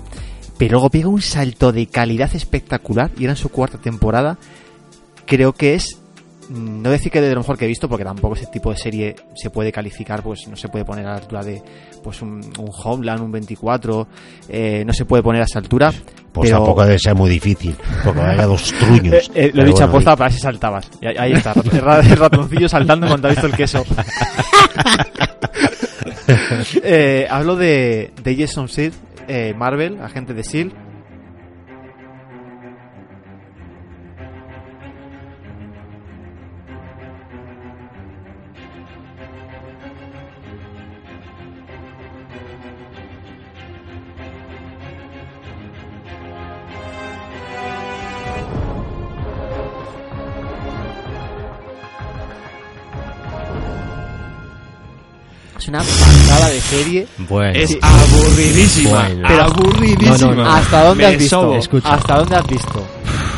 pero 0.58 0.74
luego 0.74 0.90
pega 0.90 1.08
un 1.08 1.22
salto 1.22 1.72
de 1.72 1.88
calidad 1.88 2.36
espectacular 2.36 3.12
y 3.18 3.24
era 3.24 3.34
en 3.34 3.38
su 3.38 3.50
cuarta 3.50 3.78
temporada. 3.78 4.38
Creo 5.26 5.54
que 5.54 5.76
es 5.76 6.00
no 6.50 6.90
decir 6.90 7.12
que 7.12 7.22
de 7.22 7.34
lo 7.34 7.42
mejor 7.42 7.58
que 7.58 7.66
he 7.66 7.68
visto, 7.68 7.88
porque 7.88 8.04
tampoco 8.04 8.36
ese 8.36 8.48
tipo 8.48 8.72
de 8.72 8.78
serie 8.78 9.16
se 9.36 9.50
puede 9.50 9.72
calificar, 9.72 10.22
pues 10.24 10.48
no 10.48 10.56
se 10.56 10.68
puede 10.70 10.84
poner 10.86 11.06
a 11.06 11.12
la 11.12 11.18
altura 11.18 11.44
de 11.44 11.62
pues 12.04 12.22
un, 12.22 12.42
un 12.58 12.72
Homeland, 12.84 13.22
un 13.22 13.32
24, 13.32 14.08
eh, 14.50 14.84
no 14.86 14.94
se 14.94 15.06
puede 15.06 15.22
poner 15.24 15.42
a 15.42 15.46
esa 15.46 15.60
altura. 15.60 15.92
Pues 16.32 16.50
pero- 16.50 16.60
tampoco 16.60 16.84
debe 16.86 17.00
ser 17.00 17.16
muy 17.16 17.30
difícil, 17.30 17.76
porque 18.04 18.20
vaya 18.20 18.46
dos 18.46 18.74
truños. 18.80 19.14
Eh, 19.16 19.32
eh, 19.36 19.52
lo 19.54 19.64
he 19.64 19.66
dicho 19.66 19.78
bueno, 19.78 19.92
aposta 19.92 20.16
para 20.16 20.30
si 20.32 20.40
saltabas. 20.40 20.90
Y 21.02 21.08
ahí, 21.08 21.34
está, 21.34 21.54
el, 21.54 21.82
ra- 21.82 22.00
el 22.00 22.16
ratoncillo 22.18 22.70
saltando 22.70 23.08
cuando 23.08 23.28
ha 23.28 23.32
visto 23.32 23.48
el 23.48 23.54
queso. 23.56 23.84
Eh, 26.84 27.28
hablo 27.30 27.56
de, 27.56 28.12
de 28.24 28.36
Jason 28.36 28.68
Seed, 28.70 28.94
eh, 29.28 29.54
Marvel, 29.58 30.00
agente 30.02 30.34
de 30.34 30.42
S.H.I.E.L.D. 30.42 30.76
una 55.70 55.80
pasada 55.80 56.50
de 56.50 56.60
serie. 56.62 57.08
Bueno, 57.30 57.54
Es 57.60 57.78
aburridísima. 57.82 58.90
Bueno. 59.08 59.28
pero 59.28 59.44
aburridísima. 59.44 60.18
No, 60.18 60.36
no, 60.36 60.44
no. 60.44 60.50
¿Hasta 60.52 60.84
dónde 60.84 61.04
Me 61.04 61.10
has 61.14 61.18
visto? 61.18 61.56
Escucha. 61.56 61.94
¿Hasta 61.94 62.18
dónde 62.18 62.36
has 62.36 62.48
visto? 62.48 62.88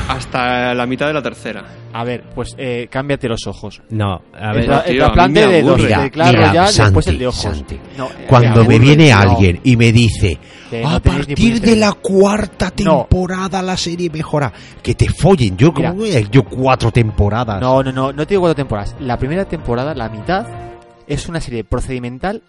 Hasta 0.07 0.73
la 0.73 0.85
mitad 0.85 1.07
de 1.07 1.13
la 1.13 1.21
tercera. 1.21 1.63
A 1.93 2.03
ver, 2.03 2.23
pues 2.33 2.55
eh, 2.57 2.87
cámbiate 2.89 3.27
los 3.27 3.45
ojos. 3.47 3.81
no, 3.89 4.21
a 4.33 4.51
El, 4.51 4.55
ver, 4.61 4.69
tra- 4.69 4.83
tío, 4.85 5.13
el 5.25 5.31
me 5.31 5.41
de 5.47 5.61
dos, 5.61 5.71
aburre. 5.79 6.01
de 6.03 6.11
claro 6.11 6.37
Mira, 6.37 6.53
ya, 6.53 6.63
después 6.65 7.05
Santi, 7.05 7.09
el 7.09 7.17
de 7.19 7.27
ojos. 7.27 7.41
Santi. 7.41 7.79
No, 7.97 8.05
eh, 8.07 8.25
Cuando 8.27 8.63
me 8.65 8.79
viene 8.79 9.09
no. 9.11 9.17
alguien 9.17 9.59
y 9.63 9.75
me 9.75 9.91
dice, 9.91 10.37
Que 10.69 10.81
no 10.81 10.89
a 10.89 10.99
partir 11.01 11.59
de 11.59 11.71
la 11.71 11.87
idea". 11.87 11.91
cuarta 12.01 12.71
No. 12.83 13.05
temporada 13.09 13.61
la 13.61 13.75
serie 13.75 14.09
mejora, 14.09 14.51
que 14.81 14.95
te 14.95 15.09
follen. 15.09 15.57
Yo, 15.57 15.71
Mira. 15.75 15.91
como 15.91 16.05
yo 16.05 16.43
cuatro 16.43 16.91
temporadas. 16.91 17.59
No, 17.59 17.83
no, 17.83 17.91
no, 17.91 18.13
no 18.13 18.25
te 18.25 18.33
digo 18.35 18.41
cuatro 18.43 18.55
temporadas. 18.55 18.95
La 19.01 19.17
primera 19.17 19.43
temporada, 19.45 19.93
la 19.93 20.07
mitad, 20.07 20.45
es 21.11 21.27
una 21.27 21.41
serie 21.41 21.65
procedimental 21.65 22.41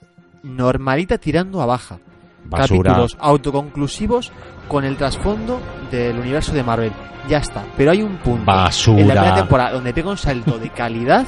normalita 0.44 1.18
tirando 1.18 1.60
a 1.62 1.66
baja. 1.66 1.98
Basura. 2.44 2.92
Capítulos 2.92 3.16
autoconclusivos 3.20 4.30
con 4.68 4.84
el 4.84 4.96
trasfondo 4.96 5.60
del 5.90 6.16
universo 6.16 6.52
de 6.52 6.62
Marvel. 6.62 6.92
Ya 7.28 7.38
está. 7.38 7.64
Pero 7.76 7.90
hay 7.90 8.02
un 8.02 8.18
punto 8.18 8.44
Basura. 8.44 9.00
en 9.00 9.08
la 9.08 9.14
primera 9.14 9.34
temporada 9.34 9.72
donde 9.72 9.92
pega 9.92 10.10
un 10.10 10.16
salto 10.16 10.58
de 10.60 10.70
calidad 10.70 11.26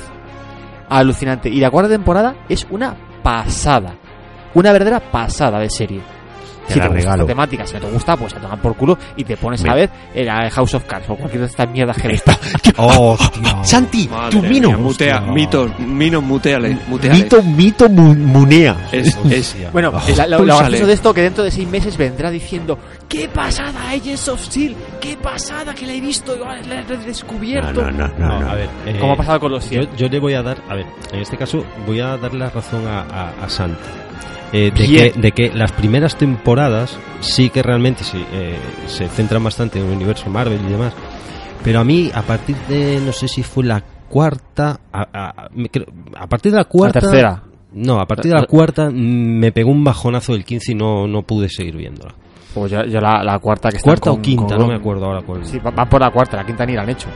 alucinante. 0.88 1.48
Y 1.48 1.58
la 1.58 1.72
cuarta 1.72 1.90
temporada 1.90 2.36
es 2.48 2.68
una 2.70 2.94
pasada. 3.24 3.96
Una 4.54 4.70
verdadera 4.70 5.00
pasada 5.10 5.58
de 5.58 5.70
serie. 5.70 6.02
Te 6.66 6.72
si 6.74 6.78
la 6.78 6.84
te 6.86 6.88
gusta 6.94 7.00
regalo. 7.02 7.22
la 7.22 7.26
temática, 7.28 7.66
si 7.66 7.74
no 7.74 7.80
te 7.80 7.90
gusta, 7.90 8.16
pues 8.16 8.34
a 8.34 8.40
tomar 8.40 8.58
por 8.60 8.74
culo 8.76 8.98
y 9.16 9.24
te 9.24 9.36
pones 9.36 9.64
a 9.64 9.74
ver 9.74 9.90
el 10.14 10.28
House 10.50 10.74
of 10.74 10.84
Cards 10.84 11.08
o 11.10 11.16
cualquier 11.16 11.40
de 11.42 11.46
estas 11.48 11.68
mierdas 11.70 11.96
que 12.00 12.08
visto. 12.08 12.32
Hostia. 12.76 13.64
Santi, 13.64 14.08
Madre 14.08 14.30
tu 14.30 14.42
mino. 14.42 14.68
mía, 14.68 14.76
mutea, 14.78 15.20
mito, 15.20 15.70
mino, 15.78 16.20
muteale, 16.20 16.76
muteale. 16.88 17.18
Mito, 17.22 17.42
mito, 17.42 17.88
mu- 17.88 18.14
munea. 18.14 18.76
Es, 18.92 19.16
es, 19.30 19.56
Bueno, 19.72 19.92
Oh, 19.94 20.16
la- 20.16 20.26
lo, 20.26 20.44
lo 20.44 20.56
gracioso 20.58 20.86
de 20.86 20.92
esto 20.92 21.14
que 21.14 21.22
dentro 21.22 21.44
de 21.44 21.50
seis 21.50 21.68
meses 21.68 21.96
vendrá 21.96 22.30
diciendo 22.30 22.78
¡Qué 23.08 23.28
pasada 23.28 23.90
Agents 23.90 24.28
of 24.28 24.40
Steel! 24.42 24.74
¡Qué 25.00 25.16
pasada 25.16 25.74
que 25.74 25.86
la 25.86 25.92
he 25.92 26.00
visto! 26.00 26.36
¡La 26.36 26.80
he 26.80 26.96
descubierto! 26.98 27.82
no, 27.82 27.90
no, 27.90 28.08
no, 28.08 28.28
no, 28.28 28.40
no. 28.40 28.50
a 28.50 28.54
ver, 28.54 28.68
eh, 28.86 28.96
¿Cómo 29.00 29.12
ha 29.12 29.16
pasado 29.16 29.38
con 29.40 29.52
los 29.52 29.64
yo, 29.70 29.82
100? 29.82 29.96
yo 29.96 30.08
le 30.08 30.18
voy 30.18 30.34
a 30.34 30.42
dar, 30.42 30.56
a 30.68 30.74
ver, 30.74 30.86
en 31.12 31.20
este 31.20 31.36
caso 31.36 31.64
voy 31.86 32.00
a 32.00 32.16
dar 32.16 32.34
la 32.34 32.50
razón 32.50 32.86
a, 32.86 33.00
a, 33.02 33.30
a 33.44 33.48
Santi. 33.48 33.78
Eh, 34.56 34.70
de, 34.72 34.86
que, 34.86 35.12
de 35.20 35.32
que 35.32 35.50
las 35.52 35.72
primeras 35.72 36.16
temporadas 36.16 36.96
sí 37.20 37.50
que 37.50 37.60
realmente 37.60 38.04
sí, 38.04 38.24
eh, 38.32 38.56
se 38.86 39.08
centran 39.08 39.42
bastante 39.42 39.80
en 39.80 39.86
el 39.86 39.92
universo 39.96 40.30
Marvel 40.30 40.60
y 40.64 40.70
demás. 40.70 40.94
Pero 41.64 41.80
a 41.80 41.84
mí, 41.84 42.10
a 42.14 42.22
partir 42.22 42.54
de, 42.68 43.00
no 43.04 43.12
sé 43.12 43.26
si 43.26 43.42
fue 43.42 43.64
la 43.64 43.82
cuarta, 44.08 44.78
a, 44.92 45.02
a- 45.12 45.48
a 46.18 46.26
partir 46.28 46.52
de 46.52 46.58
la 46.58 46.62
La 46.62 46.68
cuarta... 46.68 47.00
tercera. 47.00 47.42
No, 47.72 47.98
a 48.00 48.06
partir 48.06 48.32
de 48.32 48.38
la 48.38 48.46
cuarta 48.46 48.88
mm, 48.90 49.38
me 49.40 49.50
pegó 49.50 49.72
un 49.72 49.82
bajonazo 49.82 50.34
del 50.34 50.44
15 50.44 50.70
y 50.72 50.74
no, 50.76 51.08
no 51.08 51.22
pude 51.22 51.48
seguir 51.48 51.76
viéndola. 51.76 52.14
Pues 52.54 52.70
yo, 52.70 52.84
yo 52.84 53.00
la, 53.00 53.24
la 53.24 53.40
cuarta 53.40 53.70
que 53.70 53.78
está 53.78 53.88
¿Cuarta 53.90 54.10
con- 54.10 54.20
o 54.20 54.22
quinta? 54.22 54.54
con- 54.54 54.58
No 54.58 54.66
me 54.68 54.76
acuerdo 54.76 55.06
ahora 55.06 55.22
cuál. 55.22 55.44
Sí, 55.44 55.58
va- 55.58 55.72
van 55.72 55.88
por 55.88 56.00
la 56.00 56.12
cuarta, 56.12 56.36
la 56.36 56.46
quinta 56.46 56.64
ni 56.64 56.74
la 56.74 56.82
han 56.82 56.90
hecho. 56.90 57.08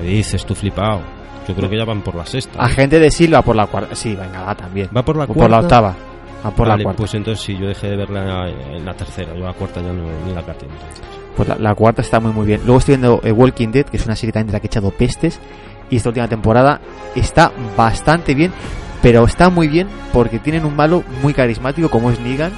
¿Qué 0.00 0.06
dices 0.06 0.46
tú 0.46 0.54
flipado? 0.54 1.00
Yo 1.48 1.54
creo 1.56 1.68
que 1.68 1.76
ya 1.76 1.84
van 1.84 2.02
por 2.02 2.14
la 2.14 2.24
sexta. 2.24 2.62
Agente 2.62 3.00
de 3.00 3.10
Silva 3.10 3.42
por 3.42 3.56
la 3.56 3.66
cuarta. 3.66 3.96
Sí, 3.96 4.14
venga, 4.14 4.42
va 4.44 4.54
también. 4.54 4.88
¿Va 4.96 5.02
por 5.04 5.16
la 5.16 5.24
O 5.24 5.26
cuarta? 5.26 5.42
por 5.42 5.50
la 5.50 5.58
octava. 5.58 5.96
Por 6.50 6.66
vale, 6.68 6.78
la 6.78 6.84
cuarta. 6.84 6.98
pues 6.98 7.14
entonces 7.14 7.44
sí, 7.44 7.56
yo 7.56 7.68
dejé 7.68 7.90
de 7.90 7.96
verla 7.96 8.48
en 8.48 8.84
la 8.84 8.94
tercera. 8.94 9.34
Yo 9.34 9.44
la 9.44 9.52
cuarta 9.52 9.80
ya 9.80 9.92
no, 9.92 10.04
ni 10.26 10.34
la 10.34 10.42
caté. 10.42 10.66
entonces. 10.66 11.02
Pues 11.36 11.48
la, 11.48 11.56
la 11.56 11.74
cuarta 11.74 12.02
está 12.02 12.20
muy 12.20 12.32
muy 12.32 12.46
bien. 12.46 12.60
Luego 12.64 12.78
estoy 12.78 12.96
viendo 12.96 13.20
eh, 13.24 13.32
Walking 13.32 13.68
Dead, 13.68 13.86
que 13.86 13.96
es 13.96 14.04
una 14.06 14.16
serie 14.16 14.32
también 14.32 14.48
de 14.48 14.52
la 14.54 14.60
que 14.60 14.66
he 14.66 14.68
echado 14.68 14.90
pestes. 14.90 15.40
Y 15.90 15.96
esta 15.96 16.08
última 16.08 16.28
temporada 16.28 16.80
está 17.14 17.52
bastante 17.76 18.34
bien. 18.34 18.52
Pero 19.02 19.24
está 19.24 19.50
muy 19.50 19.66
bien 19.68 19.88
porque 20.12 20.38
tienen 20.38 20.64
un 20.64 20.76
malo 20.76 21.02
muy 21.22 21.34
carismático 21.34 21.90
como 21.90 22.10
es 22.10 22.20
Negan. 22.20 22.52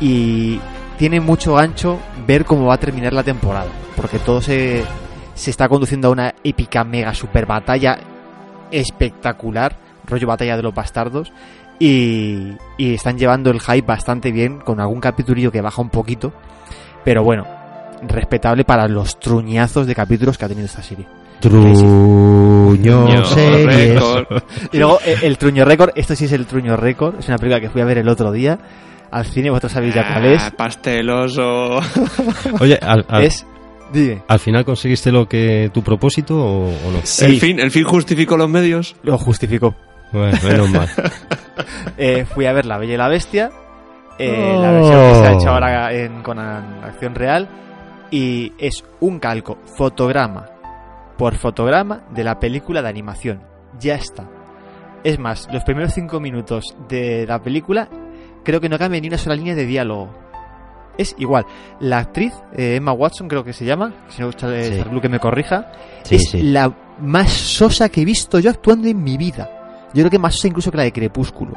Y 0.00 0.60
tiene 0.98 1.20
mucho 1.20 1.54
gancho 1.54 1.98
ver 2.26 2.44
cómo 2.44 2.66
va 2.66 2.74
a 2.74 2.78
terminar 2.78 3.12
la 3.12 3.22
temporada. 3.22 3.70
Porque 3.96 4.18
todo 4.18 4.40
se, 4.40 4.84
se 5.34 5.50
está 5.50 5.68
conduciendo 5.68 6.08
a 6.08 6.12
una 6.12 6.34
épica 6.44 6.84
mega 6.84 7.14
super 7.14 7.46
batalla 7.46 7.98
espectacular. 8.70 9.76
Rollo 10.06 10.26
batalla 10.26 10.56
de 10.56 10.62
los 10.62 10.74
bastardos. 10.74 11.32
Y, 11.84 12.52
y 12.78 12.94
están 12.94 13.18
llevando 13.18 13.50
el 13.50 13.60
hype 13.60 13.82
bastante 13.86 14.30
bien 14.30 14.58
con 14.60 14.78
algún 14.80 15.00
capitulillo 15.00 15.50
que 15.50 15.60
baja 15.60 15.82
un 15.82 15.90
poquito. 15.90 16.32
Pero 17.04 17.24
bueno, 17.24 17.44
respetable 18.06 18.64
para 18.64 18.86
los 18.86 19.18
truñazos 19.18 19.86
de 19.86 19.94
capítulos 19.94 20.38
que 20.38 20.44
ha 20.44 20.48
tenido 20.48 20.66
esta 20.66 20.82
serie. 20.82 21.06
Truño 21.40 23.06
Ño, 23.08 23.24
series. 23.24 24.00
Y 24.72 24.78
luego 24.78 24.98
eh, 25.04 25.16
el 25.22 25.38
Truño 25.38 25.64
Récord, 25.64 25.90
esto 25.96 26.14
sí 26.14 26.26
es 26.26 26.32
el 26.32 26.46
Truño 26.46 26.76
Récord, 26.76 27.18
es 27.18 27.26
una 27.28 27.38
película 27.38 27.60
que 27.60 27.68
fui 27.70 27.80
a 27.80 27.84
ver 27.84 27.98
el 27.98 28.08
otro 28.08 28.30
día 28.32 28.58
al 29.10 29.26
cine, 29.26 29.50
vosotros 29.50 29.72
sabéis 29.72 29.94
ya 29.94 30.06
cuál 30.06 30.24
es. 30.26 30.42
Ah, 30.42 30.52
pasteloso. 30.56 31.80
Oye, 32.60 32.78
al, 32.80 33.04
al- 33.08 33.24
Es. 33.24 33.44
Dime. 33.92 34.22
¿al 34.26 34.38
final 34.38 34.64
conseguiste 34.64 35.12
lo 35.12 35.28
que 35.28 35.70
tu 35.74 35.82
propósito 35.82 36.34
o, 36.36 36.68
o 36.68 36.90
no? 36.92 37.00
Sí. 37.02 37.26
El 37.26 37.38
fin, 37.40 37.60
el 37.60 37.70
fin 37.70 37.84
justificó 37.84 38.38
los 38.38 38.48
medios. 38.48 38.96
Lo 39.02 39.18
justificó. 39.18 39.74
Bueno, 40.12 40.38
menos 40.44 40.70
mal. 40.70 40.88
Eh, 41.98 42.24
fui 42.24 42.46
a 42.46 42.52
ver 42.54 42.64
La 42.64 42.78
Bella 42.78 42.94
y 42.94 42.96
la 42.96 43.08
Bestia, 43.08 43.50
eh, 44.18 44.56
la 44.58 44.70
Oh. 44.70 44.72
versión 44.72 45.00
que 45.02 45.14
se 45.14 45.26
ha 45.26 45.32
hecho 45.34 45.50
ahora 45.50 45.92
en- 45.92 46.22
con 46.22 46.38
acción 46.38 47.14
real, 47.14 47.46
y 48.10 48.52
es 48.58 48.82
un 49.00 49.18
calco, 49.18 49.58
fotograma 49.76 50.46
por 51.18 51.36
fotograma 51.36 52.04
de 52.10 52.24
la 52.24 52.40
película 52.40 52.80
de 52.80 52.88
animación. 52.88 53.42
Ya 53.78 53.94
está. 53.96 54.24
Es 55.04 55.18
más, 55.18 55.46
los 55.52 55.62
primeros 55.64 55.92
cinco 55.92 56.20
minutos 56.20 56.74
de 56.88 57.26
la 57.26 57.42
película 57.42 57.88
creo 58.44 58.60
que 58.60 58.68
no 58.70 58.78
cambia 58.78 59.00
ni 59.00 59.08
una 59.08 59.18
sola 59.18 59.36
línea 59.36 59.54
de 59.54 59.66
diálogo. 59.66 60.08
es 60.98 61.14
igual. 61.18 61.46
La 61.80 61.98
actriz, 62.00 62.34
eh, 62.54 62.76
Emma 62.76 62.92
Watson 62.92 63.26
creo 63.26 63.42
que 63.44 63.54
se 63.54 63.64
llama, 63.64 63.94
si 64.08 64.20
no 64.20 64.26
gusta 64.26 64.48
Sí. 64.48 64.74
eh, 64.74 64.84
que 65.00 65.08
me 65.08 65.18
corrija, 65.18 65.72
Sí, 66.02 66.16
es 66.16 66.30
sí. 66.30 66.42
la 66.42 66.70
más 67.00 67.30
sosa 67.30 67.88
que 67.88 68.02
he 68.02 68.04
visto 68.04 68.38
yo 68.40 68.50
actuando 68.50 68.88
en 68.88 69.02
mi 69.02 69.16
vida. 69.16 69.48
Yo 69.94 70.02
creo 70.02 70.10
que 70.10 70.18
más 70.18 70.44
incluso 70.44 70.70
que 70.70 70.76
la 70.78 70.82
de 70.84 70.92
Crepúsculo. 70.92 71.52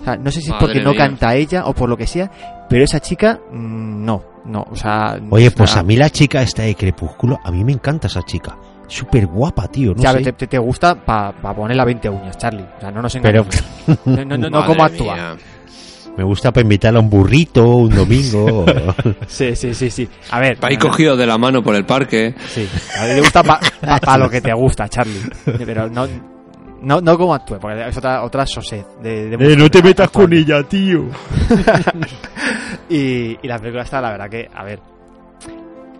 O 0.00 0.04
sea, 0.04 0.16
no 0.16 0.30
sé 0.30 0.40
si 0.40 0.50
es 0.50 0.56
porque 0.60 0.80
no 0.80 0.90
mía. 0.90 0.98
canta 0.98 1.34
ella 1.34 1.64
o 1.66 1.72
por 1.74 1.88
lo 1.88 1.96
que 1.96 2.06
sea, 2.06 2.30
pero 2.68 2.84
esa 2.84 3.00
chica, 3.00 3.40
mm, 3.50 4.04
no, 4.04 4.22
no, 4.44 4.64
o 4.70 4.76
sea... 4.76 5.18
Oye, 5.30 5.50
pues 5.50 5.74
a 5.76 5.82
mí 5.82 5.96
la 5.96 6.10
chica 6.10 6.42
esta 6.42 6.62
de 6.62 6.74
Crepúsculo, 6.74 7.38
a 7.42 7.50
mí 7.50 7.64
me 7.64 7.72
encanta 7.72 8.06
esa 8.06 8.22
chica. 8.22 8.56
Súper 8.88 9.26
guapa, 9.26 9.66
tío. 9.66 9.94
No 9.94 10.02
ya, 10.02 10.12
sé. 10.12 10.20
te, 10.22 10.32
te- 10.32 10.46
te 10.46 10.58
gusta 10.58 10.94
para 10.94 11.32
ponerle 11.54 11.82
a 11.82 11.86
20 11.86 12.08
uñas, 12.08 12.36
Charlie. 12.38 12.62
O 12.76 12.80
sea, 12.80 12.90
no 12.92 13.02
nos 13.02 13.12
Pero- 13.16 13.44
engañemos. 13.44 13.64
No, 14.04 14.24
no, 14.24 14.24
no, 14.24 14.36
no 14.36 14.50
Madre 14.50 14.66
cómo 14.66 14.84
actúa. 14.84 15.14
mía. 15.14 15.36
Me 16.16 16.24
gusta 16.24 16.50
para 16.52 16.62
invitarla 16.62 16.98
a 16.98 17.02
un 17.02 17.10
burrito 17.10 17.66
un 17.66 17.94
domingo. 17.94 18.64
Sí, 19.26 19.56
sí, 19.56 19.74
sí, 19.74 19.90
sí. 19.90 20.08
A 20.30 20.38
ver. 20.40 20.56
Ahí 20.62 20.76
no, 20.76 20.84
no. 20.84 20.90
cogido 20.90 21.16
de 21.16 21.26
la 21.26 21.36
mano 21.36 21.62
por 21.64 21.74
el 21.74 21.84
parque. 21.84 22.34
Sí, 22.48 22.68
a 22.98 23.02
mí 23.06 23.14
le 23.14 23.20
gusta 23.20 23.42
para 23.42 24.16
lo 24.18 24.30
que 24.30 24.40
te 24.40 24.52
gusta, 24.54 24.88
Charlie. 24.88 25.20
Pero 25.44 25.90
no, 25.90 26.06
no, 26.86 27.00
no 27.00 27.18
como 27.18 27.34
actúe, 27.34 27.58
porque 27.58 27.88
es 27.88 27.96
otra, 27.96 28.22
otra 28.22 28.46
sosed. 28.46 28.84
De, 29.02 29.28
de 29.36 29.52
Eh, 29.52 29.56
no 29.56 29.68
te 29.70 29.82
metas 29.82 30.10
con 30.10 30.32
ella, 30.32 30.62
tío. 30.62 31.04
Y, 32.88 33.36
y 33.42 33.48
la 33.48 33.58
película 33.58 33.82
está, 33.82 34.00
la 34.00 34.10
verdad 34.12 34.30
que, 34.30 34.48
a 34.54 34.62
ver, 34.62 34.78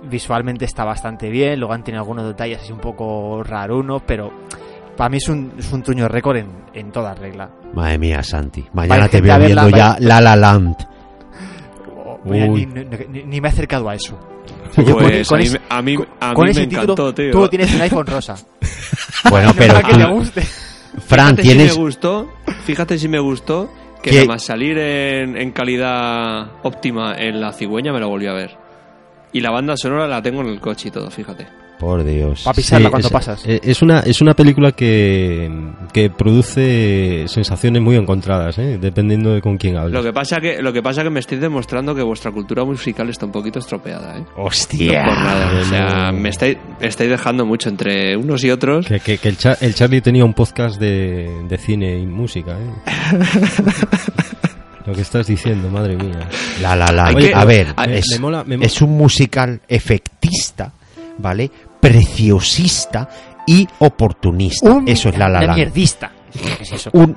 visualmente 0.09 0.65
está 0.65 0.85
bastante 0.85 1.29
bien. 1.31 1.59
Luego 1.59 1.75
han 1.75 1.83
tenido 1.83 2.03
algunos 2.03 2.27
detalles 2.27 2.61
así 2.63 2.73
un 2.73 2.79
poco 2.79 3.43
rarunos, 3.43 4.03
pero 4.07 4.31
para 4.97 5.09
mí 5.11 5.17
es 5.17 5.29
un, 5.29 5.53
es 5.59 5.73
un 5.73 5.83
truño 5.83 6.07
récord 6.09 6.37
en, 6.37 6.47
en 6.75 6.93
toda 6.93 7.15
regla. 7.15 7.51
Madre 7.75 7.99
mía, 7.99 8.23
Santi. 8.23 8.65
Mañana 8.73 9.09
te 9.09 9.21
veo 9.21 9.39
viendo 9.39 9.69
ya 9.71 9.97
La 9.99 10.21
La 10.21 10.37
Land. 10.37 10.77
Oh, 12.05 12.21
mira, 12.25 12.47
ni, 12.47 12.67
ni- 12.67 12.85
ni- 12.85 13.25
ni 13.25 13.41
me 13.41 13.49
he 13.49 13.51
acercado 13.51 13.89
a 13.89 13.95
eso. 13.95 14.17
O 14.71 14.75
sea, 14.75 14.85
yo 14.85 14.95
con- 14.95 15.05
Pues 15.05 15.29
con 15.29 15.39
a 15.39 15.41
mí, 15.41 15.47
ese- 15.47 15.61
a 15.69 15.83
mí, 15.83 15.97
a 16.21 16.35
con 16.35 16.45
mí 16.45 16.51
ese 16.51 16.61
me 16.61 16.67
título, 16.67 16.83
encantó, 16.85 17.15
tío. 17.15 17.31
tú 17.33 17.49
tienes 17.49 17.75
un 17.75 17.81
iPhone 17.81 18.07
rosa. 18.07 18.37
Bueno, 19.29 19.53
pero 19.59 19.75
Para 19.75 19.89
que 19.89 19.95
te 19.95 20.05
tú, 20.05 20.11
guste. 20.13 20.43
Fran, 20.98 21.36
Fíjate 21.36 21.43
tienes... 21.43 21.73
si 21.73 21.78
me 21.78 21.85
gustó, 21.85 22.32
fíjate 22.64 22.98
si 22.98 23.09
me 23.09 23.18
gustó 23.18 23.70
que 24.02 24.10
¿Qué? 24.10 24.16
nada 24.16 24.28
más 24.28 24.43
salir 24.44 24.78
en, 24.78 25.36
en 25.36 25.52
calidad 25.52 26.52
óptima 26.62 27.14
en 27.16 27.40
la 27.40 27.52
cigüeña 27.52 27.93
me 27.93 28.01
lo 28.01 28.09
volví 28.09 28.27
a 28.27 28.32
ver. 28.32 28.56
Y 29.32 29.40
la 29.40 29.51
banda 29.51 29.77
sonora 29.77 30.06
la 30.06 30.23
tengo 30.23 30.40
en 30.40 30.48
el 30.48 30.60
coche 30.60 30.89
y 30.89 30.90
todo, 30.90 31.10
fíjate. 31.10 31.47
Por 31.78 32.05
Dios. 32.05 32.43
Pa' 32.44 32.55
pisarla 32.55 32.89
Sí, 32.89 32.90
cuando 32.90 33.09
es, 33.09 33.12
pasas. 33.12 33.43
eh, 33.47 33.61
Es 33.62 33.82
una, 33.82 34.01
es 34.01 34.23
una 34.23 34.32
película 34.35 34.73
que, 34.73 35.51
que 35.93 36.09
produce 36.09 37.24
sensaciones 37.28 37.82
muy 37.82 37.97
encontradas, 37.97 38.57
¿eh? 38.59 38.78
dependiendo 38.81 39.35
de 39.35 39.43
con 39.43 39.59
quién 39.59 39.77
hables. 39.77 39.93
Lo 39.93 40.03
que 40.03 40.12
pasa 40.12 40.40
que 40.40 40.62
lo 40.62 40.73
que 40.73 40.82
pasa 40.82 41.03
que 41.03 41.11
me 41.11 41.20
estáis 41.20 41.40
demostrando 41.40 41.94
que 41.94 42.03
vuestra 42.03 42.31
cultura 42.32 42.65
musical 42.65 43.11
está 43.11 43.27
un 43.27 43.32
poquito 43.32 43.59
estropeada, 43.59 44.16
¿eh? 44.16 44.24
No 44.36 44.44
Hostia. 44.44 45.05
por 45.05 45.19
nada. 45.19 45.61
O 45.61 45.65
sea, 45.65 46.12
no. 46.12 46.19
me 46.19 46.31
estáis, 46.31 46.57
estáis 46.81 47.11
dejando 47.11 47.44
mucho 47.44 47.69
entre 47.69 48.16
unos 48.16 48.43
y 48.44 48.51
otros. 48.51 48.86
Que, 48.86 49.01
que- 49.01 49.19
que 49.19 49.28
el, 49.28 49.36
Cha- 49.36 49.59
el 49.61 49.74
Charlie 49.74 50.01
tenía 50.01 50.24
un 50.24 50.32
podcast 50.35 50.81
de, 50.81 51.31
de 51.47 51.59
cine 51.59 51.98
y 51.98 52.07
música. 52.07 52.53
¿eh? 52.59 53.20
Lo 54.86 54.93
que 54.94 55.01
estás 55.01 55.27
diciendo, 55.27 55.69
madre 55.69 55.97
mía. 55.97 56.28
La 56.62 56.77
La 56.77 57.12
que- 57.15 57.35
a 57.35 57.44
ver, 57.44 57.74
hay- 57.77 57.94
es, 57.98 58.09
me 58.12 58.19
mola- 58.20 58.44
me 58.44 58.57
mola- 58.57 58.66
es 58.66 58.81
un 58.81 58.97
musical 58.97 59.61
efectista, 59.69 60.73
¿vale? 61.19 61.51
Preciosista 61.89 63.09
y 63.47 63.67
oportunista. 63.79 64.81
eso 64.87 65.09
es 65.09 65.19
La 65.19 65.29
La 65.29 65.41
Land. 65.43 65.55
mierdista. 65.57 66.11
¿Qué 66.33 66.63
es 66.63 66.73
eso? 66.73 66.91
Un, 66.93 67.17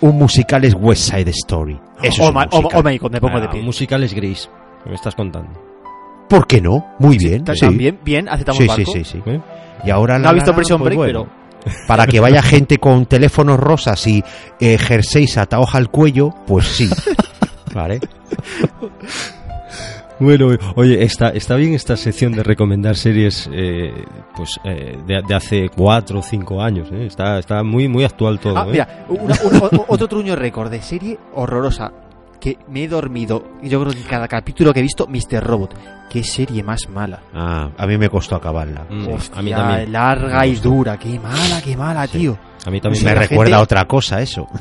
un 0.00 0.16
musical 0.16 0.64
es 0.64 0.74
West 0.78 1.10
Side 1.10 1.30
Story. 1.30 1.78
Eso 2.02 2.22
oh, 2.24 2.26
es 2.26 2.30
un 2.30 2.34
my, 2.34 2.40
oh, 2.50 2.56
musical. 2.62 2.80
oh 2.80 2.88
my 2.88 2.98
God, 2.98 3.10
me 3.12 3.20
pongo 3.20 3.40
de 3.40 3.46
Ah, 3.46 3.50
pie. 3.50 3.62
musical 3.62 4.02
es 4.04 4.14
gris. 4.14 4.50
Me 4.84 4.94
estás 4.94 5.14
contando. 5.14 5.50
¿Por 6.28 6.46
qué 6.46 6.60
no? 6.60 6.84
Muy 6.98 7.18
bien. 7.18 7.44
Sí. 7.54 7.60
También, 7.60 7.98
bien, 8.04 8.28
aceptamos 8.28 8.58
Sí, 8.58 8.62
sí, 8.64 8.68
barco. 8.68 8.92
sí, 8.92 9.04
sí. 9.04 9.22
¿eh? 9.26 9.40
Y 9.84 9.90
ahora 9.90 10.18
No 10.18 10.24
La 10.24 10.30
ha 10.30 10.32
visto 10.34 10.50
La 10.50 10.56
Prison 10.56 10.78
pues 10.80 10.94
Break, 10.96 10.98
bueno, 10.98 11.28
Para 11.86 12.06
que 12.06 12.20
vaya 12.20 12.42
gente 12.42 12.78
con 12.78 13.06
teléfonos 13.06 13.58
rosas 13.58 14.06
y 14.06 14.22
eh, 14.60 14.78
jerseys 14.78 15.36
atados 15.38 15.74
al 15.74 15.90
cuello, 15.90 16.30
pues 16.46 16.66
sí. 16.66 16.88
¿Vale? 17.74 18.00
Bueno, 20.22 20.50
oye, 20.76 21.02
está, 21.02 21.30
está 21.30 21.56
bien 21.56 21.74
esta 21.74 21.96
sección 21.96 22.32
de 22.32 22.42
recomendar 22.42 22.96
series 22.96 23.48
eh, 23.52 23.92
pues 24.36 24.58
eh, 24.64 24.96
de, 25.06 25.22
de 25.26 25.34
hace 25.34 25.68
cuatro 25.68 26.20
o 26.20 26.22
cinco 26.22 26.62
años. 26.62 26.88
¿eh? 26.92 27.06
Está, 27.06 27.38
está 27.38 27.62
muy, 27.62 27.88
muy 27.88 28.04
actual 28.04 28.38
todo. 28.38 28.56
Ah, 28.56 28.64
¿eh? 28.68 28.70
mira, 28.72 29.04
una- 29.08 29.34
un- 29.44 29.78
o- 29.80 29.84
otro 29.88 30.06
truño 30.08 30.36
récord 30.36 30.70
de 30.70 30.80
serie 30.82 31.18
horrorosa 31.34 31.90
que 32.40 32.58
me 32.68 32.84
he 32.84 32.88
dormido, 32.88 33.44
yo 33.62 33.80
creo 33.80 33.92
que 33.92 34.00
en 34.00 34.04
cada 34.06 34.26
capítulo 34.26 34.72
que 34.72 34.80
he 34.80 34.82
visto, 34.82 35.06
Mr. 35.06 35.42
Robot. 35.44 35.74
Qué 36.10 36.22
serie 36.24 36.62
más 36.62 36.88
mala. 36.88 37.20
Ah, 37.32 37.70
a 37.78 37.86
mí 37.86 37.96
me 37.96 38.08
costó 38.10 38.34
acabarla. 38.36 38.84
Mm, 38.90 39.08
Hostia, 39.12 39.38
a 39.38 39.42
mí 39.42 39.50
también. 39.50 39.92
larga 39.92 40.46
y 40.46 40.56
dura. 40.56 40.98
Qué 40.98 41.18
mala, 41.20 41.62
qué 41.64 41.76
mala, 41.76 42.06
tío. 42.08 42.36
A 42.66 42.70
mí 42.70 42.80
también. 42.80 43.00
Sí, 43.00 43.04
me 43.06 43.14
recuerda 43.14 43.44
gente- 43.44 43.54
a 43.54 43.60
otra 43.62 43.84
cosa 43.86 44.20
eso. 44.20 44.46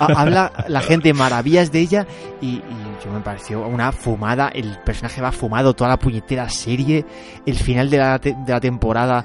Ha- 0.00 0.20
Habla 0.20 0.52
la 0.68 0.80
gente 0.80 1.14
maravillas 1.14 1.70
de 1.72 1.80
ella 1.80 2.06
y, 2.42 2.46
y 2.56 2.62
yo 3.04 3.10
me 3.12 3.20
pareció 3.20 3.66
una 3.66 3.92
fumada. 3.92 4.48
El 4.48 4.78
personaje 4.84 5.20
va 5.20 5.32
fumado 5.32 5.74
toda 5.74 5.90
la 5.90 5.98
puñetera 5.98 6.48
serie. 6.48 7.04
El 7.46 7.56
final 7.56 7.88
de 7.90 7.98
la, 7.98 8.18
te- 8.18 8.34
de 8.34 8.52
la 8.52 8.60
temporada 8.60 9.24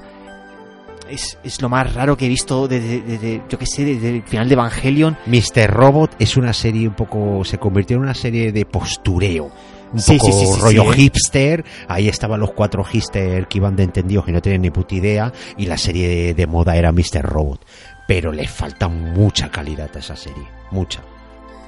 es, 1.08 1.38
es 1.44 1.60
lo 1.60 1.68
más 1.68 1.92
raro 1.94 2.16
que 2.16 2.26
he 2.26 2.28
visto 2.28 2.66
desde, 2.66 3.00
desde, 3.02 3.42
yo 3.48 3.58
qué 3.58 3.66
sé, 3.66 3.84
desde 3.84 4.10
el 4.10 4.22
final 4.22 4.48
de 4.48 4.54
Evangelion. 4.54 5.16
Mr. 5.26 5.68
Robot 5.70 6.16
es 6.18 6.36
una 6.36 6.52
serie 6.52 6.88
un 6.88 6.94
poco. 6.94 7.44
Se 7.44 7.58
convirtió 7.58 7.96
en 7.96 8.02
una 8.04 8.14
serie 8.14 8.52
de 8.52 8.64
postureo. 8.64 9.50
Un 9.92 10.00
Sí, 10.00 10.16
poco 10.18 10.32
sí, 10.32 10.46
sí, 10.46 10.60
rollo 10.60 10.92
¿eh? 10.92 10.96
hipster. 10.96 11.64
Ahí 11.88 12.08
estaban 12.08 12.40
los 12.40 12.52
cuatro 12.52 12.82
hipster 12.84 13.46
que 13.46 13.58
iban 13.58 13.76
de 13.76 13.84
entendidos 13.84 14.24
que 14.24 14.32
no 14.32 14.40
tenían 14.42 14.62
ni 14.62 14.70
puta 14.70 14.94
idea. 14.94 15.32
Y 15.56 15.66
la 15.66 15.76
serie 15.78 16.08
de, 16.08 16.34
de 16.34 16.46
moda 16.46 16.74
era 16.76 16.90
Mr. 16.90 17.22
Robot. 17.22 17.64
Pero 18.08 18.32
le 18.32 18.48
falta 18.48 18.88
mucha 18.88 19.50
calidad 19.50 19.90
a 19.94 19.98
esa 19.98 20.16
serie. 20.16 20.44
Mucha. 20.72 21.00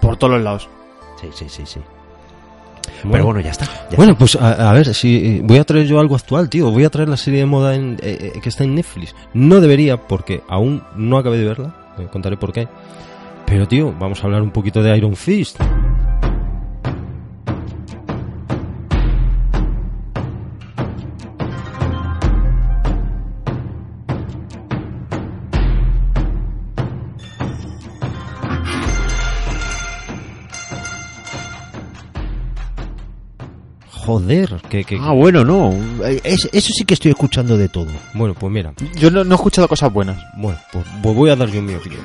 Por 0.00 0.16
todos 0.16 0.34
los 0.34 0.42
lados. 0.42 0.68
Sí, 1.20 1.28
sí, 1.34 1.48
sí, 1.48 1.62
sí. 1.66 1.80
Bueno. 3.02 3.12
Pero 3.12 3.24
bueno, 3.26 3.40
ya 3.40 3.50
está. 3.50 3.66
ya 3.90 3.96
Bueno, 3.96 4.16
pues 4.16 4.36
a, 4.36 4.70
a 4.70 4.72
ver, 4.72 4.94
si 4.94 5.40
voy 5.42 5.58
a 5.58 5.64
traer 5.64 5.86
yo 5.86 6.00
algo 6.00 6.14
actual, 6.14 6.48
tío. 6.48 6.70
Voy 6.70 6.84
a 6.84 6.90
traer 6.90 7.08
la 7.08 7.16
serie 7.16 7.40
de 7.40 7.46
moda 7.46 7.74
en, 7.74 7.98
eh, 8.02 8.32
eh, 8.34 8.40
que 8.40 8.48
está 8.48 8.64
en 8.64 8.74
Netflix. 8.74 9.14
No 9.34 9.60
debería, 9.60 9.96
porque 9.96 10.42
aún 10.48 10.82
no 10.96 11.18
acabé 11.18 11.38
de 11.38 11.44
verla. 11.44 11.74
eh, 11.98 12.06
contaré 12.10 12.36
por 12.36 12.52
qué. 12.52 12.68
Pero, 13.46 13.68
tío, 13.68 13.94
vamos 13.98 14.22
a 14.22 14.26
hablar 14.26 14.42
un 14.42 14.50
poquito 14.50 14.82
de 14.82 14.96
Iron 14.96 15.14
Fist. 15.14 15.60
Joder, 34.06 34.54
que, 34.70 34.84
que- 34.84 34.98
Ah, 35.00 35.12
bueno, 35.12 35.44
no. 35.44 35.74
Es- 36.24 36.48
eso 36.52 36.68
sí 36.72 36.84
que 36.84 36.94
estoy 36.94 37.10
escuchando 37.10 37.58
de 37.58 37.68
todo. 37.68 37.88
Bueno, 38.14 38.34
pues 38.34 38.52
mira, 38.52 38.72
Yo 38.98 39.10
no, 39.10 39.24
no 39.24 39.34
he 39.34 39.36
escuchado 39.36 39.66
cosas 39.68 39.92
buenas. 39.92 40.16
Bueno, 40.36 40.58
pues, 40.72 40.84
pues 41.02 41.14
voy 41.16 41.30
a 41.30 41.36
dar 41.36 41.48
yo 41.50 41.60
mi 41.60 41.74
opinión. 41.74 42.02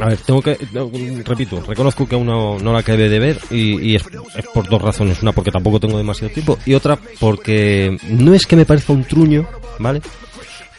A 0.00 0.06
ver, 0.08 0.18
tengo 0.18 0.40
que, 0.42 0.56
no, 0.72 0.90
repito, 1.24 1.60
reconozco 1.66 2.06
que 2.06 2.14
aún 2.14 2.26
no, 2.26 2.58
no 2.58 2.72
la 2.72 2.80
acabé 2.80 3.08
de 3.08 3.18
ver 3.18 3.38
y, 3.50 3.80
y 3.80 3.96
es, 3.96 4.04
es 4.36 4.46
por 4.54 4.68
dos 4.68 4.80
razones. 4.80 5.20
Una 5.22 5.32
porque 5.32 5.50
tampoco 5.50 5.80
tengo 5.80 5.96
demasiado 5.98 6.32
tiempo 6.32 6.58
y 6.66 6.74
otra 6.74 6.98
porque 7.18 7.96
no 8.08 8.34
es 8.34 8.46
que 8.46 8.56
me 8.56 8.66
parezca 8.66 8.92
un 8.92 9.04
truño, 9.04 9.46
¿vale? 9.78 10.02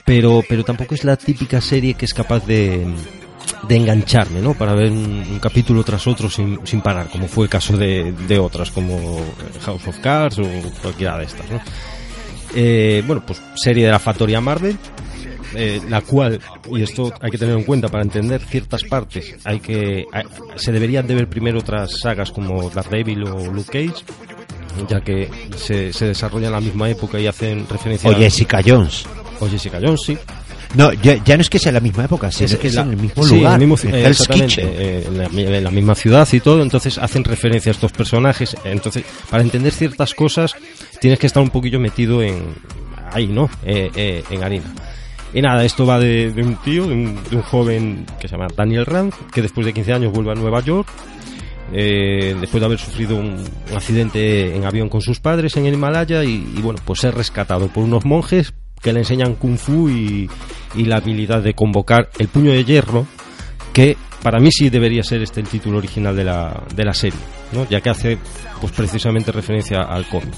Pero, 0.05 0.41
pero 0.47 0.63
tampoco 0.63 0.95
es 0.95 1.03
la 1.03 1.17
típica 1.17 1.59
serie 1.59 1.95
que 1.95 2.05
es 2.05 2.13
capaz 2.13 2.45
de, 2.45 2.85
de 3.67 3.75
engancharme, 3.75 4.41
¿no? 4.41 4.53
Para 4.53 4.73
ver 4.73 4.91
un, 4.91 5.25
un 5.29 5.39
capítulo 5.39 5.83
tras 5.83 6.05
otro 6.07 6.29
sin, 6.29 6.59
sin 6.65 6.81
parar, 6.81 7.09
como 7.09 7.27
fue 7.27 7.45
el 7.45 7.49
caso 7.49 7.75
de, 7.77 8.11
de 8.11 8.39
otras, 8.39 8.71
como 8.71 9.19
House 9.65 9.87
of 9.87 9.97
Cards 9.99 10.39
o 10.39 10.43
cualquiera 10.81 11.17
de 11.17 11.25
estas, 11.25 11.49
¿no? 11.49 11.59
Eh, 12.55 13.03
bueno, 13.05 13.23
pues 13.25 13.41
serie 13.55 13.85
de 13.85 13.91
la 13.91 13.99
factoría 13.99 14.39
Marvel, 14.41 14.77
eh, 15.55 15.81
la 15.89 16.01
cual, 16.01 16.39
y 16.71 16.81
esto 16.81 17.11
hay 17.21 17.29
que 17.31 17.37
tener 17.37 17.55
en 17.57 17.63
cuenta 17.63 17.89
para 17.89 18.03
entender 18.03 18.41
ciertas 18.41 18.83
partes, 18.83 19.35
hay 19.43 19.59
que 19.59 20.05
hay- 20.11 20.23
se 20.55 20.71
deberían 20.71 21.05
de 21.07 21.15
ver 21.15 21.27
primero 21.29 21.59
otras 21.59 21.99
sagas 21.99 22.31
como 22.31 22.69
Daredevil 22.69 23.23
o 23.23 23.51
Luke 23.51 23.71
Cage, 23.87 24.03
ya 24.87 25.01
que 25.01 25.29
se, 25.57 25.91
se 25.91 26.05
desarrollan 26.05 26.47
en 26.47 26.53
la 26.53 26.61
misma 26.61 26.89
época 26.89 27.19
y 27.19 27.27
hacen 27.27 27.67
referencia 27.69 28.09
O 28.09 28.13
Jessica 28.13 28.61
Jones. 28.65 29.05
a 29.41 29.45
o 29.45 29.49
Jessica 29.49 29.79
Jones, 29.81 30.01
sí. 30.05 30.17
No, 30.75 30.91
ya, 30.93 31.23
ya 31.23 31.37
no 31.37 31.41
es 31.41 31.49
que 31.49 31.59
sea 31.59 31.71
la 31.71 31.79
misma 31.79 32.05
época, 32.05 32.31
sino 32.31 32.57
que 32.59 32.67
es 32.67 32.75
la- 32.75 32.81
en 32.83 32.89
el 32.91 32.97
mismo 32.97 33.23
sí, 33.23 33.35
lugar. 33.37 33.55
en 33.55 33.61
el 33.61 33.67
mismo- 33.67 33.89
eh, 33.89 34.07
exactamente, 34.07 34.61
eh, 34.63 35.03
en, 35.07 35.17
la, 35.17 35.29
mi- 35.29 35.43
en 35.43 35.63
la 35.63 35.71
misma 35.71 35.95
ciudad 35.95 36.27
y 36.31 36.39
todo, 36.39 36.61
entonces 36.61 36.97
hacen 36.97 37.23
referencia 37.23 37.69
a 37.71 37.73
estos 37.73 37.91
personajes. 37.91 38.55
Entonces, 38.65 39.03
para 39.29 39.43
entender 39.43 39.71
ciertas 39.73 40.13
cosas, 40.13 40.53
tienes 40.99 41.19
que 41.19 41.27
estar 41.27 41.41
un 41.41 41.49
poquillo 41.49 41.79
metido 41.79 42.21
en 42.21 42.43
ahí, 43.13 43.27
¿no? 43.27 43.49
Eh, 43.65 43.89
eh, 43.95 44.23
en 44.29 44.43
harina. 44.43 44.73
Y 45.33 45.41
nada, 45.41 45.63
esto 45.65 45.85
va 45.85 45.99
de, 45.99 46.31
de 46.31 46.41
un 46.43 46.55
tío, 46.57 46.87
de 46.87 46.93
un, 46.93 47.19
de 47.29 47.35
un 47.35 47.41
joven 47.41 48.05
que 48.19 48.27
se 48.27 48.33
llama 48.35 48.47
Daniel 48.55 48.85
Rand, 48.85 49.13
que 49.33 49.41
después 49.41 49.65
de 49.65 49.73
15 49.73 49.93
años 49.93 50.11
vuelve 50.13 50.31
a 50.31 50.35
Nueva 50.35 50.61
York 50.61 50.87
eh, 51.73 52.33
después 52.39 52.61
de 52.61 52.65
haber 52.65 52.79
sufrido 52.79 53.17
un, 53.17 53.43
un 53.69 53.75
accidente 53.75 54.55
en 54.55 54.63
avión 54.63 54.87
con 54.87 55.01
sus 55.01 55.19
padres 55.19 55.55
en 55.57 55.65
el 55.65 55.73
Himalaya 55.73 56.23
y, 56.23 56.35
y, 56.57 56.61
bueno, 56.61 56.79
pues 56.85 56.99
ser 57.01 57.13
rescatado 57.13 57.67
por 57.67 57.83
unos 57.83 58.05
monjes 58.05 58.53
que 58.81 58.93
le 58.93 58.99
enseñan 58.99 59.35
kung 59.35 59.57
fu 59.57 59.89
y, 59.89 60.29
la 60.75 60.97
habilidad 60.97 61.41
de 61.41 61.53
convocar 61.53 62.09
el 62.19 62.27
puño 62.27 62.51
de 62.51 62.63
hierro 62.63 63.07
que 63.73 63.97
para 64.21 64.39
mí 64.39 64.51
sí 64.51 64.69
debería 64.69 65.03
ser 65.03 65.21
este 65.23 65.39
el 65.41 65.47
título 65.47 65.77
original 65.79 66.15
de 66.15 66.23
la, 66.23 66.63
de 66.75 66.83
la 66.85 66.93
serie, 66.93 67.19
¿no? 67.53 67.67
ya 67.69 67.81
que 67.81 67.89
hace 67.89 68.17
pues 68.61 68.71
precisamente 68.73 69.31
referencia 69.31 69.81
al 69.81 70.07
cómic. 70.07 70.33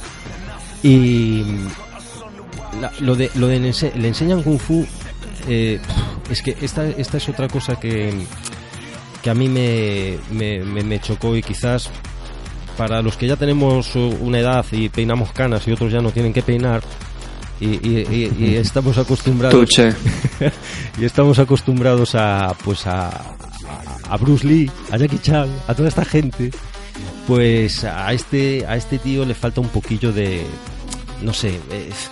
Y 0.84 1.44
la- 2.82 2.92
lo 3.02 3.16
de, 3.16 3.30
lo 3.36 3.48
de 3.48 3.60
le, 3.60 3.70
ense- 3.72 3.94
le 3.96 4.08
enseñan 4.08 4.44
kung 4.44 4.60
fu, 4.60 4.86
eh, 5.48 5.80
es 6.30 6.42
que 6.42 6.56
esta, 6.62 6.86
esta 6.88 7.18
es 7.18 7.28
otra 7.30 7.48
cosa 7.48 7.78
que, 7.80 8.14
que 9.22 9.30
a 9.30 9.34
mí 9.34 9.50
me, 9.50 10.18
me, 10.32 10.60
me- 10.64 10.84
me 10.84 11.00
chocó 11.00 11.36
y 11.36 11.42
quizás 11.42 11.90
para 12.78 13.02
los 13.02 13.18
que 13.18 13.28
ya 13.28 13.36
tenemos 13.36 13.96
una 13.96 14.40
edad 14.40 14.66
y 14.72 14.88
peinamos 14.90 15.32
canas 15.34 15.68
y 15.68 15.72
otros 15.72 15.92
ya 15.92 16.00
no 16.00 16.12
tienen 16.12 16.32
que 16.32 16.42
peinar 16.42 16.82
y, 17.60 17.66
y- 17.88 18.08
y- 18.10 18.46
y 18.46 18.56
estamos 18.56 18.98
acostumbrados 18.98 19.60
Tuche. 19.60 19.94
y 21.00 21.06
estamos 21.06 21.40
acostumbrados 21.40 22.16
a 22.16 22.54
pues 22.64 22.88
a, 22.88 23.10
a- 24.10 24.18
Bruce 24.18 24.46
Lee, 24.48 24.72
a 24.92 24.98
Jackie 24.98 25.20
Chan, 25.20 25.50
a 25.68 25.74
toda 25.76 25.90
esta 25.90 26.06
gente, 26.06 26.52
pues 27.28 27.84
a 27.84 28.12
este 28.14 28.66
a 28.66 28.76
este 28.76 28.98
tío 29.00 29.26
le 29.26 29.34
falta 29.36 29.62
un 29.62 29.70
poquillo 29.70 30.12
de 30.12 30.46
no 31.22 31.34
sé, 31.34 31.60
es- 31.72 32.10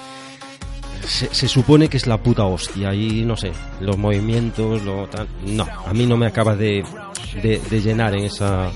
se, 1.07 1.33
se 1.33 1.47
supone 1.47 1.87
que 1.87 1.95
es 1.97 2.07
la 2.07 2.17
puta 2.21 2.43
hostia 2.43 2.93
y 2.93 3.23
no 3.23 3.37
sé, 3.37 3.51
los 3.79 3.97
movimientos, 3.97 4.81
lo 4.83 5.07
no, 5.45 5.65
a 5.85 5.93
mí 5.93 6.05
no 6.05 6.17
me 6.17 6.27
acaba 6.27 6.55
de, 6.55 6.83
de, 7.41 7.61
de 7.69 7.81
llenar 7.81 8.13
en 8.15 8.25
esa 8.25 8.69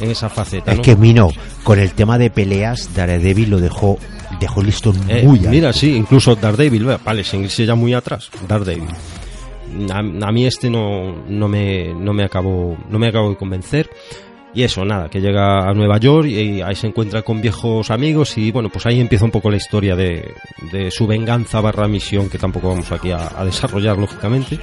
en 0.00 0.10
esa 0.10 0.28
faceta, 0.28 0.70
Es 0.72 0.78
¿no? 0.78 0.82
que 0.84 0.96
Mino, 0.96 1.28
con 1.64 1.78
el 1.80 1.92
tema 1.92 2.18
de 2.18 2.30
peleas, 2.30 2.90
Daredevil 2.94 3.50
lo 3.50 3.58
dejó, 3.60 3.98
dejó 4.42 4.62
listo 4.62 4.92
Eh, 5.08 5.22
muy 5.24 5.38
alto. 5.38 5.50
mira, 5.50 5.72
sí, 5.72 5.94
incluso 5.94 6.34
Daredevil, 6.36 6.84
vale, 7.04 7.24
sin 7.24 7.42
irse 7.44 7.64
ya 7.66 7.74
muy 7.74 7.94
atrás, 7.94 8.30
Daredevil. 8.46 8.88
A, 9.90 9.98
a 9.98 10.32
mí 10.32 10.44
este 10.44 10.68
no, 10.68 11.24
no 11.28 11.48
me 11.48 11.94
no 11.94 12.12
me 12.12 12.24
acabó 12.24 12.76
no 12.90 12.98
me 12.98 13.08
acabo 13.08 13.30
de 13.30 13.36
convencer 13.36 13.88
y 14.54 14.64
eso 14.64 14.84
nada 14.84 15.08
que 15.08 15.18
llega 15.18 15.66
a 15.66 15.72
Nueva 15.72 15.96
York 15.96 16.26
y 16.28 16.60
ahí 16.60 16.74
se 16.76 16.88
encuentra 16.88 17.22
con 17.22 17.40
viejos 17.40 17.90
amigos 17.90 18.36
y 18.36 18.50
bueno 18.50 18.68
pues 18.68 18.84
ahí 18.84 19.00
empieza 19.00 19.24
un 19.24 19.30
poco 19.30 19.48
la 19.50 19.56
historia 19.56 19.96
de, 19.96 20.34
de 20.70 20.90
su 20.90 21.06
venganza 21.06 21.62
barra 21.62 21.88
misión 21.88 22.28
que 22.28 22.36
tampoco 22.36 22.68
vamos 22.68 22.92
aquí 22.92 23.12
a, 23.12 23.30
a 23.34 23.46
desarrollar 23.46 23.96
lógicamente 23.96 24.58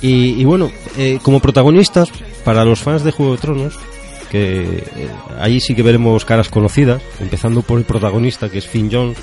y, 0.00 0.40
y 0.40 0.44
bueno 0.46 0.70
eh, 0.96 1.18
como 1.22 1.38
protagonistas 1.40 2.10
para 2.46 2.64
los 2.64 2.78
fans 2.80 3.04
de 3.04 3.12
Juego 3.12 3.32
de 3.32 3.38
Tronos 3.42 3.78
que 4.30 4.84
eh, 4.96 5.08
ahí 5.38 5.60
sí 5.60 5.74
que 5.74 5.82
veremos 5.82 6.24
caras 6.24 6.48
conocidas 6.48 7.02
empezando 7.20 7.62
por 7.62 7.78
el 7.78 7.84
protagonista 7.84 8.48
que 8.48 8.58
es 8.58 8.66
Finn 8.66 8.88
Jones 8.92 9.18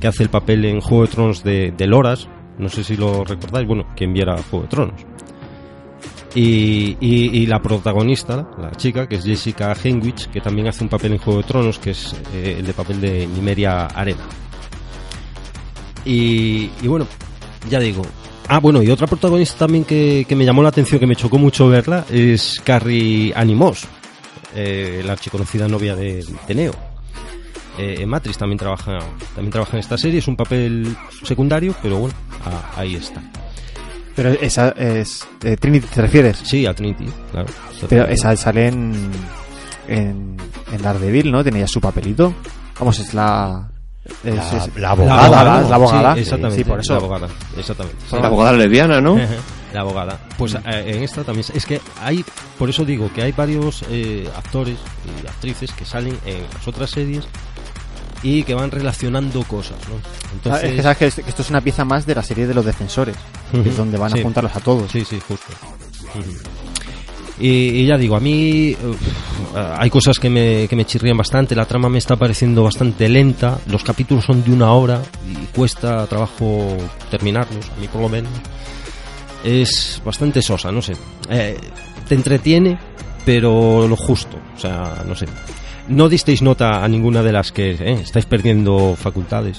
que 0.00 0.08
hace 0.08 0.22
el 0.22 0.30
papel 0.30 0.64
en 0.64 0.80
Juego 0.80 1.06
de 1.06 1.12
Tronos 1.12 1.44
de, 1.44 1.86
Loras 1.86 2.28
no 2.58 2.68
sé 2.68 2.84
si 2.84 2.96
lo 2.96 3.24
recordáis 3.24 3.66
bueno 3.66 3.86
quien 3.96 4.12
viera 4.12 4.36
Juego 4.50 4.64
de 4.64 4.68
Tronos 4.68 5.06
y, 6.34 7.46
la 7.46 7.60
protagonista, 7.60 8.48
la 8.58 8.70
chica, 8.70 9.06
que 9.06 9.16
es 9.16 9.24
Jessica 9.24 9.76
Henwich, 9.84 10.30
que 10.30 10.40
también 10.40 10.66
hace 10.66 10.82
un 10.82 10.88
papel 10.88 11.12
en 11.12 11.18
Juego 11.18 11.42
de 11.42 11.46
Tronos, 11.46 11.78
que 11.78 11.90
es 11.90 12.16
eh, 12.32 12.56
el 12.58 12.64
de 12.64 12.72
papel 12.72 13.02
de 13.02 13.26
Nimeria 13.26 13.84
Arena. 13.84 14.22
Y, 16.06 16.68
bueno, 16.86 17.06
ya 17.68 17.80
digo. 17.80 18.00
Ah, 18.48 18.60
bueno, 18.60 18.82
y 18.82 18.88
otra 18.88 19.06
protagonista 19.06 19.58
también 19.58 19.84
que 19.84 20.26
me 20.34 20.46
llamó 20.46 20.62
la 20.62 20.70
atención, 20.70 20.98
que 20.98 21.06
me 21.06 21.16
chocó 21.16 21.36
mucho 21.36 21.68
verla, 21.68 22.06
es 22.10 22.62
Carrie 22.64 23.34
Animos, 23.36 23.86
eh, 24.54 25.02
la 25.04 25.12
archiconocida 25.12 25.68
novia 25.68 25.94
de, 25.96 26.24
de 26.46 26.54
Neo. 26.54 26.72
Eh, 27.78 27.96
en 28.00 28.08
Matrix 28.08 28.36
también 28.36 28.58
trabaja, 28.58 28.98
también 29.34 29.50
trabaja 29.50 29.72
en 29.72 29.80
esta 29.80 29.96
serie, 29.96 30.18
es 30.18 30.28
un 30.28 30.36
papel 30.36 30.94
secundario, 31.24 31.74
pero 31.82 31.96
bueno, 31.98 32.14
ah, 32.44 32.72
ahí 32.76 32.96
está. 32.96 33.22
Pero 34.14 34.28
esa 34.30 34.70
es. 34.76 35.26
eh, 35.42 35.56
Trinity, 35.56 35.86
¿te 35.86 36.02
refieres? 36.02 36.38
Sí, 36.44 36.66
a 36.66 36.74
Trinity, 36.74 37.06
claro. 37.30 37.46
Pero 37.88 38.06
esa 38.08 38.36
sale 38.36 38.68
en. 38.68 39.10
En, 39.88 40.36
en 40.70 40.82
Daredevil, 40.82 41.32
¿no? 41.32 41.42
Tenía 41.42 41.66
su 41.66 41.80
papelito. 41.80 42.34
Vamos, 42.78 42.98
es 42.98 43.14
la. 43.14 43.68
es- 44.22 44.34
La, 44.34 44.58
es- 44.58 44.76
la 44.76 44.90
abogada. 44.90 45.62
la 45.62 45.74
abogada. 45.76 46.14
Sí, 46.14 46.20
exactamente. 46.20 46.62
Sí, 46.62 46.68
por 46.68 46.80
eso. 46.80 46.92
La 46.92 46.98
abogada, 46.98 47.28
exactamente. 47.56 47.98
sí. 48.08 48.16
La 48.20 48.26
abogada 48.26 48.52
lesbiana, 48.52 49.00
¿no? 49.00 49.16
La 49.72 49.80
abogada. 49.80 50.18
Pues 50.36 50.54
eh, 50.54 50.60
en 50.96 51.02
esta 51.02 51.24
también. 51.24 51.46
Es 51.54 51.64
que 51.66 51.80
hay, 52.00 52.24
por 52.58 52.68
eso 52.68 52.84
digo 52.84 53.10
que 53.14 53.22
hay 53.22 53.32
varios 53.32 53.84
eh, 53.90 54.28
actores 54.36 54.76
y 55.22 55.26
actrices 55.26 55.72
que 55.72 55.84
salen 55.84 56.16
en 56.26 56.42
las 56.52 56.66
otras 56.68 56.90
series 56.90 57.24
y 58.22 58.42
que 58.44 58.54
van 58.54 58.70
relacionando 58.70 59.42
cosas, 59.44 59.76
¿no? 59.88 60.52
Ah, 60.52 60.60
es 60.62 60.74
que 60.74 60.82
sabes 60.82 60.98
que 60.98 61.06
es- 61.06 61.14
que 61.16 61.28
esto 61.30 61.42
es 61.42 61.50
una 61.50 61.60
pieza 61.60 61.84
más 61.84 62.06
de 62.06 62.14
la 62.14 62.22
serie 62.22 62.46
de 62.46 62.54
los 62.54 62.64
defensores, 62.64 63.16
que 63.50 63.68
es 63.68 63.76
donde 63.76 63.98
van 63.98 64.12
Sí. 64.12 64.20
a 64.20 64.22
juntarlos 64.22 64.54
a 64.54 64.60
todos. 64.60 64.90
Sí, 64.92 65.04
sí, 65.04 65.18
justo. 65.26 65.52
Y, 67.40 67.48
y 67.48 67.86
ya 67.86 67.96
digo, 67.96 68.14
a 68.14 68.20
mí 68.20 68.76
uf, 68.84 69.56
hay 69.56 69.90
cosas 69.90 70.18
que 70.18 70.30
me, 70.30 70.68
que 70.68 70.76
me 70.76 70.84
chirrían 70.84 71.16
bastante, 71.16 71.56
la 71.56 71.64
trama 71.64 71.88
me 71.88 71.98
está 71.98 72.14
pareciendo 72.14 72.62
bastante 72.62 73.08
lenta, 73.08 73.58
los 73.66 73.82
capítulos 73.82 74.24
son 74.24 74.44
de 74.44 74.52
una 74.52 74.72
hora 74.72 75.02
y 75.28 75.46
cuesta 75.46 76.06
trabajo 76.06 76.76
terminarlos, 77.10 77.68
a 77.76 77.80
mí 77.80 77.88
por 77.88 78.02
lo 78.02 78.08
menos. 78.08 78.30
Es 79.44 80.00
bastante 80.04 80.40
sosa, 80.42 80.70
no 80.70 80.80
sé. 80.82 80.92
Eh, 81.28 81.56
te 82.08 82.14
entretiene, 82.14 82.78
pero 83.24 83.86
lo 83.88 83.96
justo, 83.96 84.36
o 84.54 84.58
sea, 84.58 85.02
no 85.06 85.14
sé. 85.14 85.26
No 85.88 86.08
disteis 86.08 86.42
nota 86.42 86.84
a 86.84 86.88
ninguna 86.88 87.22
de 87.22 87.32
las 87.32 87.50
que 87.50 87.72
eh, 87.72 87.92
estáis 88.02 88.24
perdiendo 88.26 88.94
facultades. 88.96 89.58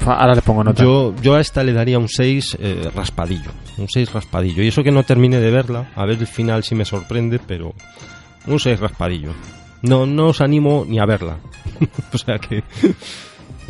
Fa- 0.00 0.14
Ahora 0.16 0.34
le 0.34 0.42
pongo 0.42 0.62
nota. 0.62 0.82
Yo, 0.82 1.14
yo 1.22 1.34
a 1.34 1.40
esta 1.40 1.64
le 1.64 1.72
daría 1.72 1.98
un 1.98 2.08
6 2.08 2.58
eh, 2.60 2.90
raspadillo. 2.94 3.50
Un 3.78 3.88
6 3.88 4.12
raspadillo. 4.12 4.62
Y 4.62 4.68
eso 4.68 4.82
que 4.82 4.90
no 4.90 5.02
termine 5.02 5.38
de 5.38 5.50
verla. 5.50 5.90
A 5.96 6.04
ver 6.04 6.18
el 6.18 6.26
final 6.26 6.62
si 6.62 6.74
me 6.74 6.84
sorprende, 6.84 7.38
pero 7.38 7.72
un 8.46 8.60
6 8.60 8.80
raspadillo. 8.80 9.32
No, 9.80 10.04
no 10.04 10.26
os 10.28 10.40
animo 10.42 10.84
ni 10.86 10.98
a 10.98 11.06
verla. 11.06 11.38
o 12.12 12.18
sea 12.18 12.38
que... 12.38 12.62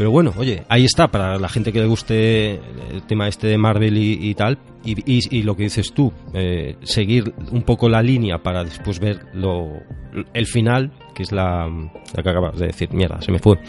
Pero 0.03 0.11
bueno, 0.11 0.33
oye, 0.37 0.65
ahí 0.69 0.85
está, 0.85 1.07
para 1.13 1.39
la 1.39 1.49
gente 1.49 1.73
que 1.73 1.79
le 1.79 1.87
guste 1.87 2.55
el 2.91 3.03
tema 3.07 3.29
este 3.29 3.47
de 3.47 3.57
Marvel 3.57 3.97
y, 3.97 4.31
y 4.31 4.35
tal, 4.35 4.59
y, 4.85 4.99
y- 5.09 5.39
y 5.39 5.43
lo 5.45 5.55
que 5.55 5.63
dices 5.63 5.93
tú, 5.95 6.13
eh, 6.35 6.75
seguir 6.83 7.33
un 7.53 7.63
poco 7.63 7.89
la 7.89 8.03
línea 8.03 8.39
para 8.39 8.65
después 8.65 8.99
ver 8.99 9.27
lo, 9.33 9.69
el 10.35 10.47
final, 10.49 10.91
que 11.15 11.23
es 11.23 11.31
la, 11.31 11.69
la 11.69 12.21
que 12.21 12.29
acabas 12.29 12.59
de 12.59 12.67
decir, 12.67 12.93
mierda, 12.93 13.23
se 13.23 13.31
me 13.31 13.39
fue. 13.39 13.61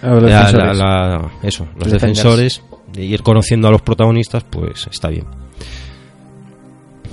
Los 0.00 0.22
La- 0.22 0.28
defensores. 0.44 0.78
la- 0.78 1.30
eso, 1.42 1.66
los 1.76 1.90
defensores, 1.90 2.62
de 2.92 3.04
ir 3.04 3.22
conociendo 3.24 3.66
a 3.66 3.72
los 3.72 3.82
protagonistas, 3.82 4.44
pues 4.44 4.86
está 4.88 5.08
bien. 5.08 5.24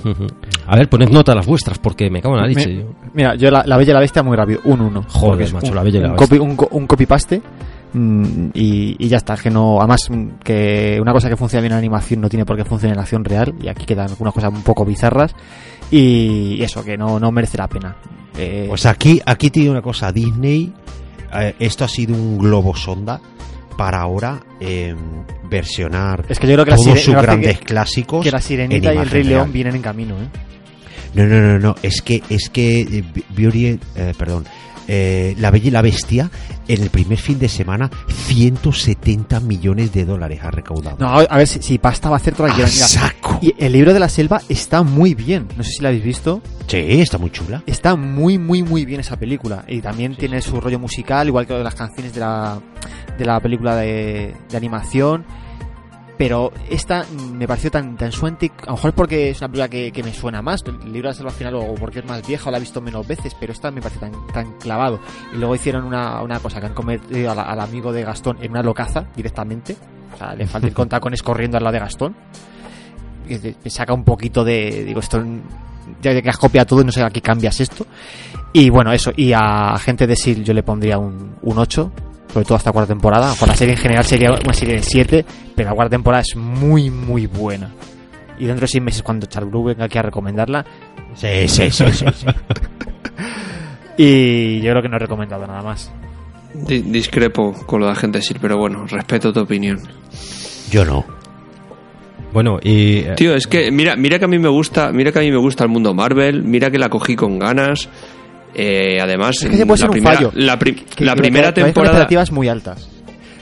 A 0.66 0.76
ver, 0.76 0.88
poned 0.88 1.08
nota 1.10 1.32
a 1.32 1.34
las 1.34 1.46
vuestras, 1.46 1.78
porque 1.78 2.10
me 2.10 2.20
cago 2.22 2.36
en 2.36 2.40
la 2.42 2.46
leche. 2.46 2.68
Mi-. 2.68 2.84
Mira, 3.14 3.34
yo 3.34 3.50
la, 3.50 3.64
la 3.66 3.76
Bella 3.76 3.90
y 3.90 3.94
la 3.94 4.00
Bestia 4.00 4.22
muy 4.22 4.36
rápido, 4.36 4.60
un 4.64 4.80
1. 4.80 5.04
Joder, 5.08 5.52
macho, 5.52 5.74
La 5.74 5.82
Bella 5.82 5.98
y 5.98 6.02
la 6.02 6.08
un 6.10 6.16
Bestia. 6.16 6.38
Copy, 6.38 6.50
un, 6.50 6.56
co- 6.56 6.68
un 6.72 6.86
copy-paste 6.86 7.38
mm, 7.38 7.42
y, 7.94 8.96
y 8.98 9.08
ya 9.08 9.18
está. 9.18 9.36
Que 9.36 9.50
no, 9.50 9.78
además, 9.78 10.08
mm, 10.10 10.26
que 10.44 10.98
una 11.00 11.12
cosa 11.12 11.28
que 11.28 11.36
funciona 11.36 11.60
bien 11.62 11.72
en 11.72 11.78
animación 11.78 12.20
no 12.20 12.28
tiene 12.28 12.44
por 12.44 12.56
qué 12.56 12.64
funcionar 12.64 12.96
en 12.96 13.00
acción 13.02 13.24
real. 13.24 13.54
Y 13.60 13.68
aquí 13.68 13.84
quedan 13.84 14.08
algunas 14.10 14.34
cosas 14.34 14.52
un 14.52 14.62
poco 14.62 14.84
bizarras. 14.84 15.34
Y 15.90 16.62
eso, 16.62 16.82
que 16.84 16.96
no, 16.96 17.20
no 17.20 17.30
merece 17.32 17.58
la 17.58 17.68
pena. 17.68 17.96
Eh, 18.38 18.66
Pues 18.68 18.86
aquí, 18.86 19.20
aquí 19.24 19.50
digo 19.50 19.72
una 19.72 19.82
cosa, 19.82 20.10
Disney, 20.10 20.72
eh, 21.34 21.54
esto 21.58 21.84
ha 21.84 21.88
sido 21.88 22.14
un 22.14 22.38
globo 22.38 22.74
sonda 22.74 23.20
para 23.76 24.00
ahora 24.00 24.38
eh, 24.60 24.94
versionar 25.48 26.26
es 26.28 26.38
que 26.38 26.46
yo 26.46 26.54
creo 26.54 26.64
que 26.66 26.82
todos 26.82 27.00
sus 27.00 27.14
grandes 27.14 27.58
que, 27.58 27.64
clásicos. 27.64 28.22
que 28.22 28.30
la 28.30 28.36
en 28.38 28.42
Sirenita 28.42 28.92
y 28.92 28.98
el 28.98 29.08
Rey 29.08 29.22
real. 29.22 29.34
León 29.34 29.52
vienen 29.52 29.76
en 29.76 29.82
camino. 29.82 30.14
¿eh? 30.16 30.28
No, 31.14 31.26
no, 31.26 31.40
no, 31.40 31.58
no, 31.58 31.74
es 31.82 32.02
que, 32.02 32.22
es 32.28 32.48
que 32.48 32.80
eh, 32.80 33.04
Beauty, 33.30 33.78
eh, 33.96 34.14
perdón, 34.16 34.44
eh, 34.88 35.34
La 35.38 35.50
Bella 35.50 35.68
y 35.68 35.70
la 35.70 35.82
Bestia 35.82 36.30
en 36.68 36.82
el 36.82 36.90
primer 36.90 37.18
fin 37.18 37.38
de 37.38 37.48
semana 37.48 37.90
170 38.08 39.40
millones 39.40 39.92
de 39.92 40.04
dólares 40.04 40.40
ha 40.42 40.50
recaudado. 40.50 40.96
No, 40.98 41.08
a 41.08 41.36
ver 41.36 41.46
si, 41.46 41.62
si 41.62 41.78
pasta 41.78 42.08
va 42.08 42.16
a 42.16 42.18
hacer 42.18 42.34
toda 42.34 42.48
la 42.48 42.54
¡A 42.54 42.56
que 42.58 42.64
quiera. 42.64 42.74
Mira, 42.74 42.88
saco! 42.88 43.38
Y 43.42 43.54
el 43.58 43.72
libro 43.72 43.92
de 43.92 44.00
la 44.00 44.08
selva 44.08 44.40
está 44.48 44.82
muy 44.82 45.14
bien. 45.14 45.48
No 45.56 45.62
sé 45.62 45.70
si 45.72 45.82
la 45.82 45.88
habéis 45.88 46.04
visto. 46.04 46.42
Sí, 46.66 46.78
está 46.78 47.18
muy 47.18 47.30
chula. 47.30 47.62
Está 47.66 47.96
muy, 47.96 48.38
muy, 48.38 48.62
muy 48.62 48.84
bien 48.84 49.00
esa 49.00 49.16
película. 49.16 49.64
Y 49.68 49.80
también 49.80 50.16
tiene 50.16 50.40
su 50.40 50.60
rollo 50.60 50.78
musical, 50.78 51.28
igual 51.28 51.46
que 51.46 51.54
las 51.54 51.74
canciones 51.74 52.14
de 52.14 52.20
la, 52.20 52.60
de 53.18 53.24
la 53.24 53.40
película 53.40 53.76
de, 53.76 54.34
de 54.50 54.56
animación. 54.56 55.24
Pero 56.22 56.52
esta 56.70 57.04
me 57.34 57.48
pareció 57.48 57.68
tan, 57.72 57.96
tan 57.96 58.12
suente. 58.12 58.52
A 58.62 58.66
lo 58.66 58.72
mejor 58.74 58.92
porque 58.92 59.30
es 59.30 59.40
una 59.40 59.48
película 59.48 59.68
que, 59.68 59.90
que 59.90 60.04
me 60.04 60.14
suena 60.14 60.40
más. 60.40 60.62
El 60.64 60.92
libro 60.92 61.12
de 61.12 61.24
la 61.24 61.30
final, 61.32 61.56
o 61.56 61.74
porque 61.74 61.98
es 61.98 62.04
más 62.04 62.24
vieja, 62.24 62.48
o 62.48 62.52
la 62.52 62.58
he 62.58 62.60
visto 62.60 62.80
menos 62.80 63.04
veces. 63.04 63.34
Pero 63.40 63.52
esta 63.52 63.72
me 63.72 63.80
parece 63.80 63.98
tan, 63.98 64.12
tan 64.28 64.52
clavado. 64.52 65.00
Y 65.34 65.38
luego 65.38 65.56
hicieron 65.56 65.84
una, 65.84 66.22
una 66.22 66.38
cosa 66.38 66.60
que 66.60 66.66
han 66.66 66.74
convertido 66.74 67.32
al 67.32 67.58
amigo 67.58 67.92
de 67.92 68.04
Gastón 68.04 68.38
en 68.40 68.52
una 68.52 68.62
locaza 68.62 69.04
directamente. 69.16 69.74
O 70.14 70.16
sea, 70.16 70.32
le 70.36 70.46
falta 70.46 70.68
ir 70.68 70.74
con 70.74 70.88
tacones 70.88 71.24
corriendo 71.24 71.56
al 71.56 71.64
lado 71.64 71.74
de 71.74 71.80
Gastón. 71.80 72.14
Saca 73.66 73.92
un 73.92 74.04
poquito 74.04 74.44
de. 74.44 74.84
Digo, 74.84 75.00
esto. 75.00 75.20
Ya 76.02 76.22
que 76.22 76.28
has 76.28 76.38
copiado 76.38 76.66
todo 76.66 76.82
y 76.82 76.84
no 76.84 76.92
sé 76.92 77.02
a 77.02 77.10
qué 77.10 77.20
cambias 77.20 77.58
esto. 77.58 77.84
Y 78.52 78.70
bueno, 78.70 78.92
eso. 78.92 79.10
Y 79.16 79.32
a 79.32 79.76
gente 79.80 80.06
de 80.06 80.14
SEAL 80.14 80.44
yo 80.44 80.54
le 80.54 80.62
pondría 80.62 80.98
un, 80.98 81.34
un 81.42 81.58
8. 81.58 81.90
Sobre 82.32 82.44
todo 82.46 82.56
hasta 82.56 82.72
cuarta 82.72 82.92
temporada. 82.92 83.34
Por 83.38 83.48
la 83.48 83.54
serie 83.56 83.74
en 83.74 83.80
general 83.80 84.04
sería 84.04 84.30
una 84.32 84.52
serie 84.54 84.76
de 84.76 84.82
7. 84.82 85.24
Pero 85.54 85.68
la 85.70 85.74
cuarta 85.74 85.90
temporada 85.90 86.22
es 86.22 86.34
muy, 86.36 86.90
muy 86.90 87.26
buena. 87.26 87.70
Y 88.38 88.46
dentro 88.46 88.62
de 88.62 88.68
6 88.68 88.82
meses, 88.82 89.02
cuando 89.02 89.26
Charblue 89.26 89.64
venga 89.68 89.84
aquí 89.84 89.98
a 89.98 90.02
recomendarla. 90.02 90.64
Sí, 91.14 91.46
sí, 91.48 91.70
sí, 91.70 91.84
sí. 91.92 92.06
sí. 92.14 92.26
Y 93.96 94.60
yo 94.62 94.70
creo 94.70 94.82
que 94.82 94.88
no 94.88 94.96
he 94.96 95.00
recomendado 95.00 95.46
nada 95.46 95.62
más. 95.62 95.92
Di- 96.54 96.80
discrepo 96.82 97.52
con 97.66 97.80
lo 97.80 97.86
de 97.86 97.92
Agente 97.92 98.22
Sil, 98.24 98.38
pero 98.40 98.56
bueno, 98.58 98.86
respeto 98.86 99.32
tu 99.32 99.40
opinión. 99.40 99.80
Yo 100.70 100.84
no. 100.84 101.04
Bueno, 102.32 102.58
y... 102.62 102.98
eh, 103.00 103.14
Tío, 103.16 103.34
es 103.34 103.46
que 103.46 103.70
mira, 103.70 103.94
mira 103.96 104.18
que 104.18 104.24
a 104.24 104.28
mí 104.28 104.38
me 104.38 104.48
gusta, 104.48 104.90
mira 104.92 105.12
que 105.12 105.18
a 105.18 105.22
mí 105.22 105.30
me 105.30 105.36
gusta 105.36 105.64
el 105.64 105.70
mundo 105.70 105.92
Marvel, 105.92 106.42
mira 106.42 106.70
que 106.70 106.78
la 106.78 106.88
cogí 106.88 107.14
con 107.14 107.38
ganas. 107.38 107.88
Eh, 108.54 108.98
además, 109.00 109.36
Es 109.42 109.48
que 109.50 109.56
se 109.56 109.66
puede 109.66 109.68
la 109.68 109.76
ser 109.76 109.88
un 109.88 109.92
primera, 109.92 110.14
fallo. 110.16 110.32
la, 110.34 110.58
pri- 110.58 110.74
Que- 110.74 111.04
la 111.04 111.14
que- 111.14 111.20
primera 111.22 111.54
que 111.54 111.62
vais 111.62 111.72
con 111.72 111.82
temporada, 111.84 111.96
expectativas 111.98 112.32
muy 112.32 112.48
altas. 112.48 112.88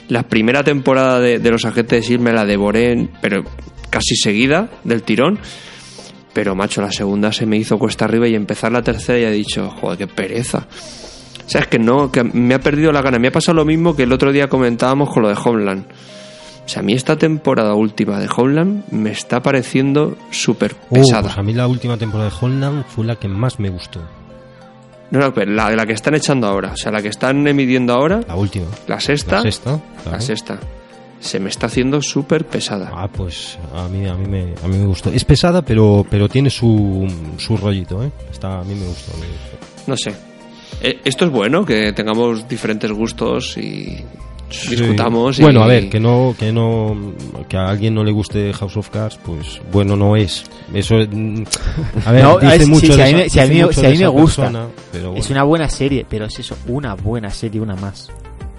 la 0.07 0.23
primera 0.23 0.63
temporada 0.63 1.19
de, 1.19 1.39
de 1.39 1.51
los 1.51 1.65
agentes 1.65 1.89
de 1.91 1.97
S.H.I.E.L.D. 1.99 2.23
me 2.31 2.33
la 2.35 2.45
devoré, 2.45 3.09
pero 3.21 3.43
casi 3.89 4.15
seguida 4.15 4.69
del 4.83 5.03
tirón. 5.03 5.39
Pero 6.33 6.55
macho, 6.55 6.81
la 6.81 6.91
segunda 6.93 7.33
se 7.33 7.45
me 7.45 7.57
hizo 7.57 7.77
cuesta 7.77 8.05
arriba 8.05 8.25
y 8.27 8.35
empezar 8.35 8.71
la 8.71 8.81
tercera 8.81 9.19
y 9.19 9.23
he 9.25 9.31
dicho, 9.31 9.69
joder, 9.69 9.97
qué 9.97 10.07
pereza. 10.07 10.65
O 11.45 11.49
sea, 11.49 11.59
es 11.61 11.67
que 11.67 11.77
no, 11.77 12.09
que 12.09 12.23
me 12.23 12.53
ha 12.53 12.59
perdido 12.59 12.93
la 12.93 13.01
gana. 13.01 13.19
Me 13.19 13.27
ha 13.27 13.31
pasado 13.33 13.57
lo 13.57 13.65
mismo 13.65 13.97
que 13.97 14.03
el 14.03 14.13
otro 14.13 14.31
día 14.31 14.47
comentábamos 14.47 15.09
con 15.09 15.23
lo 15.23 15.27
de 15.29 15.35
Homeland. 15.43 15.85
O 16.65 16.69
sea, 16.69 16.79
a 16.81 16.83
mí 16.83 16.93
esta 16.93 17.17
temporada 17.17 17.73
última 17.73 18.17
de 18.17 18.29
Homeland 18.33 18.83
me 18.91 19.11
está 19.11 19.41
pareciendo 19.41 20.15
súper 20.29 20.73
uh, 20.89 20.93
pesada. 20.95 21.23
pues 21.23 21.37
a 21.37 21.43
mí 21.43 21.51
la 21.53 21.67
última 21.67 21.97
temporada 21.97 22.29
de 22.29 22.35
Holland 22.39 22.85
fue 22.87 23.03
la 23.05 23.17
que 23.17 23.27
más 23.27 23.59
me 23.59 23.69
gustó. 23.69 23.99
No, 25.11 25.19
no, 25.19 25.33
pero 25.33 25.51
la 25.51 25.69
de 25.69 25.75
la 25.75 25.85
que 25.85 25.93
están 25.93 26.15
echando 26.15 26.47
ahora, 26.47 26.71
o 26.73 26.77
sea, 26.77 26.91
la 26.91 27.01
que 27.01 27.09
están 27.09 27.45
emitiendo 27.47 27.93
ahora, 27.93 28.21
La 28.27 28.35
última. 28.35 28.65
la 28.87 28.99
sexta, 28.99 29.35
La 29.37 29.41
sexta. 29.43 29.79
claro. 30.03 30.11
la 30.17 30.21
sexta, 30.21 30.59
se 31.19 31.39
me 31.39 31.49
está 31.49 31.67
haciendo 31.67 32.01
súper 32.01 32.45
pesada. 32.45 32.89
Ah, 32.93 33.07
pues 33.07 33.59
a 33.75 33.87
mí, 33.89 34.07
a 34.07 34.15
mí, 34.15 34.25
me, 34.27 34.53
a 34.63 34.67
mí 34.67 34.77
me 34.77 34.85
gustó. 34.87 35.11
Es 35.11 35.23
pesada, 35.25 35.61
pero, 35.61 36.05
pero 36.09 36.27
tiene 36.29 36.49
su, 36.49 37.07
su 37.37 37.57
rollito, 37.57 38.03
¿eh? 38.03 38.11
Está, 38.31 38.59
a 38.59 38.63
mí 38.63 38.73
me 38.73 38.85
gustó. 38.87 39.11
me 39.17 39.27
gustó. 39.27 39.57
No 39.87 39.97
sé. 39.97 40.13
Eh, 40.81 40.99
Esto 41.03 41.25
es 41.25 41.31
bueno, 41.31 41.65
que 41.65 41.91
tengamos 41.93 42.47
diferentes 42.47 42.91
gustos 42.91 43.57
y 43.57 44.03
discutamos. 44.69 45.39
y- 45.39 45.41
Bueno, 45.43 45.63
a 45.63 45.67
ver, 45.67 45.89
que 45.89 45.99
no, 45.99 46.35
que 46.37 46.51
no, 46.51 47.13
que 47.49 47.57
a 47.57 47.67
alguien 47.69 47.93
no 47.95 48.03
le 48.03 48.11
guste 48.11 48.51
House 48.53 48.77
of 48.77 48.89
Cards, 48.89 49.19
pues 49.25 49.61
bueno 49.71 49.95
no 49.95 50.15
es. 50.15 50.43
Eso, 50.73 50.95
mm, 50.95 51.43
a 52.05 52.11
ver, 52.11 52.23
No, 52.23 52.37
dice 52.39 52.55
es- 52.55 52.63
sí, 52.65 52.69
mucho 52.69 52.87
si 52.87 52.97
de 52.97 53.03
a 53.03 53.05
mí 53.05 53.11
esa- 53.11 53.17
me- 53.23 53.29
si 53.29 53.39
a 53.39 53.43
dice 53.43 53.53
mí- 53.55 53.61
mucho 53.61 53.73
si 53.73 53.81
de 53.81 53.87
a 53.87 53.89
mí 53.91 53.97
me 53.97 54.03
esa 54.03 54.09
gusta. 54.09 54.41
persona, 54.43 54.67
pero 54.91 55.15
Es 55.15 55.29
una 55.29 55.43
buena 55.43 55.69
serie, 55.69 56.05
pero 56.09 56.25
es 56.25 56.39
eso, 56.39 56.55
una 56.67 56.95
buena 56.95 57.29
serie, 57.29 57.61
una 57.61 57.75
más. 57.75 58.09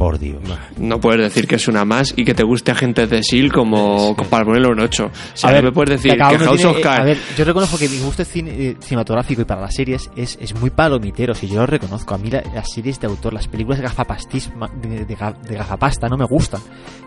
Por 0.02 0.18
Dios. 0.18 0.42
No 0.78 0.98
puedes 1.00 1.20
decir 1.20 1.46
que 1.46 1.54
es 1.54 1.68
una 1.68 1.84
más 1.84 2.12
y 2.16 2.24
que 2.24 2.34
te 2.34 2.42
guste 2.42 2.72
Agentes 2.72 3.08
de 3.08 3.18
S.H.I.E.L.D. 3.18 3.54
como 3.54 4.16
como 4.16 4.28
para 4.28 4.44
ponerlo 4.44 4.72
en 4.72 4.80
8. 4.80 5.04
O 5.04 5.10
sea, 5.36 5.52
no 5.52 5.62
me 5.62 5.70
puedes 5.72 5.90
decir 6.02 6.12
que 6.14 6.18
House 6.18 6.38
tiene- 6.56 6.66
of 6.66 6.80
Cards... 6.80 7.00
A 7.00 7.04
ver, 7.04 7.18
yo 7.38 7.44
reconozco 7.44 7.78
que 7.78 7.88
mi 7.88 7.98
gusto 8.00 8.24
cine- 8.24 8.50
eh, 8.58 8.76
cinematográfico 8.80 9.42
y 9.42 9.44
para 9.44 9.60
las 9.60 9.74
series 9.76 10.10
es, 10.16 10.36
es 10.40 10.54
muy 10.58 10.70
palomitero, 10.70 11.34
si 11.36 11.46
yo 11.46 11.54
lo 11.60 11.66
reconozco. 11.66 12.16
A 12.16 12.18
mí 12.18 12.30
la- 12.30 12.42
las 12.52 12.72
series 12.72 12.98
de 12.98 13.06
autor, 13.06 13.32
las 13.32 13.46
películas 13.46 13.78
de 13.78 13.84
de, 13.84 15.04
de 15.04 15.16
ga- 15.16 15.38
de 15.40 15.54
gafapasta 15.54 16.08
no 16.08 16.16
me 16.16 16.24
gustan. 16.24 16.60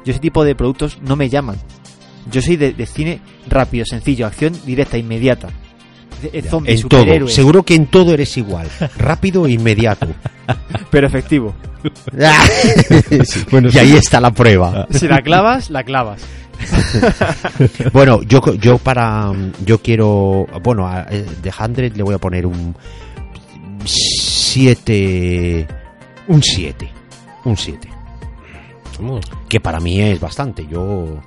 Yo 0.05 0.11
ese 0.11 0.19
tipo 0.21 0.45
de 0.45 0.55
productos 0.55 0.97
no 1.01 1.17
me 1.17 1.27
llaman. 1.27 1.57
Yo 2.31 2.41
soy 2.41 2.55
de, 2.55 2.71
de 2.71 2.85
cine 2.85 3.19
rápido, 3.49 3.83
sencillo, 3.85 4.25
acción 4.25 4.53
directa, 4.65 4.97
inmediata. 4.97 5.49
En 6.33 6.87
todo. 6.87 7.27
Seguro 7.27 7.63
que 7.63 7.75
en 7.75 7.87
todo 7.87 8.13
eres 8.13 8.37
igual. 8.37 8.67
Rápido 8.97 9.45
e 9.45 9.51
inmediato. 9.51 10.07
pero 10.91 11.07
efectivo. 11.07 11.55
Bueno, 13.51 13.67
y 13.67 13.71
sí. 13.71 13.77
ahí 13.77 13.91
está 13.93 14.19
la 14.19 14.31
prueba. 14.31 14.87
Si 14.89 15.07
la 15.07 15.21
clavas, 15.21 15.69
la 15.69 15.83
clavas. 15.83 16.21
Bueno, 17.93 18.23
yo, 18.23 18.41
yo 18.55 18.79
para. 18.79 19.31
Yo 19.63 19.79
quiero. 19.79 20.47
Bueno, 20.63 20.87
a 20.87 21.05
eh, 21.11 21.25
The 21.43 21.51
100 21.51 21.93
le 21.95 22.03
voy 22.03 22.15
a 22.15 22.17
poner 22.17 22.47
un. 22.47 22.75
7. 23.83 25.67
Un 26.27 26.41
7. 26.41 26.89
Un 27.43 27.55
7. 27.55 27.89
Vamos. 28.99 29.25
Que 29.47 29.59
para 29.59 29.79
mí 29.79 30.01
es 30.01 30.19
bastante. 30.19 30.65
Yo. 30.65 31.21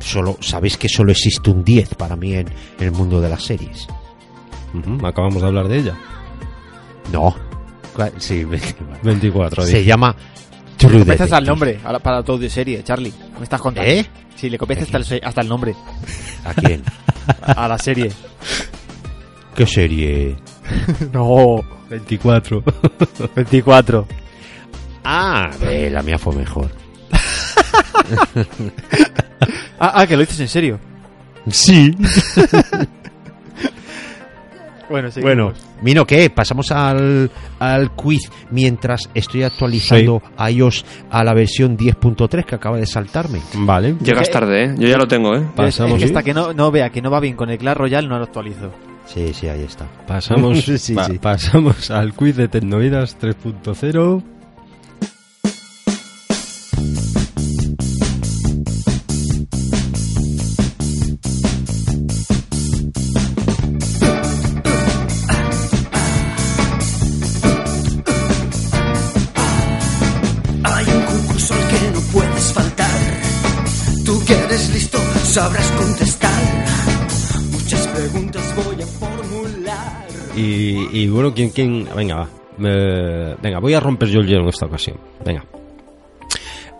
Solo, 0.00 0.38
sabéis 0.40 0.76
que 0.76 0.88
solo 0.88 1.12
existe 1.12 1.50
un 1.50 1.62
10 1.62 1.94
para 1.94 2.16
mí 2.16 2.34
en, 2.34 2.48
en 2.48 2.84
el 2.84 2.90
mundo 2.90 3.20
de 3.20 3.28
las 3.28 3.44
series. 3.44 3.86
Acabamos 5.04 5.40
de 5.40 5.48
hablar 5.48 5.68
de 5.68 5.78
ella. 5.78 5.94
No. 7.12 7.34
Sí, 8.18 8.44
24. 9.02 9.62
se 9.66 9.68
dice. 9.68 9.84
llama 9.84 10.14
Le 10.16 10.76
True 10.76 10.98
copias 11.00 11.20
hasta 11.20 11.38
el 11.38 11.46
nombre 11.46 11.78
para 12.02 12.22
tu 12.22 12.32
audioserie, 12.32 12.82
Charlie. 12.82 13.12
Me 13.38 13.44
estás 13.44 13.60
contando. 13.60 13.90
¿Eh? 13.90 14.04
Sí, 14.34 14.50
le 14.50 14.58
copias 14.58 14.82
hasta 14.82 14.98
el, 14.98 15.20
hasta 15.24 15.40
el 15.40 15.48
nombre 15.48 15.74
¿A 16.44 16.54
quién? 16.54 16.82
a 17.42 17.68
la 17.68 17.78
serie. 17.78 18.10
¿Qué 19.54 19.66
serie? 19.66 20.36
No, 21.12 21.62
24. 21.88 22.62
24. 23.36 24.06
Ah, 25.04 25.50
eh, 25.62 25.88
la 25.92 26.02
mía 26.02 26.18
fue 26.18 26.34
mejor. 26.34 26.70
Ah, 29.78 29.92
ah, 29.96 30.06
que 30.06 30.16
lo 30.16 30.20
dices 30.20 30.40
en 30.40 30.48
serio. 30.48 30.80
Sí. 31.50 31.94
Bueno, 34.90 35.10
sí. 35.10 35.20
Bueno, 35.20 35.52
Mino, 35.82 36.06
¿qué? 36.06 36.28
Pasamos 36.30 36.70
al, 36.72 37.30
al 37.58 37.90
quiz 37.92 38.30
mientras 38.50 39.08
estoy 39.14 39.42
actualizando 39.42 40.22
a 40.36 40.50
iOS 40.50 40.84
a 41.10 41.24
la 41.24 41.34
versión 41.34 41.76
10.3 41.76 42.44
que 42.44 42.54
acaba 42.54 42.76
de 42.78 42.86
saltarme. 42.86 43.40
Vale. 43.54 43.96
Llegas 44.02 44.30
tarde, 44.30 44.64
¿eh? 44.64 44.74
Yo 44.78 44.88
ya 44.88 44.96
lo 44.98 45.06
tengo, 45.06 45.34
¿eh? 45.34 45.42
Pasamos, 45.56 46.02
hasta 46.02 46.22
que 46.22 46.34
no, 46.34 46.52
no 46.52 46.70
vea 46.70 46.90
que 46.90 47.00
no 47.02 47.10
va 47.10 47.20
bien 47.20 47.34
con 47.36 47.50
el 47.50 47.58
Clash 47.58 47.76
Royale, 47.76 48.08
no 48.08 48.18
lo 48.18 48.24
actualizo. 48.24 48.70
Sí, 49.06 49.32
sí, 49.34 49.48
ahí 49.48 49.62
está. 49.62 49.86
Pasamos, 50.06 50.64
Sí, 50.78 50.94
pa- 50.94 51.04
sí. 51.04 51.18
pasamos 51.18 51.90
al 51.90 52.14
quiz 52.14 52.36
de 52.36 52.48
Tecnovidas 52.48 53.18
3.0. 53.20 54.22
Y, 80.36 81.06
bueno, 81.08 81.32
¿quién, 81.32 81.50
quién? 81.50 81.86
Venga, 81.96 82.16
va. 82.16 82.28
Venga, 83.40 83.58
voy 83.60 83.74
a 83.74 83.80
romper 83.80 84.08
yo 84.08 84.20
el 84.20 84.26
hielo 84.26 84.42
en 84.42 84.48
esta 84.48 84.66
ocasión. 84.66 84.96
Venga. 85.24 85.44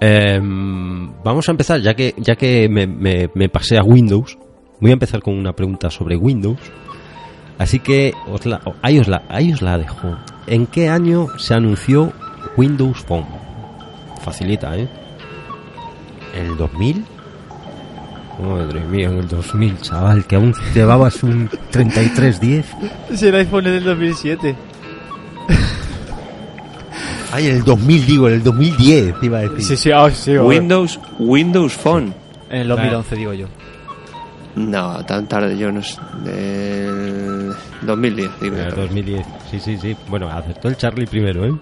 Em, 0.01 1.13
vamos 1.23 1.49
a 1.49 1.53
empezar, 1.53 1.81
ya 1.81 1.95
que, 1.95 2.15
ya 2.19 2.35
que 2.37 2.69
me, 2.69 3.49
pasé 3.49 3.79
a 3.79 3.83
Windows. 3.83 4.37
Voy 4.81 4.91
a 4.91 4.95
empezar 4.95 5.23
con 5.23 5.35
una 5.39 5.53
pregunta 5.55 5.89
sobre 5.91 6.17
Windows. 6.17 6.59
Así 7.59 7.79
que 7.79 8.13
os 8.31 8.45
la, 8.47 8.61
o- 8.65 8.75
ahí, 8.83 8.99
os 8.99 9.07
la, 9.09 9.23
ahí 9.29 9.53
os 9.53 9.63
la 9.63 9.79
dejo. 9.79 10.17
¿En 10.47 10.67
qué 10.67 10.89
año 10.89 11.29
se 11.39 11.55
anunció 11.55 12.13
Windows 12.57 12.99
Phone? 13.05 13.27
Facilita, 14.21 14.77
¿eh? 14.77 14.89
¿En 16.37 16.47
el 16.47 16.57
2000? 16.57 17.05
Madre 18.39 18.81
mía, 18.81 19.09
en 19.09 19.19
el 19.19 19.29
2000, 19.29 19.81
chaval, 19.81 20.25
que 20.27 20.37
aún 20.37 20.55
llevabas 20.75 21.23
un 21.23 21.49
3310. 21.71 22.67
Si 23.15 23.27
el 23.27 23.35
iPhone 23.37 23.67
es 23.67 23.73
del 23.73 23.85
2007. 23.85 24.57
Ay, 27.33 27.49
en 27.49 27.57
el 27.57 27.65
2000 27.65 28.07
digo, 28.07 28.29
en 28.29 28.35
el 28.35 28.43
2010 28.43 29.15
iba 29.23 29.39
a 29.39 29.41
decir. 29.43 29.63
Sí, 29.63 29.77
sí, 29.77 29.91
ah, 29.93 30.11
sí. 30.11 30.37
Windows, 30.37 30.99
Windows 31.19 31.73
Phone. 31.75 32.15
En 32.51 32.63
el 32.63 32.69
2011, 32.69 33.17
digo 33.17 33.33
yo. 33.35 33.47
No, 34.57 35.05
tan 35.05 35.27
tarde 35.27 35.57
yo 35.59 35.73
no 35.73 35.83
sé. 35.83 36.01
Del 36.25 37.53
2010, 37.83 38.31
digo. 38.41 38.57
El 38.57 38.69
también. 38.69 38.87
2010, 38.87 39.27
sí, 39.51 39.61
sí, 39.61 39.79
sí. 39.79 39.97
Bueno, 40.09 40.29
acertó 40.29 40.69
el 40.69 40.77
Charlie 40.77 41.07
primero, 41.07 41.45
¿eh? 41.45 41.55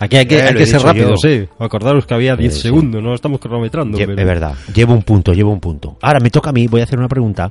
Aquí 0.00 0.16
hay 0.16 0.26
que, 0.26 0.38
Eh, 0.38 0.42
hay 0.42 0.54
que 0.54 0.66
ser 0.66 0.80
rápidos. 0.82 1.24
¿eh? 1.24 1.48
Acordaros 1.58 2.06
que 2.06 2.14
había 2.14 2.36
10 2.36 2.54
sí. 2.54 2.60
segundos, 2.62 3.02
no 3.02 3.14
estamos 3.14 3.40
cronometrando. 3.40 3.98
Lle- 3.98 4.06
pero- 4.06 4.20
Es 4.20 4.26
verdad, 4.26 4.54
llevo 4.74 4.92
un 4.94 5.02
punto, 5.02 5.32
llevo 5.32 5.50
un 5.52 5.60
punto. 5.60 5.96
Ahora 6.00 6.20
me 6.20 6.30
toca 6.30 6.50
a 6.50 6.52
mí, 6.52 6.66
voy 6.68 6.80
a 6.80 6.84
hacer 6.84 6.98
una 6.98 7.08
pregunta. 7.08 7.50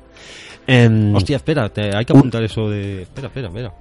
Em, 0.66 1.14
Hostia, 1.16 1.38
espera, 1.38 1.70
te- 1.70 1.96
hay 1.96 2.06
que 2.06 2.14
Un- 2.14 2.20
apuntar 2.20 2.44
eso 2.44 2.70
de... 2.70 3.04
Espera, 3.04 3.28
espera, 3.28 3.48
espera. 3.48 3.74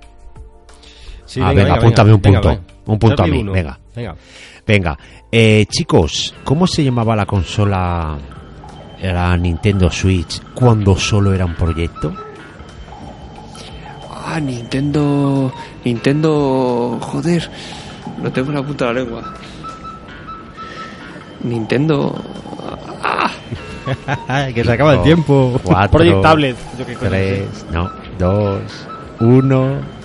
Sí, 1.24 1.40
Ah, 1.42 1.52
venga, 1.52 1.74
apúntame 1.74 2.12
un 2.12 2.20
punto. 2.20 2.60
Un 2.86 2.98
punto 2.98 3.22
a 3.22 3.26
mí, 3.26 3.38
uno. 3.40 3.52
venga. 3.52 3.78
Venga. 3.94 4.14
Venga, 4.66 4.98
eh, 5.30 5.64
chicos, 5.68 6.34
¿cómo 6.44 6.66
se 6.66 6.82
llamaba 6.84 7.14
la 7.16 7.26
consola, 7.26 8.16
la 9.02 9.36
Nintendo 9.36 9.90
Switch, 9.90 10.40
cuando 10.54 10.96
solo 10.96 11.32
era 11.32 11.44
un 11.44 11.54
proyecto? 11.54 12.12
Ah, 14.28 14.40
Nintendo. 14.40 15.52
Nintendo. 15.84 16.98
Joder. 17.00 17.48
Lo 18.22 18.30
tengo 18.32 18.48
en 18.50 18.54
la 18.54 18.62
punta 18.62 18.86
de 18.86 18.94
la 18.94 19.00
lengua. 19.00 19.34
Nintendo. 21.42 22.14
Ah, 23.02 24.48
que 24.54 24.64
se 24.64 24.72
acaba 24.72 24.94
el 24.94 25.02
tiempo. 25.02 25.60
Cuatro, 25.62 25.98
Project 25.98 26.22
Tablet. 26.22 26.56
Yo 26.78 26.86
qué. 26.86 26.96
Tres, 26.96 27.66
no, 27.70 27.90
dos, 28.18 28.62
uno. 29.20 29.96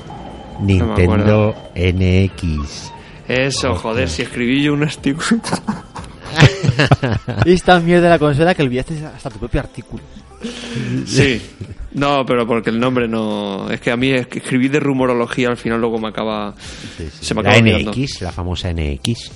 Nintendo 0.62 1.56
NX. 1.76 2.92
eso, 3.28 3.74
joder, 3.76 4.08
si 4.08 4.22
escribí 4.22 4.62
yo 4.64 4.74
un 4.74 4.84
artículo. 4.84 5.42
Esta 7.46 7.80
mierda 7.80 8.04
de 8.04 8.10
la 8.10 8.20
consola 8.20 8.54
que 8.56 8.64
olvidaste 8.64 9.06
hasta 9.06 9.30
tu 9.30 9.40
propio 9.40 9.60
artículo. 9.62 10.04
Sí. 11.06 11.42
No, 11.94 12.26
pero 12.26 12.48
porque 12.48 12.70
el 12.70 12.80
nombre 12.80 13.08
no. 13.08 13.70
Es 13.70 13.80
que 13.82 13.92
a 13.92 13.98
mí 13.98 14.12
es 14.12 14.28
que 14.28 14.40
escribí 14.40 14.70
de 14.70 14.80
rumorología 14.80 15.50
al 15.50 15.58
final 15.58 15.80
luego 15.80 16.00
me 16.00 16.08
acaba. 16.08 16.56
Se 17.20 17.34
me 17.36 17.44
La 17.44 17.50
acaba 17.52 17.62
olvidando. 17.64 17.92
NX, 17.92 18.22
la 18.22 18.32
famosa 18.32 18.72
NX. 18.74 19.32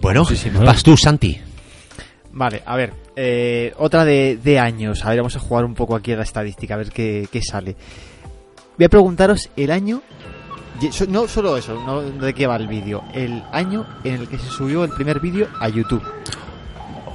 Bueno, 0.00 0.24
bueno. 0.24 0.60
vas 0.64 0.82
tú, 0.82 0.96
Santi. 0.96 1.38
Vale, 2.32 2.62
a 2.64 2.76
ver. 2.76 2.92
eh, 3.16 3.72
otra 3.78 4.04
de, 4.04 4.38
de 4.42 4.58
años. 4.60 5.04
A 5.04 5.10
ver, 5.10 5.18
vamos 5.18 5.34
a 5.36 5.40
jugar 5.40 5.64
un 5.64 5.74
poco 5.74 5.96
aquí 5.96 6.12
a 6.12 6.16
la 6.16 6.22
estadística, 6.22 6.74
a 6.74 6.78
ver 6.78 6.90
qué, 6.90 7.28
qué 7.32 7.42
sale. 7.42 7.74
Voy 8.76 8.84
a 8.84 8.88
preguntaros 8.88 9.50
el 9.56 9.72
año. 9.72 10.02
No 11.08 11.26
solo 11.26 11.56
eso, 11.56 11.74
no 11.84 12.02
de 12.02 12.32
qué 12.34 12.46
va 12.46 12.56
el 12.56 12.68
vídeo. 12.68 13.02
El 13.12 13.42
año 13.52 13.84
en 14.04 14.14
el 14.14 14.28
que 14.28 14.38
se 14.38 14.48
subió 14.48 14.84
el 14.84 14.90
primer 14.90 15.18
vídeo 15.20 15.48
a 15.60 15.68
YouTube. 15.68 16.02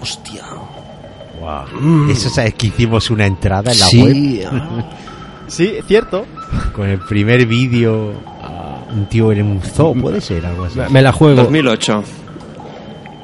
Hostia. 0.02 0.44
Eso 2.10 2.30
sabes 2.30 2.54
que 2.54 2.68
hicimos 2.68 3.10
una 3.10 3.26
entrada 3.26 3.72
en 3.74 3.80
la 3.80 3.86
web 3.88 4.14
Sí. 4.14 4.44
Sí, 5.48 5.76
cierto. 5.88 6.26
con 6.74 6.88
el 6.88 7.00
primer 7.00 7.46
vídeo. 7.46 8.14
ah, 8.42 8.80
un 8.92 9.06
tío 9.08 9.32
en 9.32 9.44
un 9.44 9.62
zoo, 9.62 9.94
puede 9.94 10.22
ser 10.22 10.46
algo 10.46 10.66
así. 10.66 10.80
Me- 10.90 11.02
la 11.02 11.12
juego. 11.12 11.36
2008. 11.44 12.04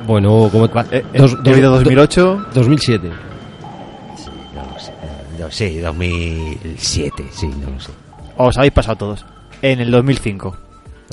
Bueno, 0.06 0.50
como. 0.52 0.66
Eh, 0.92 1.06
dos- 1.18 1.38
he 1.46 1.54
oído 1.54 1.70
dos- 1.72 1.80
2008. 1.84 2.46
2007. 2.54 3.10
No 4.56 4.74
lo 4.74 4.80
sé. 4.80 4.92
eh, 4.92 5.50
sí, 5.52 5.78
2007, 5.80 7.26
sí, 7.32 7.48
no 7.48 7.72
lo 7.72 7.80
sé. 7.80 7.92
Os 8.38 8.58
habéis 8.58 8.74
pasado 8.74 8.98
todos. 8.98 9.26
En 9.62 9.80
el 9.82 9.92
2005. 9.92 10.58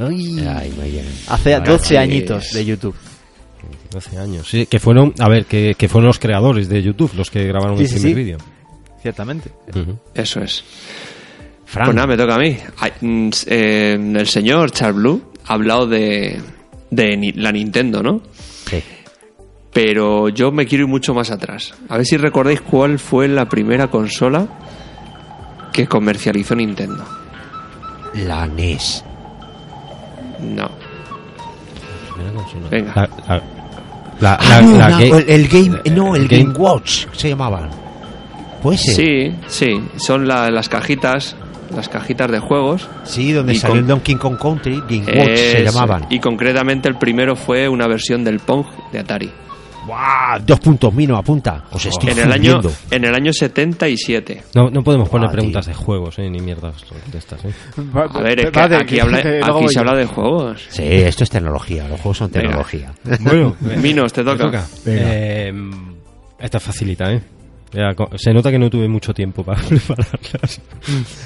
Ay, 0.00 0.38
Ay. 0.46 1.02
Hace 1.28 1.50
Bueno, 1.50 1.72
12 1.72 1.84
sí. 1.86 1.96
añitos 1.96 2.50
de 2.52 2.64
YouTube. 2.64 2.94
12 3.90 4.18
años. 4.18 4.48
Sí, 4.48 4.66
que 4.66 4.78
fueron. 4.78 5.14
A 5.18 5.28
ver, 5.28 5.46
que, 5.46 5.74
que 5.76 5.88
fueron 5.88 6.06
los 6.08 6.18
creadores 6.18 6.68
de 6.68 6.82
YouTube 6.82 7.12
los 7.14 7.30
que 7.30 7.44
grabaron 7.44 7.76
Sí, 7.78 7.84
el 7.84 7.88
sí, 7.88 7.94
primer 7.96 8.10
sí. 8.10 8.14
vídeo. 8.14 8.38
Ciertamente. 9.02 9.50
Ujú. 9.74 9.98
Eso 10.14 10.40
es. 10.40 10.62
Fran, 11.64 11.86
Pues 11.86 11.94
nada, 11.96 12.06
me 12.06 12.16
toca 12.16 12.34
a 12.34 12.38
mí. 12.38 12.56
Mm, 13.00 13.30
eh, 13.46 13.98
el 14.16 14.26
señor 14.28 14.70
Charles 14.70 14.96
Blue 14.96 15.32
ha 15.46 15.54
hablado 15.54 15.86
de, 15.86 16.40
de 16.90 17.32
la 17.36 17.50
Nintendo, 17.52 18.02
¿no? 18.02 18.20
sí. 18.68 18.82
Pero 19.72 20.30
yo 20.30 20.50
me 20.52 20.64
quiero 20.64 20.84
ir 20.84 20.88
mucho 20.90 21.12
más 21.12 21.30
atrás. 21.30 21.74
A 21.90 21.98
ver 21.98 22.06
si 22.06 22.16
recordáis 22.16 22.62
cuál 22.62 22.98
fue 22.98 23.28
la 23.28 23.46
primera 23.46 23.88
consola 23.90 24.48
que 25.70 25.86
comercializó 25.86 26.54
Nintendo. 26.54 27.04
La 28.16 28.46
NES. 28.46 29.04
No. 30.40 30.68
Venga. 32.70 32.92
La, 32.94 33.08
la, 33.28 33.42
la, 34.20 34.34
Ah, 34.34 34.40
la- 34.48 34.62
no, 34.62 34.78
la 34.78 34.88
la- 34.88 34.98
Game- 34.98 35.24
el, 35.28 35.48
Game, 35.48 35.80
no, 35.94 36.14
el, 36.16 36.22
el 36.22 36.28
Game, 36.28 36.44
Game- 36.44 36.58
Watch 36.58 37.06
se 37.12 37.28
llamaban. 37.28 37.68
Puede 38.62 38.78
ser. 38.78 38.94
Sí, 38.94 39.34
sí. 39.46 39.80
Son 39.96 40.26
la- 40.26 40.50
las 40.50 40.68
cajitas, 40.68 41.36
las 41.74 41.88
cajitas 41.88 42.30
de 42.30 42.38
juegos. 42.38 42.88
Sí, 43.04 43.32
donde 43.32 43.52
Y 43.54 43.56
salió 43.58 43.72
con- 43.74 43.78
el 43.80 43.86
Donkey 43.86 44.14
Kong 44.16 44.38
Country, 44.40 44.82
Game 44.88 45.04
Watch 45.20 45.36
se 45.38 45.62
llamaban. 45.64 46.06
Y 46.10 46.18
concretamente 46.18 46.88
el 46.88 46.96
primero 46.96 47.36
fue 47.36 47.68
una 47.68 47.86
versión 47.86 48.24
del 48.24 48.40
Pong 48.40 48.64
de 48.92 48.98
Atari. 49.00 49.30
¡Guau! 49.86 50.40
Dos 50.44 50.58
puntos, 50.60 50.92
Mino, 50.92 51.16
apunta. 51.16 51.64
Os 51.70 51.86
estoy 51.86 52.10
En 52.10 52.18
el 52.18 52.32
año 52.32 52.60
en 52.90 53.04
el 53.04 53.14
año 53.14 53.32
77. 53.32 54.42
No, 54.54 54.68
no 54.70 54.82
podemos 54.82 55.08
poner 55.08 55.28
Ah, 55.28 55.32
preguntas 55.32 55.64
tío. 55.66 55.74
de 55.74 55.78
juegos, 55.78 56.18
eh, 56.18 56.28
ni 56.30 56.40
mierdas 56.40 56.74
de 57.12 57.18
estas. 57.18 57.44
Eh. 57.44 57.52
A 57.94 58.20
ver, 58.20 58.40
es 58.46 58.50
que 58.50 58.60
aquí, 58.60 58.94
que- 58.96 59.00
habla- 59.00 59.22
se 59.68 59.78
habla 59.78 59.94
de 59.96 60.06
juegos. 60.06 60.66
Sí, 60.70 60.82
esto 60.84 61.24
es 61.24 61.30
tecnología. 61.30 61.86
Los 61.88 62.00
juegos 62.00 62.18
son 62.18 62.30
Venga. 62.30 62.46
tecnología. 62.48 62.92
Bueno, 63.20 63.56
Minos, 63.82 64.12
te 64.12 64.24
toca. 64.24 64.64
Eh, 64.86 65.52
esta 66.38 66.58
facilita, 66.60 67.12
¿eh? 67.12 67.22
Ya, 67.72 67.90
se 68.16 68.32
nota 68.32 68.50
que 68.50 68.58
no 68.58 68.70
tuve 68.70 68.88
mucho 68.88 69.12
tiempo 69.12 69.42
para 69.44 69.60
prepararlas. 69.68 70.60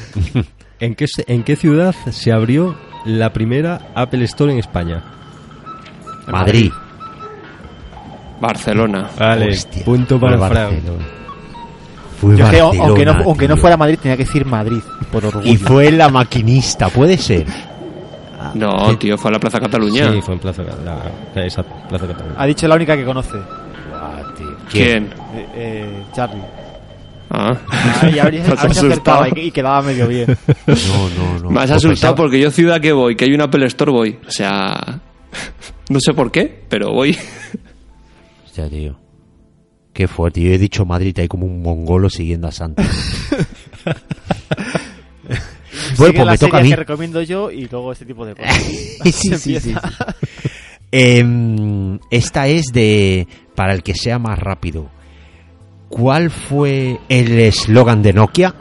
¿En 0.80 0.94
qué, 0.94 1.06
¿En 1.26 1.42
qué 1.44 1.56
ciudad 1.56 1.94
se 2.10 2.32
abrió 2.32 2.74
la 3.04 3.32
primera 3.32 3.90
Apple 3.94 4.24
Store 4.24 4.50
en 4.52 4.58
España? 4.58 5.02
Madrid. 6.26 6.72
Barcelona. 8.40 9.10
Vale, 9.18 9.48
Hostia, 9.50 9.84
punto 9.84 10.18
para 10.18 10.38
fue 10.38 10.48
Fran. 10.48 10.64
Barcelona. 10.72 11.04
Fue 12.20 12.30
Yo 12.30 12.36
que, 12.36 12.42
Barcelona, 12.42 12.84
aunque, 12.84 13.04
no, 13.04 13.12
aunque 13.12 13.48
no 13.48 13.56
fuera 13.56 13.76
Madrid, 13.76 13.98
tenía 14.02 14.16
que 14.16 14.24
decir 14.24 14.44
Madrid, 14.44 14.80
por 15.10 15.24
orgullo. 15.24 15.50
Y 15.50 15.56
fue 15.56 15.90
la 15.90 16.08
maquinista, 16.08 16.88
puede 16.88 17.16
ser. 17.16 17.46
No, 18.54 18.96
tío, 18.98 19.16
fue 19.18 19.30
a 19.30 19.32
la 19.34 19.38
Plaza 19.40 19.60
Cataluña. 19.60 20.10
Sí, 20.12 20.20
fue 20.22 20.34
en 20.34 20.40
Plaza, 20.40 20.62
la, 20.62 21.44
esa 21.44 21.62
Plaza 21.62 22.06
Cataluña. 22.06 22.34
Ha 22.38 22.46
dicho 22.46 22.66
la 22.68 22.74
única 22.74 22.96
que 22.96 23.04
conoce, 23.04 23.38
tío. 24.36 24.56
¿Quién? 24.70 25.04
eh, 25.34 25.46
eh, 25.54 26.02
Charlie. 26.14 26.42
Ah. 27.30 27.56
y 28.12 28.18
habría, 28.18 28.42
y, 29.36 29.40
y 29.40 29.50
quedaba 29.52 29.82
medio 29.82 30.08
bien. 30.08 30.36
No, 30.66 31.08
no, 31.16 31.38
no. 31.44 31.50
Me 31.50 31.60
has 31.60 31.70
asustado 31.70 31.90
pensaba- 31.90 32.14
porque 32.16 32.40
yo 32.40 32.50
ciudad 32.50 32.80
que 32.80 32.92
voy, 32.92 33.14
que 33.14 33.26
hay 33.26 33.32
un 33.34 33.40
Apple 33.40 33.66
Store 33.66 33.92
voy. 33.92 34.18
O 34.26 34.30
sea, 34.30 34.76
no 35.88 36.00
sé 36.00 36.12
por 36.12 36.30
qué, 36.32 36.64
pero 36.68 36.92
voy. 36.92 37.16
Hostia, 38.60 38.78
tío. 38.78 38.96
Qué 39.92 40.06
fuerte. 40.06 40.40
Yo 40.40 40.52
he 40.52 40.58
dicho 40.58 40.84
Madrid, 40.84 41.18
hay 41.18 41.28
como 41.28 41.46
un 41.46 41.62
mongolo 41.62 42.10
siguiendo 42.10 42.48
a 42.48 42.52
Santi. 42.52 42.82
bueno, 45.98 46.14
pues 46.14 46.26
me 46.26 46.38
toca 46.38 46.58
a 46.58 46.62
mí. 46.62 46.70
que 46.70 46.76
recomiendo 46.76 47.22
yo 47.22 47.50
y 47.50 47.66
luego 47.66 47.92
este 47.92 48.04
tipo 48.04 48.24
de 48.26 48.34
cosas. 48.34 48.54
sí, 49.04 49.36
sí, 49.36 49.60
sí. 49.60 49.74
Em, 50.92 51.98
esta 52.10 52.48
es 52.48 52.66
de 52.72 53.26
para 53.54 53.74
el 53.74 53.82
que 53.82 53.94
sea 53.94 54.18
más 54.18 54.38
rápido. 54.38 54.90
¿Cuál 55.88 56.30
fue 56.30 57.00
el 57.08 57.38
eslogan 57.40 58.02
de 58.02 58.12
Nokia? 58.12 58.54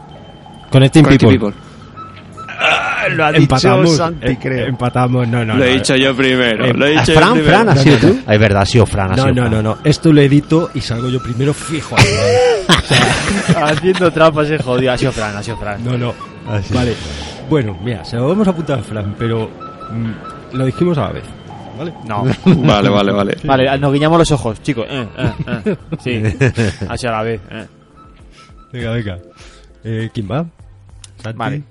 Connecting 0.71 1.03
Connecting 1.03 1.30
People. 1.30 1.51
People. 1.51 1.68
Lo 3.15 3.26
ha 3.26 3.30
Empatamos, 3.31 3.99
eh, 4.22 4.38
empatamos, 4.68 5.27
no, 5.27 5.45
no. 5.45 5.56
Lo 5.56 5.64
he 5.64 5.69
no. 5.69 5.73
dicho 5.76 5.95
yo 5.95 6.15
primero. 6.15 6.65
Eh, 6.65 6.73
lo 6.73 6.86
he 6.86 6.91
dicho 6.91 7.11
yo 7.14 7.19
Fran, 7.19 7.34
primero. 7.34 7.49
Fran, 7.52 7.69
¿has 7.69 7.76
No, 7.76 7.81
sido 7.84 7.98
tú? 7.98 8.19
Es 8.31 8.40
verdad, 8.40 8.61
ha 8.61 8.65
sido 8.65 8.86
Fran. 8.86 9.11
ha 9.11 9.15
No, 9.15 9.23
sido 9.23 9.36
no, 9.36 9.41
Fran. 9.41 9.52
no, 9.52 9.61
no. 9.61 9.77
Esto 9.84 10.14
lo 10.14 10.22
edito 10.22 10.69
y 10.73 10.81
salgo 10.81 11.10
yo 11.10 11.22
primero 11.22 11.53
fijo. 11.53 11.95
¿eh? 11.98 12.65
Haciendo 13.56 14.11
trampas 14.11 14.48
se 14.48 14.57
jodió. 14.57 14.91
Ha 14.91 14.98
sido 14.98 15.11
Fran, 15.11 15.36
ha 15.36 15.44
sido 15.44 15.57
Fran. 15.57 15.84
No, 15.84 15.98
no. 15.98 16.14
Ha 16.48 16.60
Vale. 16.73 16.94
Bueno, 17.49 17.77
mira, 17.84 18.03
se 18.06 18.15
lo 18.15 18.27
vamos 18.27 18.48
a 18.48 18.52
apuntar 18.52 18.80
a 18.80 18.84
Fran, 18.84 19.15
pero 19.18 19.49
mm, 19.91 20.56
lo 20.57 20.65
dijimos 20.65 20.98
a 20.98 21.02
la 21.07 21.11
vez. 21.14 21.23
¿Vale? 21.77 21.94
No. 22.06 22.23
Vale, 22.45 22.90
vale, 22.90 23.11
vale. 23.14 23.38
Vale, 23.45 23.77
nos 23.80 23.94
guiñamos 23.94 24.19
los 24.19 24.31
ojos, 24.34 24.61
chicos. 24.61 24.86
Eh, 24.90 25.07
eh, 25.18 25.31
eh. 25.65 25.76
Sí, 25.99 26.22
así 26.90 27.07
a 27.07 27.11
la 27.11 27.23
vez. 27.23 27.40
eh. 27.49 27.65
Venga, 28.73 28.91
venga. 28.91 29.18
Eh, 29.86 30.10
¿Quién 30.14 30.27
va? 30.30 30.45
Santi. 31.23 31.38
Vale. 31.40 31.64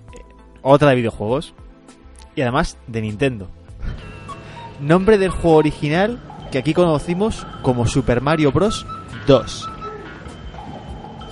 Otra 0.62 0.90
de 0.90 0.97
videojuegos. 0.97 1.55
Y 2.35 2.43
además 2.43 2.78
de 2.86 3.02
Nintendo. 3.02 3.48
Nombre 4.80 5.18
del 5.18 5.30
juego 5.30 5.56
original 5.56 6.20
que 6.51 6.59
aquí 6.59 6.72
conocimos 6.72 7.47
como 7.62 7.86
Super 7.86 8.20
Mario 8.20 8.52
Bros. 8.52 8.86
2. 9.26 9.68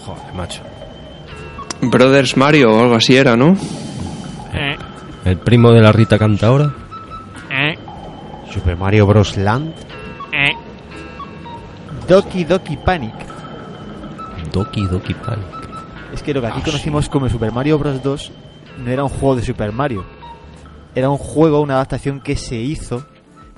Joder, 0.04 0.34
macho. 0.34 0.62
Brothers 1.80 2.36
Mario 2.36 2.70
o 2.70 2.80
algo 2.80 2.94
así 2.96 3.16
era, 3.16 3.36
¿no? 3.36 3.56
El 5.24 5.38
primo 5.38 5.72
de 5.72 5.80
la 5.80 5.92
Rita 5.92 6.18
canta 6.18 6.46
ahora. 6.46 6.72
Super 8.52 8.76
Mario 8.76 9.06
Bros. 9.06 9.36
Land. 9.36 9.74
Doki 12.08 12.44
Doki 12.44 12.76
Panic. 12.76 13.14
Doki 14.52 14.86
Doki 14.86 15.14
Panic. 15.14 15.44
Es 16.12 16.22
que 16.22 16.32
lo 16.32 16.40
que 16.40 16.46
aquí 16.46 16.62
conocimos 16.62 17.08
como 17.08 17.28
Super 17.28 17.52
Mario 17.52 17.78
Bros. 17.78 18.02
2 18.02 18.32
no 18.78 18.90
era 18.90 19.02
un 19.04 19.08
juego 19.10 19.36
de 19.36 19.42
Super 19.42 19.72
Mario. 19.72 20.04
Era 20.94 21.10
un 21.10 21.18
juego, 21.18 21.60
una 21.60 21.74
adaptación 21.74 22.20
que 22.20 22.36
se 22.36 22.56
hizo 22.56 23.04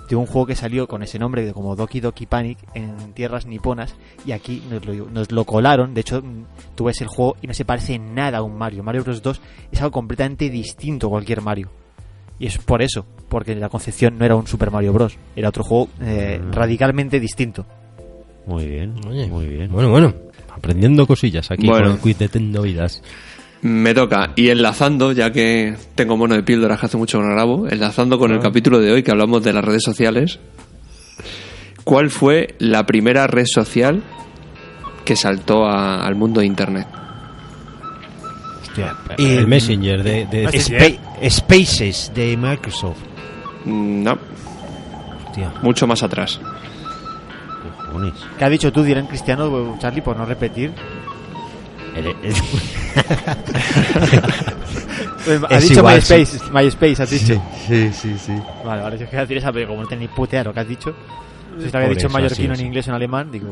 de 0.08 0.16
un 0.16 0.26
juego 0.26 0.46
que 0.46 0.56
salió 0.56 0.88
con 0.88 1.02
ese 1.02 1.18
nombre 1.18 1.52
como 1.52 1.76
Doki 1.76 2.00
Doki 2.00 2.24
Panic 2.26 2.58
en 2.74 3.12
tierras 3.12 3.44
niponas 3.44 3.94
y 4.24 4.32
aquí 4.32 4.62
nos 4.70 4.84
lo, 4.86 5.10
nos 5.10 5.30
lo 5.30 5.44
colaron. 5.44 5.92
De 5.94 6.00
hecho, 6.00 6.22
mm, 6.22 6.44
tú 6.74 6.84
ves 6.84 7.00
el 7.02 7.08
juego 7.08 7.36
y 7.42 7.46
no 7.46 7.52
se 7.54 7.64
parece 7.66 7.94
en 7.94 8.14
nada 8.14 8.38
a 8.38 8.42
un 8.42 8.56
Mario. 8.56 8.82
Mario 8.82 9.04
Bros. 9.04 9.22
2 9.22 9.40
es 9.70 9.80
algo 9.80 9.92
completamente 9.92 10.48
distinto 10.48 11.08
a 11.08 11.10
cualquier 11.10 11.42
Mario. 11.42 11.68
Y 12.40 12.46
es 12.46 12.56
por 12.58 12.82
eso, 12.82 13.04
porque 13.28 13.54
la 13.54 13.68
concepción 13.68 14.16
no 14.16 14.24
era 14.24 14.34
un 14.36 14.46
Super 14.46 14.70
Mario 14.70 14.92
Bros. 14.92 15.16
Era 15.36 15.50
otro 15.50 15.62
juego 15.62 15.88
eh, 16.00 16.40
radicalmente 16.52 17.20
distinto. 17.20 17.66
Muy 18.46 18.66
bien, 18.66 18.94
Oye, 19.06 19.26
muy 19.26 19.46
bien. 19.46 19.70
Bueno, 19.70 19.90
bueno. 19.90 20.14
Aprendiendo 20.50 21.06
cosillas 21.06 21.50
aquí 21.50 21.68
Bueno. 21.68 21.84
con 21.84 21.92
el 21.94 22.00
quiz 22.00 22.18
de 22.18 22.28
Tecnovidas. 22.28 23.02
Me 23.62 23.92
toca. 23.94 24.30
Y 24.36 24.50
enlazando, 24.50 25.12
ya 25.12 25.32
que 25.32 25.74
tengo 25.94 26.16
mono 26.16 26.34
de 26.36 26.42
píldoras 26.42 26.78
que 26.80 26.86
hace 26.86 26.96
mucho 26.96 27.18
que 27.18 27.24
no 27.24 27.30
grabo, 27.34 27.66
enlazando 27.68 28.18
con 28.18 28.30
el 28.32 28.38
capítulo 28.40 28.78
de 28.78 28.92
hoy 28.92 29.02
que 29.02 29.10
hablamos 29.10 29.42
de 29.42 29.52
las 29.52 29.64
redes 29.64 29.82
sociales, 29.82 30.38
¿cuál 31.84 32.10
fue 32.10 32.54
la 32.58 32.86
primera 32.86 33.26
red 33.26 33.46
social 33.46 34.02
que 35.04 35.16
saltó 35.16 35.64
a- 35.66 36.06
al 36.06 36.14
mundo 36.14 36.40
de 36.40 36.46
Internet? 36.46 36.86
Eh, 39.18 39.38
el 39.38 39.48
Messenger 39.48 40.02
de, 40.04 40.26
de- 40.26 40.44
Spa- 40.60 41.28
Spaces 41.28 42.12
de 42.14 42.36
Microsoft. 42.36 42.98
Mm, 43.64 44.02
No, 44.04 44.18
Hostia, 45.26 45.52
mucho 45.62 45.86
más 45.88 46.02
atrás. 46.04 46.40
¿Qué 48.38 48.44
ha 48.44 48.48
dicho 48.48 48.70
tú, 48.72 48.84
Dirán 48.84 49.06
Cristiano, 49.08 49.76
Charlie, 49.80 50.02
por 50.02 50.16
no 50.16 50.24
repetir? 50.24 50.70
Eh, 52.06 52.32
Ha 55.50 55.56
Es 55.56 55.62
dicho 55.68 55.80
igual, 55.80 55.96
MySpace, 55.96 56.38
MySpace, 56.52 57.02
has 57.02 57.10
dicho. 57.10 57.42
sí, 57.66 57.90
sí, 57.92 58.14
sí. 58.18 58.32
Vale, 58.64 58.82
vale, 58.82 58.98
yo 58.98 59.04
quería 59.04 59.20
decir 59.20 59.36
esa, 59.36 59.52
pero 59.52 59.68
como 59.68 59.82
no 59.82 59.88
idea 60.30 60.40
de 60.40 60.44
lo 60.44 60.54
que 60.54 60.60
has 60.60 60.68
dicho, 60.68 60.94
si 61.58 61.64
te 61.64 61.70
Por 61.70 61.76
había 61.76 61.88
dicho 61.90 62.06
eso, 62.06 62.10
mallorquino 62.10 62.54
en 62.54 62.60
inglés 62.60 62.86
o 62.86 62.90
en 62.90 62.94
alemán, 62.96 63.30
digo, 63.30 63.48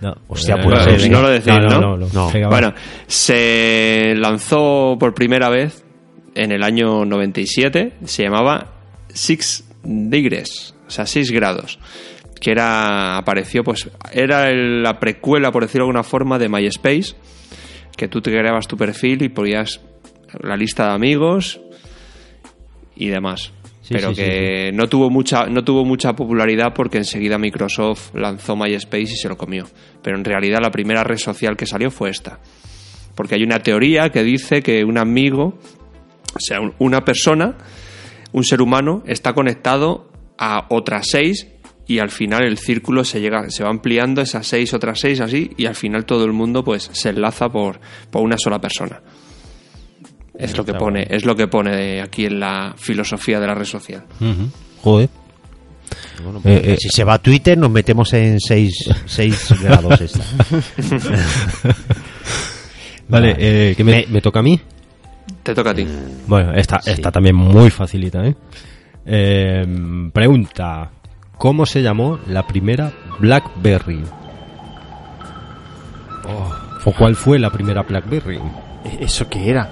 No, 0.00 0.16
Hostia, 0.28 0.56
eh, 0.56 0.60
pues, 0.64 1.04
eh, 1.04 1.08
no 1.08 1.22
lo 1.22 1.28
decís, 1.28 1.52
no, 1.52 1.60
¿no? 1.80 1.96
no, 1.96 2.08
no. 2.12 2.30
Venga. 2.32 2.48
Bueno, 2.48 2.74
se 3.06 4.14
lanzó 4.16 4.96
por 4.98 5.14
primera 5.14 5.48
vez 5.48 5.84
en 6.34 6.50
el 6.50 6.62
año 6.64 7.04
97, 7.04 7.98
se 8.04 8.22
llamaba 8.24 8.72
Six 9.12 9.64
Degrees, 9.84 10.74
o 10.86 10.90
sea, 10.90 11.06
6 11.06 11.30
grados, 11.30 11.78
que 12.44 12.50
era, 12.50 13.16
apareció, 13.16 13.64
pues, 13.64 13.88
era 14.12 14.52
la 14.52 15.00
precuela, 15.00 15.50
por 15.50 15.62
decirlo 15.62 15.86
de 15.86 15.88
alguna 15.92 16.02
forma, 16.02 16.38
de 16.38 16.50
MySpace, 16.50 17.14
que 17.96 18.06
tú 18.06 18.20
te 18.20 18.30
creabas 18.30 18.68
tu 18.68 18.76
perfil 18.76 19.22
y 19.22 19.30
ponías 19.30 19.80
la 20.42 20.54
lista 20.54 20.88
de 20.88 20.92
amigos 20.94 21.58
y 22.96 23.08
demás. 23.08 23.52
Sí, 23.80 23.94
pero 23.94 24.10
sí, 24.10 24.16
que 24.16 24.70
no 24.74 24.88
tuvo 24.88 25.08
mucha 25.10 25.46
no 25.46 25.62
tuvo 25.64 25.84
mucha 25.84 26.14
popularidad 26.14 26.72
porque 26.74 26.98
enseguida 26.98 27.38
Microsoft 27.38 28.14
lanzó 28.14 28.56
MySpace 28.56 29.02
y 29.12 29.16
se 29.16 29.28
lo 29.28 29.36
comió. 29.38 29.66
Pero 30.02 30.16
en 30.18 30.24
realidad 30.24 30.60
la 30.60 30.70
primera 30.70 31.02
red 31.02 31.18
social 31.18 31.56
que 31.56 31.66
salió 31.66 31.90
fue 31.90 32.10
esta. 32.10 32.40
Porque 33.14 33.36
hay 33.36 33.42
una 33.42 33.60
teoría 33.60 34.10
que 34.10 34.22
dice 34.22 34.62
que 34.62 34.84
un 34.84 34.98
amigo, 34.98 35.58
o 36.34 36.38
sea, 36.40 36.60
un- 36.60 36.74
una 36.78 37.02
persona, 37.04 37.56
un 38.32 38.44
ser 38.44 38.60
humano, 38.60 39.02
está 39.06 39.32
conectado 39.34 40.10
a 40.38 40.66
otras 40.70 41.06
seis 41.10 41.46
y 41.86 41.98
al 41.98 42.10
final 42.10 42.44
el 42.44 42.58
círculo 42.58 43.04
se 43.04 43.20
llega, 43.20 43.50
se 43.50 43.62
va 43.64 43.70
ampliando 43.70 44.20
esas 44.22 44.46
seis, 44.46 44.72
otras 44.74 44.98
seis, 45.00 45.20
así, 45.20 45.50
y 45.56 45.66
al 45.66 45.74
final 45.74 46.04
todo 46.04 46.24
el 46.24 46.32
mundo 46.32 46.64
pues 46.64 46.88
se 46.92 47.10
enlaza 47.10 47.48
por, 47.50 47.78
por 48.10 48.22
una 48.22 48.36
sola 48.38 48.60
persona. 48.60 49.00
Es 50.36 50.56
lo 50.56 50.64
que 50.64 50.74
pone, 50.74 51.06
es 51.10 51.24
lo 51.24 51.36
que 51.36 51.46
pone 51.46 52.00
aquí 52.02 52.26
en 52.26 52.40
la 52.40 52.74
filosofía 52.76 53.38
de 53.38 53.46
la 53.46 53.54
red 53.54 53.64
social. 53.66 54.04
Ujú. 54.20 54.48
Joder. 54.82 55.08
Bueno, 56.24 56.40
pues, 56.42 56.56
Eh, 56.56 56.72
eh. 56.72 56.76
si 56.80 56.88
se 56.88 57.04
va 57.04 57.14
a 57.14 57.18
Twitter, 57.18 57.56
nos 57.56 57.70
metemos 57.70 58.12
en 58.14 58.40
6 58.40 58.74
grados 59.62 60.00
esta. 60.00 60.24
Vale, 63.08 63.36
eh, 63.38 63.74
que 63.76 63.84
me, 63.84 63.92
Me- 63.92 64.06
me 64.08 64.20
toca 64.20 64.40
a 64.40 64.42
mí. 64.42 64.58
Te 65.42 65.54
toca 65.54 65.70
a 65.70 65.74
ti. 65.74 65.86
Bueno, 66.26 66.52
esta, 66.54 66.80
Sí. 66.80 66.90
esta 66.90 67.12
también 67.12 67.36
muy 67.36 67.70
facilita, 67.70 68.24
¿eh? 68.26 68.34
Eh, 69.06 69.64
Pregunta: 70.12 70.90
¿Cómo 71.38 71.66
se 71.66 71.82
llamó 71.82 72.18
la 72.26 72.46
primera 72.46 72.92
Blackberry? 73.18 74.04
¿O 76.84 76.92
cuál 76.92 77.16
fue 77.16 77.38
la 77.38 77.50
primera 77.50 77.82
Blackberry? 77.82 78.36
"¿E- 78.84 79.04
¿eso 79.04 79.28
qué 79.28 79.50
era? 79.50 79.70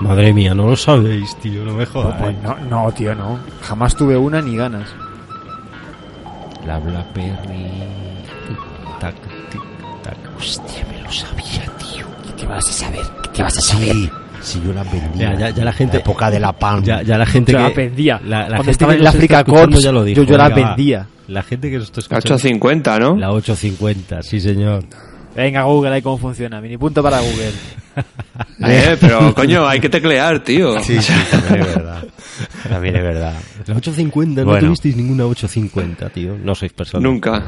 Madre 0.00 0.32
mía, 0.32 0.54
no 0.54 0.68
lo 0.68 0.76
sabéis, 0.76 1.36
tío, 1.40 1.64
no 1.64 1.74
me 1.74 1.84
No, 1.84 1.90
jodas. 1.90 2.16
pues 2.22 2.36
no, 2.42 2.56
no, 2.70 2.92
tío, 2.92 3.14
no. 3.14 3.38
Jamás 3.62 3.94
tuve 3.96 4.16
una 4.16 4.40
ni 4.40 4.56
ganas. 4.56 4.88
La 6.66 6.78
Blackberry. 6.78 7.66
Tic, 8.46 8.58
tac, 9.00 9.14
tic, 9.50 9.62
tac. 10.02 10.16
Hostia, 10.38 10.86
me 10.90 11.02
lo 11.02 11.10
sabía, 11.10 11.64
tío. 11.78 12.06
¿Qué 12.26 12.32
te 12.32 12.46
vas 12.46 12.68
a 12.68 12.72
saber? 12.72 13.02
¿Qué 13.22 13.28
te 13.30 13.42
vas 13.42 13.58
a 13.58 13.60
saber? 13.60 13.88
Sí, 13.92 14.10
sí, 14.42 14.60
yo 14.64 14.72
la 14.72 14.82
vendía. 14.84 15.32
Ya, 15.34 15.38
ya, 15.38 15.50
ya 15.50 15.64
la 15.64 15.72
gente. 15.72 15.94
La 15.98 16.00
época 16.00 16.30
de 16.30 16.40
la 16.40 16.52
Palm. 16.52 16.82
Ya, 16.84 17.02
ya 17.02 17.18
la 17.18 17.26
gente 17.26 17.52
Yo 17.52 17.58
que. 17.58 17.64
la 17.64 17.70
vendía. 17.70 18.20
La, 18.24 18.38
la 18.40 18.46
Cuando 18.46 18.56
gente 18.64 18.70
estaba 18.72 18.92
que 18.94 19.00
en 19.00 19.06
Africa 19.06 19.38
escuchando 19.40 19.70
Corps, 19.72 19.82
ya 19.82 19.92
lo 19.92 20.04
dijo. 20.04 20.22
yo- 20.22 20.28
yo 20.28 20.36
la 20.38 20.48
va. 20.48 20.54
vendía. 20.54 21.06
La 21.28 21.42
gente 21.42 21.70
que 21.70 21.76
nos 21.78 21.86
está 21.86 21.98
La 22.00 22.18
escuchando. 22.18 22.34
850, 22.36 22.98
¿no? 22.98 23.16
La 23.16 23.32
850, 23.32 24.22
sí, 24.22 24.40
señor. 24.40 24.84
Venga, 25.36 25.62
Google, 25.64 25.90
ahí 25.94 26.02
cómo 26.02 26.18
funciona. 26.18 26.60
Mini 26.60 26.76
punto 26.78 27.02
para 27.02 27.20
Google. 27.20 27.52
Eh, 28.60 28.96
pero 29.00 29.34
coño, 29.34 29.66
hay 29.66 29.80
que 29.80 29.88
teclear, 29.88 30.42
tío. 30.44 30.80
Sí, 30.80 31.00
sí, 31.02 31.12
también 31.30 31.60
es 31.62 31.74
verdad. 31.74 32.04
También 32.68 32.96
es 32.96 33.02
verdad. 33.02 33.34
La 33.66 33.74
850, 33.74 34.40
no 34.42 34.46
Bueno. 34.48 34.66
tuvisteis 34.66 34.96
ninguna 34.96 35.26
850, 35.26 36.08
tío. 36.10 36.36
No 36.40 36.54
sois 36.54 36.72
personas. 36.72 37.02
Nunca, 37.02 37.42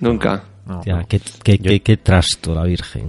nunca. 0.00 0.44
No, 0.66 0.82
no. 0.84 1.06
qué, 1.08 1.20
qué, 1.42 1.58
qué, 1.58 1.80
qué 1.80 1.96
trasto, 1.98 2.54
la 2.54 2.64
Virgen. 2.64 3.04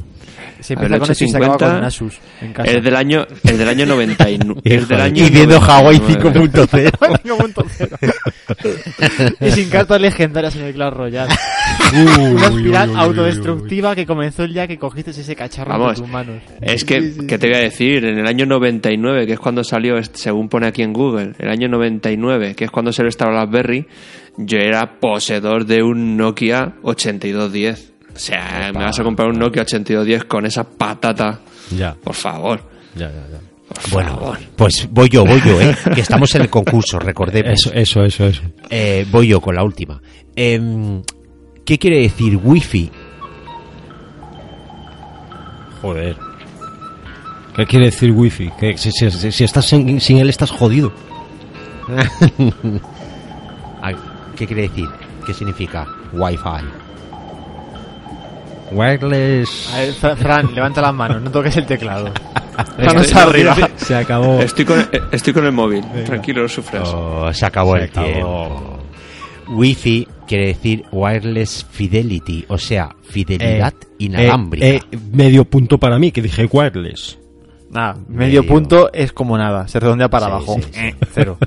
Ver, 0.75 0.91
empieza 0.91 0.99
con 0.99 1.15
se 1.15 1.25
acaba 1.37 1.55
850 1.55 1.75
con 1.75 1.83
Asus 1.85 2.19
en 2.41 2.53
casa. 2.53 2.71
Es 2.71 2.83
del 2.83 2.95
año, 2.95 3.25
es 3.43 3.57
del 3.57 3.67
año 3.69 3.85
99. 3.85 4.61
es 4.63 4.87
del 4.87 5.01
año 5.01 5.25
Y 5.25 5.29
viendo 5.29 5.59
Hawaii 5.59 5.99
99. 5.99 6.91
5.0. 7.23 9.35
y 9.41 9.51
sin 9.51 9.69
cartas 9.69 10.01
legendarias 10.01 10.55
en 10.55 10.63
el 10.63 10.73
Clash 10.73 10.93
Royale. 10.93 11.33
Uy, 11.93 12.31
Una 12.33 12.47
espiral 12.47 12.89
uy, 12.89 12.95
uy, 12.95 13.01
autodestructiva 13.01 13.95
que 13.95 14.05
comenzó 14.05 14.43
el 14.43 14.53
día 14.53 14.67
que 14.67 14.77
cogiste 14.77 15.11
ese 15.11 15.35
cacharro 15.35 15.71
Vamos. 15.71 15.89
entre 15.89 16.03
tus 16.03 16.11
manos. 16.11 16.41
Es 16.61 16.83
que, 16.83 17.13
¿qué 17.27 17.37
te 17.37 17.47
voy 17.47 17.57
a 17.57 17.61
decir? 17.61 18.05
En 18.05 18.17
el 18.19 18.27
año 18.27 18.45
99, 18.45 19.25
que 19.25 19.33
es 19.33 19.39
cuando 19.39 19.63
salió, 19.63 19.97
este- 19.97 20.17
según 20.19 20.49
pone 20.49 20.67
aquí 20.67 20.81
en 20.83 20.93
Google, 20.93 21.33
el 21.39 21.49
año 21.49 21.67
99, 21.69 22.55
que 22.55 22.65
es 22.65 22.71
cuando 22.71 22.91
se 22.91 23.03
lo 23.03 23.09
estaba 23.09 23.31
BlackBerry, 23.31 23.87
yo 24.37 24.57
era 24.57 24.99
poseedor 24.99 25.65
de 25.65 25.81
un 25.83 26.17
Nokia 26.17 26.75
8210. 26.83 27.93
O 28.17 28.19
sea, 28.19 28.71
me 28.73 28.83
vas 28.83 28.99
a 28.99 29.03
comprar 29.03 29.29
un 29.29 29.37
Nokia 29.37 29.61
8210 29.61 30.25
con 30.25 30.45
esa 30.47 30.63
patata. 30.63 31.39
Ya, 31.77 31.93
Por 31.93 32.15
favor. 32.15 32.59
ya, 32.95 33.07
ya. 33.09 33.13
ya. 33.31 33.39
Por 33.67 33.91
Bueno, 33.91 34.15
favor. 34.17 34.37
pues 34.55 34.87
voy 34.89 35.07
yo, 35.09 35.23
voy 35.25 35.39
yo, 35.45 35.61
¿eh? 35.61 35.75
Que 35.93 36.01
estamos 36.01 36.33
en 36.35 36.41
el 36.41 36.49
concurso, 36.49 36.97
recordemos. 36.99 37.51
Eso, 37.53 37.71
eso, 37.73 38.03
eso, 38.03 38.25
eso. 38.25 38.41
Eh, 38.69 39.05
voy 39.11 39.27
yo 39.27 39.39
con 39.39 39.53
la 39.55 39.63
última. 39.63 40.01
Em, 40.35 41.03
¿Qué 41.65 41.77
quiere 41.77 41.99
decir 42.01 42.39
wifi? 42.41 42.89
Joder. 45.81 46.15
¿Qué 47.55 47.65
quiere 47.65 47.85
decir 47.85 48.11
wifi? 48.11 48.49
Que 48.59 48.77
si, 48.77 48.91
si- 48.91 49.11
si- 49.11 49.31
si 49.31 49.43
estás 49.43 49.65
sin, 49.65 49.99
sin 50.01 50.17
él 50.17 50.29
estás 50.29 50.49
jodido. 50.49 50.91
¿Qué 54.35 54.45
quiere 54.47 54.63
decir? 54.63 54.87
¿Qué 55.25 55.33
significa 55.33 55.87
wifi? 56.13 56.43
Wireless. 58.71 59.73
A 59.73 59.79
ver, 59.79 59.93
Fra- 59.93 60.15
Fran, 60.15 60.53
levanta 60.53 60.81
las 60.81 60.93
manos, 60.93 61.21
no 61.21 61.31
toques 61.31 61.55
el 61.57 61.65
teclado. 61.65 62.11
Manos 62.83 63.15
arriba. 63.15 63.55
Se 63.75 63.95
acabó. 63.95 64.39
Estoy 64.41 64.65
con, 64.65 64.79
eh, 64.79 64.99
estoy 65.11 65.33
con 65.33 65.45
el 65.45 65.51
móvil. 65.51 65.83
Tranquilo, 66.05 66.41
no 66.41 66.47
sufras. 66.47 66.89
Oh, 66.93 67.31
se 67.31 67.45
acabó 67.45 67.73
Se 67.73 67.83
el 67.83 67.89
acabó. 67.89 68.05
tiempo. 68.07 68.79
Wi-Fi 69.49 70.07
quiere 70.27 70.47
decir 70.47 70.83
wireless 70.91 71.65
fidelity, 71.69 72.45
o 72.49 72.57
sea, 72.57 72.89
fidelidad 73.03 73.73
Eh, 73.81 73.87
inalámbrica. 73.99 74.65
eh, 74.65 74.81
eh, 74.91 74.97
medio 75.13 75.45
punto 75.45 75.77
para 75.77 75.97
mí, 75.99 76.11
que 76.11 76.21
dije 76.21 76.49
wireless. 76.51 77.17
Nada, 77.69 77.93
medio 78.09 78.41
Medio. 78.41 78.47
punto 78.47 78.91
es 78.91 79.13
como 79.13 79.37
nada, 79.37 79.67
se 79.67 79.79
redondea 79.79 80.09
para 80.09 80.25
Sí, 80.25 80.31
abajo. 80.31 80.55
sí, 80.55 80.63
sí. 80.71 80.79
Eh, 80.81 80.95
Cero. 81.13 81.37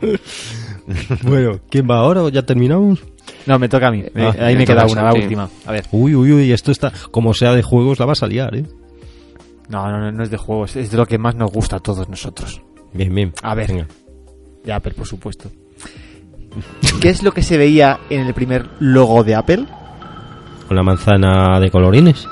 bueno, 1.22 1.60
¿quién 1.70 1.86
va 1.88 1.98
ahora? 1.98 2.28
¿Ya 2.30 2.42
terminamos? 2.42 3.00
No, 3.46 3.58
me 3.58 3.68
toca 3.68 3.88
a 3.88 3.90
mí. 3.90 4.04
Me- 4.14 4.26
Ah, 4.26 4.34
ahí 4.40 4.56
me 4.56 4.66
queda 4.66 4.86
una, 4.86 5.02
la 5.04 5.14
última. 5.14 5.48
A 5.66 5.72
ver. 5.72 5.84
Uy, 5.92 6.14
uy, 6.14 6.32
uy, 6.32 6.52
esto 6.52 6.72
está, 6.72 6.92
como 7.10 7.34
sea 7.34 7.52
de 7.54 7.62
juegos, 7.62 7.98
la 7.98 8.06
vas 8.06 8.22
a 8.22 8.26
liar, 8.26 8.54
¿eh? 8.56 8.64
No, 9.68 9.90
no, 9.90 10.00
no, 10.00 10.10
no 10.10 10.22
es 10.22 10.30
de 10.30 10.36
juegos, 10.36 10.74
es 10.76 10.90
de 10.90 10.96
lo 10.96 11.06
que 11.06 11.18
más 11.18 11.34
nos 11.36 11.50
gusta 11.52 11.76
a 11.76 11.80
todos 11.80 12.08
nosotros. 12.08 12.60
Bien, 12.92 13.14
bien. 13.14 13.32
A 13.42 13.54
ver. 13.54 13.68
Venga. 13.68 13.86
De 14.64 14.72
Apple, 14.72 14.92
por 14.94 15.06
supuesto. 15.06 15.50
¿Qué 17.00 17.08
es 17.10 17.22
lo 17.22 17.32
que 17.32 17.42
se 17.42 17.56
veía 17.56 18.00
en 18.10 18.26
el 18.26 18.34
primer 18.34 18.68
logo 18.80 19.22
de 19.22 19.36
Apple? 19.36 19.64
Con 20.66 20.76
la 20.76 20.82
manzana 20.82 21.60
de 21.60 21.70
colorines. 21.70 22.26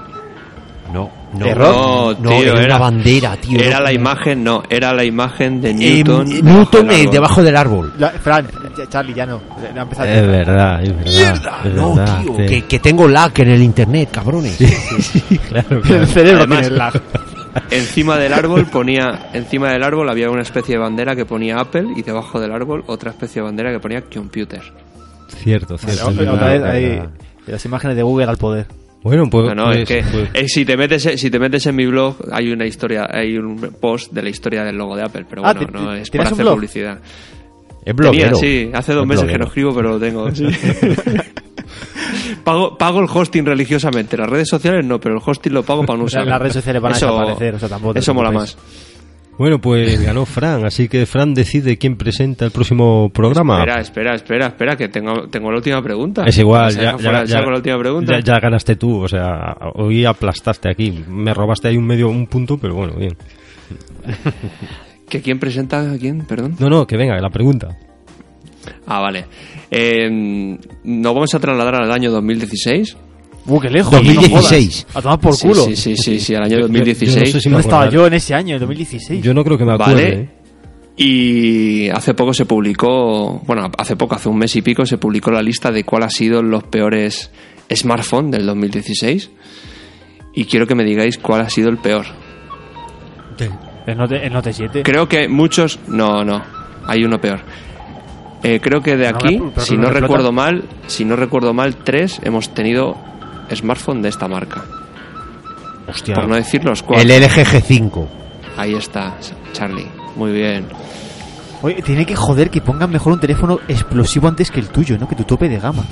No, 1.32 1.40
no, 1.40 1.46
Error. 1.46 1.74
No, 1.74 2.12
no, 2.22 2.30
tío, 2.30 2.38
era, 2.52 2.52
era, 2.62 2.76
una 2.76 2.78
bandera, 2.78 3.36
tío. 3.36 3.59
era 3.60 3.78
no. 3.78 3.84
la 3.84 3.92
imagen, 3.92 4.42
no, 4.44 4.62
era 4.70 4.92
la 4.94 5.05
imagen 5.05 5.60
de 5.60 5.70
Eh, 5.70 5.74
Newton. 5.74 6.26
Newton 6.42 6.88
debajo 7.10 7.42
del 7.42 7.56
árbol. 7.56 7.92
La- 7.98 8.10
Fran, 8.10 8.46
Charlie, 8.88 9.14
ya 9.14 9.26
no. 9.26 9.40
Empezado. 9.76 10.09
Es 10.09 10.26
verdad, 10.26 10.82
es 10.82 10.96
verdad. 10.96 11.66
es 11.66 11.74
No, 11.74 11.94
verdad, 11.94 12.20
tío, 12.22 12.36
sí. 12.36 12.46
que, 12.46 12.62
que 12.64 12.78
tengo 12.78 13.06
lag 13.09 13.32
en 13.40 13.48
el 13.50 13.62
internet, 13.62 14.09
cabrones. 14.12 14.56
claro, 15.48 15.80
claro. 15.82 16.00
El 16.02 16.06
cerebro 16.09 16.38
Además- 16.44 16.60
tiene 16.60 16.76
lag. 16.76 17.02
Encima 17.70 18.16
del 18.18 18.32
árbol 18.34 18.66
ponía, 18.66 19.30
encima 19.32 19.70
del 19.72 19.82
árbol 19.82 20.09
había 20.09 20.30
una 20.30 20.42
especie 20.42 20.76
de 20.76 20.78
bandera 20.80 21.16
que 21.16 21.24
ponía 21.24 21.59
Apple 21.59 21.88
y 21.96 22.02
debajo 22.02 22.38
del 22.38 22.52
árbol 22.52 22.84
otra 22.86 23.10
especie 23.10 23.42
de 23.42 23.46
bandera 23.46 23.72
que 23.72 23.80
ponía 23.80 24.02
Computer. 24.02 24.62
Cierto, 25.28 25.76
cierto. 25.76 26.09
Otra 26.32 26.48
vez 26.56 27.00
las 27.46 27.64
imágenes 27.64 27.96
de 27.96 28.02
Google 28.02 28.26
al 28.26 28.36
poder. 28.36 28.66
Bueno, 29.03 29.25
pues, 29.31 29.47
No, 29.49 29.55
no, 29.55 29.65
pues- 29.66 29.79
es 29.79 29.89
que 29.89 30.03
pues- 30.11 30.31
eh, 30.35 30.49
si, 30.49 30.65
te 30.65 30.77
metes, 30.77 31.03
si 31.03 31.31
te 31.31 31.39
metes 31.39 31.65
en 31.66 31.77
mi 31.77 31.87
blog 31.87 32.16
hay 32.33 32.51
una 32.51 32.66
historia, 32.66 33.07
hay 33.11 33.37
un 33.39 33.57
post 33.81 34.12
de 34.12 34.23
la 34.23 34.29
historia 34.29 34.65
del 34.65 34.77
logo 34.77 34.97
de 34.97 35.05
Apple, 35.05 35.25
pero 35.29 35.43
Ah, 35.47 35.53
bueno, 35.55 35.66
¿te- 35.66 35.73
no 35.73 35.95
es 35.95 36.11
un 36.12 36.20
hacer 36.20 36.37
blog? 36.39 36.55
publicidad. 36.55 36.99
Es 37.85 37.97
Tenía, 37.97 38.11
bloguero. 38.11 38.37
sí, 38.37 38.70
hace 38.75 38.93
dos 38.93 39.03
Es 39.05 39.09
meses 39.09 39.31
que 39.31 39.39
no 39.39 39.47
escribo, 39.47 39.75
pero 39.75 39.91
lo 39.91 40.01
tengo. 40.01 40.31
sí. 40.35 40.45
pago, 42.45 42.77
pago 42.77 43.01
el 43.01 43.07
hosting 43.12 43.45
religiosamente. 43.47 44.16
Las 44.16 44.29
redes 44.29 44.49
sociales 44.49 44.85
no, 44.85 44.99
pero 45.01 45.16
el 45.16 45.23
hosting 45.25 45.53
lo 45.53 45.62
pago 45.62 45.85
para 45.87 45.99
no 45.99 46.05
usarlo. 46.05 46.31
las 46.31 46.41
redes 46.41 46.55
sociales 46.55 46.83
van 46.83 46.93
a 46.93 46.97
Eso- 46.97 47.07
desaparecer, 47.07 47.55
o 47.55 47.59
sea, 47.59 47.69
tampoco 47.69 47.99
Eso 47.99 48.15
mola 48.15 48.31
más. 48.31 48.57
Bueno, 49.39 49.60
pues 49.60 50.02
ganó 50.02 50.27
Fran, 50.27 50.65
así 50.65 50.89
que 50.89 51.06
Fran 51.06 51.32
decide 51.35 51.78
quién 51.78 51.97
presenta 51.97 52.44
el 52.44 52.51
próximo 52.51 53.10
programa. 53.10 53.59
Espera, 53.60 53.81
espera, 53.81 54.15
espera, 54.16 54.47
espera, 54.48 54.77
que 54.77 54.89
tengo, 54.89 55.28
tengo 55.28 55.51
la 55.51 55.56
última 55.59 55.81
pregunta. 55.82 56.24
Es 56.27 56.36
igual, 56.39 56.74
ya, 56.74 56.97
ya, 56.98 57.24
ya- 57.24 57.40
la 57.40 57.55
última 57.56 57.78
pregunta. 57.78 58.12
ya- 58.19 58.35
ya 58.35 58.40
ganaste 58.40 58.77
tú, 58.77 59.02
o 59.02 59.09
sea, 59.09 59.56
hoy 59.74 60.05
aplastaste 60.05 60.69
aquí, 60.70 61.05
me 61.09 61.32
robaste 61.32 61.69
ahí 61.69 61.77
un 61.77 61.86
medio, 61.86 62.09
un 62.09 62.27
punto, 62.27 62.59
pero 62.59 62.74
bueno, 62.74 62.94
bien. 62.97 63.16
¿Que 65.09 65.23
quién 65.23 65.39
presenta 65.39 65.90
a 65.93 65.97
quién? 65.98 66.27
Perdón. 66.27 66.56
No, 66.59 66.69
no, 66.69 66.86
que 66.86 66.97
venga, 66.97 67.19
la 67.20 67.31
pregunta. 67.31 67.69
Ah, 68.86 69.01
vale. 69.01 69.24
Eh, 69.70 70.59
nos 70.85 71.15
vamos 71.15 71.35
a 71.35 71.39
trasladar 71.40 71.77
al 71.77 71.90
año 71.93 72.10
2016. 72.10 72.97
Uh, 73.49 73.61
qué 73.61 73.70
lejos. 73.70 73.91
2016. 73.91 74.87
no 74.87 74.93
jodas. 74.93 74.97
A 74.97 75.03
tomar 75.03 75.20
por 75.20 75.35
Sí, 75.35 75.49
culo. 75.49 75.65
Sí, 75.65 75.77
sí, 75.77 75.97
sí, 75.97 76.20
sí, 76.20 76.35
al 76.35 76.43
año 76.45 76.51
Yo- 76.51 76.57
yo- 76.57 76.66
yo 76.66 76.69
no 76.69 76.79
2016. 76.79 77.33
sé 77.33 77.41
si 77.41 77.49
me 77.49 77.53
¿Dónde 77.55 77.66
estaba 77.69 77.89
yo 77.91 78.07
en 78.07 78.15
ese 78.15 78.35
año, 78.35 78.55
en 78.55 78.61
2016? 78.61 79.23
Yo 79.23 79.33
no 79.35 79.43
creo 79.45 79.57
que 79.59 79.65
me 79.65 79.73
acuerde. 79.75 79.95
Vale. 79.95 80.15
¿eh? 80.20 80.29
Y 81.01 81.89
hace 81.91 82.12
poco 82.15 82.35
se 82.35 82.45
publicó, 82.45 83.41
bueno, 83.47 83.70
hace 83.79 83.95
poco, 83.97 84.16
hace 84.16 84.29
un 84.29 84.37
mes 84.39 84.55
y 84.57 84.62
pico, 84.62 84.85
se 84.85 84.99
publicó 84.99 85.31
la 85.31 85.41
lista 85.43 85.70
de 85.70 85.85
cuáles 85.85 86.07
han 86.07 86.11
sido 86.11 86.43
los 86.43 86.65
peores 86.65 87.31
smartphones 87.73 88.33
del 88.33 88.47
2016. 88.47 89.31
Y 90.35 90.45
quiero 90.47 90.66
que 90.66 90.75
me 90.75 90.85
digáis 90.85 91.16
cuál 91.19 91.41
ha 91.43 91.51
sido 91.51 91.69
el 91.69 91.79
peor. 91.79 92.05
El 93.87 93.97
Note, 93.97 94.27
el 94.27 94.33
Note 94.33 94.53
7. 94.53 94.83
Creo 94.83 95.09
que 95.09 95.29
muchos. 95.29 95.79
No, 95.89 96.25
no. 96.25 96.43
Hay 96.87 97.05
uno 97.05 97.20
peor. 97.20 97.41
Eh, 98.43 98.61
creo 98.61 98.81
que 98.83 98.97
de 98.97 99.11
No, 99.11 99.16
aquí, 99.16 99.37
pero- 99.39 99.51
pero 99.55 99.66
si 99.66 99.77
no 99.77 99.91
recuerdo 99.91 100.33
mal, 100.33 100.65
si 100.87 101.05
no 101.05 101.16
recuerdo 101.16 101.55
mal, 101.55 101.77
tres 101.77 102.20
hemos 102.23 102.51
tenido 102.55 102.97
smartphone 103.55 104.03
de 104.03 104.09
esta 104.09 104.29
marca. 104.29 104.65
Hostia. 105.89 106.15
Por 106.15 106.29
no 106.29 106.37
decir 106.37 106.65
los 106.65 106.83
cuatro. 106.83 107.03
El 107.03 107.23
LG 107.23 107.45
G5. 107.45 108.07
Ahí 108.57 108.75
está, 108.75 109.16
Charlie. 109.53 109.87
Muy 110.16 110.33
bien. 110.33 110.66
Oye, 111.62 111.83
tiene 111.83 112.07
que 112.07 112.15
joder 112.15 112.51
que 112.51 112.61
pongan 112.61 112.91
mejor 112.91 113.15
un 113.15 113.20
teléfono 113.20 113.59
explosivo 113.66 114.29
antes 114.29 114.51
que 114.51 114.61
el 114.61 114.69
tuyo, 114.69 114.97
¿no? 114.99 115.09
Que 115.09 115.16
tu 115.16 115.25
tope 115.25 115.49
de 115.49 115.59
gama. 115.59 115.85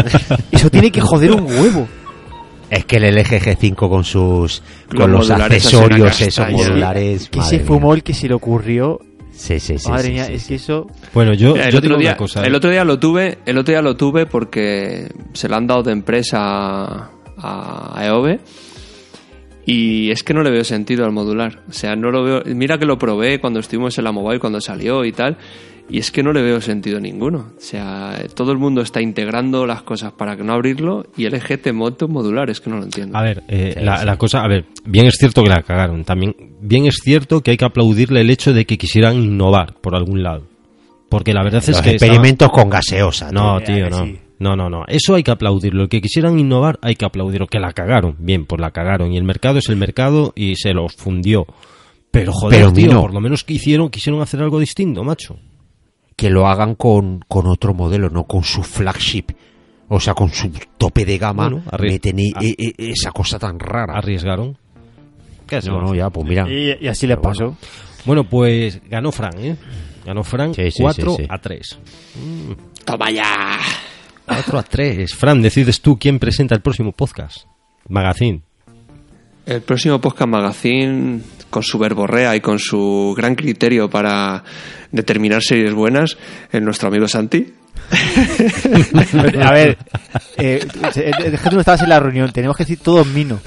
Eso 0.50 0.70
tiene 0.70 0.90
que 0.90 1.00
joder 1.00 1.32
un 1.32 1.44
huevo. 1.44 1.86
Es 2.70 2.84
que 2.86 2.96
el 2.96 3.14
LG 3.14 3.40
G5 3.40 3.74
con 3.76 4.02
sus 4.02 4.62
con 4.96 5.12
los 5.12 5.30
accesorios 5.30 6.20
esos 6.20 6.50
modulares. 6.50 7.28
Que 7.28 7.42
se 7.42 7.60
fumó 7.60 7.94
el 7.94 8.02
que 8.02 8.14
se 8.14 8.26
le 8.26 8.34
ocurrió. 8.34 9.00
Sí, 9.36 9.58
sí, 9.60 9.78
sí. 9.78 9.90
Madre 9.90 10.04
sí, 10.06 10.12
mía, 10.12 10.24
sí, 10.26 10.32
es 10.34 10.42
sí. 10.42 10.48
que 10.48 10.54
eso. 10.56 10.86
Bueno, 11.12 11.34
yo, 11.34 11.52
Mira, 11.52 11.66
el 11.66 11.72
yo 11.72 11.78
otro 11.78 11.88
digo 11.90 12.00
día, 12.00 12.10
una 12.10 12.16
cosa. 12.16 12.42
¿eh? 12.42 12.46
el 12.46 12.54
otro 12.54 12.70
día 12.70 12.84
lo 12.84 12.98
tuve, 12.98 13.38
el 13.46 13.58
otro 13.58 13.72
día 13.72 13.82
lo 13.82 13.96
tuve 13.96 14.26
porque 14.26 15.08
se 15.32 15.48
lo 15.48 15.56
han 15.56 15.66
dado 15.66 15.82
de 15.82 15.92
empresa 15.92 16.38
a, 16.40 17.10
a 17.36 18.06
EOB 18.06 18.38
y 19.66 20.10
es 20.10 20.22
que 20.22 20.34
no 20.34 20.42
le 20.42 20.50
veo 20.50 20.64
sentido 20.64 21.04
al 21.04 21.12
modular. 21.12 21.62
O 21.68 21.72
sea, 21.72 21.96
no 21.96 22.10
lo 22.10 22.22
veo. 22.22 22.42
Mira 22.54 22.78
que 22.78 22.84
lo 22.86 22.98
probé 22.98 23.40
cuando 23.40 23.60
estuvimos 23.60 23.96
en 23.98 24.04
la 24.04 24.12
mobile 24.12 24.38
cuando 24.38 24.60
salió 24.60 25.04
y 25.04 25.12
tal. 25.12 25.38
Y 25.90 25.98
es 25.98 26.10
que 26.10 26.22
no 26.22 26.32
le 26.32 26.40
veo 26.42 26.60
sentido 26.60 26.98
ninguno. 26.98 27.52
O 27.56 27.60
sea, 27.60 28.18
todo 28.34 28.52
el 28.52 28.58
mundo 28.58 28.80
está 28.80 29.02
integrando 29.02 29.66
las 29.66 29.82
cosas 29.82 30.12
para 30.12 30.36
que 30.36 30.42
no 30.42 30.54
abrirlo 30.54 31.06
y 31.16 31.26
el 31.26 31.40
monta 31.74 32.06
un 32.06 32.12
modular, 32.12 32.48
es 32.48 32.60
que 32.60 32.70
no 32.70 32.76
lo 32.78 32.84
entiendo. 32.84 33.16
A 33.18 33.22
ver, 33.22 33.42
eh, 33.48 33.78
la, 33.82 34.04
la 34.04 34.16
cosa, 34.16 34.42
a 34.42 34.48
ver, 34.48 34.64
bien 34.86 35.06
es 35.06 35.16
cierto 35.18 35.42
que 35.42 35.50
la 35.50 35.62
cagaron. 35.62 36.04
También, 36.04 36.34
bien 36.60 36.86
es 36.86 37.00
cierto 37.02 37.42
que 37.42 37.50
hay 37.50 37.56
que 37.58 37.66
aplaudirle 37.66 38.22
el 38.22 38.30
hecho 38.30 38.52
de 38.54 38.64
que 38.64 38.78
quisieran 38.78 39.16
innovar 39.16 39.74
por 39.74 39.94
algún 39.94 40.22
lado. 40.22 40.46
Porque 41.10 41.34
la 41.34 41.42
verdad 41.44 41.58
es 41.60 41.66
que. 41.66 41.70
estaba- 41.72 41.92
experimentos 41.92 42.50
con 42.50 42.70
gaseosa. 42.70 43.30
No, 43.30 43.60
tío, 43.60 43.88
no. 43.90 44.04
sí. 44.04 44.18
No, 44.38 44.56
no, 44.56 44.68
no. 44.68 44.84
Eso 44.88 45.14
hay 45.14 45.22
que 45.22 45.30
aplaudirlo. 45.30 45.84
El 45.84 45.88
que 45.88 46.00
quisieran 46.00 46.38
innovar, 46.38 46.78
hay 46.82 46.96
que 46.96 47.04
aplaudirlo. 47.04 47.46
Que 47.46 47.60
la 47.60 47.72
cagaron. 47.72 48.16
Bien, 48.18 48.46
pues 48.46 48.60
la 48.60 48.72
cagaron. 48.72 49.12
Y 49.12 49.16
el 49.16 49.22
mercado 49.22 49.58
es 49.58 49.68
el 49.68 49.76
mercado 49.76 50.32
y 50.34 50.56
se 50.56 50.72
los 50.72 50.94
fundió. 50.96 51.46
Pero 52.10 52.32
joder, 52.32 52.58
Pero, 52.60 52.72
tío, 52.72 53.00
por 53.00 53.14
lo 53.14 53.20
menos 53.20 53.44
que 53.44 53.54
hicieron, 53.54 53.90
quisieron 53.90 54.20
hacer 54.22 54.40
algo 54.42 54.58
distinto, 54.58 55.04
macho. 55.04 55.38
Que 56.16 56.30
lo 56.30 56.46
hagan 56.46 56.74
con, 56.74 57.24
con 57.28 57.46
otro 57.46 57.74
modelo, 57.74 58.08
no 58.10 58.24
con 58.24 58.44
su 58.44 58.62
flagship. 58.62 59.26
O 59.88 60.00
sea, 60.00 60.14
con 60.14 60.30
su 60.30 60.50
tope 60.78 61.04
de 61.04 61.18
gama. 61.18 61.48
Bueno, 61.48 61.64
meten 61.78 62.18
e- 62.18 62.32
a- 62.34 62.42
e- 62.42 62.54
e- 62.56 62.90
esa 62.92 63.10
cosa 63.12 63.38
tan 63.38 63.58
rara. 63.58 63.94
Arriesgaron. 63.98 64.56
¿Qué 65.46 65.60
No, 65.66 65.80
no, 65.82 65.94
ya, 65.94 66.08
pues 66.10 66.26
mira. 66.26 66.48
Y, 66.50 66.76
y 66.80 66.88
así 66.88 67.06
le 67.06 67.16
pasó. 67.18 67.56
Bueno, 68.06 68.24
pues 68.24 68.80
ganó 68.88 69.12
Fran, 69.12 69.32
¿eh? 69.38 69.56
Ganó 70.06 70.22
Fran 70.24 70.54
Sí, 70.54 70.70
sí, 70.70 70.82
4 70.82 71.10
sí, 71.16 71.22
sí. 71.22 71.26
a 71.28 71.38
3. 71.38 71.78
¡Toma 72.84 73.10
ya! 73.10 73.58
4 74.26 74.58
a 74.58 74.62
3. 74.62 75.14
Fran, 75.14 75.42
decides 75.42 75.80
tú 75.80 75.98
quién 75.98 76.18
presenta 76.18 76.54
el 76.54 76.60
próximo 76.62 76.92
podcast. 76.92 77.46
Magazine. 77.88 78.40
El 79.46 79.60
próximo 79.60 80.00
Podcast 80.00 80.28
Magazine, 80.30 81.20
con 81.54 81.62
su 81.62 81.78
verborrea 81.78 82.34
y 82.34 82.40
con 82.40 82.58
su 82.58 83.14
gran 83.16 83.36
criterio 83.36 83.88
para 83.88 84.42
determinar 84.90 85.40
series 85.40 85.72
buenas, 85.72 86.18
es 86.50 86.60
nuestro 86.60 86.88
amigo 86.88 87.06
Santi. 87.06 87.46
A 89.40 89.52
ver, 89.52 89.78
eh, 90.36 90.66
eh, 90.96 91.10
es 91.26 91.40
que 91.40 91.50
tú 91.50 91.54
no 91.54 91.60
estabas 91.60 91.82
en 91.82 91.90
la 91.90 92.00
reunión, 92.00 92.32
tenemos 92.32 92.56
que 92.56 92.64
decir 92.64 92.80
todos 92.80 93.06
Mino. 93.06 93.38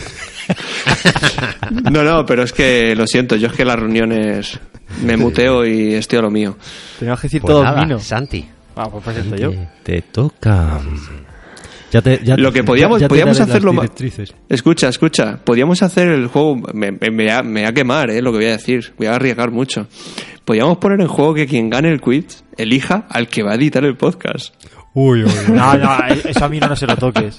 No, 1.92 2.02
no, 2.02 2.26
pero 2.26 2.44
es 2.44 2.54
que 2.54 2.96
lo 2.96 3.06
siento, 3.08 3.36
yo 3.36 3.48
es 3.48 3.54
que 3.54 3.66
las 3.66 3.78
reuniones 3.78 4.58
me 5.04 5.18
muteo 5.18 5.66
y 5.66 5.96
estoy 5.96 6.20
a 6.20 6.22
lo 6.22 6.32
mío. 6.32 6.56
Tenemos 7.00 7.20
que 7.20 7.28
decir 7.28 7.42
Pues 7.42 7.52
todos 7.52 7.66
nada, 7.66 7.82
Mino. 7.82 8.00
Santi. 8.00 8.48
Ah, 8.78 8.88
pues 8.90 9.04
presento 9.04 9.36
yo. 9.36 9.52
Te, 9.52 9.68
te 9.84 10.02
toca. 10.04 10.80
Ya 11.91 12.01
te, 12.01 12.19
ya- 12.23 12.35
Lo 12.38 12.51
que 12.51 12.64
podíamos, 12.64 12.99
ya 12.99 13.07
podíamos 13.07 13.38
hacerlo 13.39 13.72
directrices. 13.72 14.34
Escucha, 14.49 14.89
escucha, 14.89 15.39
podíamos 15.43 15.81
hacer 15.84 16.09
el 16.09 16.27
juego, 16.27 16.55
me, 16.73 16.91
me, 16.91 17.09
me 17.11 17.27
va, 17.27 17.43
me 17.43 17.64
va 17.64 17.69
a 17.69 17.73
quemar, 17.73 18.09
eh, 18.09 18.22
lo 18.22 18.31
que 18.31 18.38
voy 18.39 18.47
a 18.47 18.51
decir, 18.51 18.93
voy 18.97 19.07
a 19.07 19.15
arriesgar 19.15 19.51
mucho. 19.51 19.88
Podríamos 20.43 20.77
poner 20.77 20.99
en 21.01 21.07
juego 21.07 21.34
que 21.34 21.45
quien 21.47 21.69
gane 21.69 21.89
el 21.89 22.01
quiz 22.01 22.43
elija 22.57 23.05
al 23.09 23.27
que 23.27 23.43
va 23.43 23.51
a 23.51 23.55
editar 23.55 23.84
el 23.85 23.95
podcast. 23.95 24.53
Uy, 24.99 25.24
uy, 25.24 25.32
uy. 25.49 25.53
No, 25.56 25.78
no, 25.78 25.95
eso 26.07 26.45
a 26.45 26.49
mí 26.49 26.60
no, 26.60 26.68
no 26.69 26.76
se 26.76 26.88
lo 26.88 26.95
toques. 26.98 27.38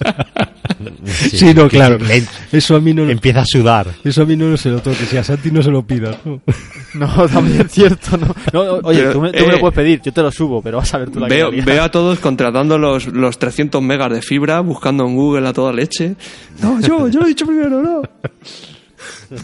Sí, 1.06 1.52
no, 1.54 1.68
claro. 1.68 1.98
Le- 1.98 2.24
Eso 2.52 2.76
a 2.76 2.80
mí 2.80 2.94
no, 2.94 3.02
Empieza 3.08 3.40
a 3.40 3.44
sudar. 3.44 3.88
eso 4.04 4.22
a 4.22 4.26
mí 4.26 4.36
no 4.36 4.56
se 4.56 4.68
lo 4.68 4.80
toques. 4.80 5.12
Y 5.12 5.16
a 5.16 5.24
Santi 5.24 5.50
no 5.50 5.60
se 5.60 5.70
lo 5.72 5.82
pidas. 5.84 6.16
¿no? 6.24 6.40
No, 6.94 7.28
también 7.28 7.62
es 7.62 7.72
cierto. 7.72 8.16
No, 8.16 8.34
No, 8.52 8.60
oye, 8.84 9.00
Pero, 9.00 9.12
tú, 9.12 9.20
me, 9.22 9.32
tú 9.32 9.40
me 9.44 9.48
eh, 9.48 9.52
lo 9.54 9.60
puedes 9.60 9.74
pedir, 9.74 10.00
yo 10.02 10.12
te 10.12 10.22
lo 10.22 10.30
subo, 10.30 10.62
pero 10.62 10.78
vas 10.78 10.94
a 10.94 10.98
ver 10.98 11.10
tú 11.10 11.18
la 11.18 11.26
que 11.26 11.34
Veo, 11.34 11.50
veo 11.50 11.82
a 11.82 11.90
todos 11.90 12.20
contratando 12.20 12.78
los, 12.78 13.08
los 13.08 13.38
300 13.40 13.82
megas 13.82 14.12
de 14.12 14.22
fibra, 14.22 14.60
buscando 14.60 15.04
en 15.06 15.16
Google 15.16 15.48
a 15.48 15.52
toda 15.52 15.72
leche. 15.72 16.14
No, 16.62 16.80
yo, 16.80 17.08
yo 17.08 17.18
lo 17.20 17.26
he 17.26 17.30
dicho 17.30 17.44
primero, 17.44 17.82
no. 17.82 18.02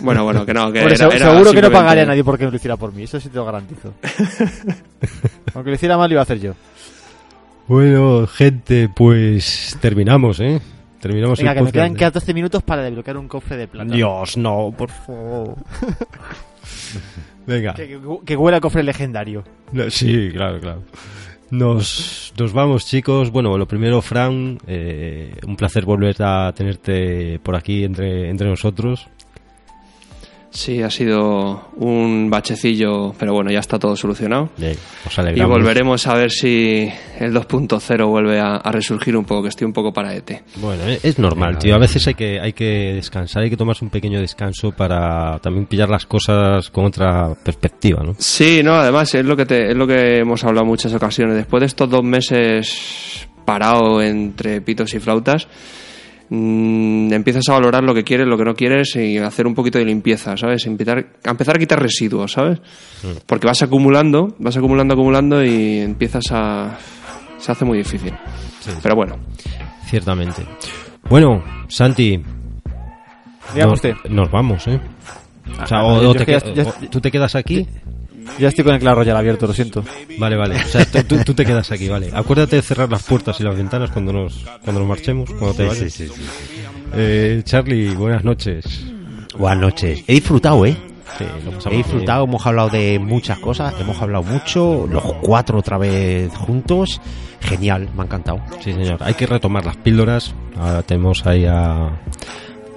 Bueno, 0.02 0.22
bueno, 0.24 0.46
que 0.46 0.54
no, 0.54 0.72
que 0.72 0.80
Hombre, 0.80 0.94
era- 0.94 1.10
se- 1.10 1.16
era 1.16 1.30
seguro 1.32 1.52
que 1.52 1.62
no 1.62 1.70
pagaría 1.70 2.04
a 2.04 2.06
nadie 2.06 2.22
porque 2.24 2.44
lo 2.44 2.54
hiciera 2.54 2.76
por 2.76 2.92
mí, 2.94 3.02
eso 3.02 3.18
sí 3.20 3.28
te 3.28 3.36
lo 3.36 3.44
garantizo. 3.44 3.92
Aunque 5.54 5.70
lo 5.70 5.74
hiciera 5.76 5.96
mal, 5.96 6.08
lo 6.08 6.14
iba 6.14 6.20
a 6.22 6.24
hacer 6.24 6.40
yo. 6.40 6.52
Bueno, 7.66 8.26
gente, 8.26 8.90
pues 8.94 9.76
terminamos, 9.80 10.40
¿eh? 10.40 10.60
Terminamos 11.00 11.38
Venga, 11.38 11.52
el 11.52 11.58
que 11.58 11.64
me 11.64 11.72
quedan 11.72 11.94
quedan 11.94 12.12
12 12.12 12.34
minutos 12.34 12.62
para 12.62 12.82
desbloquear 12.82 13.16
un 13.16 13.28
cofre 13.28 13.56
de 13.56 13.68
plata. 13.68 13.92
Dios, 13.92 14.36
no, 14.36 14.74
por 14.76 14.90
favor. 14.90 15.56
Venga. 17.46 17.74
Que, 17.74 17.88
que, 17.88 18.00
que 18.24 18.36
huela 18.36 18.58
a 18.58 18.60
cofre 18.60 18.82
legendario. 18.82 19.44
No, 19.72 19.90
sí, 19.90 20.30
claro, 20.32 20.60
claro. 20.60 20.82
Nos, 21.50 22.32
nos 22.38 22.52
vamos, 22.52 22.86
chicos. 22.86 23.30
Bueno, 23.30 23.56
lo 23.56 23.66
primero, 23.66 24.02
Fran, 24.02 24.58
eh, 24.66 25.36
un 25.46 25.56
placer 25.56 25.84
volver 25.84 26.16
a 26.20 26.52
tenerte 26.54 27.38
por 27.40 27.54
aquí 27.54 27.84
entre, 27.84 28.28
entre 28.28 28.48
nosotros. 28.48 29.06
Sí, 30.54 30.80
ha 30.82 30.88
sido 30.88 31.68
un 31.78 32.30
bachecillo, 32.30 33.12
pero 33.18 33.34
bueno, 33.34 33.50
ya 33.50 33.58
está 33.58 33.76
todo 33.76 33.96
solucionado. 33.96 34.50
Os 35.04 35.18
Y 35.34 35.42
volveremos 35.42 36.06
a 36.06 36.14
ver 36.14 36.30
si 36.30 36.88
el 37.18 37.34
2.0 37.34 38.06
vuelve 38.06 38.38
a, 38.38 38.58
a 38.58 38.70
resurgir 38.70 39.16
un 39.16 39.24
poco, 39.24 39.42
que 39.42 39.48
estoy 39.48 39.64
un 39.64 39.72
poco 39.72 39.92
para 39.92 40.14
ET. 40.14 40.44
Bueno, 40.56 40.84
eh, 40.86 41.00
es 41.02 41.18
normal, 41.18 41.58
tío. 41.58 41.74
A 41.74 41.78
veces 41.78 42.06
hay 42.06 42.14
que, 42.14 42.38
hay 42.40 42.52
que 42.52 42.92
descansar, 42.94 43.42
hay 43.42 43.50
que 43.50 43.56
tomarse 43.56 43.84
un 43.84 43.90
pequeño 43.90 44.20
descanso 44.20 44.70
para 44.70 45.40
también 45.40 45.66
pillar 45.66 45.90
las 45.90 46.06
cosas 46.06 46.70
con 46.70 46.84
otra 46.84 47.34
perspectiva, 47.34 48.04
¿no? 48.04 48.14
Sí, 48.16 48.62
no, 48.62 48.74
además 48.74 49.12
es 49.12 49.24
lo 49.24 49.36
que 49.36 49.46
te, 49.46 49.72
es 49.72 49.76
lo 49.76 49.88
que 49.88 50.18
hemos 50.18 50.44
hablado 50.44 50.62
en 50.62 50.68
muchas 50.70 50.94
ocasiones. 50.94 51.34
Después 51.34 51.62
de 51.62 51.66
estos 51.66 51.90
dos 51.90 52.04
meses 52.04 53.26
parado 53.44 54.00
entre 54.00 54.60
pitos 54.60 54.94
y 54.94 55.00
flautas, 55.00 55.48
mm, 56.28 57.12
empiezas 57.12 57.48
a 57.48 57.52
valorar 57.54 57.82
lo 57.84 57.94
que 57.94 58.04
quieres, 58.04 58.26
lo 58.26 58.36
que 58.36 58.44
no 58.44 58.54
quieres 58.54 58.94
y 58.96 59.18
hacer 59.18 59.46
un 59.46 59.54
poquito 59.54 59.78
de 59.78 59.84
limpieza, 59.84 60.36
¿sabes? 60.36 60.66
Empezar, 60.66 61.06
a 61.24 61.30
empezar 61.30 61.56
a 61.56 61.58
quitar 61.58 61.80
residuos, 61.80 62.32
¿sabes? 62.32 62.60
Porque 63.26 63.46
vas 63.46 63.62
acumulando, 63.62 64.34
vas 64.38 64.56
acumulando, 64.56 64.94
acumulando 64.94 65.44
y 65.44 65.78
empiezas 65.78 66.24
a... 66.30 66.76
se 67.38 67.52
hace 67.52 67.64
muy 67.64 67.78
difícil. 67.78 68.12
Pero 68.82 68.94
bueno, 68.96 69.16
Ciertamente. 69.86 70.42
Bueno, 71.08 71.42
Santi, 71.68 72.18
nos, 73.54 73.72
usted. 73.74 73.94
nos 74.08 74.30
vamos, 74.30 74.66
¿eh? 74.66 74.80
O 75.62 75.66
sea, 75.66 75.78
Ah, 75.80 75.84
o- 75.84 76.14
te 76.14 76.24
que 76.24 76.32
ya- 76.32 76.40
que- 76.40 76.54
ya- 76.54 76.62
o- 76.64 76.72
¿Tú 76.90 77.00
te 77.00 77.10
quedas 77.10 77.34
aquí? 77.34 77.66
Ya 78.38 78.48
estoy 78.48 78.64
con 78.64 78.74
el 78.74 78.80
Clash 78.80 78.94
Royale 78.94 79.18
abierto, 79.18 79.46
lo 79.46 79.52
siento. 79.52 79.84
Vale, 80.18 80.36
vale. 80.36 80.56
O 80.56 80.68
sea, 80.68 80.84
tú, 80.84 81.02
tú- 81.04 81.24
tú 81.24 81.34
te 81.34 81.44
quedas 81.44 81.70
aquí, 81.70 81.88
vale. 81.88 82.10
Acuérdate 82.12 82.56
de 82.56 82.62
cerrar 82.62 82.90
las 82.90 83.02
puertas 83.02 83.38
y 83.40 83.42
las 83.44 83.56
ventanas 83.56 83.90
cuando 83.90 84.12
nos, 84.12 84.44
cuando 84.62 84.80
nos 84.80 84.88
marchemos, 84.88 85.30
cuando 85.30 85.54
te 85.54 85.66
vayas. 85.66 86.02
Eh, 86.94 87.42
Charlie, 87.44 87.94
buenas 87.94 88.24
noches. 88.24 88.84
Buenas 89.38 89.58
noches. 89.60 90.04
He 90.06 90.14
disfrutado, 90.14 90.64
¿eh? 90.66 90.76
Sí, 91.18 91.24
He 91.66 91.68
bien. 91.70 91.82
disfrutado, 91.82 92.24
hemos 92.24 92.44
hablado 92.46 92.70
de 92.70 92.98
muchas 92.98 93.38
cosas, 93.38 93.74
hemos 93.80 94.00
hablado 94.02 94.24
mucho, 94.24 94.88
los 94.90 95.02
cuatro 95.22 95.58
otra 95.58 95.78
vez 95.78 96.32
juntos. 96.34 97.00
Genial, 97.40 97.88
me 97.94 98.02
ha 98.02 98.04
encantado. 98.06 98.40
Sí, 98.60 98.72
señor. 98.72 98.96
Hay 99.00 99.14
que 99.14 99.26
retomar 99.26 99.64
las 99.66 99.76
píldoras. 99.76 100.34
Ahora 100.56 100.82
tenemos 100.82 101.24
ahí 101.26 101.44
a, 101.44 101.90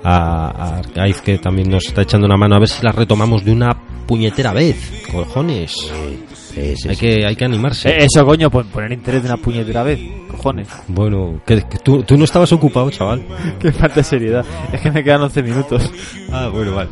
a, 0.03 0.48
a 0.49 0.78
Arcaiz 0.80 1.22
que 1.22 1.38
también 1.38 1.69
nos 1.69 1.86
está 1.88 2.02
echando 2.03 2.26
una 2.28 2.38
mano 2.38 2.56
a 2.56 2.60
ver 2.60 2.68
si 2.69 2.84
las 2.86 2.95
retomamos 2.95 3.44
de 3.44 3.52
una 3.52 3.76
puñetera 4.07 4.53
vez. 4.53 5.03
Cojones. 5.11 5.72
Sí, 6.53 6.74
sí, 6.76 6.90
Hay 6.90 6.95
sí. 6.95 7.02
que, 7.02 7.26
hay 7.26 7.36
que 7.36 7.45
animarse. 7.45 7.90
Eh, 7.90 8.06
eso, 8.06 8.26
coño, 8.26 8.49
pon- 8.49 8.68
poner 8.69 8.91
interés 8.91 9.22
de 9.22 9.30
una 9.30 9.38
puñetera 9.38 9.84
vez. 9.84 9.99
Cojones. 10.32 10.68
Bueno, 10.88 11.40
que, 11.45 11.61
que 11.64 11.78
tú, 11.80 12.02
tú 12.03 12.18
no 12.18 12.24
estabas 12.24 12.52
ocupado, 12.52 12.90
chaval. 12.90 13.22
Qué 13.60 13.72
falta 13.72 13.95
de 13.95 14.03
seriedad. 14.03 14.45
Es 14.72 14.82
que 14.82 14.90
me 14.91 15.03
quedan 15.03 15.22
11 15.22 15.44
minutos. 15.44 15.91
Ah, 16.32 16.49
bueno, 16.52 16.74
vale. 16.76 16.90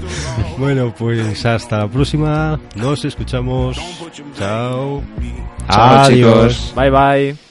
bueno, 0.58 0.92
pues 0.98 1.44
hasta 1.46 1.78
la 1.78 1.88
próxima. 1.88 2.58
Nos 2.74 3.04
escuchamos. 3.04 3.76
Chao. 4.36 5.02
Chao, 5.70 5.98
Adiós. 6.04 6.08
chicos. 6.54 6.72
Bye, 6.74 6.90
bye. 6.90 7.45